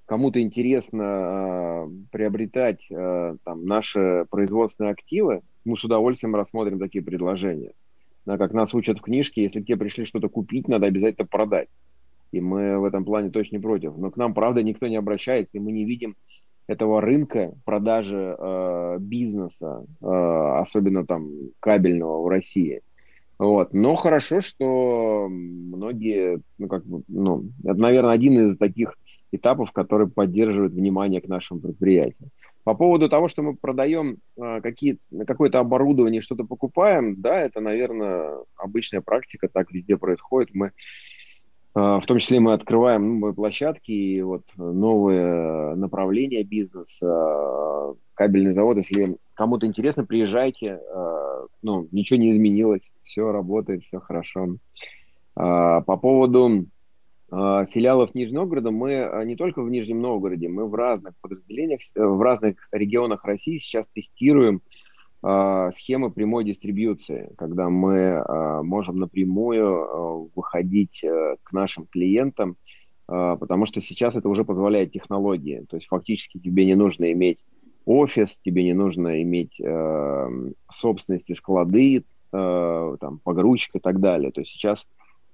кому-то 0.06 0.40
интересно 0.40 1.02
э, 1.02 1.88
приобретать 2.10 2.80
э, 2.90 3.36
там, 3.44 3.66
наши 3.66 4.26
производственные 4.30 4.92
активы, 4.92 5.42
мы 5.64 5.76
с 5.78 5.84
удовольствием 5.84 6.34
рассмотрим 6.34 6.78
такие 6.78 7.02
предложения. 7.02 7.72
Да, 8.26 8.38
как 8.38 8.52
нас 8.52 8.74
учат 8.74 8.98
в 8.98 9.02
книжке, 9.02 9.42
если 9.42 9.60
тебе 9.60 9.76
пришли 9.76 10.04
что-то 10.04 10.28
купить, 10.28 10.68
надо 10.68 10.86
обязательно 10.86 11.26
продать. 11.26 11.68
И 12.32 12.40
мы 12.40 12.78
в 12.78 12.84
этом 12.84 13.04
плане 13.04 13.30
точно 13.30 13.60
против. 13.60 13.96
Но 13.96 14.10
к 14.10 14.16
нам, 14.16 14.34
правда, 14.34 14.62
никто 14.62 14.86
не 14.86 14.96
обращается, 14.96 15.56
и 15.56 15.60
мы 15.60 15.72
не 15.72 15.84
видим 15.84 16.16
этого 16.66 17.00
рынка 17.00 17.52
продажи 17.64 18.36
э, 18.38 18.96
бизнеса, 18.98 19.84
э, 20.02 20.06
особенно 20.06 21.06
там 21.06 21.30
кабельного 21.60 22.22
в 22.22 22.28
России. 22.28 22.80
Вот. 23.38 23.72
Но 23.72 23.94
хорошо, 23.96 24.40
что 24.40 25.26
многие, 25.28 26.40
ну, 26.58 26.68
как 26.68 26.86
бы, 26.86 27.02
ну, 27.08 27.44
это, 27.64 27.80
наверное, 27.80 28.12
один 28.12 28.48
из 28.48 28.56
таких 28.56 28.94
этапов, 29.32 29.72
который 29.72 30.06
поддерживает 30.08 30.72
внимание 30.72 31.20
к 31.20 31.28
нашему 31.28 31.60
предприятию. 31.60 32.30
По 32.62 32.74
поводу 32.74 33.08
того, 33.08 33.28
что 33.28 33.42
мы 33.42 33.56
продаем 33.56 34.18
э, 34.36 34.60
какие, 34.62 34.98
какое-то 35.26 35.60
оборудование, 35.60 36.22
что-то 36.22 36.44
покупаем, 36.44 37.20
да, 37.20 37.40
это, 37.40 37.60
наверное, 37.60 38.38
обычная 38.56 39.02
практика, 39.02 39.48
так 39.52 39.70
везде 39.70 39.98
происходит. 39.98 40.54
Мы 40.54 40.72
а, 41.74 42.00
в 42.00 42.06
том 42.06 42.18
числе 42.18 42.40
мы 42.40 42.52
открываем 42.52 43.18
новые 43.18 43.34
площадки 43.34 43.90
и 43.90 44.22
вот 44.22 44.42
новые 44.56 45.74
направления 45.74 46.44
бизнеса, 46.44 47.94
кабельный 48.14 48.52
завод. 48.52 48.76
Если 48.78 49.16
кому-то 49.34 49.66
интересно, 49.66 50.04
приезжайте. 50.04 50.80
А, 50.94 51.46
ну, 51.62 51.88
ничего 51.92 52.18
не 52.18 52.30
изменилось, 52.30 52.90
все 53.02 53.30
работает, 53.32 53.82
все 53.82 54.00
хорошо. 54.00 54.56
А, 55.36 55.80
по 55.82 55.96
поводу 55.96 56.66
филиалов 57.30 58.14
Нижнего 58.14 58.42
Новгорода, 58.42 58.70
мы 58.70 59.24
не 59.24 59.34
только 59.34 59.60
в 59.60 59.68
Нижнем 59.68 60.00
Новгороде, 60.00 60.48
мы 60.48 60.68
в 60.68 60.74
разных 60.74 61.14
подразделениях, 61.20 61.80
в 61.96 62.20
разных 62.22 62.68
регионах 62.70 63.24
России 63.24 63.58
сейчас 63.58 63.86
тестируем 63.92 64.60
схемы 65.74 66.12
прямой 66.12 66.44
дистрибьюции, 66.44 67.32
когда 67.36 67.70
мы 67.70 68.22
можем 68.62 68.98
напрямую 68.98 70.30
выходить 70.36 71.02
э, 71.02 71.36
к 71.42 71.52
нашим 71.52 71.86
клиентам, 71.86 72.56
потому 73.06 73.66
что 73.66 73.80
сейчас 73.80 74.14
это 74.14 74.28
уже 74.28 74.44
позволяет 74.44 74.92
технологии. 74.92 75.64
То 75.68 75.76
есть 75.76 75.88
фактически 75.88 76.38
тебе 76.38 76.66
не 76.66 76.74
нужно 76.74 77.10
иметь 77.12 77.38
офис, 77.84 78.38
тебе 78.44 78.64
не 78.64 78.74
нужно 78.74 79.22
иметь 79.22 79.60
э, 79.60 80.28
собственности 80.72 81.34
склады, 81.34 82.04
э, 82.32 82.96
там, 83.00 83.18
погрузчик 83.22 83.76
и 83.76 83.80
так 83.80 84.00
далее. 84.00 84.32
То 84.32 84.40
есть 84.40 84.52
сейчас 84.52 84.86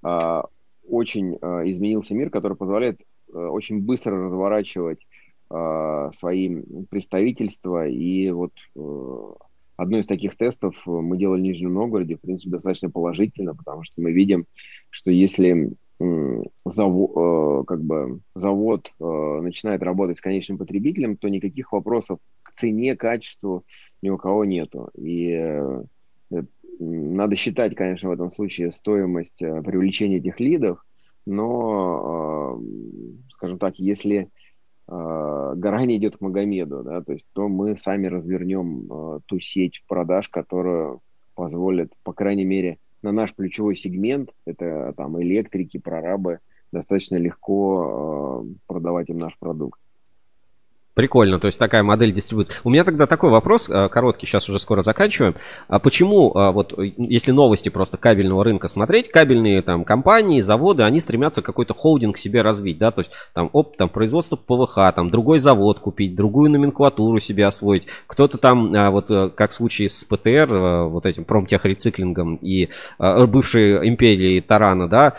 э, 0.05 0.43
очень 0.89 1.39
э, 1.41 1.71
изменился 1.71 2.15
мир, 2.15 2.31
который 2.31 2.57
позволяет 2.57 3.01
э, 3.01 3.37
очень 3.37 3.81
быстро 3.83 4.27
разворачивать 4.27 5.07
э, 5.51 6.11
свои 6.19 6.63
представительства 6.91 7.87
и 7.89 8.31
вот 8.31 8.53
э, 8.77 9.33
Одно 9.81 9.97
из 9.97 10.05
таких 10.05 10.37
тестов 10.37 10.75
э, 10.87 10.91
мы 10.91 11.17
делали 11.17 11.41
в 11.41 11.45
Нижнем 11.45 11.73
Новгороде, 11.73 12.17
в 12.17 12.21
принципе, 12.21 12.51
достаточно 12.51 12.91
положительно, 12.91 13.55
потому 13.55 13.83
что 13.83 14.03
мы 14.03 14.13
видим, 14.13 14.45
что 14.91 15.11
если 15.11 15.73
завод, 16.65 17.11
э, 17.17 17.65
как 17.67 17.83
бы 17.83 18.21
завод 18.35 18.91
э, 18.99 19.41
начинает 19.43 19.83
работать 19.83 20.19
с 20.19 20.23
конечным 20.23 20.59
потребителем, 20.59 21.17
то 21.17 21.29
никаких 21.29 21.73
вопросов 21.73 22.19
к 22.43 22.55
цене, 22.55 22.97
качеству 22.97 23.65
ни 24.03 24.09
у 24.09 24.17
кого 24.17 24.45
нету. 24.45 24.91
И 24.97 25.61
надо 26.79 27.37
считать, 27.37 27.75
конечно, 27.75 28.09
в 28.09 28.13
этом 28.13 28.31
случае 28.31 28.73
стоимость 28.73 29.39
привлечения 29.39 30.17
этих 30.19 30.41
лидов, 30.41 30.83
но, 31.27 32.59
скажем 33.35 33.59
так, 33.59 33.79
если 33.79 34.31
э, 34.89 35.53
гора 35.57 35.85
не 35.85 35.97
идет 35.97 36.17
к 36.17 36.21
Магомеду, 36.21 36.83
да, 36.83 37.03
то 37.03 37.13
есть 37.13 37.27
то 37.35 37.49
мы 37.49 37.77
сами 37.77 38.07
развернем 38.07 38.87
э, 38.91 39.21
ту 39.27 39.39
сеть 39.39 39.83
продаж, 39.87 40.31
которая 40.31 40.99
позволит, 41.35 41.93
по 42.03 42.13
крайней 42.13 42.45
мере, 42.45 42.79
на 43.03 43.13
наш 43.13 43.35
ключевой 43.35 43.77
сегмент, 43.77 44.31
это 44.45 44.93
там 44.97 45.21
электрики, 45.23 45.79
прорабы, 45.79 46.41
достаточно 46.73 47.17
легко 47.17 48.45
э, 48.45 48.55
продавать 48.67 49.09
им 49.09 49.19
наш 49.19 49.37
продукт. 49.39 49.81
Прикольно, 51.01 51.41
то 51.41 51.47
есть 51.47 51.59
такая 51.59 51.83
модель 51.83 52.13
дистрибуции. 52.13 52.53
У 52.63 52.69
меня 52.69 52.85
тогда 52.85 53.07
такой 53.07 53.31
вопрос, 53.31 53.71
э, 53.71 53.89
короткий, 53.89 54.27
сейчас 54.27 54.51
уже 54.51 54.59
скоро 54.59 54.83
заканчиваем. 54.83 55.35
А 55.67 55.79
почему, 55.79 56.31
э, 56.35 56.51
вот 56.51 56.75
если 56.77 57.33
новости 57.33 57.71
просто 57.71 57.97
кабельного 57.97 58.45
рынка 58.45 58.69
смотреть, 58.69 59.11
кабельные 59.11 59.63
там 59.63 59.87
компании, 59.87 60.43
заводы, 60.43 60.83
они 60.83 61.01
стремятся 61.01 61.41
какой-то 61.41 61.73
холдинг 61.73 62.19
себе 62.19 62.43
развить, 62.43 62.77
да, 62.77 62.91
то 62.91 63.01
есть 63.01 63.13
там, 63.33 63.49
оп, 63.55 63.79
там 63.79 63.89
производство 63.89 64.37
ПВХ, 64.37 64.95
там 64.95 65.09
другой 65.11 65.39
завод 65.39 65.79
купить, 65.79 66.15
другую 66.15 66.51
номенклатуру 66.51 67.19
себе 67.19 67.47
освоить. 67.47 67.87
Кто-то 68.07 68.37
там, 68.37 68.75
э, 68.75 68.91
вот 68.91 69.07
как 69.35 69.53
в 69.53 69.55
случае 69.55 69.89
с 69.89 70.05
ПТР, 70.05 70.49
вот 70.91 71.07
этим 71.07 71.25
промтехрециклингом 71.25 72.37
и 72.43 72.69
бывшей 72.99 73.89
империи 73.89 74.41
Тарана, 74.41 74.87
да, 74.87 75.15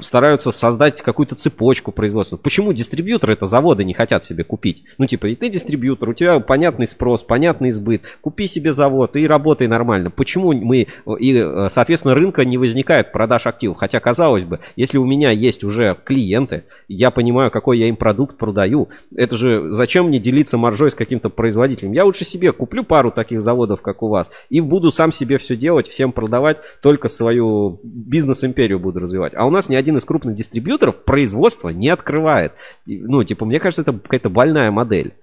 стараются 0.00 0.50
создать 0.50 1.02
какую-то 1.02 1.34
цепочку 1.34 1.92
производства. 1.92 2.38
Почему 2.38 2.72
дистрибьюторы 2.72 3.34
это 3.34 3.44
заводы 3.44 3.84
не 3.84 3.92
хотят 3.92 4.24
себе 4.24 4.42
купить? 4.42 4.84
Ну, 4.96 5.06
типа, 5.06 5.25
и 5.26 5.34
ты 5.34 5.48
дистрибьютор, 5.48 6.10
у 6.10 6.14
тебя 6.14 6.40
понятный 6.40 6.86
спрос, 6.86 7.22
понятный 7.22 7.72
сбыт, 7.72 8.02
купи 8.20 8.46
себе 8.46 8.72
завод 8.72 9.16
и 9.16 9.26
работай 9.26 9.66
нормально. 9.66 10.10
Почему 10.10 10.52
мы, 10.52 10.86
и, 11.18 11.66
соответственно, 11.68 12.14
рынка 12.14 12.44
не 12.44 12.58
возникает 12.58 13.12
продаж 13.12 13.46
активов? 13.46 13.76
Хотя, 13.78 14.00
казалось 14.00 14.44
бы, 14.44 14.60
если 14.76 14.98
у 14.98 15.04
меня 15.04 15.30
есть 15.30 15.64
уже 15.64 15.96
клиенты, 16.04 16.64
я 16.88 17.10
понимаю, 17.10 17.50
какой 17.50 17.78
я 17.78 17.88
им 17.88 17.96
продукт 17.96 18.36
продаю, 18.36 18.88
это 19.14 19.36
же 19.36 19.72
зачем 19.72 20.08
мне 20.08 20.18
делиться 20.18 20.58
маржой 20.58 20.90
с 20.90 20.94
каким-то 20.94 21.28
производителем? 21.28 21.92
Я 21.92 22.04
лучше 22.04 22.24
себе 22.24 22.52
куплю 22.52 22.84
пару 22.84 23.10
таких 23.10 23.42
заводов, 23.42 23.82
как 23.82 24.02
у 24.02 24.08
вас, 24.08 24.30
и 24.50 24.60
буду 24.60 24.90
сам 24.90 25.12
себе 25.12 25.38
все 25.38 25.56
делать, 25.56 25.88
всем 25.88 26.12
продавать, 26.12 26.58
только 26.80 27.08
свою 27.08 27.80
бизнес-империю 27.82 28.78
буду 28.78 29.00
развивать. 29.00 29.32
А 29.34 29.46
у 29.46 29.50
нас 29.50 29.68
ни 29.68 29.74
один 29.74 29.96
из 29.96 30.04
крупных 30.04 30.34
дистрибьюторов 30.34 31.02
производство 31.04 31.70
не 31.70 31.88
открывает. 31.88 32.52
Ну, 32.86 33.24
типа, 33.24 33.44
мне 33.44 33.58
кажется, 33.58 33.82
это 33.82 33.92
какая-то 33.92 34.28
больная 34.28 34.70
модель. 34.70 35.14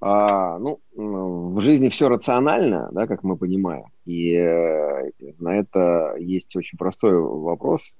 А, 0.00 0.58
ну, 0.58 0.80
в 0.94 1.60
жизни 1.60 1.88
все 1.88 2.08
рационально, 2.08 2.88
да, 2.92 3.06
как 3.06 3.24
мы 3.24 3.36
понимаем. 3.36 3.86
И 4.04 4.32
э, 4.32 5.10
на 5.38 5.56
это 5.56 6.14
есть 6.18 6.54
очень 6.54 6.78
простой 6.78 7.20
вопрос, 7.20 7.92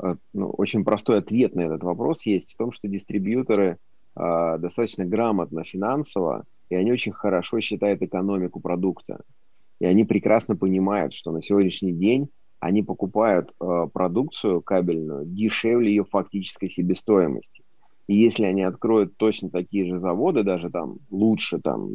э, 0.00 0.14
ну, 0.32 0.50
очень 0.50 0.84
простой 0.84 1.18
ответ 1.18 1.56
на 1.56 1.62
этот 1.62 1.82
вопрос 1.82 2.24
есть 2.24 2.52
в 2.52 2.56
том, 2.56 2.70
что 2.70 2.86
дистрибьюторы 2.86 3.78
э, 4.16 4.58
достаточно 4.58 5.04
грамотно 5.04 5.64
финансово, 5.64 6.44
и 6.68 6.76
они 6.76 6.92
очень 6.92 7.12
хорошо 7.12 7.60
считают 7.60 8.00
экономику 8.02 8.60
продукта. 8.60 9.20
И 9.80 9.86
они 9.86 10.04
прекрасно 10.04 10.54
понимают, 10.54 11.14
что 11.14 11.32
на 11.32 11.42
сегодняшний 11.42 11.92
день 11.92 12.28
они 12.60 12.84
покупают 12.84 13.50
э, 13.60 13.88
продукцию 13.92 14.62
кабельную 14.62 15.26
дешевле 15.26 15.88
ее 15.88 16.04
фактической 16.04 16.70
себестоимости. 16.70 17.63
И 18.06 18.14
если 18.14 18.44
они 18.44 18.62
откроют 18.62 19.16
точно 19.16 19.50
такие 19.50 19.86
же 19.86 19.98
заводы, 19.98 20.42
даже 20.42 20.70
там 20.70 20.98
лучше, 21.10 21.58
там 21.58 21.88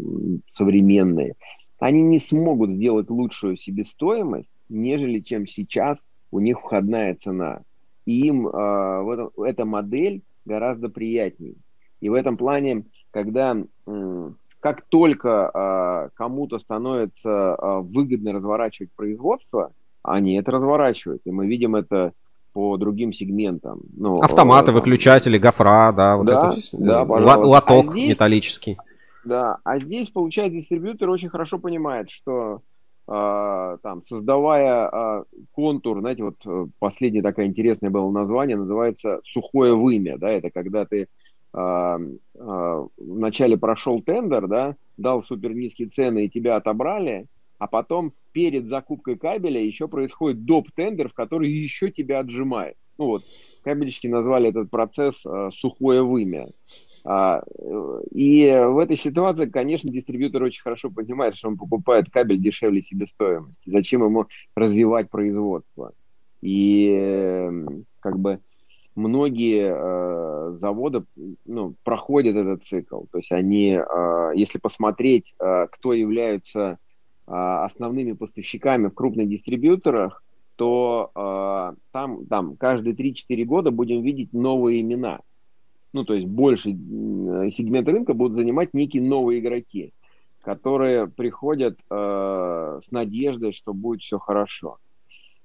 современные, 0.51 1.35
они 1.79 2.01
не 2.01 2.19
смогут 2.19 2.71
сделать 2.71 3.09
лучшую 3.09 3.57
себестоимость, 3.57 4.49
нежели 4.69 5.19
чем 5.19 5.45
сейчас 5.45 5.99
у 6.31 6.39
них 6.39 6.59
входная 6.59 7.15
цена. 7.15 7.61
И 8.05 8.27
им 8.27 8.47
э, 8.47 8.51
в 8.51 9.43
эта 9.43 9.65
модель 9.65 10.21
гораздо 10.45 10.89
приятнее. 10.89 11.55
И 12.01 12.09
в 12.09 12.13
этом 12.13 12.37
плане, 12.37 12.85
когда 13.11 13.55
э, 13.55 14.31
как 14.59 14.81
только 14.89 15.51
э, 15.53 16.09
кому-то 16.15 16.59
становится 16.59 17.29
э, 17.29 17.79
выгодно 17.81 18.33
разворачивать 18.33 18.91
производство, 18.95 19.71
они 20.03 20.35
это 20.35 20.51
разворачивают. 20.51 21.21
И 21.25 21.31
мы 21.31 21.47
видим 21.47 21.75
это 21.75 22.13
по 22.53 22.77
другим 22.77 23.13
сегментам. 23.13 23.81
Ну, 23.95 24.21
Автоматы, 24.21 24.71
э, 24.71 24.73
выключатели, 24.73 25.37
гофра, 25.37 25.93
да, 25.95 26.17
вот 26.17 26.25
да, 26.25 26.49
это 26.49 26.77
да, 26.77 27.03
лоток 27.03 27.91
а 27.91 27.91
здесь, 27.91 28.09
металлический. 28.09 28.77
Да, 29.23 29.57
а 29.63 29.79
здесь, 29.79 30.09
получается, 30.09 30.57
дистрибьютор 30.57 31.09
очень 31.09 31.29
хорошо 31.29 31.59
понимает, 31.59 32.09
что 32.09 32.61
а, 33.11 33.77
там, 33.77 34.03
создавая 34.03 34.87
а, 34.87 35.23
контур, 35.51 35.99
знаете, 35.99 36.23
вот 36.23 36.35
э, 36.45 36.67
последнее 36.77 37.23
такое 37.23 37.47
интересное 37.47 37.89
было 37.89 38.11
название, 38.11 38.55
называется 38.55 39.21
«сухое 39.23 39.75
вымя», 39.75 40.19
да, 40.19 40.29
это 40.29 40.51
когда 40.51 40.85
ты 40.85 41.07
а, 41.51 41.97
вначале 42.97 43.57
прошел 43.57 44.03
тендер, 44.03 44.47
да, 44.47 44.75
дал 44.97 45.23
супер 45.23 45.55
низкие 45.55 45.89
цены 45.89 46.25
и 46.25 46.29
тебя 46.29 46.55
отобрали, 46.55 47.25
а 47.59 47.67
потом 47.67 48.13
перед 48.31 48.65
закупкой 48.65 49.17
кабеля 49.17 49.61
еще 49.61 49.87
происходит 49.87 50.45
доп. 50.45 50.71
тендер, 50.71 51.09
в 51.09 51.13
который 51.13 51.51
еще 51.51 51.91
тебя 51.91 52.19
отжимает. 52.19 52.75
Ну 52.97 53.05
вот, 53.05 53.21
кабельщики 53.63 54.07
назвали 54.07 54.49
этот 54.49 54.69
процесс 54.69 55.25
э, 55.25 55.49
сухое 55.53 56.03
вымя. 56.03 56.47
А, 57.05 57.41
и 58.11 58.45
в 58.67 58.77
этой 58.77 58.97
ситуации, 58.97 59.45
конечно, 59.45 59.89
дистрибьютор 59.89 60.43
очень 60.43 60.61
хорошо 60.61 60.89
понимает, 60.89 61.37
что 61.37 61.47
он 61.47 61.57
покупает 61.57 62.09
кабель 62.11 62.41
дешевле 62.41 62.81
себестоимости. 62.81 63.69
Зачем 63.69 64.03
ему 64.03 64.25
развивать 64.55 65.09
производство? 65.09 65.93
И 66.41 67.49
как 68.01 68.19
бы 68.19 68.39
многие 68.95 69.73
э, 69.73 70.57
заводы 70.57 71.03
ну, 71.45 71.75
проходят 71.83 72.35
этот 72.35 72.65
цикл. 72.65 73.03
То 73.11 73.19
есть 73.19 73.31
они, 73.31 73.79
э, 73.79 74.31
если 74.35 74.57
посмотреть, 74.57 75.33
э, 75.39 75.67
кто 75.71 75.93
являются 75.93 76.59
э, 76.59 76.88
основными 77.29 78.13
поставщиками 78.13 78.87
в 78.87 78.93
крупных 78.93 79.29
дистрибьюторах, 79.29 80.23
то 80.55 81.11
э, 81.15 81.75
там, 81.91 82.25
там 82.25 82.57
каждые 82.57 82.93
3-4 82.93 83.45
года 83.45 83.71
будем 83.71 84.01
видеть 84.01 84.33
новые 84.33 84.81
имена. 84.81 85.21
Ну, 85.93 86.03
то 86.03 86.13
есть 86.13 86.27
больше 86.27 86.71
сегмент 86.71 87.87
рынка 87.87 88.13
будут 88.13 88.33
занимать 88.33 88.73
некие 88.73 89.01
новые 89.01 89.39
игроки, 89.39 89.93
которые 90.41 91.07
приходят 91.07 91.79
э, 91.89 92.79
с 92.83 92.91
надеждой, 92.91 93.53
что 93.53 93.73
будет 93.73 94.01
все 94.01 94.19
хорошо. 94.19 94.77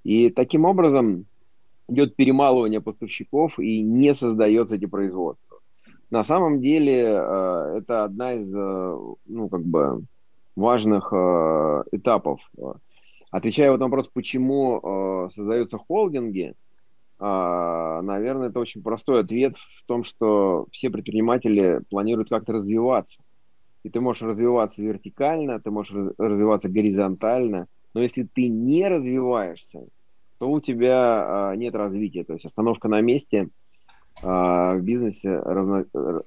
И 0.03 0.31
таким 0.31 0.65
образом 0.65 1.27
идет 1.89 2.17
перемалывание 2.17 2.81
поставщиков 2.81 3.59
и 3.59 3.83
не 3.83 4.15
создается 4.15 4.77
эти 4.77 4.87
производства. 4.87 5.59
На 6.11 6.25
самом 6.25 6.61
деле 6.61 7.03
э, 7.05 7.79
это 7.79 8.05
одна 8.05 8.35
из 8.35 8.53
э, 8.55 8.99
ну, 9.27 9.49
как 9.49 9.65
бы 9.65 10.03
важных 10.57 11.13
э, 11.13 11.85
этапов 11.93 12.41
Отвечая 13.31 13.73
вот 13.73 13.81
на 13.81 13.87
вопрос, 13.87 14.09
почему 14.15 14.79
э, 14.79 15.31
создаются 15.35 15.77
холдинги, 15.77 16.55
э, 17.19 18.01
наверное, 18.01 18.51
это 18.51 18.61
очень 18.61 18.81
простой 18.81 19.23
ответ 19.23 19.57
в 19.57 19.87
том, 19.87 20.05
что 20.05 20.69
все 20.71 20.89
предприниматели 20.89 21.81
планируют 21.91 22.29
как-то 22.29 22.53
развиваться. 22.53 23.21
И 23.83 23.91
ты 23.91 24.01
можешь 24.01 24.23
развиваться 24.23 24.83
вертикально, 24.83 25.59
ты 25.59 25.73
можешь 25.73 25.93
развиваться 26.17 26.69
горизонтально, 26.69 27.67
но 27.93 28.03
если 28.03 28.23
ты 28.23 28.47
не 28.47 28.87
развиваешься, 28.87 29.81
то 30.39 30.49
у 30.49 30.61
тебя 30.61 31.55
нет 31.57 31.75
развития. 31.75 32.23
То 32.23 32.35
есть 32.35 32.45
остановка 32.45 32.87
на 32.87 33.01
месте 33.01 33.49
в 34.23 34.79
бизнесе 34.81 35.41
равно, 35.41 35.87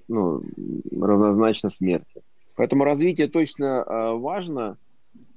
ну, 0.10 0.44
равнозначно 0.92 1.70
смерти. 1.70 2.22
Поэтому 2.58 2.84
развитие 2.84 3.30
точно 3.30 3.86
э, 3.88 4.14
важно– 4.18 4.78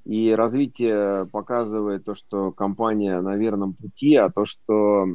и 0.04 0.30
развитие 0.30 1.26
показывает 1.26 2.04
то, 2.04 2.14
что 2.14 2.52
компания 2.52 3.20
на 3.20 3.36
верном 3.36 3.74
пути, 3.74 4.16
а 4.16 4.30
то, 4.30 4.46
что 4.46 5.06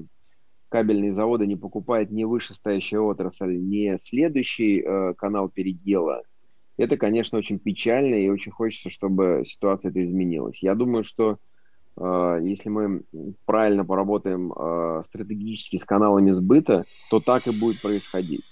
кабельные 0.69 1.14
заводы 1.14 1.48
не 1.48 1.56
покупают 1.56 2.11
не 2.11 2.25
вышестоящая 2.25 3.00
отрасль, 3.00 3.58
не 3.58 3.98
следующий 4.01 4.82
э, 4.82 5.14
канал 5.16 5.50
передела, 5.50 6.22
это, 6.77 6.98
конечно, 6.98 7.38
очень 7.38 7.59
печально, 7.59 8.16
и 8.16 8.30
очень 8.30 8.51
хочется, 8.51 8.90
чтобы 8.90 9.43
ситуация 9.45 9.92
это 9.92 10.03
изменилась. 10.03 10.59
Я 10.61 10.75
думаю, 10.75 11.03
что 11.03 11.40
э, 11.98 12.40
если 12.43 12.69
мы 12.69 13.01
правильно 13.45 13.85
поработаем 13.85 14.53
э, 14.53 15.03
стратегически 15.09 15.77
с 15.77 15.85
каналами 15.85 16.32
сбыта, 16.32 16.85
то 17.09 17.19
так 17.19 17.48
и 17.48 17.51
будет 17.51 17.82
происходить. 17.82 18.43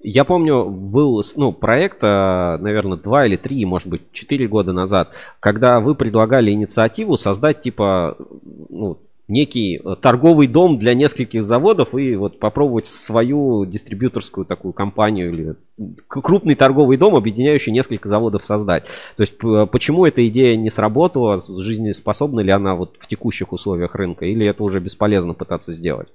Я 0.00 0.24
помню, 0.24 0.66
был 0.66 1.22
ну, 1.36 1.52
проект, 1.52 1.98
э, 2.02 2.58
наверное, 2.60 2.98
два 2.98 3.26
или 3.26 3.36
три, 3.36 3.64
может 3.64 3.88
быть, 3.88 4.02
четыре 4.12 4.46
года 4.46 4.72
назад, 4.72 5.14
когда 5.40 5.80
вы 5.80 5.94
предлагали 5.94 6.50
инициативу 6.50 7.16
создать 7.16 7.60
типа 7.60 8.16
ну, 8.68 8.98
некий 9.28 9.80
э, 9.82 9.96
торговый 10.00 10.46
дом 10.46 10.78
для 10.78 10.92
нескольких 10.94 11.42
заводов 11.42 11.94
и 11.94 12.16
вот 12.16 12.38
попробовать 12.38 12.86
свою 12.86 13.64
дистрибьюторскую 13.64 14.44
такую 14.44 14.74
компанию 14.74 15.32
или 15.32 15.54
крупный 16.06 16.54
торговый 16.54 16.98
дом, 16.98 17.16
объединяющий 17.16 17.72
несколько 17.72 18.08
заводов 18.08 18.44
создать. 18.44 18.84
То 19.16 19.22
есть 19.22 19.38
почему 19.70 20.04
эта 20.04 20.26
идея 20.28 20.56
не 20.56 20.70
сработала, 20.70 21.38
жизнеспособна 21.38 22.40
ли 22.40 22.50
она 22.50 22.74
вот 22.74 22.96
в 22.98 23.06
текущих 23.06 23.52
условиях 23.52 23.94
рынка, 23.94 24.26
или 24.26 24.46
это 24.46 24.62
уже 24.62 24.80
бесполезно 24.80 25.32
пытаться 25.32 25.72
сделать? 25.72 26.08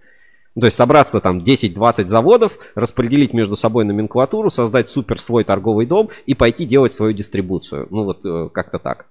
То 0.59 0.65
есть 0.65 0.77
собраться 0.77 1.21
там 1.21 1.39
10-20 1.39 2.07
заводов, 2.07 2.57
распределить 2.75 3.33
между 3.33 3.55
собой 3.55 3.85
номенклатуру, 3.85 4.49
создать 4.49 4.89
супер 4.89 5.19
свой 5.19 5.43
торговый 5.43 5.85
дом 5.85 6.09
и 6.25 6.33
пойти 6.33 6.65
делать 6.65 6.93
свою 6.93 7.13
дистрибуцию. 7.13 7.87
Ну 7.89 8.03
вот 8.03 8.25
э, 8.25 8.49
как-то 8.51 8.79
так. 8.79 9.07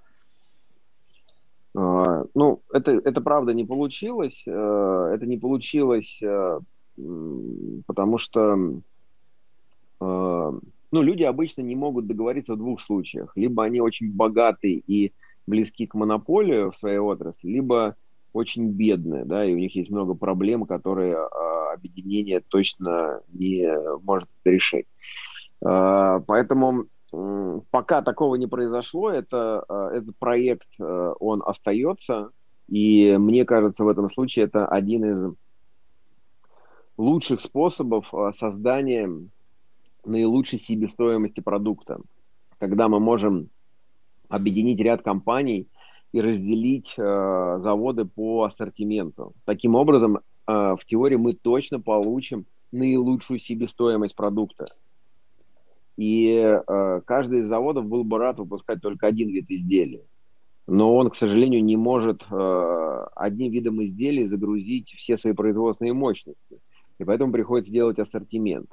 А, 1.76 2.24
ну, 2.34 2.60
это, 2.72 2.92
это 2.92 3.20
правда 3.20 3.54
не 3.54 3.64
получилось. 3.64 4.42
Э, 4.46 5.12
это 5.14 5.26
не 5.26 5.38
получилось, 5.38 6.20
э, 6.22 6.60
потому 7.86 8.18
что 8.18 8.56
ну, 10.00 11.02
люди 11.02 11.24
обычно 11.24 11.62
не 11.62 11.74
могут 11.74 12.06
договориться 12.06 12.54
в 12.54 12.58
двух 12.58 12.80
случаях. 12.80 13.32
Либо 13.34 13.64
они 13.64 13.80
очень 13.80 14.12
богаты 14.12 14.82
и 14.86 15.12
близки 15.46 15.86
к 15.86 15.94
монополию 15.94 16.70
в 16.70 16.78
своей 16.78 16.98
отрасли, 16.98 17.48
либо 17.48 17.96
очень 18.32 18.70
бедные, 18.70 19.24
да, 19.24 19.44
и 19.44 19.54
у 19.54 19.58
них 19.58 19.74
есть 19.74 19.90
много 19.90 20.14
проблем, 20.14 20.66
которые 20.66 21.14
э, 21.14 21.74
объединение 21.74 22.40
точно 22.40 23.22
не 23.32 23.68
может 24.02 24.28
решить. 24.44 24.86
Э, 25.64 26.20
поэтому 26.26 26.86
пока 27.70 28.02
такого 28.02 28.34
не 28.34 28.46
произошло, 28.46 29.10
это, 29.10 29.64
э, 29.68 29.96
этот 29.96 30.16
проект, 30.18 30.68
он 30.78 31.42
остается, 31.44 32.30
и 32.68 33.16
мне 33.18 33.44
кажется, 33.46 33.84
в 33.84 33.88
этом 33.88 34.10
случае 34.10 34.44
это 34.44 34.66
один 34.66 35.04
из 35.04 35.24
лучших 36.98 37.40
способов 37.40 38.12
создания 38.34 39.10
наилучшей 40.04 40.58
себестоимости 40.58 41.40
продукта, 41.40 42.00
когда 42.58 42.88
мы 42.88 43.00
можем 43.00 43.48
объединить 44.28 44.80
ряд 44.80 45.02
компаний– 45.02 45.66
и 46.12 46.20
разделить 46.20 46.94
э, 46.96 47.58
заводы 47.62 48.04
по 48.04 48.44
ассортименту. 48.44 49.34
Таким 49.44 49.74
образом, 49.74 50.18
э, 50.18 50.20
в 50.46 50.80
теории 50.86 51.16
мы 51.16 51.34
точно 51.34 51.80
получим 51.80 52.46
наилучшую 52.72 53.38
себестоимость 53.38 54.16
продукта. 54.16 54.66
И 55.96 56.28
э, 56.28 57.00
каждый 57.04 57.40
из 57.40 57.48
заводов 57.48 57.86
был 57.86 58.04
бы 58.04 58.18
рад 58.18 58.38
выпускать 58.38 58.80
только 58.80 59.06
один 59.06 59.28
вид 59.30 59.46
изделия. 59.50 60.04
Но 60.66 60.94
он, 60.94 61.10
к 61.10 61.16
сожалению, 61.16 61.64
не 61.64 61.76
может 61.76 62.24
э, 62.30 63.06
одним 63.16 63.50
видом 63.52 63.82
изделий 63.82 64.28
загрузить 64.28 64.90
все 64.96 65.18
свои 65.18 65.32
производственные 65.32 65.94
мощности. 65.94 66.60
И 66.98 67.04
поэтому 67.04 67.32
приходится 67.32 67.72
делать 67.72 67.98
ассортимент. 67.98 68.70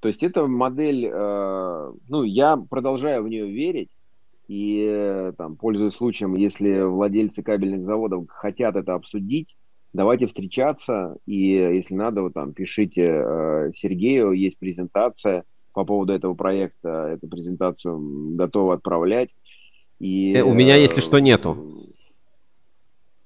То 0.00 0.08
есть 0.08 0.22
эта 0.22 0.46
модель, 0.46 1.08
э, 1.12 1.92
ну, 2.08 2.22
я 2.22 2.56
продолжаю 2.56 3.24
в 3.24 3.28
нее 3.28 3.50
верить, 3.50 3.90
и, 4.48 4.86
э, 4.88 5.32
там, 5.36 5.56
пользуясь 5.56 5.94
случаем, 5.94 6.34
если 6.34 6.80
владельцы 6.80 7.42
кабельных 7.42 7.84
заводов 7.84 8.24
хотят 8.28 8.76
это 8.76 8.94
обсудить, 8.94 9.54
давайте 9.92 10.26
встречаться, 10.26 11.16
и 11.26 11.50
если 11.50 11.94
надо, 11.94 12.22
вот, 12.22 12.34
там, 12.34 12.54
пишите 12.54 13.04
э, 13.04 13.72
Сергею, 13.76 14.32
есть 14.32 14.58
презентация 14.58 15.44
по 15.74 15.84
поводу 15.84 16.14
этого 16.14 16.34
проекта, 16.34 17.10
эту 17.12 17.28
презентацию 17.28 18.34
готовы 18.36 18.72
отправлять. 18.74 19.28
И, 20.00 20.32
э, 20.34 20.42
у 20.42 20.54
меня, 20.54 20.76
если 20.76 21.00
что, 21.00 21.18
нету. 21.18 21.84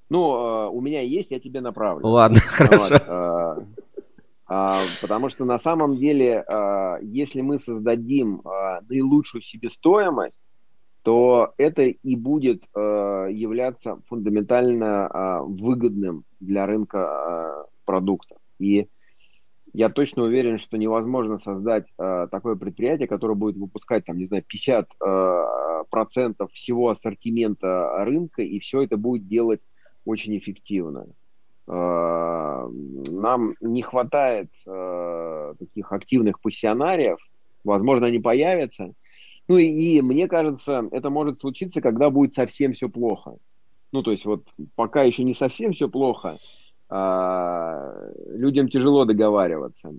Ну, 0.09 0.35
э, 0.35 0.67
у 0.67 0.81
меня 0.81 1.01
есть, 1.01 1.31
я 1.31 1.39
тебе 1.39 1.61
направлю. 1.61 2.05
Ладно, 2.05 2.39
хорошо. 2.41 2.95
Вот, 2.95 3.63
э, 4.49 4.71
потому 5.01 5.29
что 5.29 5.45
на 5.45 5.57
самом 5.57 5.95
деле, 5.95 6.45
если 7.01 7.41
мы 7.41 7.59
создадим 7.59 8.41
наилучшую 8.87 9.41
себестоимость, 9.41 10.37
то 11.03 11.53
это 11.57 11.83
и 11.83 12.15
будет 12.15 12.63
э, 12.73 13.27
являться 13.31 13.99
фундаментально 14.07 15.09
э, 15.13 15.39
выгодным 15.43 16.23
для 16.39 16.65
рынка 16.65 17.65
э, 17.67 17.71
продукта. 17.85 18.37
И 18.57 18.87
я 19.73 19.89
точно 19.89 20.23
уверен, 20.23 20.57
что 20.57 20.77
невозможно 20.77 21.39
создать 21.39 21.87
э, 21.99 22.27
такое 22.31 22.55
предприятие, 22.55 23.09
которое 23.09 23.35
будет 23.35 23.57
выпускать, 23.57 24.05
там, 24.05 24.17
не 24.17 24.27
знаю, 24.27 24.43
50 24.47 24.87
э, 25.05 25.43
процентов 25.89 26.51
всего 26.53 26.89
ассортимента 26.89 28.05
рынка, 28.05 28.41
и 28.41 28.59
все 28.59 28.83
это 28.83 28.95
будет 28.95 29.27
делать 29.27 29.59
очень 30.05 30.37
эффективно. 30.37 31.07
Э, 31.67 32.67
нам 33.11 33.55
не 33.59 33.81
хватает 33.81 34.49
э, 34.65 35.53
таких 35.59 35.91
активных 35.91 36.39
пассионариев, 36.39 37.17
возможно, 37.65 38.07
они 38.07 38.19
появятся, 38.19 38.93
Ну 39.47 39.57
и, 39.57 39.65
и 39.65 40.01
мне 40.01 40.27
кажется, 40.27 40.87
это 40.91 41.09
может 41.09 41.41
случиться, 41.41 41.81
когда 41.81 42.09
будет 42.09 42.33
совсем 42.33 42.73
все 42.73 42.89
плохо. 42.89 43.35
Ну, 43.91 44.01
то 44.01 44.11
есть 44.11 44.25
вот 44.25 44.47
пока 44.75 45.03
еще 45.03 45.23
не 45.23 45.35
совсем 45.35 45.73
все 45.73 45.89
плохо, 45.89 46.37
а, 46.89 47.93
людям 48.27 48.69
тяжело 48.69 49.05
договариваться. 49.05 49.93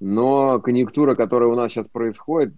Но 0.00 0.60
конъюнктура, 0.60 1.14
которая 1.14 1.48
у 1.48 1.54
нас 1.54 1.72
сейчас 1.72 1.86
происходит, 1.88 2.54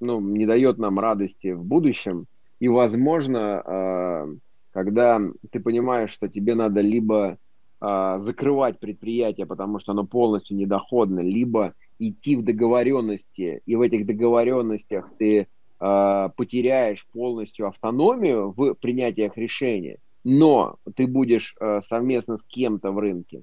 ну, 0.00 0.20
не 0.20 0.46
дает 0.46 0.78
нам 0.78 0.98
радости 0.98 1.52
в 1.52 1.64
будущем. 1.64 2.26
И, 2.60 2.68
возможно, 2.68 3.62
а, 3.64 4.26
когда 4.72 5.20
ты 5.50 5.60
понимаешь, 5.60 6.10
что 6.10 6.28
тебе 6.28 6.54
надо 6.54 6.80
либо 6.80 7.38
а, 7.80 8.18
закрывать 8.20 8.80
предприятие, 8.80 9.46
потому 9.46 9.78
что 9.78 9.92
оно 9.92 10.04
полностью 10.04 10.56
недоходно, 10.56 11.20
либо 11.20 11.74
идти 11.98 12.34
в 12.34 12.42
договоренности, 12.42 13.60
и 13.66 13.76
в 13.76 13.82
этих 13.82 14.06
договоренностях 14.06 15.10
ты 15.18 15.48
э, 15.80 16.28
потеряешь 16.36 17.06
полностью 17.12 17.68
автономию 17.68 18.52
в 18.56 18.74
принятиях 18.74 19.36
решений, 19.36 19.96
но 20.24 20.76
ты 20.96 21.06
будешь 21.06 21.54
э, 21.60 21.80
совместно 21.82 22.38
с 22.38 22.42
кем-то 22.42 22.92
в 22.92 22.98
рынке, 22.98 23.42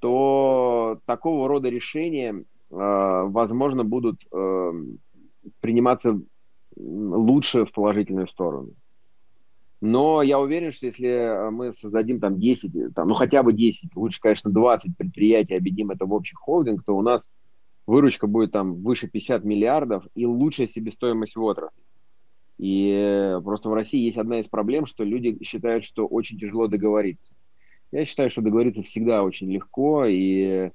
то 0.00 0.98
такого 1.06 1.48
рода 1.48 1.68
решения, 1.68 2.32
э, 2.34 2.44
возможно, 2.70 3.84
будут 3.84 4.24
приниматься 5.60 6.20
лучше 6.76 7.64
в 7.64 7.72
положительную 7.72 8.28
сторону. 8.28 8.70
Но 9.80 10.22
я 10.22 10.38
уверен, 10.38 10.70
что 10.70 10.86
если 10.86 11.50
мы 11.50 11.72
создадим 11.72 12.20
там 12.20 12.38
10, 12.38 12.94
там, 12.94 13.08
ну 13.08 13.14
хотя 13.14 13.42
бы 13.42 13.52
10, 13.52 13.96
лучше, 13.96 14.20
конечно, 14.20 14.48
20 14.50 14.96
предприятий, 14.96 15.56
объединим 15.56 15.90
это 15.90 16.06
в 16.06 16.12
общий 16.12 16.36
холдинг, 16.36 16.84
то 16.84 16.96
у 16.96 17.02
нас 17.02 17.26
выручка 17.86 18.26
будет 18.26 18.52
там 18.52 18.82
выше 18.82 19.08
50 19.08 19.44
миллиардов 19.44 20.06
и 20.14 20.26
лучшая 20.26 20.66
себестоимость 20.66 21.36
в 21.36 21.42
отрасли. 21.42 21.82
И 22.58 23.38
просто 23.44 23.70
в 23.70 23.74
России 23.74 23.98
есть 23.98 24.18
одна 24.18 24.40
из 24.40 24.46
проблем, 24.46 24.86
что 24.86 25.04
люди 25.04 25.42
считают, 25.42 25.84
что 25.84 26.06
очень 26.06 26.38
тяжело 26.38 26.68
договориться. 26.68 27.32
Я 27.90 28.06
считаю, 28.06 28.30
что 28.30 28.40
договориться 28.40 28.82
всегда 28.82 29.22
очень 29.22 29.50
легко, 29.50 30.04
и 30.06 30.70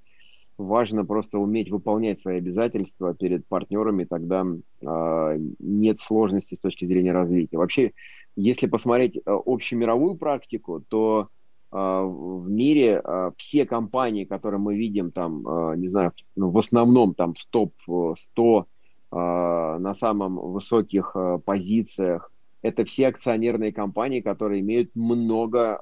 важно 0.58 1.06
просто 1.06 1.38
уметь 1.38 1.69
выполнять 1.69 2.22
свои 2.22 2.38
обязательства 2.38 3.14
перед 3.14 3.48
партнерами, 3.48 4.06
тогда 4.06 4.45
э, 4.45 5.40
нет 5.60 6.02
сложностей 6.02 6.58
с 6.58 6.60
точки 6.60 6.86
зрения 6.86 7.11
развития. 7.11 7.58
Вообще, 7.58 7.94
если 8.36 8.68
посмотреть 8.68 9.18
э, 9.18 9.22
общемировую 9.26 10.16
практику, 10.16 10.84
то 10.88 11.30
в 11.71 12.49
мире 12.49 13.01
а, 13.03 13.31
все 13.37 13.65
компании, 13.65 14.23
которые 14.25 14.59
мы 14.59 14.77
видим 14.77 15.11
там, 15.11 15.47
а, 15.47 15.75
не 15.75 15.89
знаю, 15.89 16.13
ну, 16.35 16.49
в 16.49 16.57
основном 16.57 17.13
там 17.13 17.33
в 17.33 17.45
топ-100 17.49 18.65
на 19.09 19.93
самом 19.95 20.35
высоких 20.35 21.15
позициях, 21.45 22.29
это 22.61 22.83
все 22.83 23.07
акционерные 23.07 23.71
компании, 23.71 24.19
которые 24.19 24.59
имеют 24.59 24.93
много 24.95 25.77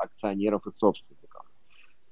акционеров 0.00 0.66
и 0.66 0.72
собственников. 0.72 1.42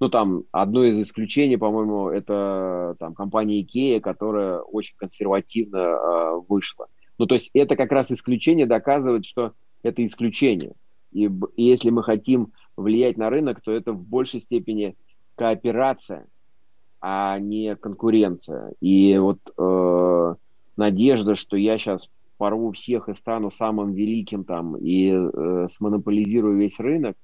Ну, 0.01 0.11
там, 0.11 0.45
одно 0.53 0.85
из 0.85 1.01
исключений, 1.01 1.57
по-моему, 1.57 2.11
это 2.11 2.95
там 2.99 3.15
компания 3.15 3.63
IKEA, 3.63 4.01
которая 4.01 4.59
очень 4.59 4.97
консервативно 4.99 6.43
вышла. 6.47 6.89
Ну, 7.17 7.27
то 7.27 7.37
есть 7.37 7.51
это 7.55 7.75
как 7.75 7.91
раз 7.91 8.11
исключение 8.13 8.67
доказывает, 8.67 9.25
что 9.25 9.55
это 9.83 10.07
исключение. 10.07 10.75
И, 11.13 11.31
и 11.57 11.65
если 11.65 11.91
мы 11.91 12.03
хотим 12.03 12.53
влиять 12.81 13.17
на 13.17 13.31
рынок, 13.31 13.61
то 13.61 13.73
это 13.73 13.93
в 13.93 14.03
большей 14.03 14.41
степени 14.41 14.97
кооперация, 15.37 16.27
а 17.01 17.39
не 17.39 17.77
конкуренция. 17.77 18.73
И 18.81 19.17
вот 19.19 19.39
э, 19.57 20.35
надежда, 20.77 21.35
что 21.35 21.57
я 21.57 21.79
сейчас 21.79 22.09
порву 22.37 22.73
всех 22.73 23.09
и 23.09 23.15
стану 23.15 23.51
самым 23.51 23.93
великим 23.93 24.45
там 24.45 24.77
и 24.77 25.11
э, 25.13 25.69
смонополизирую 25.73 26.57
весь 26.57 26.79
рынок, 26.79 27.17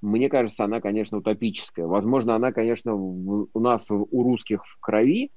мне 0.00 0.28
кажется, 0.28 0.64
она, 0.64 0.80
конечно, 0.80 1.18
утопическая. 1.18 1.86
Возможно, 1.86 2.34
она, 2.34 2.52
конечно, 2.52 2.94
в, 2.94 3.48
у 3.52 3.60
нас 3.60 3.90
у 3.90 4.22
русских 4.22 4.64
в 4.66 4.80
крови, 4.80 5.30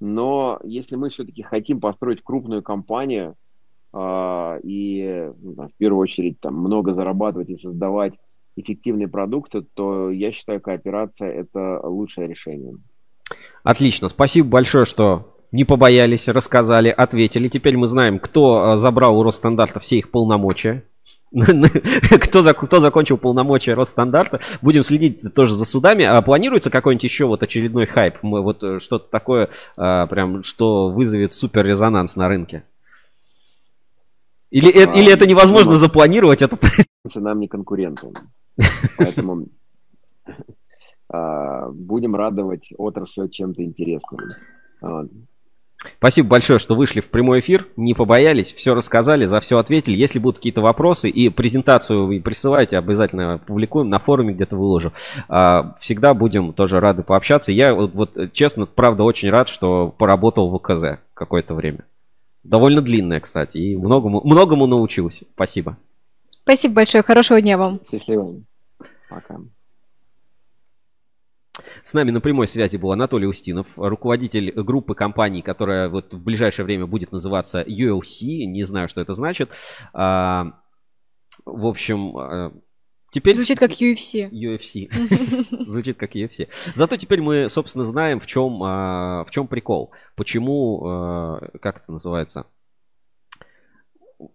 но 0.00 0.60
если 0.64 0.96
мы 0.96 1.10
все-таки 1.10 1.42
хотим 1.42 1.80
построить 1.80 2.22
крупную 2.22 2.62
компанию 2.62 3.36
э, 3.94 4.60
и 4.62 5.30
ну, 5.40 5.68
в 5.68 5.74
первую 5.78 6.00
очередь 6.02 6.40
там 6.40 6.56
много 6.56 6.92
зарабатывать 6.92 7.48
и 7.48 7.56
создавать 7.56 8.14
эффективные 8.56 9.08
продукты, 9.08 9.62
то 9.62 10.10
я 10.10 10.32
считаю, 10.32 10.60
кооперация– 10.60 11.30
это 11.32 11.80
лучшее 11.82 12.28
решение. 12.28 12.74
Отлично. 13.62 14.08
Спасибо 14.08 14.48
большое, 14.48 14.84
что 14.84 15.36
не 15.52 15.64
побоялись, 15.64 16.28
рассказали, 16.28 16.88
ответили. 16.88 17.48
Теперь 17.48 17.76
мы 17.76 17.86
знаем, 17.86 18.18
кто 18.18 18.74
э, 18.74 18.76
забрал 18.78 19.18
у 19.18 19.22
Росстандарта 19.22 19.80
все 19.80 19.98
их 19.98 20.10
полномочия. 20.10 20.84
кто, 22.20 22.42
за, 22.42 22.52
кто 22.52 22.80
закончил 22.80 23.16
полномочия 23.16 23.74
Росстандарта. 23.74 24.40
Будем 24.60 24.82
следить 24.82 25.34
тоже 25.34 25.54
за 25.54 25.64
судами. 25.64 26.04
А 26.04 26.20
планируется 26.22 26.70
какой-нибудь 26.70 27.04
еще 27.04 27.26
вот 27.26 27.42
очередной 27.42 27.86
хайп? 27.86 28.16
Мы 28.22 28.42
вот 28.42 28.62
э, 28.62 28.80
что-то 28.80 29.10
такое, 29.10 29.48
а, 29.76 30.06
прям, 30.06 30.42
что 30.42 30.88
вызовет 30.88 31.32
супер 31.32 31.64
резонанс 31.64 32.16
на 32.16 32.28
рынке? 32.28 32.64
Или, 34.50 34.70
а, 34.70 34.92
или 34.92 35.10
это 35.10 35.26
невозможно 35.26 35.72
запланировать? 35.72 36.42
Это 36.42 36.58
нам 37.14 37.40
не 37.40 37.48
конкуренты. 37.48 38.08
Поэтому 38.98 39.46
а, 41.08 41.68
будем 41.70 42.16
радовать 42.16 42.68
отрасль 42.76 43.28
чем-то 43.28 43.62
интересным. 43.62 44.20
Спасибо 45.98 46.28
большое, 46.28 46.58
что 46.58 46.74
вышли 46.74 47.00
в 47.00 47.08
прямой 47.08 47.40
эфир, 47.40 47.66
не 47.76 47.94
побоялись, 47.94 48.52
все 48.52 48.74
рассказали, 48.74 49.26
за 49.26 49.40
все 49.40 49.58
ответили. 49.58 49.96
Если 49.96 50.18
будут 50.18 50.38
какие-то 50.38 50.60
вопросы 50.60 51.08
и 51.08 51.28
презентацию 51.28 52.06
вы 52.06 52.20
присылайте, 52.20 52.78
обязательно 52.78 53.38
публикуем, 53.44 53.88
на 53.88 53.98
форуме 53.98 54.32
где-то 54.32 54.56
выложу. 54.56 54.92
А, 55.28 55.74
всегда 55.80 56.14
будем 56.14 56.52
тоже 56.52 56.80
рады 56.80 57.02
пообщаться. 57.02 57.52
Я 57.52 57.74
вот, 57.74 58.16
честно, 58.32 58.66
правда, 58.66 59.02
очень 59.02 59.30
рад, 59.30 59.48
что 59.48 59.92
поработал 59.96 60.50
в 60.50 60.58
КЗ 60.58 60.98
какое-то 61.14 61.54
время. 61.54 61.84
Довольно 62.44 62.80
длинное, 62.80 63.20
кстати, 63.20 63.58
и 63.58 63.76
многому, 63.76 64.20
многому 64.24 64.66
научился. 64.66 65.24
Спасибо. 65.34 65.76
Спасибо 66.42 66.74
большое, 66.74 67.02
хорошего 67.02 67.40
дня 67.40 67.56
вам. 67.56 67.80
Счастливо. 67.90 68.42
Пока. 69.08 69.40
С 71.82 71.94
нами 71.94 72.10
на 72.10 72.20
прямой 72.20 72.48
связи 72.48 72.76
был 72.76 72.92
Анатолий 72.92 73.26
Устинов, 73.26 73.66
руководитель 73.76 74.52
группы 74.52 74.94
компаний, 74.94 75.42
которая 75.42 75.88
вот 75.88 76.12
в 76.12 76.22
ближайшее 76.22 76.64
время 76.64 76.86
будет 76.86 77.12
называться 77.12 77.62
ULC. 77.62 78.44
Не 78.44 78.64
знаю, 78.64 78.88
что 78.88 79.00
это 79.00 79.12
значит. 79.14 79.50
А, 79.92 80.58
в 81.44 81.66
общем, 81.66 82.16
а, 82.16 82.52
Теперь... 83.10 83.36
Звучит 83.36 83.58
как 83.58 83.72
UFC. 83.72 84.30
UFC. 84.30 84.88
Звучит 85.66 85.98
как 85.98 86.16
UFC. 86.16 86.48
Зато 86.74 86.96
теперь 86.96 87.20
мы, 87.20 87.50
собственно, 87.50 87.84
знаем, 87.84 88.18
в 88.20 88.26
чем, 88.26 88.62
а, 88.62 89.24
в 89.24 89.30
чем 89.30 89.46
прикол. 89.46 89.92
Почему, 90.16 91.38
как 91.60 91.82
это 91.82 91.92
называется, 91.92 92.46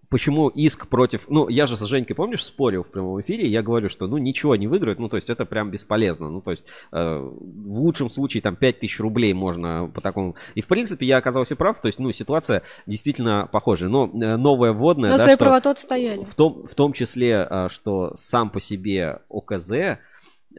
почему 0.10 0.50
иск 0.50 0.88
против... 0.88 1.26
Ну, 1.30 1.50
я 1.50 1.68
же 1.68 1.76
с 1.76 1.86
Женькой, 1.86 2.16
помнишь, 2.16 2.44
спорил 2.46 2.84
в 2.84 2.88
прямом 2.88 3.20
эфире, 3.22 3.48
я 3.48 3.62
говорю, 3.62 3.90
что, 3.90 4.08
ну, 4.08 4.18
ничего 4.18 4.56
не 4.56 4.68
выиграют, 4.68 5.00
ну, 5.00 5.10
то 5.10 5.16
есть 5.16 5.30
это 5.30 5.46
прям 5.46 5.72
бесполезно. 5.72 6.30
Ну, 6.30 6.42
то 6.42 6.52
есть 6.52 6.66
э, 6.92 7.18
в 7.20 7.80
лучшем 7.80 8.10
случае 8.10 8.42
там 8.42 8.56
5000 8.56 9.00
рублей 9.00 9.34
можно 9.34 9.92
по 9.94 10.02
такому... 10.02 10.36
И, 10.56 10.62
в 10.62 10.68
принципе, 10.68 11.06
я 11.06 11.18
оказался 11.18 11.56
прав, 11.56 11.82
то 11.82 11.88
есть, 11.88 12.00
ну, 12.00 12.12
ситуация 12.12 12.64
действительно 12.86 13.48
похожая. 13.52 13.90
Но 13.90 14.06
э, 14.06 14.38
новая 14.38 14.74
вводная... 14.74 15.12
Но 15.12 15.18
да, 15.18 15.24
свои 15.24 15.36
что, 15.36 15.46
права 15.46 15.62
тот 15.62 15.80
стояли. 15.80 16.24
В 16.26 16.36
том, 16.36 16.68
в 16.68 16.76
том 16.76 16.94
числе, 16.94 17.48
э, 17.50 17.68
что 17.70 18.14
сам 18.16 18.50
по 18.50 18.60
себе 18.60 19.20
ОКЗ 19.30 19.72
э, 19.72 19.98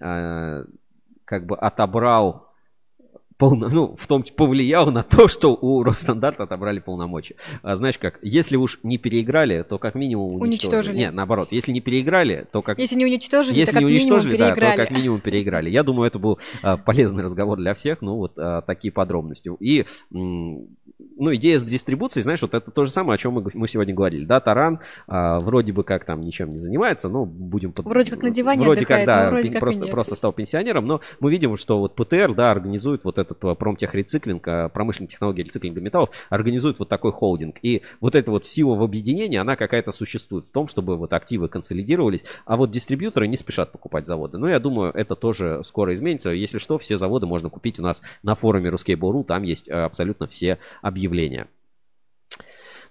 как 0.01 1.47
бы 1.47 1.57
отобрал 1.57 2.48
полно, 3.39 3.69
ну, 3.73 3.97
в 3.97 4.07
том 4.07 4.25
повлиял 4.37 4.91
на 4.91 5.03
то, 5.03 5.29
что 5.29 5.55
у 5.55 5.83
Росстандарта 5.83 6.43
отобрали 6.43 6.81
полномочия. 6.81 7.37
А, 7.63 7.77
знаешь 7.77 7.97
как, 7.97 8.19
если 8.21 8.57
уж 8.57 8.81
не 8.83 8.99
переиграли, 8.99 9.63
то 9.63 9.79
как 9.79 9.95
минимум 9.95 10.35
уничтожили. 10.35 10.47
уничтожили. 10.47 10.99
Нет, 10.99 11.15
наоборот, 11.15 11.53
если 11.53 11.73
не 11.73 11.81
переиграли, 11.81 12.47
то 12.53 12.63
как... 12.63 12.79
Если 12.79 12.97
не 12.97 13.07
уничтожили, 13.07 13.57
если 13.57 13.73
то 13.73 13.79
как 13.79 13.83
не 13.83 13.87
уничтожили, 13.87 14.33
минимум 14.33 14.55
переиграли. 14.55 14.77
да, 14.77 14.83
то 14.83 14.89
как 14.89 14.97
минимум 14.99 15.21
переиграли. 15.21 15.71
Я 15.71 15.83
думаю, 15.85 16.09
это 16.09 16.19
был 16.19 16.39
а, 16.63 16.77
полезный 16.77 17.23
разговор 17.23 17.59
для 17.59 17.75
всех, 17.75 18.03
ну, 18.03 18.17
вот 18.17 18.33
а, 18.37 18.63
такие 18.63 18.93
подробности. 18.93 19.51
И 19.61 19.87
ну, 21.19 21.35
идея 21.35 21.59
с 21.59 21.65
дистрибуцией, 21.65 22.23
знаешь, 22.23 22.41
вот 22.43 22.55
это 22.55 22.71
то 22.71 22.85
же 22.85 22.91
самое, 22.91 23.17
о 23.17 23.19
чем 23.19 23.35
мы, 23.35 23.45
мы 23.55 23.69
сегодня 23.69 23.95
говорили. 23.95 24.25
Да, 24.25 24.41
Таран 24.41 24.81
а, 25.07 25.41
вроде 25.41 25.73
бы 25.73 25.83
как 25.85 26.05
там 26.05 26.21
ничем 26.21 26.53
не 26.53 26.59
занимается, 26.59 27.09
но 27.09 27.25
будем... 27.25 27.73
Под... 27.73 27.87
Вроде 27.87 28.11
как 28.11 28.23
на 28.23 28.31
диване 28.31 28.65
Вроде 28.65 28.83
отдыхает, 28.83 29.07
как, 29.07 29.17
да, 29.17 29.31
вроде 29.31 29.51
просто, 29.59 29.81
как 29.83 29.91
просто 29.91 30.17
стал 30.17 30.33
пенсионером, 30.33 30.87
но 30.87 31.01
мы 31.21 31.31
видим, 31.31 31.57
что 31.57 31.81
вот 31.81 31.95
ПТР, 31.95 32.35
да, 32.35 32.51
организует 32.51 33.05
вот 33.05 33.19
этот 33.19 33.43
а, 33.45 33.55
промтехрециклинг, 33.55 34.47
а, 34.47 34.69
промышленная 34.69 35.09
технология 35.09 35.43
рециклинга 35.43 35.81
металлов, 35.81 36.11
организует 36.31 36.79
вот 36.79 36.89
такой 36.89 37.13
холдинг. 37.13 37.57
И 37.63 37.83
вот 38.01 38.15
эта 38.15 38.31
вот 38.31 38.47
сила 38.47 38.75
в 38.77 38.83
объединении, 38.83 39.39
она 39.39 39.57
какая-то 39.57 39.93
существует 39.93 40.47
в 40.47 40.53
том, 40.53 40.69
чтобы 40.69 40.97
вот 40.97 41.13
активы 41.13 41.49
консолидировались, 41.49 42.25
а 42.47 42.57
вот 42.57 42.71
дистрибьюторы 42.71 43.27
не 43.27 43.37
спешат 43.37 43.73
покупать 43.73 44.07
заводы. 44.07 44.39
Но 44.39 44.49
я 44.49 44.61
думаю, 44.61 44.93
это 44.95 45.17
тоже 45.17 45.61
скоро 45.65 45.93
изменится. 45.95 46.31
Если 46.31 46.59
что, 46.59 46.79
все 46.79 46.97
заводы 46.97 47.27
можно 47.27 47.51
купить 47.51 47.81
у 47.81 47.83
нас 47.83 48.03
на 48.23 48.35
форуме 48.35 48.71
Ruskable.ru, 48.71 49.25
там 49.25 49.43
есть 49.43 49.69
абсолютно 49.69 50.27
все 50.29 50.59
объявления. 50.81 51.08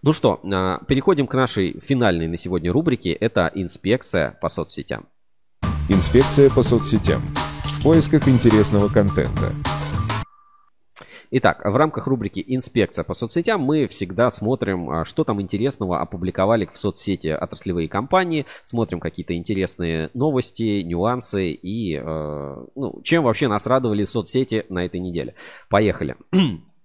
Ну 0.04 0.14
что, 0.14 0.40
а, 0.44 0.80
переходим 0.86 1.28
к 1.28 1.34
нашей 1.34 1.80
финальной 1.80 2.28
на 2.28 2.38
сегодня 2.38 2.72
рубрике. 2.72 3.12
Это 3.12 3.52
инспекция 3.54 4.38
по 4.42 4.50
соцсетям. 4.50 5.08
Инспекция 5.90 6.50
по 6.50 6.64
соцсетям. 6.64 7.22
В 7.64 7.84
поисках 7.84 8.28
интересного 8.28 8.90
контента. 8.90 9.52
Итак, 11.30 11.66
в 11.66 11.76
рамках 11.76 12.08
рубрики 12.08 12.42
«Инспекция 12.48 13.04
по 13.04 13.14
соцсетям» 13.14 13.60
мы 13.60 13.88
всегда 13.88 14.32
смотрим, 14.32 14.90
а, 14.90 15.06
что 15.06 15.26
там 15.26 15.42
интересного 15.42 16.00
опубликовали 16.00 16.70
в 16.72 16.78
соцсети 16.78 17.28
отраслевые 17.28 17.90
компании, 17.90 18.46
смотрим 18.64 19.02
какие-то 19.02 19.36
интересные 19.36 20.10
новости, 20.14 20.84
нюансы 20.84 21.52
и 21.52 21.98
э, 21.98 22.66
ну, 22.76 23.02
чем 23.04 23.24
вообще 23.26 23.50
нас 23.50 23.68
радовали 23.68 24.06
соцсети 24.06 24.66
на 24.70 24.86
этой 24.86 25.02
неделе. 25.02 25.36
Поехали. 25.70 26.16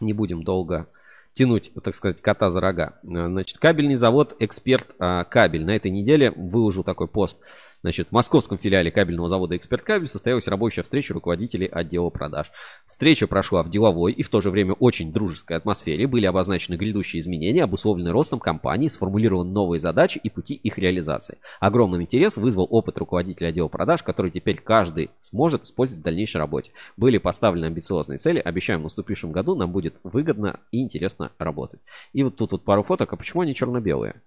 Не 0.00 0.12
будем 0.12 0.42
долго 0.42 0.88
тянуть, 1.32 1.70
так 1.84 1.94
сказать, 1.94 2.20
кота 2.20 2.50
за 2.50 2.60
рога. 2.60 2.98
Значит, 3.02 3.58
кабельный 3.58 3.94
завод 3.94 4.34
«Эксперт 4.40 4.86
а, 4.98 5.24
Кабель» 5.24 5.64
на 5.64 5.76
этой 5.76 5.90
неделе 5.90 6.32
выложил 6.32 6.82
такой 6.82 7.06
пост– 7.06 7.38
Значит, 7.82 8.08
в 8.08 8.12
московском 8.12 8.58
филиале 8.58 8.90
кабельного 8.90 9.28
завода 9.28 9.56
«Эксперт 9.56 9.82
Кабель» 9.82 10.06
состоялась 10.06 10.46
рабочая 10.46 10.82
встреча 10.82 11.14
руководителей 11.14 11.66
отдела 11.66 12.10
продаж. 12.10 12.50
Встреча 12.86 13.26
прошла 13.26 13.62
в 13.62 13.70
деловой 13.70 14.12
и 14.12 14.22
в 14.22 14.28
то 14.28 14.42
же 14.42 14.50
время 14.50 14.74
очень 14.74 15.12
дружеской 15.12 15.56
атмосфере. 15.56 16.06
Были 16.06 16.26
обозначены 16.26 16.76
грядущие 16.76 17.20
изменения, 17.20 17.64
обусловленные 17.64 18.12
ростом 18.12 18.38
компании, 18.38 18.88
сформулированы 18.88 19.50
новые 19.50 19.80
задачи 19.80 20.20
и 20.22 20.28
пути 20.28 20.54
их 20.54 20.76
реализации. 20.76 21.38
Огромный 21.58 22.02
интерес 22.02 22.36
вызвал 22.36 22.66
опыт 22.70 22.98
руководителя 22.98 23.48
отдела 23.48 23.68
продаж, 23.68 24.02
который 24.02 24.30
теперь 24.30 24.60
каждый 24.60 25.10
сможет 25.22 25.64
использовать 25.64 26.02
в 26.02 26.04
дальнейшей 26.04 26.36
работе. 26.36 26.72
Были 26.98 27.16
поставлены 27.16 27.64
амбициозные 27.66 28.18
цели. 28.18 28.40
Обещаем, 28.40 28.80
в 28.80 28.84
наступившем 28.84 29.32
году 29.32 29.54
нам 29.54 29.72
будет 29.72 29.94
выгодно 30.02 30.60
и 30.70 30.82
интересно 30.82 31.32
работать. 31.38 31.80
И 32.12 32.22
вот 32.22 32.36
тут 32.36 32.52
вот 32.52 32.64
пару 32.64 32.82
фоток. 32.82 33.12
А 33.12 33.16
почему 33.16 33.42
они 33.42 33.54
черно-белые? 33.54 34.20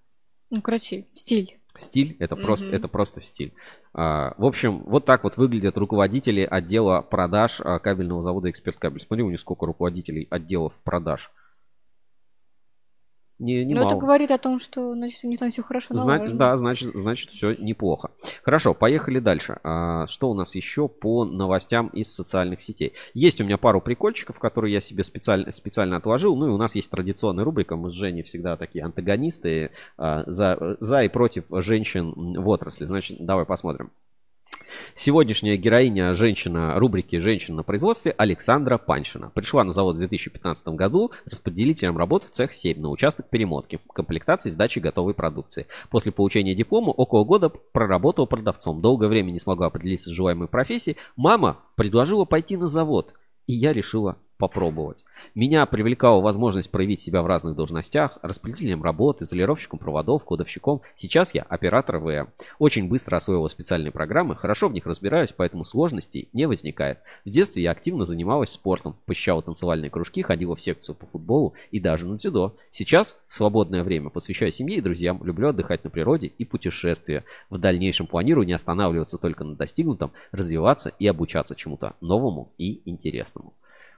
Ну, 0.50 0.62
красиво. 0.62 1.06
Стиль. 1.14 1.60
Стиль, 1.76 2.16
это 2.20 2.36
просто, 2.36 2.68
mm-hmm. 2.68 2.76
это 2.76 2.88
просто 2.88 3.20
стиль. 3.20 3.54
А, 3.94 4.36
в 4.38 4.46
общем, 4.46 4.84
вот 4.86 5.06
так 5.06 5.24
вот 5.24 5.38
выглядят 5.38 5.78
руководители 5.78 6.48
отдела 6.50 7.02
продаж 7.02 7.62
а, 7.62 7.80
кабельного 7.80 8.22
завода 8.22 8.50
Эксперт 8.50 8.78
Кабель. 8.78 9.02
Смотри, 9.02 9.24
у 9.24 9.32
них 9.32 9.40
сколько 9.40 9.66
руководителей 9.66 10.28
отделов 10.30 10.74
продаж. 10.84 11.32
Не, 13.40 13.66
не 13.66 13.74
Но 13.74 13.88
это 13.88 13.96
говорит 13.96 14.32
о 14.32 14.38
том, 14.38 14.60
что 14.60 14.94
значит, 14.94 15.24
у 15.24 15.28
них 15.28 15.40
там 15.40 15.50
все 15.52 15.64
хорошо 15.64 15.96
Зна- 15.98 16.28
Да, 16.30 16.56
значит, 16.56 16.92
значит, 16.94 17.32
все 17.32 17.56
неплохо. 17.56 18.12
Хорошо, 18.44 18.74
поехали 18.74 19.20
дальше. 19.20 19.60
А, 19.64 20.08
что 20.08 20.30
у 20.30 20.34
нас 20.34 20.56
еще 20.56 20.88
по 20.88 21.26
новостям 21.26 21.88
из 21.88 22.14
социальных 22.14 22.62
сетей? 22.62 22.94
Есть 23.14 23.42
у 23.42 23.44
меня 23.44 23.58
пару 23.58 23.82
прикольчиков, 23.82 24.40
которые 24.40 24.74
я 24.74 24.82
себе 24.82 25.04
специально, 25.04 25.52
специально 25.52 25.98
отложил. 25.98 26.36
Ну 26.36 26.48
и 26.48 26.52
у 26.52 26.58
нас 26.58 26.76
есть 26.76 26.92
традиционная 26.92 27.44
рубрика. 27.44 27.76
Мы 27.76 27.90
с 27.90 27.94
Женей 27.94 28.24
всегда 28.24 28.56
такие 28.56 28.86
антагонисты 28.86 29.72
а, 29.98 30.24
за, 30.28 30.78
за 30.80 31.04
и 31.04 31.10
против 31.10 31.46
женщин 31.50 32.14
в 32.40 32.48
отрасли. 32.50 32.86
Значит, 32.86 33.18
давай 33.20 33.46
посмотрим. 33.46 33.92
Сегодняшняя 34.96 35.58
героиня 35.58 36.14
женщина 36.14 36.80
рубрики 36.80 37.18
«Женщина 37.20 37.58
на 37.58 37.64
производстве» 37.64 38.14
Александра 38.18 38.78
Паншина. 38.78 39.30
Пришла 39.30 39.64
на 39.64 39.72
завод 39.72 39.96
в 39.96 40.00
2015 40.00 40.68
году 40.70 41.12
распределителем 41.26 41.98
работ 41.98 42.24
в 42.24 42.30
цех 42.30 42.54
7 42.54 42.80
на 42.80 42.90
участок 42.90 43.30
перемотки 43.30 43.80
в 43.84 43.92
комплектации 43.94 44.50
сдачи 44.50 44.80
готовой 44.80 45.14
продукции. 45.14 45.68
После 45.90 46.12
получения 46.12 46.56
диплома 46.56 46.92
около 46.92 47.24
года 47.24 47.50
проработала 47.50 48.26
продавцом. 48.26 48.82
Долгое 48.82 49.08
время 49.08 49.32
не 49.32 49.40
смогла 49.40 49.68
определиться 49.68 50.10
с 50.10 50.14
желаемой 50.14 50.48
профессией. 50.48 50.98
Мама 51.16 51.60
предложила 51.76 52.26
пойти 52.26 52.58
на 52.58 52.68
завод. 52.68 53.14
И 53.46 53.54
я 53.54 53.74
решила 53.74 54.18
попробовать. 54.38 55.06
Меня 55.36 55.66
привлекала 55.66 56.22
возможность 56.22 56.70
проявить 56.72 57.02
себя 57.02 57.22
в 57.22 57.28
разных 57.28 57.56
должностях, 57.56 58.18
распределителем 58.22 58.84
работы, 58.84 59.24
изолировщиком 59.24 59.80
проводов, 59.80 60.24
кодовщиком. 60.26 60.82
Сейчас 60.96 61.34
я 61.34 61.44
оператор 61.44 62.00
ВМ. 62.00 62.30
Очень 62.60 62.88
быстро 62.88 63.18
освоила 63.18 63.48
специальные 63.48 63.92
программы, 63.92 64.36
хорошо 64.36 64.70
в 64.70 64.74
них 64.74 64.86
разбираюсь, 64.86 65.34
поэтому 65.36 65.64
сложностей 65.64 66.30
не 66.34 66.48
возникает. 66.48 67.00
В 67.26 67.30
детстве 67.30 67.64
я 67.64 67.72
активно 67.72 68.06
занималась 68.06 68.50
спортом, 68.50 68.96
посещала 69.06 69.42
танцевальные 69.42 69.90
кружки, 69.90 70.22
ходила 70.22 70.56
в 70.56 70.62
секцию 70.62 70.96
по 70.96 71.06
футболу 71.06 71.54
и 71.72 71.80
даже 71.80 72.06
на 72.06 72.18
дзюдо. 72.18 72.56
Сейчас 72.72 73.16
свободное 73.28 73.84
время 73.84 74.10
посвящаю 74.10 74.52
семье 74.52 74.78
и 74.78 74.82
друзьям, 74.82 75.24
люблю 75.24 75.50
отдыхать 75.50 75.84
на 75.84 75.90
природе 75.90 76.28
и 76.28 76.46
путешествия. 76.46 77.24
В 77.50 77.58
дальнейшем 77.58 78.08
планирую 78.08 78.46
не 78.46 78.54
останавливаться 78.54 79.18
только 79.18 79.44
на 79.44 79.56
достигнутом, 79.56 80.12
развиваться 80.32 80.92
и 81.00 81.08
обучаться 81.08 81.56
чему-то 81.56 81.96
новому 82.02 82.52
и 82.58 82.82
интересному. 82.86 83.54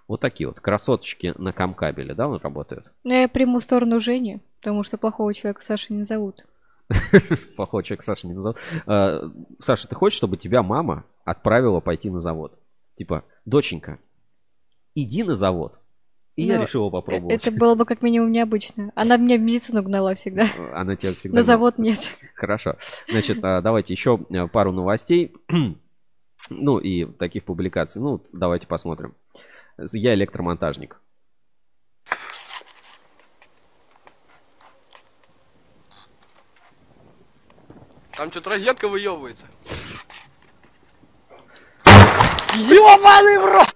Вот 0.08 0.22
такие 0.22 0.48
вот 0.48 0.60
красоточки 0.60 1.34
на 1.38 1.52
камкабеле, 1.52 2.14
да, 2.14 2.28
он 2.28 2.40
работают? 2.42 2.92
Ну, 3.04 3.14
я 3.14 3.28
приму 3.28 3.60
сторону 3.60 4.00
Жени, 4.00 4.40
потому 4.60 4.84
что 4.84 4.98
плохого 4.98 5.34
человека 5.34 5.64
Саша 5.64 5.94
не 5.94 6.04
зовут. 6.04 6.46
Плохого 7.56 7.84
человека 7.84 8.04
Саша 8.04 8.28
не 8.28 8.34
назовут. 8.34 8.58
А, 8.86 9.24
Саша, 9.60 9.88
ты 9.88 9.96
хочешь, 9.96 10.18
чтобы 10.18 10.38
тебя 10.38 10.62
мама 10.62 11.06
отправила 11.24 11.80
пойти 11.80 12.12
на 12.12 12.20
завод? 12.20 12.60
Типа, 12.96 13.24
доченька, 13.46 13.98
иди 14.94 15.24
на 15.24 15.34
завод. 15.34 15.80
И 16.36 16.44
я 16.44 16.58
ну, 16.58 16.66
решила 16.66 16.90
попробовать. 16.90 17.48
Это 17.48 17.56
было 17.56 17.76
бы 17.76 17.86
как 17.86 18.02
минимум 18.02 18.32
необычно. 18.32 18.92
Она 18.94 19.16
меня 19.16 19.38
в 19.38 19.42
медицину 19.42 19.82
гнала 19.82 20.16
всегда. 20.16 20.48
Она 20.74 20.96
тебя 20.96 21.14
всегда... 21.14 21.38
На 21.38 21.44
завод 21.44 21.78
нет. 21.78 22.00
Хорошо. 22.36 22.76
Значит, 23.10 23.44
а, 23.44 23.62
давайте 23.62 23.94
еще 23.94 24.20
а, 24.32 24.48
пару 24.48 24.72
новостей. 24.72 25.34
Ну 26.52 26.78
и 26.78 27.06
таких 27.06 27.44
публикаций. 27.44 28.00
Ну, 28.00 28.22
давайте 28.32 28.68
посмотрим. 28.68 29.16
Я 29.78 30.14
электромонтажник. 30.14 31.02
Там 38.16 38.32
что-то 38.32 38.52
розетка 38.52 38.88
выебывается. 38.88 39.46
Ёбаный 42.56 43.38
в 43.40 43.46
рот! 43.46 43.76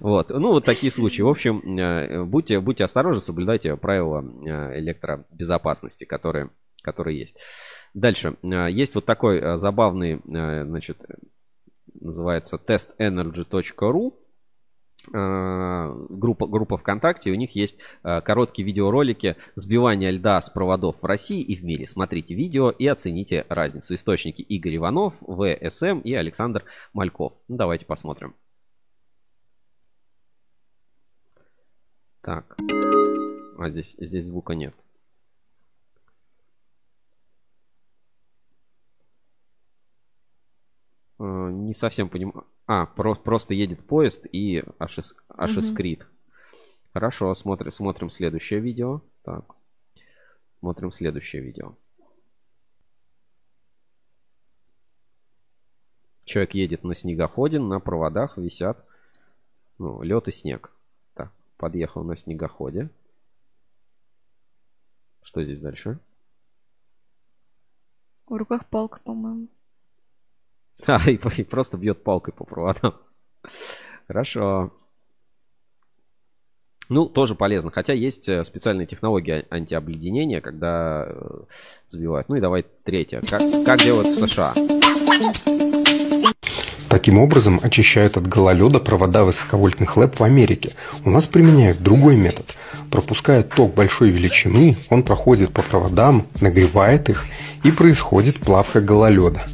Вот, 0.00 0.30
ну 0.30 0.48
вот 0.52 0.64
такие 0.64 0.90
случаи. 0.90 1.22
В 1.22 1.28
общем, 1.28 1.78
э, 1.78 2.24
будьте, 2.24 2.60
будьте 2.60 2.84
осторожны, 2.84 3.20
соблюдайте 3.20 3.76
правила 3.76 4.22
э, 4.22 4.78
электробезопасности, 4.80 6.04
которые, 6.04 6.50
которые 6.82 7.18
есть. 7.18 7.36
Дальше. 7.94 8.36
Э, 8.42 8.68
есть 8.70 8.94
вот 8.94 9.04
такой 9.04 9.56
забавный, 9.56 10.20
значит, 10.24 10.98
называется 12.00 12.56
testenergy.ru 12.56 14.14
а, 15.12 15.92
группа, 16.08 16.46
группа 16.46 16.76
ВКонтакте, 16.76 17.30
у 17.30 17.34
них 17.34 17.56
есть 17.56 17.76
а, 18.02 18.20
короткие 18.20 18.64
видеоролики 18.64 19.36
сбивания 19.56 20.10
льда 20.10 20.40
с 20.40 20.48
проводов 20.48 21.02
в 21.02 21.06
России 21.06 21.42
и 21.42 21.56
в 21.56 21.64
мире. 21.64 21.86
Смотрите 21.86 22.34
видео 22.34 22.70
и 22.70 22.86
оцените 22.86 23.44
разницу. 23.48 23.94
Источники 23.94 24.42
Игорь 24.42 24.76
Иванов, 24.76 25.14
ВСМ 25.20 26.00
и 26.00 26.14
Александр 26.14 26.64
Мальков. 26.92 27.34
Ну, 27.48 27.56
давайте 27.56 27.84
посмотрим. 27.84 28.36
Так. 32.20 32.56
А 33.58 33.70
здесь, 33.70 33.96
здесь 33.98 34.26
звука 34.26 34.54
нет. 34.54 34.74
Не 41.24 41.74
совсем 41.74 42.08
понимаю. 42.08 42.46
А, 42.66 42.86
про 42.86 43.14
просто 43.14 43.54
едет 43.54 43.84
поезд 43.86 44.26
и 44.32 44.64
аж, 44.78 44.98
аж 45.28 45.56
искрит. 45.56 46.06
Хорошо, 46.92 47.34
смотрим, 47.34 47.70
смотрим 47.70 48.10
следующее 48.10 48.60
видео. 48.60 49.02
Так. 49.22 49.54
Смотрим 50.58 50.92
следующее 50.92 51.42
видео. 51.42 51.74
Человек 56.24 56.54
едет 56.54 56.84
на 56.84 56.94
снегоходе, 56.94 57.58
на 57.58 57.80
проводах 57.80 58.38
висят 58.38 58.84
ну, 59.78 60.02
лед 60.02 60.28
и 60.28 60.30
снег. 60.30 60.72
Так, 61.14 61.32
подъехал 61.56 62.04
на 62.04 62.16
снегоходе. 62.16 62.88
Что 65.22 65.42
здесь 65.42 65.60
дальше? 65.60 65.98
В 68.26 68.34
руках 68.34 68.66
палка, 68.68 69.00
по-моему. 69.00 69.48
А, 70.86 71.00
и, 71.08 71.16
просто 71.16 71.76
бьет 71.76 72.02
палкой 72.02 72.34
по 72.34 72.44
проводам. 72.44 72.94
Хорошо. 74.08 74.72
Ну, 76.88 77.06
тоже 77.06 77.34
полезно. 77.34 77.70
Хотя 77.70 77.92
есть 77.92 78.28
э, 78.28 78.44
специальные 78.44 78.86
технологии 78.86 79.46
антиобледенения, 79.50 80.40
когда 80.40 81.06
э, 81.06 81.44
забивают. 81.88 82.28
Ну 82.28 82.36
и 82.36 82.40
давай 82.40 82.66
третье. 82.84 83.22
Как, 83.22 83.40
как 83.64 83.80
делают 83.80 84.08
в 84.08 84.28
США? 84.28 84.52
Таким 86.90 87.18
образом 87.18 87.58
очищают 87.62 88.18
от 88.18 88.26
гололеда 88.26 88.78
провода 88.78 89.24
высоковольтных 89.24 89.96
ЛЭП 89.96 90.20
в 90.20 90.24
Америке. 90.24 90.74
У 91.06 91.10
нас 91.10 91.26
применяют 91.26 91.82
другой 91.82 92.16
метод. 92.16 92.54
Пропуская 92.90 93.42
ток 93.42 93.72
большой 93.72 94.10
величины, 94.10 94.76
он 94.90 95.02
проходит 95.02 95.54
по 95.54 95.62
проводам, 95.62 96.26
нагревает 96.42 97.08
их 97.08 97.24
и 97.64 97.70
происходит 97.70 98.40
плавка 98.40 98.82
гололеда. 98.82 99.46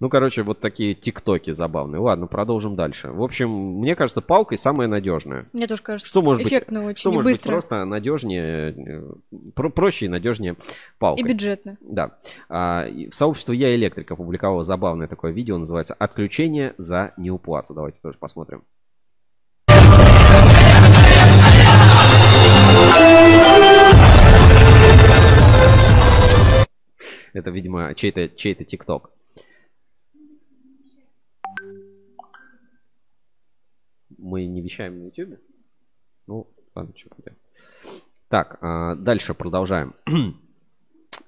Ну, 0.00 0.08
короче, 0.08 0.44
вот 0.44 0.60
такие 0.60 0.94
тиктоки 0.94 1.50
забавные. 1.52 2.00
Ладно, 2.00 2.28
продолжим 2.28 2.76
дальше. 2.76 3.08
В 3.10 3.20
общем, 3.20 3.50
мне 3.50 3.96
кажется, 3.96 4.20
палкой 4.20 4.56
самая 4.56 4.86
надежная. 4.86 5.46
Мне 5.52 5.66
тоже 5.66 5.82
кажется, 5.82 6.06
Что 6.06 6.22
может 6.22 6.44
быть, 6.44 6.52
эффектно 6.52 6.84
очень 6.86 6.98
что 7.00 7.10
и 7.10 7.14
может 7.14 7.26
быть 7.28 7.36
быстро. 7.38 7.50
просто 7.50 7.84
надежнее, 7.84 8.74
э, 8.76 9.02
про- 9.56 9.70
проще 9.70 10.06
и 10.06 10.08
надежнее 10.08 10.54
палкой. 11.00 11.24
И 11.24 11.26
бюджетно. 11.26 11.78
Да. 11.80 12.18
А, 12.48 12.86
и 12.86 13.08
в 13.08 13.14
сообществе 13.14 13.56
Я 13.56 13.74
Электрик 13.74 14.08
опубликовало 14.12 14.62
забавное 14.62 15.08
такое 15.08 15.32
видео, 15.32 15.58
называется 15.58 15.94
«Отключение 15.94 16.74
за 16.78 17.12
неуплату». 17.16 17.74
Давайте 17.74 18.00
тоже 18.00 18.18
посмотрим. 18.18 18.62
Это, 27.32 27.50
видимо, 27.50 27.94
чей-то 27.94 28.28
чей-то 28.28 28.64
ТикТок. 28.64 29.10
Мы 34.18 34.46
не 34.46 34.60
вещаем 34.60 34.98
на 34.98 35.04
YouTube? 35.04 35.38
Ну, 36.26 36.46
ладно, 36.74 36.92
что 36.96 37.08
поделать. 37.10 37.38
Так, 38.28 38.58
а, 38.60 38.94
дальше 38.96 39.34
продолжаем. 39.34 39.94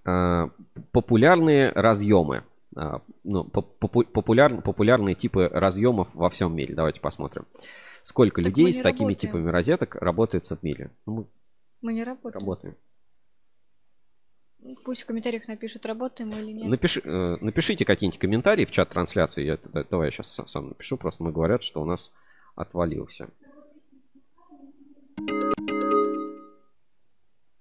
А, 0.04 0.48
Популярные 0.92 1.72
разъемы. 1.72 2.44
А, 2.76 3.02
Ну, 3.24 3.44
по- 3.44 3.60
попу- 3.60 4.04
популяр- 4.04 4.62
популярные 4.62 5.14
типы 5.14 5.46
разъемов 5.48 6.08
во 6.14 6.30
всем 6.30 6.54
мире. 6.56 6.74
Давайте 6.74 7.00
посмотрим. 7.00 7.46
Сколько 8.02 8.36
Так 8.42 8.46
людей 8.46 8.72
с 8.72 8.80
такими 8.80 9.08
работаем. 9.08 9.18
типами 9.18 9.48
розеток 9.50 9.94
работает 9.96 10.46
в 10.46 10.62
мире? 10.62 10.90
Ну, 11.06 11.12
мы 11.14 11.26
Мы 11.82 11.92
не 11.92 12.04
работаем. 12.04 12.40
работаем. 12.40 12.76
Пусть 14.84 15.02
в 15.02 15.06
комментариях 15.06 15.48
напишут, 15.48 15.84
работаем 15.86 16.30
мы 16.30 16.36
или 16.40 16.52
нет. 16.52 16.68
Напиши, 16.68 17.00
э, 17.04 17.36
напишите 17.40 17.84
какие-нибудь 17.84 18.20
комментарии 18.20 18.64
в 18.64 18.70
чат 18.70 18.88
трансляции. 18.90 19.44
Я, 19.44 19.58
давай 19.90 20.08
я 20.08 20.10
сейчас 20.10 20.40
сам 20.46 20.68
напишу. 20.68 20.96
Просто 20.96 21.22
мы 21.22 21.32
говорят, 21.32 21.62
что 21.62 21.80
у 21.82 21.84
нас 21.86 22.12
отвалился. 22.54 23.30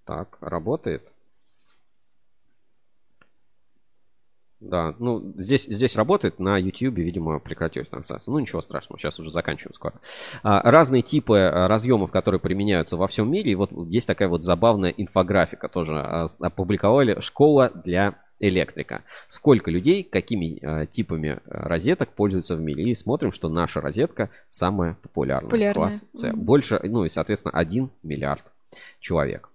Так, 0.06 0.38
работает. 0.42 1.12
Да, 4.60 4.94
ну 5.00 5.34
здесь, 5.38 5.64
здесь 5.66 5.96
работает, 5.96 6.40
на 6.40 6.58
YouTube, 6.58 6.98
видимо, 6.98 7.40
прекратилась 7.40 7.88
трансляция. 7.88 8.32
Ну 8.32 8.40
ничего 8.40 8.60
страшного, 8.60 9.00
сейчас 9.00 9.20
уже 9.20 9.32
заканчиваем 9.32 9.74
скоро. 9.74 9.94
А, 10.44 10.70
разные 10.70 11.02
типы 11.02 11.38
а, 11.38 11.68
разъемов, 11.70 12.12
которые 12.12 12.42
применяются 12.42 12.98
во 12.98 13.08
всем 13.08 13.32
мире. 13.32 13.54
И 13.54 13.56
вот 13.56 13.72
есть 13.88 14.08
такая 14.08 14.28
вот 14.28 14.44
забавная 14.44 14.90
инфографика 14.92 15.70
тоже. 15.70 15.94
а, 15.96 16.28
Опубликовали 16.40 17.22
«Школа 17.22 17.72
для 17.74 18.16
электрика». 18.40 19.04
Сколько 19.30 19.72
людей, 19.72 20.04
какими 20.04 20.60
а, 20.62 20.86
типами 20.86 21.40
розеток 21.46 22.10
пользуются 22.10 22.58
в 22.58 22.62
мире. 22.62 22.84
И 22.84 22.96
смотрим, 22.96 23.32
что 23.32 23.48
наша 23.48 23.80
розетка 23.80 24.30
самая 24.50 24.98
популярная. 25.02 25.50
Популярная. 25.50 25.74
Класс 25.74 26.06
С. 26.14 26.34
Больше, 26.34 26.82
ну 26.84 27.06
и, 27.06 27.10
соответственно, 27.10 27.54
1 27.54 27.90
миллиард 28.04 28.44
человек. 29.00 29.50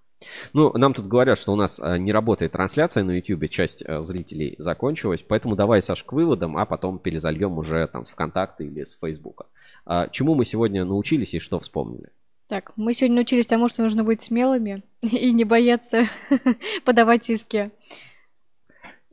Ну, 0.53 0.73
нам 0.77 0.95
тут 0.95 1.07
говорят, 1.07 1.39
что 1.39 1.53
у 1.53 1.57
нас 1.57 1.81
а, 1.81 1.99
не 1.99 2.13
работает 2.13 2.53
трансляция 2.53 3.05
на 3.05 3.13
YouTube, 3.13 3.49
часть 3.51 3.83
а, 3.87 4.03
зрителей 4.03 4.55
закончилась, 4.59 5.23
поэтому 5.23 5.57
давай, 5.57 5.83
Саш, 5.83 6.05
к 6.05 6.13
выводам, 6.13 6.57
а 6.57 6.67
потом 6.67 6.99
перезальем 6.99 7.59
уже 7.59 7.87
там 7.87 8.05
с 8.05 8.11
ВКонтакта 8.11 8.65
или 8.65 8.85
с 8.85 8.99
Фейсбука. 8.99 9.47
А, 9.87 10.09
чему 10.09 10.35
мы 10.35 10.45
сегодня 10.45 10.85
научились 10.85 11.35
и 11.35 11.39
что 11.39 11.59
вспомнили? 11.61 12.11
Так, 12.49 12.73
мы 12.77 12.93
сегодня 12.93 13.17
научились 13.17 13.47
тому, 13.47 13.69
что 13.69 13.83
нужно 13.83 14.05
быть 14.05 14.23
смелыми 14.23 14.83
и 15.03 15.33
не 15.33 15.45
бояться 15.45 16.07
подавать 16.85 17.31
иски. 17.31 17.71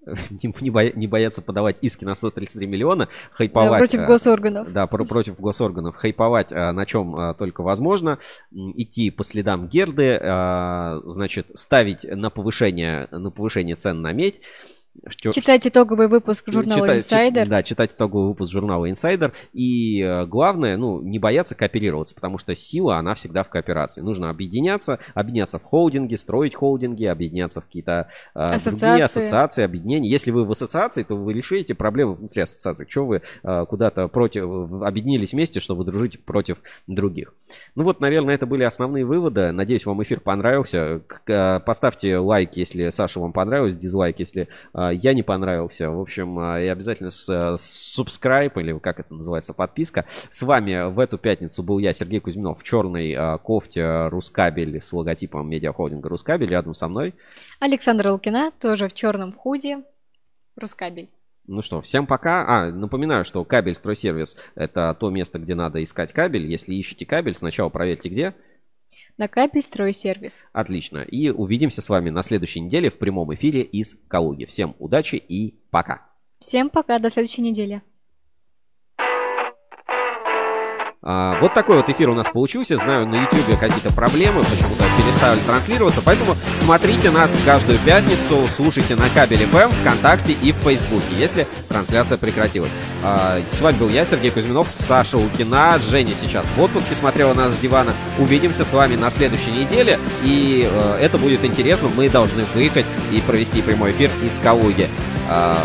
Не, 0.32 0.54
не 0.62 0.70
боя- 0.70 0.94
не 0.96 1.08
бояться 1.08 1.42
подавать 1.42 1.78
иски 1.82 2.06
на 2.06 2.16
133 2.16 2.66
миллиона, 2.68 3.08
хайповать... 3.32 3.72
Да, 3.72 3.78
против 3.78 4.00
а, 4.00 4.06
госорганов. 4.06 4.72
Да, 4.74 4.88
про- 4.88 5.06
против 5.06 5.40
госорганов, 5.40 5.96
хайповать 5.96 6.52
а, 6.52 6.72
на 6.72 6.86
чем 6.86 7.16
а, 7.16 7.34
только 7.34 7.62
возможно, 7.62 8.18
идти 8.52 9.12
по 9.12 9.24
следам 9.24 9.68
Герды, 9.68 10.20
значит, 11.06 11.48
ставить 11.56 12.04
на 12.04 12.30
повышение, 12.30 13.08
на 13.12 13.32
повышение 13.32 13.76
цен 13.76 14.02
на 14.02 14.12
медь. 14.12 14.42
Что- 15.08 15.32
Читать 15.32 15.66
итоговый 15.66 16.08
выпуск 16.08 16.44
журнала 16.48 16.82
Читать- 17.00 17.08
чит- 17.08 17.14
Insider. 17.14 17.46
да, 17.48 17.64
читать 17.64 17.92
итоговый 17.94 18.28
выпуск 18.28 18.52
журнала 18.52 18.90
Insider. 18.90 19.32
И 19.54 20.02
э, 20.02 20.26
главное, 20.26 20.76
ну, 20.78 21.02
не 21.02 21.18
бояться 21.18 21.56
кооперироваться, 21.56 22.14
потому 22.14 22.38
что 22.38 22.54
сила, 22.56 22.98
она 22.98 23.16
всегда 23.16 23.44
в 23.44 23.50
кооперации. 23.50 24.02
Нужно 24.02 24.30
объединяться, 24.30 25.00
объединяться 25.14 25.60
в 25.60 25.64
холдинги, 25.64 26.16
строить 26.16 26.56
холдинги, 26.56 27.06
объединяться 27.06 27.62
в 27.62 27.66
какие-то 27.66 28.10
э, 28.36 28.60
другие 28.66 29.04
Ассоциации. 29.06 29.64
объединения. 29.64 30.10
Если 30.10 30.30
вы 30.32 30.46
в 30.46 30.52
ассоциации, 30.52 31.04
то 31.04 31.16
вы 31.16 31.34
решите 31.34 31.74
проблемы 31.74 32.16
внутри 32.16 32.42
ассоциации. 32.44 32.86
Чего 32.86 33.06
вы 33.08 33.22
э, 33.44 33.66
куда-то 33.68 34.08
против, 34.10 34.44
объединились 34.84 35.32
вместе, 35.32 35.62
чтобы 35.62 35.86
дружить 35.86 36.24
против 36.24 36.58
других. 36.88 37.34
Ну 37.76 37.84
вот, 37.86 38.02
наверное, 38.02 38.36
это 38.36 38.46
были 38.46 38.64
основные 38.66 39.06
выводы. 39.06 39.52
Надеюсь, 39.52 39.86
вам 39.86 40.04
эфир 40.04 40.20
понравился. 40.20 41.02
К- 41.08 41.22
э, 41.32 41.60
Поставьте 41.62 42.18
лайк, 42.18 42.52
если 42.58 42.90
Саша 42.90 43.20
вам 43.22 43.32
понравилось, 43.34 43.76
дизлайк, 43.78 44.20
если 44.20 44.48
э, 44.74 44.81
я 44.90 45.14
не 45.14 45.24
понравился. 45.24 45.92
В 45.92 46.00
общем, 46.00 46.40
э, 46.40 46.66
и 46.66 46.68
обязательно 46.68 47.12
с, 47.12 47.30
э, 47.30 47.56
subscribe, 47.56 48.60
или 48.60 48.78
как 48.80 49.00
это 49.00 49.14
называется, 49.14 49.54
подписка. 49.54 50.06
С 50.30 50.42
вами 50.42 50.92
в 50.92 51.00
эту 51.00 51.18
пятницу 51.18 51.62
был 51.62 51.80
я, 51.80 51.94
Сергей 51.94 52.20
Кузьминов, 52.20 52.60
в 52.60 52.64
черной 52.64 53.18
кофте 53.40 54.08
Рускабель 54.08 54.82
с 54.82 54.92
логотипом 54.94 55.50
медиахолдинга 55.50 56.10
Рускабель. 56.10 56.50
Рядом 56.50 56.74
со 56.74 56.88
мной. 56.88 57.14
Александра 57.60 58.12
Лукина, 58.12 58.52
тоже 58.60 58.88
в 58.88 58.94
черном 58.94 59.34
худе. 59.34 59.84
Рускабель. 60.56 61.10
Ну 61.48 61.62
что, 61.62 61.82
всем 61.82 62.06
пока. 62.06 62.46
А, 62.48 62.72
напоминаю, 62.72 63.26
что 63.26 63.44
кабель 63.44 63.76
стройсервис 63.76 64.38
это 64.56 64.96
то 65.00 65.10
место, 65.10 65.40
где 65.40 65.56
надо 65.56 65.84
искать 65.84 66.14
кабель. 66.14 66.46
Если 66.46 66.76
ищете 66.76 67.06
кабель, 67.06 67.34
сначала 67.34 67.70
проверьте 67.70 68.10
где. 68.10 68.36
На 69.22 69.28
Капель 69.28 69.62
стройсервис. 69.62 70.34
Отлично. 70.52 71.04
И 71.04 71.30
увидимся 71.30 71.84
с 71.84 71.90
вами 71.90 72.10
на 72.10 72.24
следующей 72.24 72.60
неделе 72.60 72.90
в 72.90 72.98
прямом 72.98 73.32
эфире 73.36 73.62
из 73.62 73.96
Калуги. 74.08 74.46
Всем 74.46 74.76
удачи 74.80 75.16
и 75.16 75.60
пока. 75.70 76.10
Всем 76.40 76.72
пока, 76.72 76.98
до 76.98 77.12
следующей 77.12 77.44
недели. 77.44 77.84
А, 81.04 81.40
вот 81.42 81.56
такой 81.56 81.78
вот 81.78 81.90
эфир 81.90 82.10
у 82.10 82.14
нас 82.14 82.28
получился. 82.28 82.78
Знаю, 82.78 83.08
на 83.08 83.24
YouTube 83.24 83.60
какие-то 83.60 83.92
проблемы, 83.92 84.44
почему-то 84.44 84.84
перестали 84.98 85.40
транслироваться. 85.40 86.02
Поэтому 86.06 86.36
смотрите 86.54 87.10
нас 87.10 87.40
каждую 87.44 87.80
пятницу, 87.80 88.46
слушайте 88.52 88.96
на 88.96 89.10
кабеле 89.10 89.48
ФМ, 89.48 89.72
ВКонтакте 89.82 90.34
и 90.34 90.52
в 90.52 90.58
Фейсбуке, 90.58 91.06
если 91.18 91.48
трансляция 91.70 92.20
прекратилась. 92.20 92.70
А, 93.02 93.40
с 93.52 93.62
вами 93.62 93.78
был 93.78 93.90
я, 93.90 94.06
Сергей 94.06 94.30
Кузьминов, 94.30 94.70
Саша 94.70 95.18
Лукина. 95.18 95.80
Женя 95.80 96.14
сейчас 96.22 96.46
в 96.56 96.62
отпуске 96.62 96.94
смотрела 96.94 97.34
нас 97.34 97.56
с 97.56 97.58
дивана. 97.58 97.94
Увидимся 98.20 98.64
с 98.64 98.72
вами 98.72 98.96
на 98.96 99.10
следующей 99.10 99.52
неделе. 99.52 100.00
И 100.24 100.70
э, 100.72 100.98
это 101.02 101.18
будет 101.18 101.44
интересно. 101.44 101.90
Мы 101.96 102.10
должны 102.10 102.46
выехать 102.54 102.86
и 103.12 103.22
провести 103.22 103.64
прямой 103.64 103.92
эфир 103.92 104.12
из 104.24 104.38
Калуги. 104.38 104.88
А, 105.28 105.58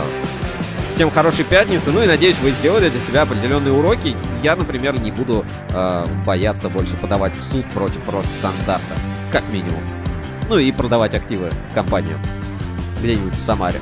Всем 0.96 1.10
хорошей 1.10 1.44
пятницы. 1.44 1.92
Ну 1.92 2.02
и 2.02 2.06
надеюсь, 2.06 2.38
вы 2.38 2.52
сделали 2.52 2.88
для 2.88 3.02
себя 3.02 3.20
определенные 3.20 3.70
уроки. 3.70 4.16
Я, 4.42 4.56
например, 4.56 4.98
не 4.98 5.10
буду 5.10 5.44
э, 5.68 6.06
бояться 6.24 6.70
больше 6.70 6.96
подавать 6.96 7.36
в 7.36 7.42
суд 7.42 7.66
против 7.74 8.08
Росстандарта. 8.08 8.96
Как 9.30 9.46
минимум. 9.50 9.82
Ну 10.48 10.56
и 10.56 10.72
продавать 10.72 11.14
активы 11.14 11.50
компаниям. 11.74 12.18
Где-нибудь 13.02 13.34
в 13.34 13.42
Самаре. 13.42 13.78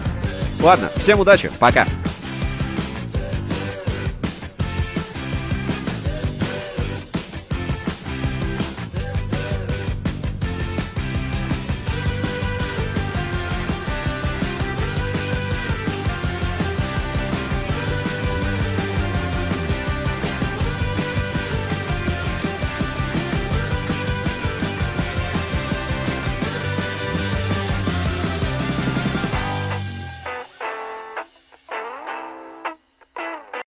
Ладно, 0.61 0.91
всем 0.97 1.21
удачи. 1.21 1.53
Пока. 1.61 1.87